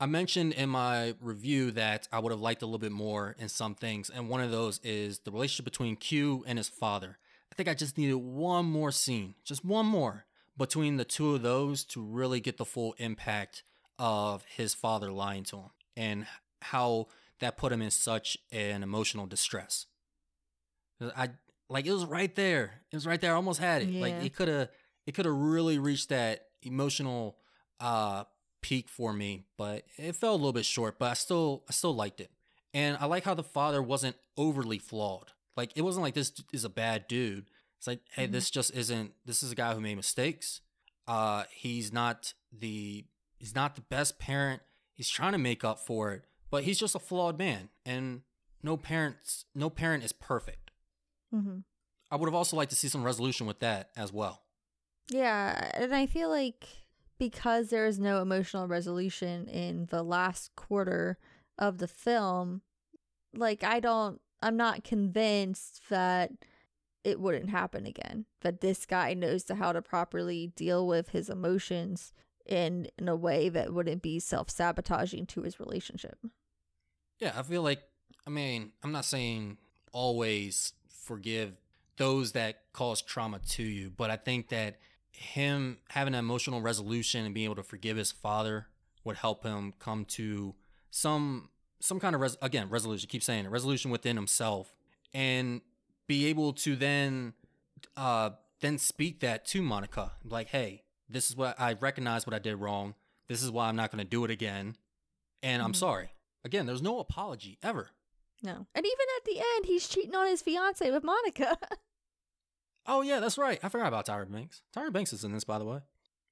I 0.01 0.07
mentioned 0.07 0.55
in 0.55 0.71
my 0.71 1.15
review 1.21 1.71
that 1.73 2.09
I 2.13 2.19
would 2.19 2.33
have 2.33 2.41
liked 2.41 2.63
a 2.63 2.67
little 2.67 2.79
bit 2.79 2.93
more 2.93 3.37
in 3.39 3.49
some 3.49 3.75
things, 3.75 4.11
and 4.11 4.29
one 4.29 4.41
of 4.41 4.51
those 4.51 4.81
is 4.83 5.21
the 5.21 5.31
relationship 5.31 5.65
between 5.65 5.97
Q 5.97 6.45
and 6.47 6.59
his 6.59 6.69
father. 6.69 7.19
I 7.53 7.55
think 7.55 7.69
I 7.69 7.75
just 7.75 7.97
needed 7.97 8.17
one 8.17 8.67
more 8.67 8.91
scene, 8.91 9.35
just 9.45 9.65
one 9.65 9.87
more 9.87 10.27
between 10.57 10.97
the 10.97 11.05
two 11.05 11.35
of 11.35 11.43
those 11.43 11.85
to 11.85 12.03
really 12.03 12.41
get 12.41 12.57
the 12.57 12.65
full 12.65 12.95
impact 12.99 13.63
of 13.99 14.45
his 14.57 14.75
father 14.75 15.13
lying 15.13 15.45
to 15.45 15.57
him 15.57 15.71
and 15.97 16.27
how 16.63 17.07
that 17.41 17.57
put 17.57 17.73
him 17.73 17.83
in 17.83 17.91
such 17.91 18.37
an 18.53 18.83
emotional 18.83 19.27
distress. 19.27 19.87
I 21.01 21.31
like 21.69 21.87
it 21.87 21.93
was 21.93 22.05
right 22.05 22.35
there. 22.35 22.83
It 22.91 22.97
was 22.97 23.07
right 23.07 23.21
there. 23.21 23.33
I 23.33 23.37
almost 23.37 23.61
had 23.61 23.83
it. 23.83 23.89
Yeah. 23.89 24.01
Like 24.01 24.15
it 24.25 24.35
could 24.35 24.49
have 24.49 24.69
it 25.07 25.13
could 25.13 25.27
have 25.27 25.35
really 25.35 25.79
reached 25.79 26.09
that 26.09 26.47
emotional 26.63 27.37
uh 27.81 28.25
peak 28.65 28.89
for 28.89 29.13
me, 29.13 29.45
but 29.59 29.85
it 29.99 30.17
fell 30.17 30.33
a 30.33 30.37
little 30.37 30.55
bit 30.55 30.65
short, 30.65 30.99
but 30.99 31.11
I 31.11 31.13
still 31.13 31.65
I 31.69 31.73
still 31.73 31.95
liked 31.95 32.19
it. 32.19 32.31
And 32.73 32.97
I 32.99 33.05
like 33.05 33.25
how 33.25 33.35
the 33.35 33.43
father 33.43 33.83
wasn't 33.83 34.17
overly 34.39 34.79
flawed. 34.79 35.33
Like 35.55 35.73
it 35.77 35.83
wasn't 35.83 36.03
like 36.03 36.15
this 36.15 36.33
is 36.51 36.65
a 36.65 36.71
bad 36.71 37.07
dude. 37.07 37.45
It's 37.77 37.87
like, 37.87 38.01
hey, 38.13 38.25
mm-hmm. 38.25 38.33
this 38.33 38.49
just 38.49 38.75
isn't 38.75 39.13
this 39.27 39.43
is 39.43 39.53
a 39.53 39.55
guy 39.55 39.75
who 39.75 39.83
made 39.83 39.97
mistakes. 39.97 40.63
Uh 41.07 41.45
he's 41.53 41.93
not 41.93 42.33
the 42.51 43.05
he's 43.37 43.55
not 43.55 43.75
the 43.75 43.83
best 43.83 44.19
parent. 44.19 44.63
He's 44.95 45.11
trying 45.11 45.33
to 45.33 45.39
make 45.39 45.63
up 45.63 45.79
for 45.79 46.13
it, 46.13 46.23
but 46.51 46.65
he's 46.65 46.79
just 46.79 46.95
a 46.95 47.01
flawed 47.01 47.37
man, 47.39 47.69
and 47.85 48.23
no 48.63 48.79
parents, 48.79 49.45
no 49.55 49.69
parent 49.69 50.05
is 50.05 50.13
perfect. 50.13 50.71
Mm-hmm. 51.35 51.59
I 52.11 52.17
would 52.17 52.29
have 52.29 52.35
also 52.35 52.57
liked 52.57 52.71
to 52.71 52.77
see 52.77 52.89
some 52.89 53.05
resolution 53.05 53.47
with 53.47 53.59
that 53.59 53.91
as 53.95 54.11
well. 54.11 54.41
Yeah, 55.11 55.71
and 55.75 55.95
I 55.95 56.07
feel 56.07 56.31
like 56.31 56.65
because 57.19 57.69
there 57.69 57.87
is 57.87 57.99
no 57.99 58.21
emotional 58.21 58.67
resolution 58.67 59.49
in 59.49 59.87
the 59.91 60.03
last 60.03 60.55
quarter 60.57 61.19
of 61.59 61.79
the 61.79 61.89
film, 61.89 62.63
like 63.35 63.63
I 63.63 63.81
don't, 63.81 64.21
I'm 64.43 64.57
not 64.57 64.85
convinced 64.85 65.89
that 65.89 66.33
it 67.05 67.21
wouldn't 67.21 67.51
happen 67.51 67.87
again. 67.87 68.27
That 68.41 68.61
this 68.61 68.87
guy 68.87 69.15
knows 69.15 69.45
how 69.49 69.73
to 69.73 69.83
properly 69.83 70.53
deal 70.57 70.87
with 70.87 71.11
his 71.11 71.29
emotions 71.29 72.13
in 72.47 72.89
in 72.99 73.09
a 73.09 73.17
way 73.17 73.49
that 73.49 73.73
wouldn't 73.73 74.03
be 74.03 74.19
self 74.19 74.51
sabotaging 74.51 75.27
to 75.27 75.43
his 75.43 75.61
relationship. 75.61 76.19
Yeah, 77.21 77.33
I 77.37 77.43
feel 77.43 77.63
like 77.63 77.83
I 78.27 78.31
mean, 78.31 78.73
I'm 78.83 78.93
not 78.93 79.05
saying 79.05 79.59
always 79.93 80.73
forgive 80.89 81.53
those 81.97 82.33
that 82.33 82.63
cause 82.73 83.03
trauma 83.03 83.39
to 83.51 83.63
you. 83.63 83.91
But 83.91 84.11
I 84.11 84.17
think 84.17 84.49
that 84.49 84.77
him 85.15 85.79
having 85.91 86.15
an 86.15 86.19
emotional 86.21 86.61
resolution 86.61 87.25
and 87.25 87.35
being 87.35 87.45
able 87.47 87.55
to 87.57 87.63
forgive 87.63 87.97
his 87.97 88.13
father 88.13 88.67
would 89.05 89.17
help 89.17 89.43
him 89.43 89.73
come 89.79 90.05
to 90.05 90.55
some 90.91 91.49
some 91.81 92.01
kind 92.01 92.15
of 92.15 92.21
res- 92.21 92.37
again 92.43 92.69
resolution. 92.71 93.09
Keep 93.09 93.23
saying 93.23 93.45
it, 93.45 93.51
resolution 93.51 93.91
within 93.91 94.17
himself, 94.17 94.75
and 95.13 95.61
be 96.07 96.27
able 96.27 96.53
to 96.53 96.77
then 96.77 97.35
uh 97.97 98.31
then 98.61 98.79
speak 98.79 99.21
that 99.21 99.45
to 99.47 99.61
Monica, 99.63 100.13
like, 100.25 100.49
hey, 100.49 100.83
this 101.09 101.29
is 101.31 101.37
what 101.37 101.59
I 101.61 101.75
recognize 101.75 102.27
what 102.27 102.35
I 102.35 102.39
did 102.39 102.57
wrong. 102.57 102.95
This 103.29 103.43
is 103.43 103.51
why 103.51 103.69
I'm 103.69 103.77
not 103.77 103.91
going 103.91 104.03
to 104.03 104.09
do 104.09 104.25
it 104.25 104.31
again, 104.31 104.77
and 105.43 105.63
I'm 105.63 105.73
Mhm. 105.73 105.77
sorry. 105.77 106.11
Again, 106.45 106.67
there's 106.67 106.83
no 106.83 106.99
apology 106.99 107.59
ever. 107.63 107.91
No. 108.43 108.67
And 108.75 108.85
even 108.87 109.07
at 109.19 109.25
the 109.25 109.39
end, 109.39 109.67
he's 109.67 109.89
cheating 109.89 110.15
on 110.15 110.27
his 110.27 110.43
fiance 110.43 110.91
with 110.91 111.03
Monica. 111.05 111.57
Oh 112.87 113.03
yeah, 113.03 113.21
that's 113.21 113.39
right. 113.39 113.59
I 113.63 113.69
forgot 113.69 113.89
about 113.89 114.07
Tyra 114.07 114.31
Banks. 114.31 114.63
Tyra 114.77 114.93
Banks 114.93 115.13
is 115.13 115.25
in 115.25 115.33
this, 115.33 115.45
by 115.45 115.59
the 115.59 115.65
way. 115.65 115.81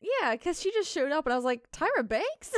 yeah, 0.00 0.32
because 0.32 0.60
she 0.60 0.70
just 0.72 0.90
showed 0.90 1.12
up 1.12 1.24
and 1.26 1.32
I 1.32 1.36
was 1.36 1.44
like, 1.44 1.70
Tyra 1.70 2.06
Banks? 2.06 2.52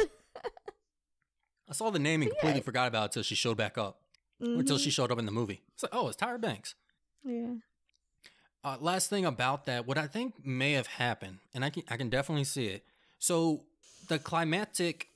I 1.69 1.73
saw 1.73 1.91
the 1.91 1.99
name 1.99 2.23
and 2.23 2.31
Yeah. 2.31 2.39
completely 2.41 2.61
forgot 2.63 2.89
about 2.89 3.03
it 3.03 3.05
until 3.07 3.23
she 3.23 3.35
showed 3.35 3.57
back 3.57 3.79
up. 3.79 4.01
Until 4.41 4.77
Mhm. 4.77 4.81
she 4.85 4.91
showed 4.91 5.11
up 5.13 5.19
in 5.19 5.25
the 5.27 5.33
movie. 5.33 5.63
It's 5.73 5.83
like, 5.85 5.95
oh, 5.95 6.09
it's 6.09 6.17
Tyra 6.17 6.41
Banks. 6.41 6.75
Yeah. 7.25 7.55
Uh, 8.63 8.77
last 8.81 9.09
thing 9.11 9.25
about 9.25 9.65
that, 9.67 9.87
what 9.87 9.97
I 9.97 10.07
think 10.07 10.45
may 10.45 10.73
have 10.73 10.87
happened, 10.87 11.39
and 11.55 11.65
I 11.65 11.71
can 11.71 11.83
I 11.89 11.97
can 11.97 12.11
definitely 12.11 12.45
see 12.45 12.67
it. 12.69 12.85
So 13.19 13.65
the 14.09 14.19
climactic 14.19 15.09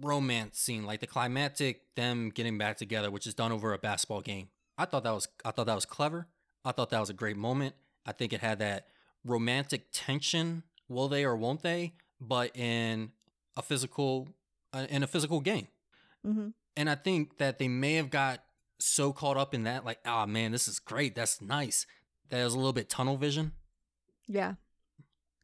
romance 0.00 0.58
scene, 0.58 0.84
like 0.84 1.00
the 1.00 1.06
climactic 1.06 1.94
them 1.94 2.28
getting 2.30 2.56
back 2.58 2.76
together, 2.76 3.10
which 3.10 3.26
is 3.26 3.34
done 3.34 3.52
over 3.52 3.72
a 3.72 3.78
basketball 3.78 4.20
game. 4.20 4.50
I 4.78 4.84
thought 4.84 5.02
that 5.04 5.12
was 5.12 5.28
I 5.44 5.50
thought 5.50 5.66
that 5.66 5.74
was 5.74 5.86
clever. 5.86 6.28
I 6.64 6.72
thought 6.72 6.90
that 6.90 7.00
was 7.00 7.10
a 7.10 7.14
great 7.14 7.36
moment. 7.36 7.74
I 8.06 8.12
think 8.12 8.32
it 8.32 8.40
had 8.40 8.58
that 8.60 8.86
romantic 9.24 9.86
tension. 9.92 10.62
Will 10.88 11.08
they 11.08 11.24
or 11.24 11.36
won't 11.36 11.62
they? 11.62 11.94
But 12.20 12.56
in 12.56 13.12
a 13.56 13.62
physical 13.62 14.28
uh, 14.72 14.86
in 14.88 15.02
a 15.02 15.06
physical 15.06 15.40
game. 15.40 15.68
hmm 16.24 16.48
And 16.76 16.88
I 16.88 16.94
think 16.94 17.38
that 17.38 17.58
they 17.58 17.68
may 17.68 17.94
have 17.94 18.10
got 18.10 18.42
so 18.78 19.12
caught 19.12 19.36
up 19.36 19.54
in 19.54 19.64
that, 19.64 19.84
like, 19.84 19.98
oh 20.06 20.26
man, 20.26 20.52
this 20.52 20.68
is 20.68 20.78
great. 20.78 21.14
That's 21.14 21.40
nice. 21.40 21.86
That 22.30 22.44
was 22.44 22.54
a 22.54 22.56
little 22.56 22.72
bit 22.72 22.88
tunnel 22.88 23.16
vision. 23.16 23.52
Yeah. 24.26 24.54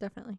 Definitely. 0.00 0.38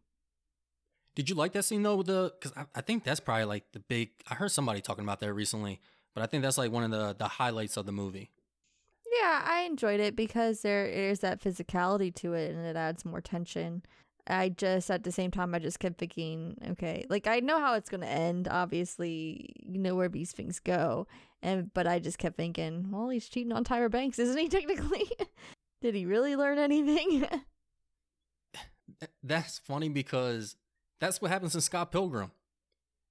Did 1.16 1.30
you 1.30 1.36
like 1.36 1.54
that 1.54 1.64
scene 1.64 1.82
though? 1.82 1.96
With 1.96 2.08
the 2.08 2.34
because 2.40 2.56
I, 2.56 2.66
I 2.76 2.82
think 2.82 3.04
that's 3.04 3.20
probably 3.20 3.46
like 3.46 3.72
the 3.74 3.80
big. 3.80 4.12
I 4.30 4.36
heard 4.36 4.52
somebody 4.52 4.82
talking 4.82 5.04
about 5.04 5.20
that 5.22 5.34
recently, 5.34 5.82
but 6.14 6.22
I 6.22 6.28
think 6.28 6.44
that's 6.44 6.60
like 6.60 6.72
one 6.72 6.84
of 6.84 6.92
the 6.92 7.16
the 7.18 7.28
highlights 7.28 7.76
of 7.76 7.88
the 7.88 7.92
movie. 7.92 8.30
Yeah, 9.22 9.44
I 9.46 9.62
enjoyed 9.62 10.00
it 10.00 10.16
because 10.16 10.62
there 10.62 10.86
is 10.86 11.20
that 11.20 11.42
physicality 11.42 12.14
to 12.16 12.34
it 12.34 12.52
and 12.54 12.66
it 12.66 12.76
adds 12.76 13.06
more 13.06 13.22
tension. 13.22 13.84
I 14.30 14.50
just 14.50 14.92
at 14.92 15.04
the 15.04 15.12
same 15.12 15.32
time 15.32 15.56
I 15.56 15.60
just 15.60 15.80
kept 15.80 15.98
thinking, 15.98 16.58
okay, 16.72 17.06
like 17.10 17.28
I 17.28 17.40
know 17.40 17.60
how 17.60 17.76
it's 17.76 17.90
gonna 17.90 18.08
end, 18.08 18.48
obviously 18.48 19.54
you 19.58 19.80
know 19.80 19.96
where 19.96 20.10
these 20.10 20.32
things 20.32 20.60
go. 20.60 21.08
And 21.42 21.74
but 21.74 21.88
I 21.88 22.00
just 22.00 22.18
kept 22.18 22.38
thinking, 22.38 22.92
well, 22.92 23.10
he's 23.10 23.30
cheating 23.30 23.54
on 23.54 23.64
Tyra 23.64 23.90
Banks, 23.90 24.20
isn't 24.20 24.38
he 24.38 24.50
technically? 24.50 25.10
Did 25.82 25.96
he 25.96 26.06
really 26.06 26.36
learn 26.36 26.58
anything? 26.58 27.28
That's 29.24 29.60
funny 29.60 29.90
because 29.90 30.56
that's 31.00 31.22
what 31.22 31.30
happens 31.30 31.54
in 31.54 31.62
Scott 31.62 31.92
Pilgrim. 31.92 32.32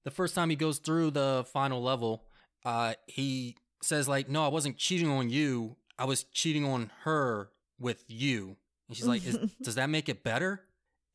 The 0.05 0.11
first 0.11 0.35
time 0.35 0.51
he 0.51 0.57
goes 0.57 0.79
through 0.79 1.13
the 1.13 1.45
final 1.53 1.81
level, 1.81 2.25
uh, 2.65 2.95
he 3.07 3.57
says 3.83 4.09
like, 4.09 4.29
"No, 4.29 4.45
I 4.45 4.49
wasn't 4.49 4.79
cheating 4.79 5.09
on 5.09 5.31
you. 5.31 5.77
I 5.99 6.05
was 6.05 6.25
cheating 6.25 6.65
on 6.65 6.91
her 7.05 7.51
with 7.79 8.05
you." 8.09 8.57
And 8.89 8.97
she's 8.97 9.07
like, 9.07 9.27
Is, 9.27 9.37
"Does 9.63 9.75
that 9.77 9.91
make 9.91 10.09
it 10.09 10.23
better?" 10.23 10.63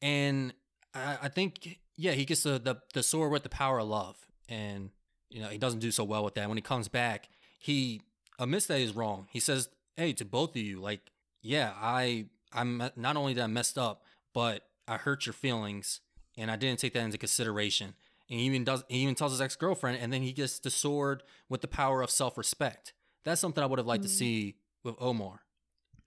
And 0.01 0.53
I, 0.93 1.17
I 1.23 1.27
think, 1.29 1.79
yeah, 1.95 2.11
he 2.13 2.25
gets 2.25 2.43
the, 2.43 2.59
the 2.59 2.77
the 2.93 3.03
sword 3.03 3.31
with 3.31 3.43
the 3.43 3.49
power 3.49 3.79
of 3.79 3.87
love, 3.87 4.17
and 4.49 4.89
you 5.29 5.41
know 5.41 5.47
he 5.49 5.57
doesn't 5.57 5.79
do 5.79 5.91
so 5.91 6.03
well 6.03 6.23
with 6.23 6.35
that. 6.35 6.47
When 6.49 6.57
he 6.57 6.61
comes 6.61 6.87
back, 6.87 7.29
he 7.59 8.01
admits 8.39 8.65
that 8.67 8.79
he's 8.79 8.95
wrong. 8.95 9.27
He 9.31 9.39
says, 9.39 9.69
"Hey, 9.95 10.13
to 10.13 10.25
both 10.25 10.51
of 10.51 10.57
you, 10.61 10.79
like, 10.81 11.01
yeah, 11.41 11.73
I 11.75 12.25
I'm 12.51 12.83
not 12.95 13.15
only 13.15 13.33
that 13.35 13.43
I 13.43 13.47
messed 13.47 13.77
up, 13.77 14.03
but 14.33 14.63
I 14.87 14.97
hurt 14.97 15.25
your 15.25 15.33
feelings, 15.33 16.01
and 16.37 16.49
I 16.51 16.55
didn't 16.55 16.79
take 16.79 16.93
that 16.93 17.03
into 17.03 17.17
consideration." 17.17 17.93
And 18.29 18.39
he 18.39 18.45
even 18.45 18.63
does. 18.63 18.83
He 18.89 18.99
even 18.99 19.15
tells 19.15 19.33
his 19.33 19.41
ex 19.41 19.55
girlfriend, 19.55 19.99
and 20.01 20.11
then 20.11 20.23
he 20.23 20.31
gets 20.33 20.57
the 20.59 20.69
sword 20.71 21.21
with 21.49 21.61
the 21.61 21.67
power 21.67 22.01
of 22.01 22.09
self 22.09 22.37
respect. 22.37 22.93
That's 23.23 23.39
something 23.39 23.63
I 23.63 23.67
would 23.67 23.77
have 23.79 23.85
liked 23.87 24.03
to 24.03 24.09
Mm. 24.09 24.13
see 24.17 24.55
with 24.83 24.95
Omar. 24.99 25.41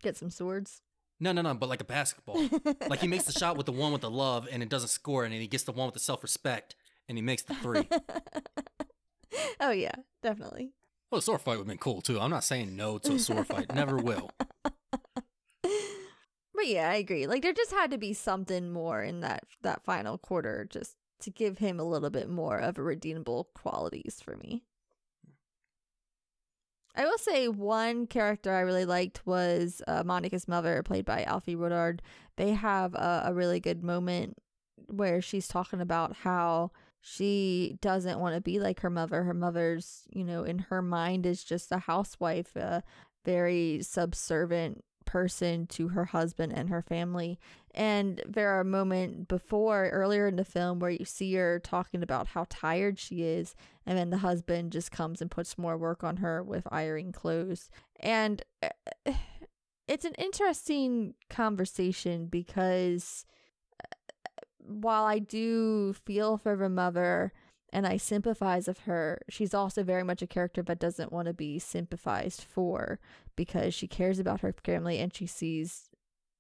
Get 0.03 0.17
some 0.17 0.31
swords. 0.31 0.83
No, 1.21 1.33
no, 1.33 1.43
no, 1.43 1.55
but 1.55 1.69
like 1.69 1.81
a 1.81 1.85
basketball. 1.85 2.49
like 2.89 3.01
he 3.01 3.09
makes 3.09 3.25
the 3.25 3.33
shot 3.33 3.57
with 3.57 3.67
the 3.67 3.73
one 3.73 3.93
with 3.93 4.03
the 4.03 4.11
love, 4.11 4.49
and 4.51 4.63
it 4.63 4.69
doesn't 4.69 4.89
score, 4.89 5.25
and 5.25 5.33
then 5.33 5.41
he 5.41 5.47
gets 5.47 5.65
the 5.65 5.73
one 5.73 5.87
with 5.87 5.95
the 5.95 6.01
self 6.01 6.23
respect, 6.23 6.75
and 7.09 7.17
he 7.17 7.23
makes 7.23 7.43
the 7.43 7.55
three. 7.55 7.89
oh 9.61 9.71
yeah, 9.71 9.95
definitely. 10.23 10.73
well, 11.11 11.21
a 11.21 11.23
sword 11.23 11.41
fight 11.41 11.53
would 11.53 11.59
have 11.61 11.67
been 11.69 11.79
cool 11.79 12.01
too. 12.01 12.21
I'm 12.21 12.31
not 12.31 12.45
saying 12.45 12.77
no 12.77 12.99
to 12.99 13.15
a 13.15 13.19
sword 13.19 13.47
fight. 13.47 13.75
Never 13.75 13.97
will. 13.97 14.31
But 16.55 16.71
yeah, 16.71 16.89
I 16.89 16.95
agree. 16.95 17.27
Like 17.27 17.43
there 17.43 17.53
just 17.53 17.73
had 17.73 17.91
to 17.91 17.99
be 17.99 18.15
something 18.15 18.73
more 18.73 19.03
in 19.03 19.21
that 19.21 19.45
that 19.63 19.85
final 19.85 20.17
quarter 20.17 20.67
just 20.71 20.97
to 21.21 21.31
give 21.31 21.59
him 21.59 21.79
a 21.79 21.85
little 21.85 22.09
bit 22.09 22.31
more 22.31 22.59
of 22.59 22.79
a 22.79 22.83
redeemable 22.83 23.49
qualities 23.55 24.21
for 24.25 24.37
me. 24.37 24.63
I 26.97 27.05
will 27.05 27.19
say 27.19 27.49
one 27.49 28.07
character 28.07 28.53
I 28.53 28.61
really 28.61 28.85
liked 28.85 29.27
was 29.27 29.83
uh, 29.89 30.05
Monica's 30.05 30.47
mother, 30.47 30.83
played 30.83 31.05
by 31.05 31.25
Alfre 31.25 31.57
Woodard. 31.57 32.03
They 32.37 32.53
have 32.53 32.95
a, 32.95 33.25
a 33.27 33.35
really 33.35 33.59
good 33.59 33.83
moment 33.83 34.37
where 34.87 35.21
she's 35.21 35.49
talking 35.49 35.81
about 35.81 36.15
how 36.17 36.71
she 37.01 37.77
doesn't 37.81 38.21
want 38.21 38.35
to 38.35 38.41
be 38.41 38.61
like 38.61 38.81
her 38.81 38.91
mother. 38.91 39.25
Her 39.25 39.35
mother's, 39.35 40.05
you 40.11 40.25
know, 40.25 40.45
in 40.45 40.59
her 40.59 40.83
mind 40.83 41.27
is 41.27 41.43
just 41.43 41.73
a 41.73 41.79
housewife, 41.79 42.55
a 42.55 42.83
very 43.25 43.81
subservient 43.83 44.85
person 45.05 45.67
to 45.69 45.89
her 45.89 46.07
husband 46.07 46.53
and 46.53 46.69
her 46.69 46.83
family. 46.83 47.39
And 47.75 48.23
there 48.27 48.51
are 48.51 48.61
a 48.61 48.65
moment 48.65 49.29
before 49.29 49.89
earlier 49.91 50.27
in 50.27 50.37
the 50.37 50.45
film 50.45 50.79
where 50.79 50.91
you 50.91 51.05
see 51.05 51.35
her 51.35 51.59
talking 51.59 52.03
about 52.03 52.29
how 52.29 52.47
tired 52.49 52.99
she 52.99 53.23
is, 53.23 53.55
and 53.85 53.99
then 53.99 54.11
the 54.11 54.19
husband 54.19 54.73
just 54.73 54.91
comes 54.91 55.21
and 55.21 55.31
puts 55.31 55.59
more 55.59 55.77
work 55.77 56.05
on 56.05 56.19
her 56.19 56.43
with 56.43 56.67
ironing 56.71 57.13
clothes. 57.13 57.71
And 57.99 58.43
uh, 58.63 59.13
it's 59.89 60.05
an 60.05 60.15
interesting 60.15 61.15
conversation 61.29 62.27
because 62.27 63.27
uh, 63.83 63.97
while 64.59 65.05
I 65.05 65.19
do 65.19 65.93
feel 65.93 66.39
for 66.39 66.57
the 66.57 66.69
mother 66.69 67.33
and 67.75 67.89
I 67.89 67.97
sympathize 67.97 68.69
with 68.69 68.79
her, 68.81 69.21
she's 69.29 69.53
also 69.53 69.83
very 69.83 70.05
much 70.05 70.23
a 70.23 70.29
character 70.29 70.63
that 70.63 70.79
doesn't 70.79 71.13
want 71.13 71.27
to 71.27 71.35
be 71.35 71.59
sympathized 71.59 72.43
for 72.43 73.01
because 73.35 73.75
she 73.75 73.89
cares 73.89 74.21
about 74.21 74.43
her 74.43 74.53
family 74.53 75.01
and 75.01 75.13
she 75.13 75.27
sees 75.27 75.91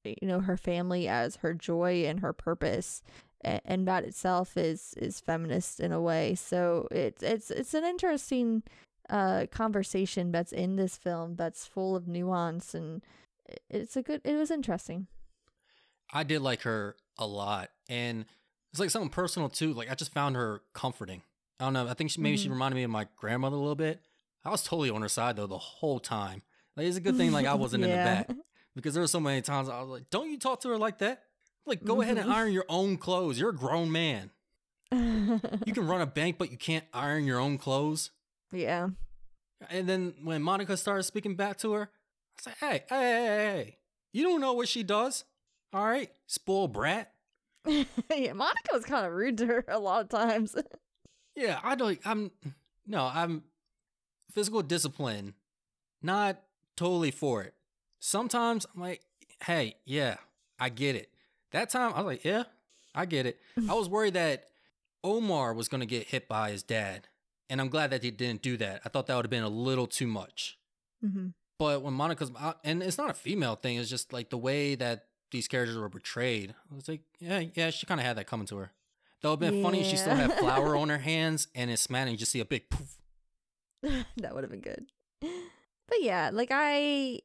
you 0.04 0.28
know 0.28 0.40
her 0.40 0.56
family 0.56 1.08
as 1.08 1.36
her 1.36 1.54
joy 1.54 2.04
and 2.06 2.20
her 2.20 2.32
purpose 2.32 3.02
and, 3.40 3.60
and 3.64 3.88
that 3.88 4.04
itself 4.04 4.56
is 4.56 4.94
is 4.96 5.18
feminist 5.18 5.80
in 5.80 5.90
a 5.90 6.00
way. 6.00 6.36
So 6.36 6.86
it's 6.92 7.22
it's 7.22 7.50
it's 7.50 7.74
an 7.74 7.84
interesting 7.84 8.62
uh 9.10 9.46
conversation 9.50 10.30
that's 10.30 10.52
in 10.52 10.76
this 10.76 10.96
film 10.96 11.34
that's 11.34 11.66
full 11.66 11.96
of 11.96 12.06
nuance 12.06 12.74
and 12.74 13.02
it's 13.68 13.96
a 13.96 14.02
good 14.02 14.20
it 14.24 14.36
was 14.36 14.52
interesting. 14.52 15.08
I 16.12 16.22
did 16.22 16.42
like 16.42 16.62
her 16.62 16.96
a 17.18 17.26
lot, 17.26 17.70
and 17.88 18.24
it's 18.74 18.80
like 18.80 18.90
something 18.90 19.08
personal 19.08 19.48
too. 19.48 19.72
Like 19.72 19.88
I 19.88 19.94
just 19.94 20.12
found 20.12 20.34
her 20.34 20.60
comforting. 20.72 21.22
I 21.60 21.64
don't 21.64 21.74
know. 21.74 21.86
I 21.86 21.94
think 21.94 22.10
she, 22.10 22.20
maybe 22.20 22.36
she 22.36 22.48
Mhm. 22.48 22.52
reminded 22.54 22.74
me 22.74 22.82
of 22.82 22.90
my 22.90 23.06
grandmother 23.14 23.54
a 23.54 23.60
little 23.60 23.76
bit. 23.76 24.00
I 24.44 24.50
was 24.50 24.64
totally 24.64 24.90
on 24.90 25.00
her 25.00 25.08
side 25.08 25.36
though 25.36 25.46
the 25.46 25.56
whole 25.58 26.00
time. 26.00 26.42
Like 26.76 26.86
it's 26.86 26.96
a 26.96 27.00
good 27.00 27.16
thing 27.16 27.30
like 27.30 27.46
I 27.46 27.54
wasn't 27.54 27.84
in 27.84 27.92
the 27.92 27.96
back 28.04 28.30
because 28.74 28.94
there 28.94 29.00
were 29.00 29.06
so 29.06 29.20
many 29.20 29.42
times 29.42 29.68
I 29.68 29.80
was 29.80 29.88
like, 29.90 30.10
"Don't 30.10 30.28
you 30.28 30.40
talk 30.40 30.60
to 30.62 30.70
her 30.70 30.76
like 30.76 30.98
that? 30.98 31.22
Like 31.66 31.84
go 31.84 32.02
ahead 32.02 32.18
and 32.18 32.26
Mhm. 32.28 32.32
iron 32.34 32.52
your 32.52 32.64
own 32.68 32.96
clothes. 32.96 33.38
You're 33.38 33.50
a 33.50 33.54
grown 33.56 33.92
man. 33.92 34.32
You 34.90 35.72
can 35.72 35.86
run 35.86 36.00
a 36.00 36.06
bank, 36.06 36.36
but 36.36 36.50
you 36.50 36.56
can't 36.58 36.84
iron 36.92 37.24
your 37.26 37.38
own 37.38 37.56
clothes." 37.58 38.10
yeah 38.50 38.88
And 39.70 39.88
then 39.88 40.14
when 40.24 40.42
Monica 40.42 40.76
started 40.76 41.04
speaking 41.04 41.36
back 41.36 41.58
to 41.58 41.72
her, 41.74 41.82
I 41.82 42.36
was 42.36 42.46
like, 42.46 42.58
"Hey, 42.58 42.84
hey, 42.88 43.02
hey, 43.04 43.24
hey, 43.26 43.36
hey. 43.62 43.78
you 44.12 44.24
don't 44.24 44.40
know 44.40 44.52
what 44.54 44.66
she 44.68 44.82
does, 44.82 45.24
all 45.72 45.84
right, 45.84 46.10
spoiled 46.26 46.72
brat." 46.72 47.13
yeah 48.14 48.32
monica 48.32 48.70
was 48.72 48.84
kind 48.84 49.06
of 49.06 49.12
rude 49.12 49.38
to 49.38 49.46
her 49.46 49.64
a 49.68 49.78
lot 49.78 50.02
of 50.02 50.08
times 50.08 50.54
Yeah, 51.36 51.58
I 51.64 51.74
don't. 51.74 51.98
I'm 52.04 52.30
no, 52.86 53.10
I'm 53.12 53.42
physical 54.30 54.62
discipline, 54.62 55.34
not 56.00 56.40
totally 56.76 57.10
for 57.10 57.42
it. 57.42 57.54
Sometimes 57.98 58.66
I'm 58.72 58.80
like, 58.80 59.00
hey, 59.44 59.74
yeah, 59.84 60.18
I 60.60 60.68
get 60.68 60.94
it. 60.94 61.10
That 61.50 61.70
time 61.70 61.92
I 61.92 62.02
was 62.02 62.06
like, 62.06 62.24
yeah, 62.24 62.44
I 62.94 63.06
get 63.06 63.26
it. 63.26 63.40
I 63.68 63.74
was 63.74 63.88
worried 63.88 64.14
that 64.14 64.44
Omar 65.02 65.54
was 65.54 65.68
gonna 65.68 65.86
get 65.86 66.06
hit 66.06 66.28
by 66.28 66.52
his 66.52 66.62
dad, 66.62 67.08
and 67.50 67.60
I'm 67.60 67.68
glad 67.68 67.90
that 67.90 68.04
he 68.04 68.12
didn't 68.12 68.42
do 68.42 68.56
that. 68.58 68.82
I 68.84 68.88
thought 68.88 69.08
that 69.08 69.16
would 69.16 69.24
have 69.24 69.30
been 69.30 69.42
a 69.42 69.48
little 69.48 69.88
too 69.88 70.06
much. 70.06 70.56
hmm 71.00 71.30
But 71.58 71.82
when 71.82 71.94
Monica's 71.94 72.30
and 72.62 72.80
it's 72.80 72.96
not 72.98 73.10
a 73.10 73.14
female 73.14 73.56
thing, 73.56 73.76
it's 73.76 73.90
just 73.90 74.12
like 74.12 74.30
the 74.30 74.38
way 74.38 74.76
that 74.76 75.06
these 75.30 75.48
characters 75.48 75.76
were 75.76 75.88
portrayed. 75.88 76.54
I 76.70 76.74
was 76.74 76.88
like, 76.88 77.02
yeah, 77.18 77.42
yeah, 77.54 77.70
she 77.70 77.86
kind 77.86 78.00
of 78.00 78.06
had 78.06 78.16
that 78.16 78.26
coming 78.26 78.46
to 78.46 78.56
her. 78.56 78.72
Though 79.22 79.30
it'd 79.30 79.40
been 79.40 79.62
funny 79.62 79.80
if 79.80 79.86
she 79.86 79.96
still 79.96 80.14
had 80.14 80.34
flour 80.34 80.76
on 80.76 80.90
her 80.90 80.98
hands 81.12 81.48
and 81.54 81.70
it's 81.70 81.82
smattering, 81.82 82.12
you 82.12 82.18
just 82.18 82.32
see 82.32 82.40
a 82.40 82.44
big 82.44 82.68
poof. 82.68 82.98
that 84.16 84.34
would 84.34 84.44
have 84.44 84.50
been 84.50 84.60
good. 84.60 84.86
But 85.20 86.02
yeah, 86.02 86.30
like 86.32 86.50
I 86.50 87.20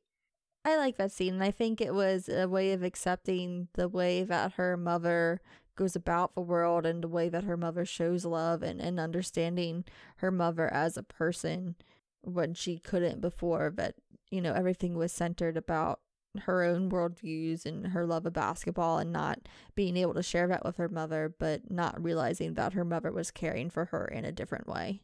I 0.66 0.78
like 0.78 0.98
that 0.98 1.12
scene 1.12 1.34
and 1.34 1.44
I 1.44 1.52
think 1.52 1.82
it 1.82 1.94
was 1.94 2.30
a 2.30 2.48
way 2.48 2.74
of 2.74 2.84
accepting 2.84 3.68
the 3.74 3.88
way 3.88 4.24
that 4.24 4.54
her 4.54 4.78
mother 4.78 5.42
goes 5.76 5.96
about 5.96 6.36
the 6.36 6.42
world 6.42 6.86
and 6.86 7.04
the 7.04 7.08
way 7.08 7.30
that 7.30 7.46
her 7.46 7.56
mother 7.56 7.86
shows 7.86 8.26
love 8.26 8.62
and, 8.62 8.82
and 8.82 9.00
understanding 9.00 9.86
her 10.18 10.30
mother 10.30 10.72
as 10.74 10.98
a 10.98 11.04
person 11.04 11.76
when 12.22 12.54
she 12.54 12.78
couldn't 12.78 13.22
before 13.22 13.72
that 13.76 13.96
you 14.30 14.42
know 14.42 14.54
everything 14.54 14.96
was 14.96 15.12
centered 15.12 15.56
about 15.56 16.02
her 16.44 16.64
own 16.64 16.90
worldviews 16.90 17.66
and 17.66 17.88
her 17.88 18.06
love 18.06 18.26
of 18.26 18.34
basketball 18.34 19.00
and 19.00 19.12
not 19.12 19.40
being 19.76 19.98
able 19.98 20.14
to 20.14 20.24
share 20.24 20.48
that 20.48 20.64
with 20.64 20.78
her 20.78 20.88
mother 20.90 21.34
but 21.40 21.72
not 21.72 22.02
realizing 22.02 22.54
that 22.54 22.74
her 22.74 22.86
mother 22.86 23.12
was 23.12 23.32
caring 23.32 23.70
for 23.70 23.86
her 23.86 24.06
in 24.06 24.26
a 24.26 24.32
different 24.32 24.68
way 24.68 25.02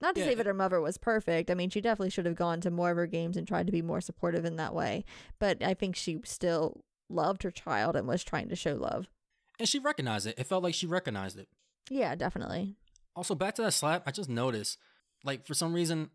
not 0.00 0.14
to 0.14 0.20
Yeah, 0.20 0.26
say 0.28 0.34
that 0.34 0.46
her 0.46 0.52
mother 0.54 0.80
was 0.80 0.98
perfect. 0.98 1.50
I 1.50 1.54
mean, 1.54 1.70
she 1.70 1.80
definitely 1.80 2.10
should 2.10 2.26
have 2.26 2.34
gone 2.34 2.60
to 2.60 2.70
more 2.70 2.90
of 2.90 2.98
her 2.98 3.06
games 3.06 3.36
and 3.36 3.48
tried 3.48 3.66
to 3.66 3.72
be 3.72 3.80
more 3.80 4.02
supportive 4.02 4.44
in 4.44 4.56
that 4.56 4.74
way. 4.74 5.06
But 5.38 5.62
I 5.62 5.72
think 5.72 5.96
she 5.96 6.20
still 6.24 6.84
loved 7.08 7.42
her 7.44 7.50
child 7.50 7.96
and 7.96 8.06
was 8.06 8.22
trying 8.22 8.50
to 8.50 8.56
show 8.56 8.74
love. 8.74 9.08
And 9.58 9.66
she 9.66 9.78
recognized 9.78 10.26
it. 10.26 10.38
It 10.38 10.46
felt 10.46 10.62
like 10.62 10.74
she 10.74 10.86
recognized 10.86 11.38
it. 11.38 11.48
Yeah, 11.88 12.14
definitely. 12.14 12.76
Also, 13.14 13.34
back 13.34 13.54
to 13.54 13.62
that 13.62 13.72
slap, 13.72 14.02
I 14.04 14.10
just 14.10 14.28
noticed, 14.28 14.78
like, 15.24 15.46
for 15.46 15.54
some 15.54 15.72
reason, 15.72 16.10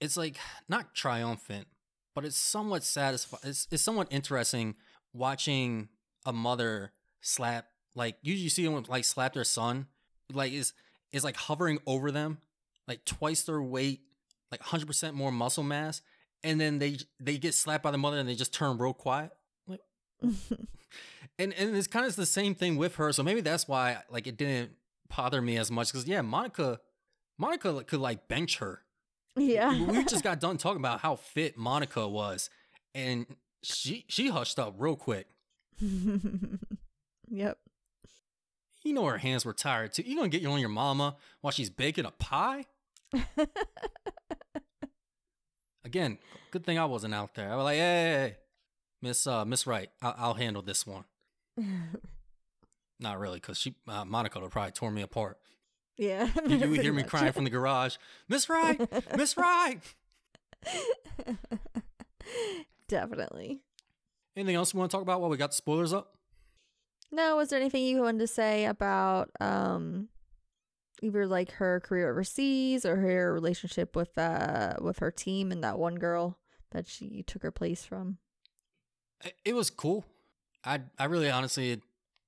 it's 0.00 0.16
like 0.16 0.36
not 0.68 0.92
triumphant, 0.94 1.68
but 2.14 2.24
it's 2.24 2.36
somewhat 2.36 2.82
satisfying. 2.82 3.42
It's, 3.44 3.68
it's 3.70 3.82
somewhat 3.82 4.08
interesting 4.10 4.74
watching 5.12 5.88
a 6.26 6.32
mother 6.32 6.92
slap, 7.20 7.66
like, 7.94 8.16
usually 8.22 8.44
you 8.44 8.50
see 8.50 8.64
them 8.64 8.84
like 8.88 9.04
slap 9.04 9.34
their 9.34 9.44
son, 9.44 9.86
like, 10.32 10.52
is 10.52 10.72
is 11.12 11.24
like 11.24 11.36
hovering 11.36 11.78
over 11.86 12.10
them, 12.10 12.38
like 12.86 13.04
twice 13.04 13.42
their 13.42 13.60
weight, 13.60 14.00
like 14.50 14.62
100% 14.62 15.14
more 15.14 15.32
muscle 15.32 15.64
mass. 15.64 16.02
And 16.42 16.60
then 16.60 16.78
they 16.78 16.98
they 17.18 17.36
get 17.38 17.54
slapped 17.54 17.82
by 17.82 17.90
the 17.90 17.98
mother 17.98 18.18
and 18.18 18.28
they 18.28 18.34
just 18.34 18.54
turn 18.54 18.78
real 18.78 18.94
quiet. 18.94 19.30
Like, 19.66 19.80
and 21.38 21.52
and 21.52 21.76
it's 21.76 21.86
kind 21.86 22.06
of 22.06 22.16
the 22.16 22.26
same 22.26 22.54
thing 22.54 22.76
with 22.76 22.96
her. 22.96 23.12
So 23.12 23.22
maybe 23.22 23.40
that's 23.42 23.68
why 23.68 23.98
like 24.08 24.26
it 24.26 24.36
didn't 24.36 24.72
bother 25.14 25.42
me 25.42 25.58
as 25.58 25.70
much 25.70 25.92
because 25.92 26.06
yeah, 26.06 26.22
Monica, 26.22 26.80
Monica 27.38 27.84
could 27.84 28.00
like 28.00 28.28
bench 28.28 28.58
her. 28.58 28.82
Yeah. 29.36 29.84
we 29.86 30.04
just 30.04 30.24
got 30.30 30.40
done 30.40 30.56
talking 30.56 30.80
about 30.80 31.00
how 31.00 31.16
fit 31.16 31.56
Monica 31.56 32.06
was, 32.08 32.50
and 32.94 33.26
she 33.62 34.04
she 34.08 34.28
hushed 34.28 34.58
up 34.58 34.74
real 34.78 34.96
quick. 34.96 35.26
yep. 37.28 37.58
You 38.82 38.94
know 38.94 39.04
her 39.04 39.18
hands 39.18 39.44
were 39.44 39.52
tired 39.52 39.92
too. 39.92 40.02
You 40.02 40.16
gonna 40.16 40.28
get 40.28 40.44
on 40.46 40.58
your 40.60 40.68
mama 40.68 41.16
while 41.40 41.50
she's 41.50 41.70
baking 41.70 42.06
a 42.06 42.10
pie? 42.10 42.64
Again, 45.84 46.18
good 46.50 46.64
thing 46.64 46.78
I 46.78 46.84
wasn't 46.84 47.14
out 47.14 47.34
there. 47.34 47.52
I 47.52 47.56
was 47.56 47.64
like, 47.64 47.76
hey, 47.76 47.80
hey, 47.80 48.12
hey, 48.12 48.36
Miss 49.02 49.26
uh, 49.26 49.44
Miss 49.44 49.66
Wright, 49.66 49.90
I'll, 50.00 50.14
I'll 50.18 50.34
handle 50.34 50.62
this 50.62 50.86
one. 50.86 51.04
Not 53.00 53.18
really, 53.18 53.40
cause 53.40 53.58
she 53.58 53.74
uh, 53.88 54.04
Monica 54.04 54.40
would 54.40 54.50
probably 54.50 54.72
tore 54.72 54.90
me 54.90 55.02
apart. 55.02 55.38
Yeah. 56.00 56.28
You, 56.48 56.56
you 56.56 56.70
would 56.70 56.80
hear 56.80 56.92
me 56.92 57.02
much. 57.02 57.10
crying 57.10 57.32
from 57.32 57.44
the 57.44 57.50
garage, 57.50 57.96
Miss 58.28 58.48
Wright, 58.48 58.80
Miss 59.16 59.36
Wright. 59.36 59.80
Definitely. 62.88 63.60
Anything 64.36 64.56
else 64.56 64.72
you 64.72 64.78
want 64.78 64.90
to 64.90 64.94
talk 64.96 65.02
about 65.02 65.20
while 65.20 65.30
we 65.30 65.36
got 65.36 65.50
the 65.50 65.56
spoilers 65.56 65.92
up? 65.92 66.14
No, 67.12 67.36
was 67.36 67.48
there 67.50 67.58
anything 67.60 67.84
you 67.84 68.00
wanted 68.02 68.20
to 68.20 68.26
say 68.26 68.64
about 68.66 69.30
um 69.40 70.08
either 71.02 71.26
like 71.26 71.52
her 71.52 71.80
career 71.80 72.10
overseas 72.10 72.84
or 72.84 72.96
her 72.96 73.32
relationship 73.32 73.96
with 73.96 74.16
uh 74.18 74.74
with 74.80 74.98
her 75.00 75.10
team 75.10 75.50
and 75.50 75.64
that 75.64 75.78
one 75.78 75.96
girl 75.96 76.38
that 76.72 76.86
she 76.86 77.22
took 77.26 77.42
her 77.42 77.50
place 77.50 77.84
from? 77.84 78.18
It- 79.24 79.36
It 79.44 79.54
was 79.54 79.70
cool. 79.70 80.04
I 80.64 80.80
I 80.98 81.04
really 81.06 81.30
honestly 81.30 81.72
it 81.72 81.82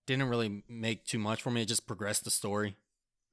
didn't 0.06 0.28
really 0.28 0.64
make 0.68 1.04
too 1.04 1.18
much 1.18 1.42
for 1.42 1.50
me. 1.50 1.62
It 1.62 1.68
just 1.68 1.86
progressed 1.86 2.24
the 2.24 2.30
story. 2.30 2.76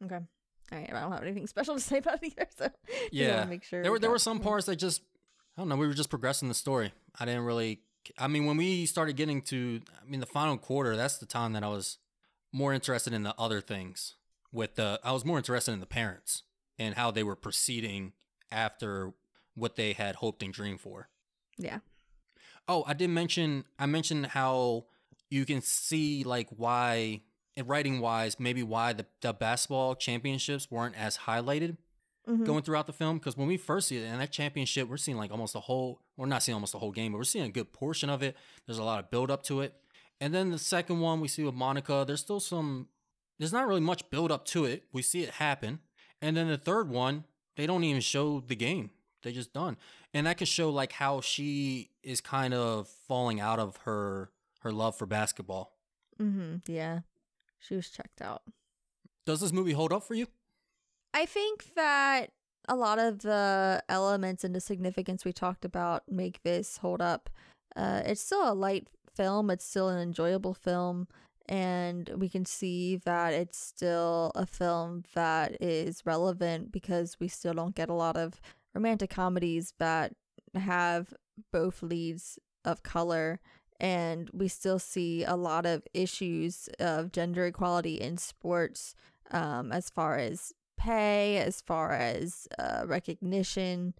Okay. 0.03 0.15
All 0.15 0.77
right. 0.77 0.89
I 0.93 1.01
don't 1.01 1.11
have 1.11 1.23
anything 1.23 1.47
special 1.55 1.75
to 1.75 1.79
say 1.81 1.97
about 1.99 2.23
it 2.23 2.33
either. 2.33 2.47
So 2.57 2.69
Yeah. 3.11 3.45
make 3.45 3.63
sure 3.63 3.81
There 3.81 3.91
were 3.91 3.99
there 3.99 4.09
were 4.11 4.19
some 4.19 4.39
parts 4.39 4.65
that 4.67 4.75
just 4.77 5.01
I 5.57 5.61
don't 5.61 5.69
know. 5.69 5.75
We 5.75 5.87
were 5.87 5.93
just 5.93 6.09
progressing 6.09 6.47
the 6.47 6.53
story. 6.53 6.93
I 7.19 7.25
didn't 7.25 7.43
really. 7.43 7.81
I 8.17 8.27
mean, 8.27 8.45
when 8.45 8.55
we 8.57 8.85
started 8.85 9.17
getting 9.17 9.41
to, 9.43 9.81
I 10.01 10.09
mean, 10.09 10.19
the 10.21 10.25
final 10.25 10.57
quarter, 10.57 10.95
that's 10.95 11.17
the 11.17 11.25
time 11.25 11.53
that 11.53 11.63
I 11.63 11.67
was 11.67 11.97
more 12.53 12.73
interested 12.73 13.13
in 13.13 13.23
the 13.23 13.35
other 13.37 13.59
things. 13.61 14.15
With 14.51 14.75
the, 14.75 14.99
I 15.03 15.11
was 15.11 15.25
more 15.25 15.37
interested 15.37 15.73
in 15.73 15.79
the 15.79 15.85
parents 15.85 16.43
and 16.79 16.95
how 16.95 17.11
they 17.11 17.23
were 17.23 17.35
proceeding 17.35 18.13
after 18.51 19.11
what 19.53 19.75
they 19.75 19.93
had 19.93 20.15
hoped 20.15 20.41
and 20.41 20.51
dreamed 20.53 20.79
for. 20.81 21.09
Yeah. 21.57 21.79
Oh, 22.67 22.83
I 22.87 22.93
did 22.93 23.09
mention 23.09 23.65
I 23.77 23.85
mentioned 23.85 24.27
how 24.27 24.85
you 25.29 25.45
can 25.45 25.61
see 25.61 26.23
like 26.23 26.47
why 26.55 27.21
writing 27.67 27.99
wise, 27.99 28.39
maybe 28.39 28.63
why 28.63 28.93
the, 28.93 29.05
the 29.21 29.33
basketball 29.33 29.95
championships 29.95 30.69
weren't 30.71 30.95
as 30.97 31.17
highlighted 31.19 31.77
Mhm. 32.27 32.45
going 32.45 32.63
throughout 32.63 32.85
the 32.85 32.93
film. 32.93 33.17
Because 33.17 33.35
when 33.37 33.47
we 33.47 33.57
first 33.57 33.87
see 33.87 33.97
it 33.97 34.03
in 34.03 34.19
that 34.19 34.31
championship, 34.31 34.87
we're 34.87 34.97
seeing 34.97 35.17
like 35.17 35.31
almost 35.31 35.53
the 35.53 35.61
whole 35.61 35.99
we're 36.17 36.25
not 36.27 36.43
seeing 36.43 36.53
almost 36.53 36.73
the 36.73 36.79
whole 36.79 36.91
game, 36.91 37.11
but 37.13 37.17
we're 37.17 37.23
seeing 37.23 37.45
a 37.45 37.49
good 37.49 37.71
portion 37.73 38.09
of 38.09 38.21
it. 38.21 38.35
There's 38.65 38.77
a 38.77 38.83
lot 38.83 38.99
of 38.99 39.09
build 39.09 39.31
up 39.31 39.41
to 39.43 39.61
it. 39.61 39.73
And 40.21 40.33
then 40.33 40.51
the 40.51 40.59
second 40.59 40.99
one 40.99 41.21
we 41.21 41.27
see 41.29 41.43
with 41.43 41.55
Monica, 41.55 42.03
there's 42.05 42.19
still 42.21 42.39
some 42.39 42.87
there's 43.39 43.53
not 43.53 43.67
really 43.67 43.79
much 43.81 44.09
build 44.09 44.31
up 44.33 44.43
to 44.47 44.65
it. 44.65 44.83
We 44.91 45.01
see 45.01 45.23
it 45.23 45.29
happen. 45.35 45.79
And 46.21 46.35
then 46.35 46.49
the 46.49 46.57
third 46.57 46.89
one, 46.89 47.23
they 47.55 47.65
don't 47.65 47.85
even 47.85 48.01
show 48.01 48.41
the 48.41 48.55
game. 48.55 48.91
They 49.23 49.31
just 49.31 49.53
done. 49.53 49.77
And 50.13 50.27
that 50.27 50.37
could 50.37 50.47
show 50.49 50.69
like 50.69 50.91
how 50.93 51.21
she 51.21 51.91
is 52.03 52.19
kind 52.21 52.53
of 52.53 52.87
falling 53.07 53.39
out 53.39 53.59
of 53.59 53.77
her 53.85 54.29
her 54.59 54.71
love 54.73 54.97
for 54.97 55.05
basketball. 55.05 55.77
Mm-hmm. 56.21 56.69
Yeah. 56.71 56.99
She 57.59 57.75
was 57.75 57.89
checked 57.89 58.21
out. 58.21 58.41
Does 59.25 59.41
this 59.41 59.51
movie 59.51 59.73
hold 59.73 59.93
up 59.93 60.03
for 60.03 60.15
you? 60.15 60.27
I 61.13 61.25
think 61.25 61.75
that 61.75 62.31
a 62.67 62.75
lot 62.75 62.99
of 62.99 63.19
the 63.19 63.83
elements 63.89 64.43
and 64.43 64.55
the 64.55 64.61
significance 64.61 65.25
we 65.25 65.33
talked 65.33 65.65
about 65.65 66.03
make 66.09 66.41
this 66.43 66.77
hold 66.77 67.01
up. 67.01 67.29
Uh, 67.75 68.01
it's 68.05 68.21
still 68.21 68.51
a 68.51 68.53
light 68.53 68.87
film, 69.15 69.49
it's 69.49 69.65
still 69.65 69.89
an 69.89 69.99
enjoyable 69.99 70.53
film, 70.53 71.07
and 71.47 72.09
we 72.15 72.29
can 72.29 72.45
see 72.45 72.95
that 72.97 73.33
it's 73.33 73.57
still 73.57 74.31
a 74.35 74.45
film 74.45 75.03
that 75.15 75.57
is 75.61 76.05
relevant 76.05 76.71
because 76.71 77.17
we 77.19 77.27
still 77.27 77.53
don't 77.53 77.75
get 77.75 77.89
a 77.89 77.93
lot 77.93 78.15
of 78.15 78.39
romantic 78.73 79.09
comedies 79.09 79.73
that 79.79 80.13
have 80.53 81.13
both 81.51 81.81
leads 81.81 82.37
of 82.63 82.83
color 82.83 83.39
and 83.79 84.29
we 84.33 84.47
still 84.47 84.79
see 84.79 85.23
a 85.23 85.35
lot 85.35 85.65
of 85.65 85.83
issues 85.93 86.69
of 86.79 87.11
gender 87.11 87.45
equality 87.45 87.95
in 87.95 88.17
sports 88.17 88.95
um, 89.31 89.71
as 89.71 89.89
far 89.89 90.17
as 90.17 90.53
pay, 90.77 91.37
as 91.37 91.61
far 91.61 91.91
as 91.91 92.47
uh, 92.57 92.83
recognition. 92.85 93.93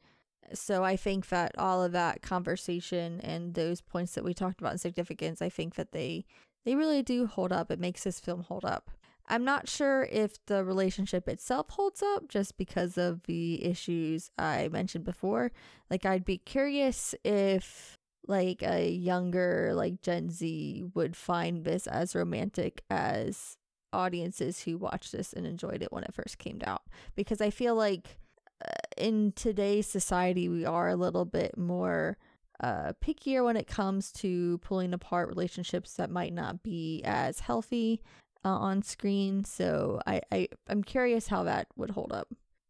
So 0.53 0.84
I 0.84 0.95
think 0.95 1.30
that 1.30 1.51
all 1.57 1.84
of 1.84 1.91
that 1.91 2.22
conversation 2.22 3.22
and 3.22 3.53
those 3.53 3.81
points 3.81 4.15
that 4.15 4.23
we 4.23 4.34
talked 4.34 4.60
about 4.60 4.73
in 4.73 4.77
significance, 4.80 5.41
I 5.41 5.49
think 5.49 5.76
that 5.76 5.91
they 5.91 6.26
they 6.65 6.76
really 6.76 7.01
do 7.01 7.26
hold 7.26 7.53
up. 7.53 7.72
It 7.72 7.80
makes 7.80 8.03
this 8.03 8.19
film 8.19 8.43
hold 8.43 8.65
up. 8.65 8.91
I'm 9.27 9.45
not 9.45 9.69
sure 9.69 10.07
if 10.11 10.43
the 10.47 10.65
relationship 10.65 11.30
itself 11.30 11.69
holds 11.69 12.01
up 12.01 12.27
just 12.27 12.57
because 12.57 12.97
of 12.97 13.23
the 13.23 13.64
issues 13.64 14.31
I 14.38 14.69
mentioned 14.69 15.06
before. 15.06 15.51
Like 15.89 16.06
I'd 16.06 16.26
be 16.26 16.39
curious 16.39 17.14
if 17.23 17.98
like 18.27 18.61
a 18.63 18.89
younger 18.89 19.71
like 19.73 20.01
Gen 20.01 20.29
Z 20.29 20.85
would 20.93 21.15
find 21.15 21.63
this 21.63 21.87
as 21.87 22.15
romantic 22.15 22.83
as 22.89 23.57
audiences 23.91 24.61
who 24.61 24.77
watched 24.77 25.11
this 25.11 25.33
and 25.33 25.47
enjoyed 25.47 25.81
it 25.81 25.91
when 25.91 26.03
it 26.03 26.13
first 26.13 26.37
came 26.37 26.59
out 26.63 26.83
because 27.15 27.41
I 27.41 27.49
feel 27.49 27.75
like 27.75 28.17
uh, 28.63 28.71
in 28.97 29.31
today's 29.35 29.87
society 29.87 30.47
we 30.47 30.65
are 30.65 30.89
a 30.89 30.95
little 30.95 31.25
bit 31.25 31.57
more 31.57 32.17
uh 32.59 32.93
pickier 33.03 33.43
when 33.43 33.57
it 33.57 33.67
comes 33.67 34.11
to 34.11 34.57
pulling 34.59 34.93
apart 34.93 35.29
relationships 35.29 35.93
that 35.93 36.11
might 36.11 36.33
not 36.33 36.61
be 36.61 37.01
as 37.03 37.39
healthy 37.39 38.01
uh, 38.45 38.49
on 38.49 38.83
screen 38.83 39.43
so 39.43 39.99
I, 40.05 40.21
I 40.31 40.47
I'm 40.67 40.83
curious 40.83 41.27
how 41.27 41.43
that 41.43 41.67
would 41.75 41.91
hold 41.91 42.11
up 42.11 42.27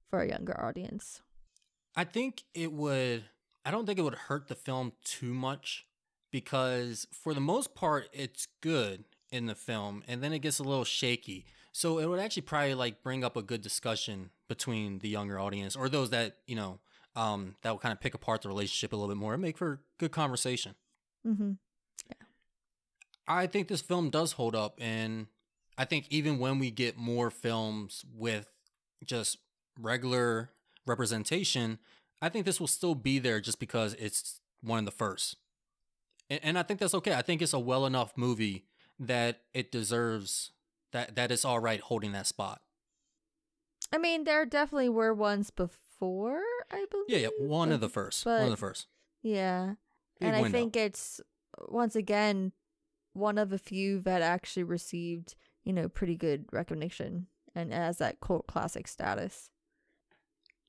for 0.09 0.21
a 0.21 0.30
younger 0.30 0.59
audience 0.63 1.21
I 1.95 2.03
think 2.05 2.43
it 2.53 2.71
would. 2.71 3.26
I 3.70 3.72
don't 3.72 3.86
think 3.86 4.00
it 4.00 4.02
would 4.02 4.16
hurt 4.16 4.48
the 4.48 4.56
film 4.56 4.94
too 5.04 5.32
much 5.32 5.86
because, 6.32 7.06
for 7.12 7.36
the 7.36 7.40
most 7.40 7.76
part, 7.76 8.10
it's 8.12 8.48
good 8.62 9.04
in 9.32 9.46
the 9.46 9.54
film, 9.54 10.02
and 10.08 10.24
then 10.24 10.34
it 10.34 10.40
gets 10.40 10.58
a 10.58 10.64
little 10.64 10.84
shaky. 10.84 11.46
So 11.72 12.00
it 12.00 12.08
would 12.08 12.20
actually 12.20 12.41
probably 12.41 12.74
like 12.74 13.04
bring 13.04 13.24
up 13.24 13.38
a 13.38 13.44
good 13.44 13.62
discussion 13.62 14.32
between 14.48 14.98
the 14.98 15.08
younger 15.08 15.40
audience 15.40 15.76
or 15.76 15.88
those 15.88 16.10
that 16.10 16.38
you 16.48 16.56
know 16.56 16.80
um, 17.16 17.58
that 17.62 17.70
will 17.70 17.78
kind 17.78 17.94
of 17.94 18.02
pick 18.02 18.16
apart 18.16 18.41
the 18.41 18.48
relationship 18.48 18.91
a 18.91 18.96
little 18.96 19.14
bit 19.14 19.20
more 19.20 19.34
and 19.34 19.41
make 19.44 19.56
for 19.56 19.82
good 20.00 20.12
conversation. 20.12 20.74
Mm-hmm. 21.28 21.52
I 23.28 23.46
think 23.46 23.68
this 23.68 23.82
film 23.82 24.10
does 24.10 24.32
hold 24.32 24.56
up, 24.56 24.80
and 24.82 25.28
I 25.78 25.86
think 25.86 26.08
even 26.10 26.40
when 26.40 26.58
we 26.58 26.72
get 26.72 26.98
more 26.98 27.30
films 27.30 28.04
with 28.18 28.50
just 29.06 29.38
regular 29.80 30.50
representation, 30.88 31.78
I 32.22 32.30
think 32.30 32.46
this 32.46 32.60
will 32.60 32.68
still 32.68 32.96
be 32.96 33.20
there 33.20 33.40
just 33.40 33.60
because 33.60 33.94
it's 33.96 34.41
one 34.62 34.80
of 34.80 34.86
the 34.86 34.91
first. 34.91 35.38
And, 36.30 36.40
and 36.44 36.60
I 36.60 36.64
think 36.64 36.80
that's 36.80 36.94
okay. 36.96 37.14
I 37.14 37.22
think 37.22 37.41
it's 37.41 37.54
a 37.54 37.60
well 37.60 37.86
enough 37.86 38.14
movie 38.16 38.66
that 39.00 39.41
it 39.54 39.72
deserves 39.72 40.52
that 40.91 41.16
that 41.16 41.32
it's 41.32 41.46
all 41.46 41.60
right 41.60 41.80
holding 41.80 42.12
that 42.12 42.28
spot. 42.28 42.62
I 43.91 43.98
mean, 43.98 44.24
there 44.24 44.46
definitely 44.46 44.90
were 44.90 45.14
ones 45.14 45.50
before, 45.50 46.41
I 46.72 46.86
believe. 46.91 47.06
Yeah, 47.08 47.18
yeah, 47.18 47.30
one 47.40 47.72
of 47.72 47.82
the 47.82 47.90
first. 47.90 48.26
one 48.26 48.44
of 48.44 48.50
the 48.50 48.58
first. 48.58 48.88
Yeah. 49.24 49.74
Big 50.20 50.28
and 50.28 50.36
I 50.36 50.50
think 50.50 50.76
it's 50.76 51.22
once 51.68 51.96
again 51.96 52.52
one 53.14 53.38
of 53.38 53.52
a 53.52 53.58
few 53.58 54.00
that 54.02 54.22
actually 54.22 54.64
received, 54.64 55.36
you 55.64 55.74
know, 55.74 55.90
pretty 55.90 56.16
good 56.16 56.46
recognition 56.52 57.28
and 57.56 57.74
has 57.74 57.98
that 57.98 58.20
cult 58.20 58.48
classic 58.48 58.88
status. 58.88 59.50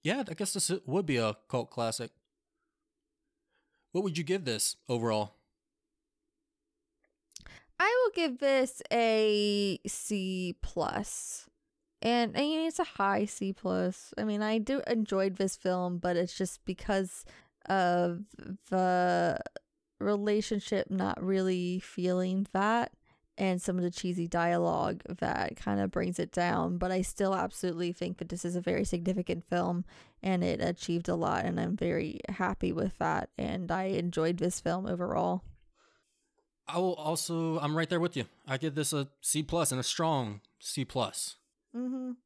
Yeah, 0.03 0.23
I 0.29 0.35
guess 0.35 0.55
this 0.55 0.71
would 0.87 1.07
be 1.07 1.19
a 1.19 1.37
cult 1.49 1.71
classic. 1.71 2.11
What 3.93 4.05
would 4.05 4.17
you 4.17 4.25
give 4.25 4.45
this 4.45 4.77
overall? 4.89 5.35
I 7.79 8.05
will 8.05 8.13
give 8.15 8.39
this 8.39 8.83
a 8.93 9.79
C 9.87 10.57
plus. 10.63 11.49
And 12.03 12.37
I 12.37 12.41
mean 12.41 12.67
it's 12.67 12.79
a 12.79 12.85
high 12.85 13.25
C 13.25 13.53
plus. 13.53 14.15
I 14.17 14.25
mean 14.25 14.43
I 14.43 14.59
do 14.59 14.81
enjoyed 14.87 15.37
this 15.37 15.57
film, 15.57 15.99
but 15.99 16.17
it's 16.17 16.37
just 16.37 16.65
because 16.65 17.25
of 17.69 18.25
the 18.71 19.39
relationship 19.99 20.91
not 20.91 21.23
really 21.23 21.79
feeling 21.81 22.47
that 22.53 22.93
and 23.41 23.61
some 23.61 23.79
of 23.79 23.83
the 23.83 23.91
cheesy 23.91 24.29
dialogue 24.29 25.03
that 25.19 25.57
kind 25.57 25.81
of 25.81 25.91
brings 25.91 26.19
it 26.19 26.31
down. 26.31 26.77
But 26.77 26.93
I 26.93 27.01
still 27.01 27.35
absolutely 27.35 27.91
think 27.91 28.19
that 28.19 28.29
this 28.29 28.45
is 28.45 28.55
a 28.55 28.61
very 28.61 28.85
significant 28.85 29.49
film 29.49 29.87
and 30.23 30.45
it 30.45 30.61
achieved 30.61 31.09
a 31.09 31.15
lot 31.15 31.47
and 31.47 31.59
I'm 31.59 31.75
very 31.75 32.21
happy 32.29 32.71
with 32.71 32.99
that 32.99 33.31
and 33.39 33.73
I 33.73 33.85
enjoyed 33.85 34.37
this 34.37 34.61
film 34.61 34.87
overall. 34.87 35.43
I 36.69 36.79
will 36.79 36.95
also 36.95 37.59
I'm 37.61 37.75
right 37.77 37.89
there 37.89 37.99
with 37.99 38.15
you. 38.15 38.27
I 38.47 38.59
give 38.59 38.75
this 38.75 38.93
a 38.93 39.09
C 39.23 39.43
plus 39.43 39.73
and 39.73 39.81
a 39.81 39.85
strong 39.85 40.43
C 40.59 40.85
plus. 40.85 41.37
Mhm. 41.75 42.17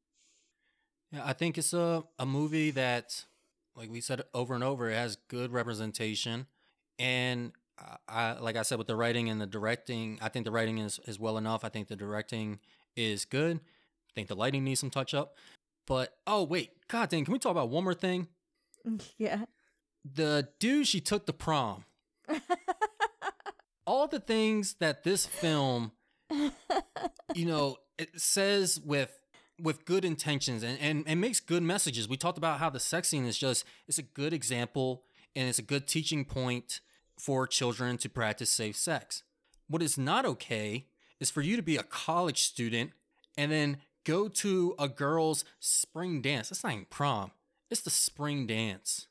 Yeah, 1.13 1.21
I 1.23 1.31
think 1.31 1.57
it's 1.57 1.71
a, 1.73 2.03
a 2.19 2.25
movie 2.25 2.71
that, 2.71 3.23
like 3.73 3.89
we 3.89 4.01
said 4.01 4.23
over 4.33 4.53
and 4.53 4.63
over, 4.65 4.89
it 4.89 4.95
has 4.95 5.15
good 5.29 5.53
representation. 5.53 6.47
And 6.99 7.53
I, 8.07 8.33
like 8.39 8.55
I 8.55 8.61
said 8.61 8.77
with 8.77 8.87
the 8.87 8.95
writing 8.95 9.29
and 9.29 9.39
the 9.39 9.45
directing, 9.45 10.17
I 10.21 10.29
think 10.29 10.45
the 10.45 10.51
writing 10.51 10.77
is, 10.77 10.99
is 11.05 11.19
well 11.19 11.37
enough. 11.37 11.65
I 11.65 11.69
think 11.69 11.87
the 11.87 11.95
directing 11.95 12.59
is 12.95 13.25
good. 13.25 13.57
I 13.57 14.11
think 14.15 14.27
the 14.27 14.35
lighting 14.35 14.63
needs 14.63 14.79
some 14.79 14.89
touch 14.89 15.13
up. 15.13 15.35
But 15.87 16.15
oh 16.25 16.43
wait, 16.43 16.71
god 16.87 17.09
dang, 17.09 17.25
can 17.25 17.33
we 17.33 17.39
talk 17.39 17.51
about 17.51 17.69
one 17.69 17.83
more 17.83 17.93
thing? 17.93 18.27
Yeah. 19.17 19.45
The 20.13 20.49
dude 20.59 20.85
she 20.85 21.01
took 21.01 21.25
to 21.25 21.33
prom. 21.33 21.85
All 23.87 24.07
the 24.07 24.19
things 24.19 24.75
that 24.79 25.03
this 25.03 25.25
film 25.25 25.93
you 27.33 27.45
know, 27.45 27.77
it 27.97 28.09
says 28.19 28.79
with 28.79 29.19
with 29.61 29.85
good 29.85 30.03
intentions 30.03 30.63
and, 30.63 30.77
and, 30.81 31.05
and 31.07 31.21
makes 31.21 31.39
good 31.39 31.63
messages. 31.63 32.09
We 32.09 32.17
talked 32.17 32.37
about 32.37 32.59
how 32.59 32.69
the 32.69 32.79
sex 32.79 33.07
scene 33.07 33.25
is 33.25 33.37
just 33.37 33.65
it's 33.87 33.97
a 33.97 34.03
good 34.03 34.33
example 34.33 35.03
and 35.35 35.47
it's 35.47 35.59
a 35.59 35.63
good 35.63 35.87
teaching 35.87 36.25
point 36.25 36.81
for 37.17 37.47
children 37.47 37.97
to 37.97 38.09
practice 38.09 38.51
safe 38.51 38.75
sex. 38.75 39.23
What 39.67 39.81
is 39.81 39.97
not 39.97 40.25
okay 40.25 40.87
is 41.19 41.31
for 41.31 41.41
you 41.41 41.55
to 41.55 41.61
be 41.61 41.77
a 41.77 41.83
college 41.83 42.43
student 42.43 42.91
and 43.37 43.51
then 43.51 43.77
go 44.03 44.27
to 44.27 44.75
a 44.77 44.87
girl's 44.87 45.43
spring 45.59 46.21
dance. 46.21 46.49
That's 46.49 46.63
not 46.63 46.73
even 46.73 46.85
prom. 46.89 47.31
It's 47.69 47.81
the 47.81 47.89
spring 47.89 48.45
dance. 48.47 49.07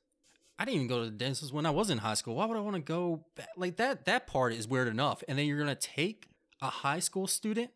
I 0.58 0.64
didn't 0.64 0.76
even 0.76 0.88
go 0.88 1.00
to 1.00 1.10
the 1.10 1.16
dances 1.16 1.52
when 1.52 1.66
I 1.66 1.70
was 1.70 1.90
in 1.90 1.98
high 1.98 2.14
school. 2.14 2.36
Why 2.36 2.46
would 2.46 2.56
I 2.56 2.60
want 2.60 2.76
to 2.76 2.82
go 2.82 3.24
back? 3.34 3.48
like 3.56 3.76
that? 3.76 4.04
That 4.04 4.26
part 4.26 4.52
is 4.52 4.68
weird 4.68 4.88
enough. 4.88 5.24
And 5.26 5.38
then 5.38 5.46
you're 5.46 5.58
gonna 5.58 5.74
take 5.74 6.28
a 6.62 6.66
high 6.66 7.00
school 7.00 7.26
student, 7.26 7.70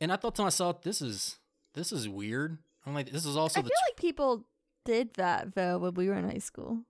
and 0.00 0.12
I 0.12 0.16
thought 0.16 0.34
to 0.36 0.42
myself, 0.42 0.82
this 0.82 1.00
is 1.00 1.38
this 1.74 1.92
is 1.92 2.08
weird. 2.08 2.58
I'm 2.84 2.94
like, 2.94 3.10
this 3.10 3.24
is 3.24 3.36
also 3.36 3.60
I 3.60 3.62
feel 3.62 3.70
like 3.88 3.96
people 3.96 4.44
did 4.84 5.14
that 5.14 5.54
though 5.54 5.78
when 5.78 5.94
we 5.94 6.08
were 6.08 6.14
in 6.14 6.28
high 6.28 6.38
school. 6.38 6.82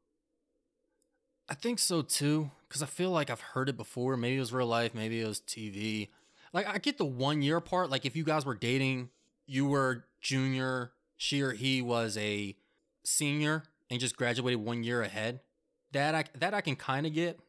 I 1.51 1.55
think 1.55 1.79
so 1.81 2.03
too, 2.03 2.51
because 2.69 2.83
I 2.83 2.87
feel 2.87 3.11
like 3.11 3.29
I've 3.29 3.41
heard 3.41 3.69
it 3.69 3.77
before. 3.77 4.17
Maybe 4.17 4.37
it 4.37 4.41
was 4.41 4.53
real 4.53 4.67
life, 4.69 4.95
maybe 4.95 5.21
it 5.21 5.27
was 5.27 5.41
TV. 5.41 6.09
Like 6.53 6.67
I 6.69 6.79
get 6.79 6.97
the 6.99 7.05
one 7.05 7.43
year 7.43 7.61
part. 7.61 7.91
Like 7.91 8.07
if 8.07 8.15
you 8.17 8.25
guys 8.25 8.45
were 8.47 8.55
dating, 8.55 9.11
you 9.47 9.67
were 9.67 10.05
junior, 10.21 10.93
she 11.17 11.43
or 11.43 11.53
he 11.53 11.83
was 11.83 12.17
a 12.17 12.57
senior 13.05 13.65
and 13.91 13.99
just 14.01 14.17
graduated 14.17 14.61
one 14.65 14.85
year 14.85 15.03
ahead. 15.03 15.41
That 15.93 16.15
I 16.15 16.25
that 16.39 16.55
I 16.55 16.61
can 16.61 16.77
kind 16.77 17.05
of 17.07 17.13
get, 17.15 17.41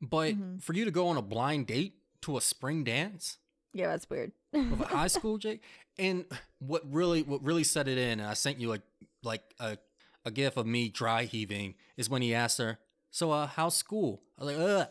but 0.00 0.34
Mhm. 0.34 0.62
for 0.62 0.72
you 0.72 0.84
to 0.84 0.92
go 0.92 1.08
on 1.08 1.16
a 1.16 1.22
blind 1.22 1.66
date 1.66 1.94
to 2.22 2.36
a 2.36 2.40
spring 2.40 2.84
dance 2.84 3.38
Yeah, 3.74 3.88
that's 3.88 4.08
weird. 4.08 4.30
of 4.52 4.80
a 4.80 4.84
high 4.86 5.08
school, 5.08 5.38
Jake, 5.38 5.62
and 5.98 6.24
what 6.60 6.82
really 6.88 7.22
what 7.24 7.42
really 7.42 7.64
set 7.64 7.88
it 7.88 7.98
in, 7.98 8.20
and 8.20 8.28
I 8.28 8.34
sent 8.34 8.60
you 8.60 8.72
a 8.74 8.78
like 9.24 9.42
a 9.58 9.78
a 10.24 10.30
gif 10.30 10.56
of 10.56 10.66
me 10.66 10.88
dry 10.88 11.24
heaving 11.24 11.74
is 11.96 12.08
when 12.08 12.22
he 12.22 12.32
asked 12.32 12.58
her, 12.58 12.78
"So, 13.12 13.30
uh, 13.30 13.46
how's 13.46 13.76
school?" 13.76 14.22
I 14.38 14.44
was 14.44 14.56
like, 14.56 14.66
"Ugh." 14.68 14.88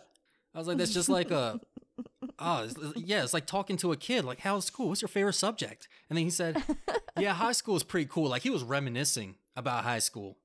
I 0.53 0.57
was 0.57 0.67
like, 0.67 0.77
"That's 0.77 0.93
just 0.93 1.09
like 1.09 1.31
a." 1.31 1.59
Oh, 2.39 2.63
it's- 2.63 2.93
yeah, 2.95 3.21
it's 3.23 3.33
like 3.33 3.45
talking 3.45 3.77
to 3.77 3.91
a 3.91 3.97
kid. 3.97 4.25
Like, 4.25 4.39
how's 4.39 4.65
school? 4.65 4.89
What's 4.89 5.01
your 5.03 5.09
favorite 5.09 5.33
subject? 5.33 5.87
And 6.09 6.17
then 6.17 6.23
he 6.25 6.31
said, 6.31 6.63
"Yeah, 7.19 7.33
high 7.33 7.51
school 7.51 7.75
is 7.75 7.83
pretty 7.83 8.07
cool." 8.09 8.29
Like 8.29 8.41
he 8.41 8.49
was 8.49 8.63
reminiscing 8.63 9.35
about 9.55 9.83
high 9.83 9.99
school. 9.99 10.37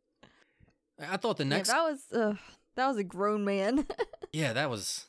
I 1.00 1.16
thought 1.16 1.36
the 1.38 1.44
Yeah, 1.44 1.48
next, 1.50 1.68
that 1.70 1.82
was 1.82 2.12
uh, 2.12 2.34
that 2.74 2.88
was 2.88 2.96
a 2.98 3.04
grown 3.04 3.44
man. 3.44 3.86
yeah, 4.32 4.52
that 4.52 4.68
was 4.68 5.06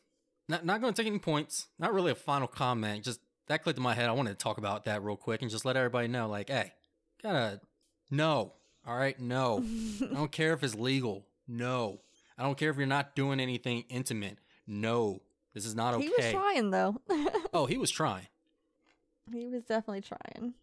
not 0.47 0.65
not 0.65 0.79
going 0.79 0.93
to 0.93 1.01
take 1.01 1.07
any 1.09 1.19
points. 1.19 1.67
Not 1.79 1.93
really 1.93 2.11
a 2.11 2.15
final 2.15 2.47
comment. 2.47 3.03
Just 3.03 3.19
that 3.47 3.63
clicked 3.63 3.77
in 3.79 3.83
my 3.83 3.93
head. 3.93 4.07
I 4.07 4.13
wanted 4.13 4.31
to 4.37 4.43
talk 4.43 4.57
about 4.57 4.85
that 4.85 5.03
real 5.03 5.17
quick 5.17 5.41
and 5.41 5.51
just 5.51 5.65
let 5.65 5.75
everybody 5.75 6.07
know, 6.07 6.29
like, 6.29 6.49
hey, 6.49 6.73
gotta 7.21 7.59
no. 8.09 8.53
All 8.85 8.95
right, 8.97 9.19
no. 9.19 9.63
I 10.01 10.13
don't 10.13 10.31
care 10.31 10.53
if 10.53 10.63
it's 10.63 10.75
legal. 10.75 11.25
No. 11.47 11.99
I 12.37 12.43
don't 12.43 12.57
care 12.57 12.69
if 12.69 12.77
you're 12.77 12.85
not 12.85 13.15
doing 13.15 13.39
anything 13.39 13.85
intimate. 13.89 14.37
No. 14.65 15.21
This 15.53 15.65
is 15.65 15.75
not 15.75 15.95
okay. 15.95 16.03
He 16.05 16.13
was 16.15 16.31
trying 16.31 16.69
though. 16.69 17.01
oh, 17.53 17.65
he 17.65 17.77
was 17.77 17.89
trying. 17.89 18.27
he 19.33 19.47
was 19.47 19.63
definitely 19.63 20.01
trying. 20.01 20.53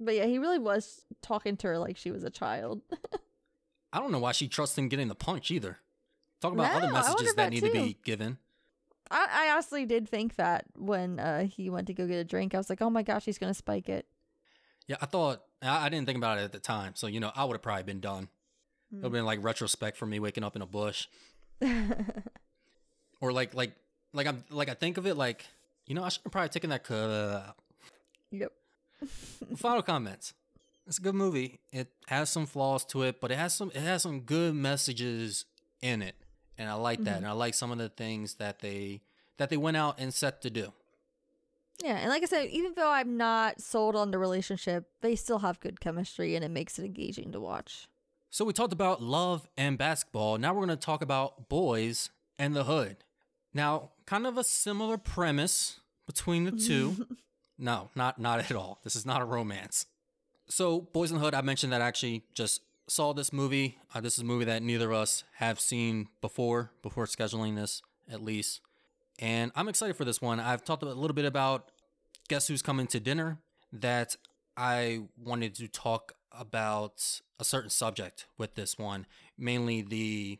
But 0.00 0.14
yeah, 0.14 0.24
he 0.26 0.38
really 0.38 0.58
was 0.58 1.04
talking 1.22 1.56
to 1.58 1.68
her 1.68 1.78
like 1.78 1.96
she 1.96 2.10
was 2.10 2.24
a 2.24 2.30
child. 2.30 2.82
I 3.92 4.00
don't 4.00 4.10
know 4.10 4.18
why 4.18 4.32
she 4.32 4.48
trusts 4.48 4.76
him 4.76 4.88
getting 4.88 5.08
the 5.08 5.14
punch 5.14 5.50
either. 5.50 5.78
Talk 6.40 6.52
about 6.52 6.74
other 6.74 6.88
No, 6.88 6.94
I 6.96 7.00
messages 7.00 7.34
that 7.34 7.50
need 7.50 7.62
to 7.64 7.70
be 7.70 7.98
given. 8.02 8.38
I, 9.10 9.26
I 9.30 9.50
honestly 9.52 9.84
did 9.84 10.08
think 10.08 10.36
that 10.36 10.64
when 10.76 11.18
uh, 11.18 11.44
he 11.44 11.68
went 11.68 11.88
to 11.88 11.94
go 11.94 12.06
get 12.06 12.16
a 12.16 12.24
drink. 12.24 12.54
I 12.54 12.58
was 12.58 12.70
like, 12.70 12.80
oh 12.80 12.90
my 12.90 13.02
gosh, 13.02 13.24
he's 13.24 13.38
gonna 13.38 13.54
spike 13.54 13.88
it. 13.88 14.06
Yeah, 14.86 14.96
I 15.00 15.06
thought 15.06 15.42
I, 15.62 15.86
I 15.86 15.88
didn't 15.88 16.06
think 16.06 16.18
about 16.18 16.38
it 16.38 16.42
at 16.42 16.52
the 16.52 16.58
time, 16.58 16.94
so 16.94 17.06
you 17.06 17.20
know 17.20 17.30
I 17.34 17.44
would 17.44 17.54
have 17.54 17.62
probably 17.62 17.82
been 17.82 18.00
done. 18.00 18.28
It 18.92 18.96
would 18.96 19.04
have 19.04 19.12
been 19.12 19.24
like 19.24 19.42
retrospect 19.42 19.96
for 19.96 20.06
me 20.06 20.18
waking 20.18 20.42
up 20.42 20.56
in 20.56 20.62
a 20.62 20.66
bush, 20.66 21.06
or 23.20 23.32
like 23.32 23.54
like 23.54 23.72
like 24.12 24.26
I'm 24.26 24.44
like 24.50 24.68
I 24.68 24.74
think 24.74 24.96
of 24.98 25.06
it 25.06 25.16
like 25.16 25.46
you 25.86 25.94
know 25.94 26.02
I 26.04 26.08
should 26.08 26.22
have 26.24 26.32
probably 26.32 26.48
taken 26.48 26.70
that. 26.70 26.90
Uh, 26.90 27.52
yep. 28.30 28.52
final 29.56 29.82
comments. 29.82 30.34
It's 30.86 30.98
a 30.98 31.02
good 31.02 31.14
movie. 31.14 31.60
It 31.72 31.88
has 32.08 32.30
some 32.30 32.46
flaws 32.46 32.84
to 32.86 33.02
it, 33.02 33.20
but 33.20 33.30
it 33.30 33.38
has 33.38 33.54
some 33.54 33.70
it 33.74 33.80
has 33.82 34.02
some 34.02 34.20
good 34.20 34.54
messages 34.54 35.44
in 35.80 36.02
it, 36.02 36.16
and 36.58 36.68
I 36.68 36.74
like 36.74 37.04
that. 37.04 37.14
Mhm. 37.14 37.18
And 37.18 37.26
I 37.26 37.32
like 37.32 37.54
some 37.54 37.70
of 37.70 37.78
the 37.78 37.88
things 37.88 38.34
that 38.34 38.58
they 38.58 39.02
that 39.36 39.50
they 39.50 39.56
went 39.56 39.76
out 39.76 39.96
and 39.98 40.12
set 40.12 40.42
to 40.42 40.50
do. 40.50 40.72
Yeah, 41.82 41.96
and 41.96 42.10
like 42.10 42.22
I 42.22 42.26
said, 42.26 42.48
even 42.50 42.74
though 42.76 42.90
I'm 42.90 43.16
not 43.16 43.60
sold 43.60 43.96
on 43.96 44.10
the 44.10 44.18
relationship, 44.18 44.90
they 45.00 45.16
still 45.16 45.38
have 45.38 45.60
good 45.60 45.80
chemistry, 45.80 46.34
and 46.34 46.44
it 46.44 46.50
makes 46.50 46.78
it 46.78 46.84
engaging 46.84 47.32
to 47.32 47.40
watch. 47.40 47.88
So 48.32 48.44
we 48.44 48.52
talked 48.52 48.72
about 48.72 49.02
love 49.02 49.48
and 49.56 49.76
basketball. 49.76 50.38
Now 50.38 50.54
we're 50.54 50.64
going 50.64 50.78
to 50.78 50.84
talk 50.84 51.02
about 51.02 51.48
Boyz 51.48 52.10
n 52.38 52.52
the 52.52 52.62
Hood. 52.62 52.98
Now, 53.52 53.90
kind 54.06 54.24
of 54.24 54.38
a 54.38 54.44
similar 54.44 54.96
premise 54.96 55.80
between 56.06 56.44
the 56.44 56.52
two. 56.52 57.08
no, 57.58 57.90
not 57.96 58.20
not 58.20 58.38
at 58.38 58.52
all. 58.52 58.78
This 58.84 58.94
is 58.94 59.04
not 59.04 59.20
a 59.20 59.24
romance. 59.24 59.86
So, 60.48 60.80
Boyz 60.80 61.10
n 61.10 61.14
the 61.14 61.24
Hood, 61.24 61.34
I 61.34 61.40
mentioned 61.40 61.72
that 61.72 61.82
I 61.82 61.88
actually 61.88 62.22
just 62.32 62.62
saw 62.88 63.12
this 63.12 63.32
movie. 63.32 63.78
Uh, 63.92 64.00
this 64.00 64.14
is 64.14 64.20
a 64.20 64.24
movie 64.24 64.44
that 64.44 64.62
neither 64.62 64.92
of 64.92 64.98
us 64.98 65.24
have 65.38 65.58
seen 65.58 66.06
before, 66.20 66.70
before 66.82 67.06
scheduling 67.06 67.56
this, 67.56 67.82
at 68.08 68.22
least. 68.22 68.60
And 69.18 69.50
I'm 69.56 69.68
excited 69.68 69.96
for 69.96 70.04
this 70.04 70.22
one. 70.22 70.38
I've 70.38 70.64
talked 70.64 70.84
a 70.84 70.86
little 70.86 71.14
bit 71.14 71.24
about 71.24 71.72
Guess 72.28 72.46
Who's 72.46 72.62
Coming 72.62 72.86
to 72.88 73.00
Dinner, 73.00 73.38
that 73.72 74.14
I 74.56 75.02
wanted 75.16 75.56
to 75.56 75.66
talk 75.66 76.12
about 76.32 77.20
a 77.38 77.44
certain 77.44 77.70
subject 77.70 78.26
with 78.38 78.54
this 78.54 78.78
one, 78.78 79.06
mainly 79.38 79.82
the 79.82 80.38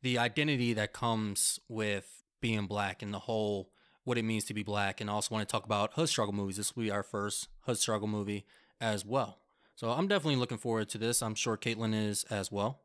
the 0.00 0.18
identity 0.18 0.72
that 0.74 0.92
comes 0.92 1.58
with 1.68 2.22
being 2.40 2.66
black 2.66 3.02
and 3.02 3.12
the 3.12 3.20
whole 3.20 3.70
what 4.04 4.16
it 4.16 4.24
means 4.24 4.44
to 4.44 4.54
be 4.54 4.62
black, 4.62 5.00
and 5.00 5.10
also 5.10 5.34
want 5.34 5.46
to 5.46 5.52
talk 5.52 5.64
about 5.64 5.94
hood 5.94 6.08
struggle 6.08 6.34
movies. 6.34 6.56
This 6.56 6.74
will 6.74 6.84
be 6.84 6.90
our 6.90 7.02
first 7.02 7.48
hood 7.62 7.78
struggle 7.78 8.08
movie 8.08 8.46
as 8.80 9.04
well. 9.04 9.38
So 9.74 9.90
I'm 9.90 10.08
definitely 10.08 10.36
looking 10.40 10.58
forward 10.58 10.88
to 10.90 10.98
this. 10.98 11.22
I'm 11.22 11.34
sure 11.34 11.56
Caitlin 11.56 11.94
is 11.94 12.24
as 12.24 12.50
well. 12.50 12.80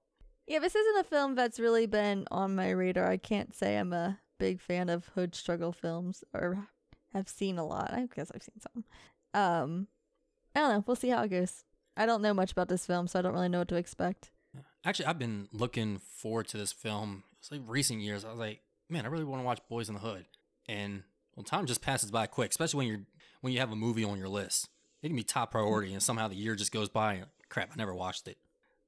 Yeah, 0.46 0.60
this 0.60 0.76
isn't 0.76 1.00
a 1.00 1.04
film 1.06 1.36
that's 1.36 1.60
really 1.60 1.86
been 1.86 2.28
on 2.30 2.56
my 2.56 2.70
radar. 2.72 3.10
I 3.10 3.18
can't 3.18 3.56
say 3.56 3.78
I'm 3.78 3.94
a 3.94 4.20
big 4.38 4.60
fan 4.60 4.90
of 4.90 5.06
hood 5.16 5.34
struggle 5.34 5.72
films 5.72 6.24
or 6.34 6.68
have 7.14 7.30
seen 7.30 7.58
a 7.58 7.66
lot. 7.66 7.94
I 7.94 8.08
guess 8.14 8.32
I've 8.36 8.44
seen 8.44 8.60
some. 8.60 8.84
Um, 9.34 9.88
I 10.54 10.60
don't 10.60 10.70
know. 10.70 10.84
We'll 10.86 10.96
see 10.96 11.10
how 11.10 11.24
it 11.24 11.30
goes. 11.30 11.64
I 11.96 12.06
don't 12.06 12.22
know 12.22 12.34
much 12.34 12.52
about 12.52 12.70
this 12.70 12.86
film, 12.86 13.08
so 13.08 13.20
I 13.20 13.22
don't 13.22 13.34
really 13.34 13.50
know 13.50 13.60
what 13.60 13.68
to 13.70 13.76
expect. 13.76 14.32
Actually, 14.86 15.06
I've 15.06 15.20
been 15.20 15.48
looking 15.52 16.00
forward 16.00 16.48
to 16.50 16.58
this 16.58 16.72
film. 16.72 17.24
It's 17.40 17.52
like 17.52 17.62
recent 17.66 18.02
years. 18.02 18.26
I 18.26 18.30
was 18.30 18.40
like, 18.40 18.62
man, 18.90 19.06
I 19.06 19.10
really 19.10 19.24
want 19.24 19.42
to 19.42 19.46
watch 19.46 19.60
Boyz 19.70 19.90
n 19.90 19.96
the 19.96 20.02
Hood, 20.02 20.26
and 20.68 21.04
well, 21.36 21.44
time 21.44 21.66
just 21.66 21.82
passes 21.82 22.12
by 22.12 22.28
quick, 22.28 22.52
especially 22.52 22.78
when 22.78 22.88
you're 22.88 23.02
when 23.42 23.54
you 23.54 23.60
have 23.60 23.72
a 23.72 23.76
movie 23.76 24.04
on 24.04 24.18
your 24.18 24.30
list. 24.30 24.70
It 25.02 25.08
can 25.08 25.16
be 25.16 25.24
top 25.24 25.52
priority, 25.52 25.94
and 25.94 26.02
somehow 26.02 26.28
the 26.28 26.36
year 26.36 26.56
just 26.56 26.72
goes 26.72 26.90
by. 26.90 27.16
And, 27.16 27.26
crap, 27.50 27.70
I 27.74 27.76
never 27.76 27.94
watched 27.94 28.28
it. 28.28 28.38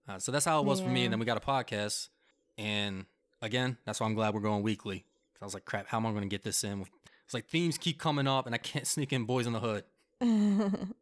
Uh, 0.07 0.19
so 0.19 0.32
that's 0.32 0.45
how 0.45 0.60
it 0.60 0.65
was 0.65 0.80
for 0.80 0.88
me. 0.88 1.03
And 1.03 1.11
then 1.11 1.19
we 1.19 1.26
got 1.26 1.38
a 1.38 1.45
podcast, 1.45 2.10
and 2.57 3.06
again, 3.41 3.77
that's 3.86 3.99
why 3.99 4.06
I'm 4.06 4.14
glad 4.14 4.34
we're 4.34 4.40
going 4.41 4.64
weekly. 4.64 5.06
I 5.41 5.45
was 5.45 5.53
like, 5.53 5.65
crap, 5.65 5.88
how 5.88 5.98
am 5.98 6.06
I 6.06 6.11
going 6.11 6.23
to 6.23 6.30
get 6.30 6.44
this 6.44 6.64
in? 6.64 6.86
It's 7.26 7.34
like 7.34 7.48
themes 7.48 7.77
keep 7.77 7.99
coming 7.99 8.27
up, 8.27 8.45
and 8.45 8.56
I 8.56 8.57
can't 8.57 8.88
sneak 8.88 9.11
in 9.14 9.27
Boyz 9.27 9.48
n 9.48 9.53
the 9.53 9.60
Hood. 9.60 9.84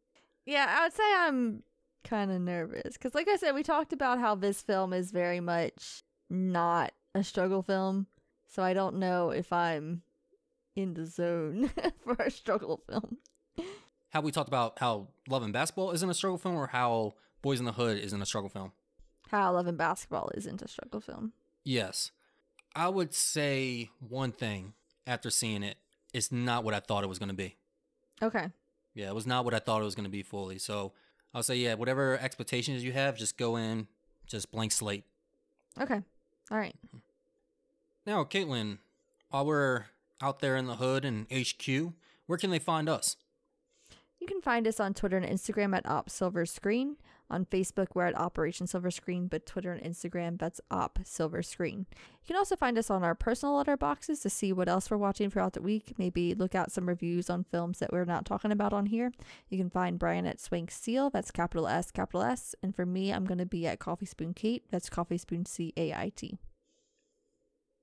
yeah, 0.46 0.76
I 0.80 0.84
would 0.84 0.94
say 0.94 1.04
I'm 1.16 1.64
kind 2.04 2.32
of 2.32 2.42
nervous 2.42 2.94
because, 2.94 3.16
like 3.16 3.28
I 3.28 3.36
said, 3.36 3.54
we 3.56 3.64
talked 3.64 3.94
about 3.94 4.20
how 4.20 4.36
this 4.36 4.62
film 4.62 4.94
is 4.94 5.12
very 5.12 5.40
much 5.40 6.04
not 6.30 6.94
a 7.16 7.24
struggle 7.24 7.62
film. 7.62 8.08
So 8.48 8.62
I 8.64 8.74
don't 8.74 8.98
know 8.98 9.32
if 9.32 9.52
I'm 9.52 10.04
in 10.76 10.94
the 10.94 11.06
zone 11.06 11.72
for 12.04 12.16
a 12.20 12.32
struggle 12.32 12.82
film. 12.88 13.18
How 14.10 14.22
we 14.22 14.32
talked 14.32 14.48
about 14.48 14.78
how 14.78 15.08
Love 15.28 15.44
and 15.44 15.54
Basketball 15.54 15.92
isn't 15.92 16.10
a 16.10 16.14
struggle 16.14 16.38
film, 16.38 16.56
or 16.56 16.68
how 16.68 17.14
Boyz 17.44 17.60
n 17.60 17.66
the 17.66 17.72
Hood 17.72 17.98
isn't 17.98 18.22
a 18.22 18.26
struggle 18.26 18.50
film. 18.50 18.72
How 19.30 19.54
Love 19.54 19.68
and 19.68 19.78
Basketball 19.78 20.30
isn't 20.36 20.62
a 20.62 20.68
struggle 20.68 21.02
film. 21.02 21.34
Yes. 21.64 22.12
I 22.76 22.90
would 22.90 23.14
say 23.14 23.90
one 24.00 24.32
thing 24.32 24.74
after 25.08 25.30
seeing 25.30 25.64
it, 25.64 25.78
it's 26.14 26.32
not 26.32 26.64
what 26.64 26.74
I 26.74 26.80
thought 26.80 27.04
it 27.04 27.08
was 27.08 27.20
going 27.20 27.30
to 27.30 27.36
be. 27.36 27.56
Okay. 28.22 28.50
Yeah, 28.94 29.08
it 29.08 29.16
was 29.16 29.26
not 29.26 29.46
what 29.46 29.54
I 29.54 29.60
thought 29.60 29.82
it 29.82 29.86
was 29.86 29.96
going 29.96 30.06
to 30.06 30.12
be 30.12 30.24
fully. 30.24 30.60
So 30.60 30.94
I'll 31.34 31.44
say, 31.44 31.56
yeah, 31.56 31.74
whatever 31.74 32.18
expectations 32.20 32.84
you 32.84 32.92
have, 32.92 33.18
just 33.18 33.38
go 33.38 33.56
in, 33.56 33.88
just 34.28 34.52
blank 34.52 34.72
slate. 34.72 35.04
Okay. 35.80 36.02
All 36.52 36.58
right. 36.58 36.76
Now, 38.06 38.24
Caitlin, 38.24 38.80
while 39.30 39.46
we're 39.46 39.86
out 40.22 40.40
there 40.40 40.56
in 40.56 40.68
the 40.68 40.76
hood 40.76 41.06
and 41.06 41.26
HQ, 41.32 41.94
where 42.28 42.38
can 42.38 42.52
they 42.52 42.60
find 42.60 42.88
us? 42.88 43.18
You 44.20 44.28
can 44.28 44.42
find 44.42 44.68
us 44.68 44.80
on 44.80 44.94
Twitter 44.94 45.18
and 45.18 45.26
Instagram 45.26 45.76
at 45.76 45.86
Op 45.86 46.10
Silver 46.10 46.46
Screen. 46.46 46.98
On 47.34 47.46
Facebook, 47.46 47.88
we're 47.96 48.06
at 48.06 48.16
Operation 48.16 48.68
Silver 48.68 48.92
Screen, 48.92 49.26
but 49.26 49.48
Twitter 49.48 49.72
and 49.72 49.82
Instagram, 49.82 50.38
that's 50.38 50.62
Op 50.70 51.00
Silver 51.04 51.42
Screen. 51.42 51.88
You 51.90 52.28
can 52.28 52.36
also 52.36 52.56
find 52.56 52.78
us 52.78 52.92
on 52.92 53.04
our 53.04 53.16
personal 53.16 53.58
letter 53.58 53.76
boxes 53.76 54.20
to 54.20 54.30
see 54.30 54.54
what 54.54 54.70
else 54.70 54.92
we're 54.92 54.98
watching 54.98 55.32
throughout 55.32 55.54
the 55.54 55.62
week. 55.62 55.96
Maybe 55.98 56.36
look 56.36 56.54
out 56.54 56.72
some 56.72 56.88
reviews 56.88 57.32
on 57.32 57.44
films 57.44 57.80
that 57.80 57.92
we're 57.92 58.06
not 58.06 58.26
talking 58.26 58.52
about 58.52 58.72
on 58.72 58.86
here. 58.86 59.12
You 59.50 59.58
can 59.58 59.72
find 59.72 59.98
Bryant 59.98 60.28
at 60.28 60.40
Swank 60.40 60.70
Seal, 60.70 61.10
that's 61.10 61.32
capital 61.32 61.68
S, 61.68 61.90
capital 61.90 62.22
S. 62.22 62.54
And 62.62 62.76
for 62.76 62.86
me, 62.86 63.12
I'm 63.12 63.26
going 63.26 63.40
to 63.40 63.48
be 63.48 63.66
at 63.66 63.80
Coffee 63.80 64.06
Spoon 64.06 64.36
Kate, 64.36 64.66
that's 64.70 64.88
Coffee 64.88 65.18
Spoon 65.18 65.48
C 65.48 65.74
A 65.76 65.92
I 65.92 66.12
T. 66.16 66.38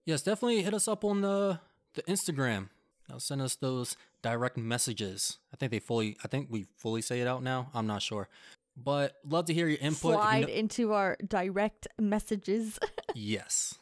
Yes, 0.07 0.23
definitely 0.23 0.63
hit 0.63 0.75
us 0.75 0.87
up 0.87 1.05
on 1.05 1.23
the 1.23 1.59
the 1.95 2.03
Instagram. 2.05 2.69
Now 3.09 3.19
send 3.19 3.43
us 3.43 3.57
those 3.57 3.97
direct 4.23 4.57
messages. 4.57 5.39
I 5.53 5.57
think 5.57 5.73
they 5.73 5.81
fully 5.81 6.17
I 6.23 6.29
think 6.29 6.47
we 6.51 6.67
fully 6.77 7.03
say 7.03 7.21
it 7.21 7.27
out 7.27 7.43
now. 7.43 7.71
I'm 7.75 7.89
not 7.89 8.01
sure. 8.01 8.29
But 8.77 9.15
love 9.25 9.47
to 9.47 9.55
hear 9.55 9.69
your 9.69 9.79
input. 9.79 10.13
If 10.15 10.17
you 10.19 10.23
Slide 10.23 10.41
know- 10.49 10.55
into 10.55 10.93
our 10.93 11.17
direct 11.27 11.87
messages. 11.99 12.79
yes. 13.15 13.75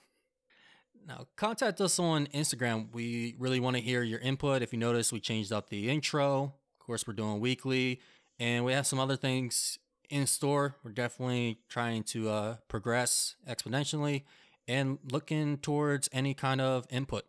Now, 1.06 1.26
contact 1.36 1.80
us 1.80 1.98
on 1.98 2.26
Instagram. 2.28 2.88
We 2.92 3.34
really 3.38 3.60
want 3.60 3.76
to 3.76 3.82
hear 3.82 4.02
your 4.02 4.18
input. 4.18 4.60
If 4.62 4.72
you 4.72 4.78
notice, 4.78 5.12
we 5.12 5.20
changed 5.20 5.52
up 5.52 5.70
the 5.70 5.88
intro. 5.88 6.54
Of 6.80 6.86
course, 6.86 7.06
we're 7.06 7.14
doing 7.14 7.40
weekly, 7.40 8.00
and 8.38 8.64
we 8.64 8.72
have 8.72 8.86
some 8.86 8.98
other 8.98 9.16
things 9.16 9.78
in 10.10 10.26
store. 10.26 10.76
We're 10.84 10.92
definitely 10.92 11.60
trying 11.68 12.02
to 12.04 12.28
uh, 12.30 12.56
progress 12.68 13.36
exponentially 13.48 14.24
and 14.66 14.98
looking 15.10 15.56
towards 15.58 16.10
any 16.12 16.34
kind 16.34 16.60
of 16.60 16.86
input. 16.90 17.24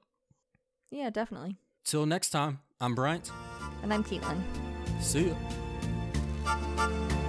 yeah, 0.91 1.09
definitely. 1.09 1.55
Till 1.85 2.05
next 2.05 2.31
time, 2.31 2.59
I'm 2.81 2.95
Bryant. 2.95 3.31
And 3.81 3.93
I'm 3.93 4.03
Caitlin. 4.03 4.41
See 4.99 5.29
ya. 6.45 7.19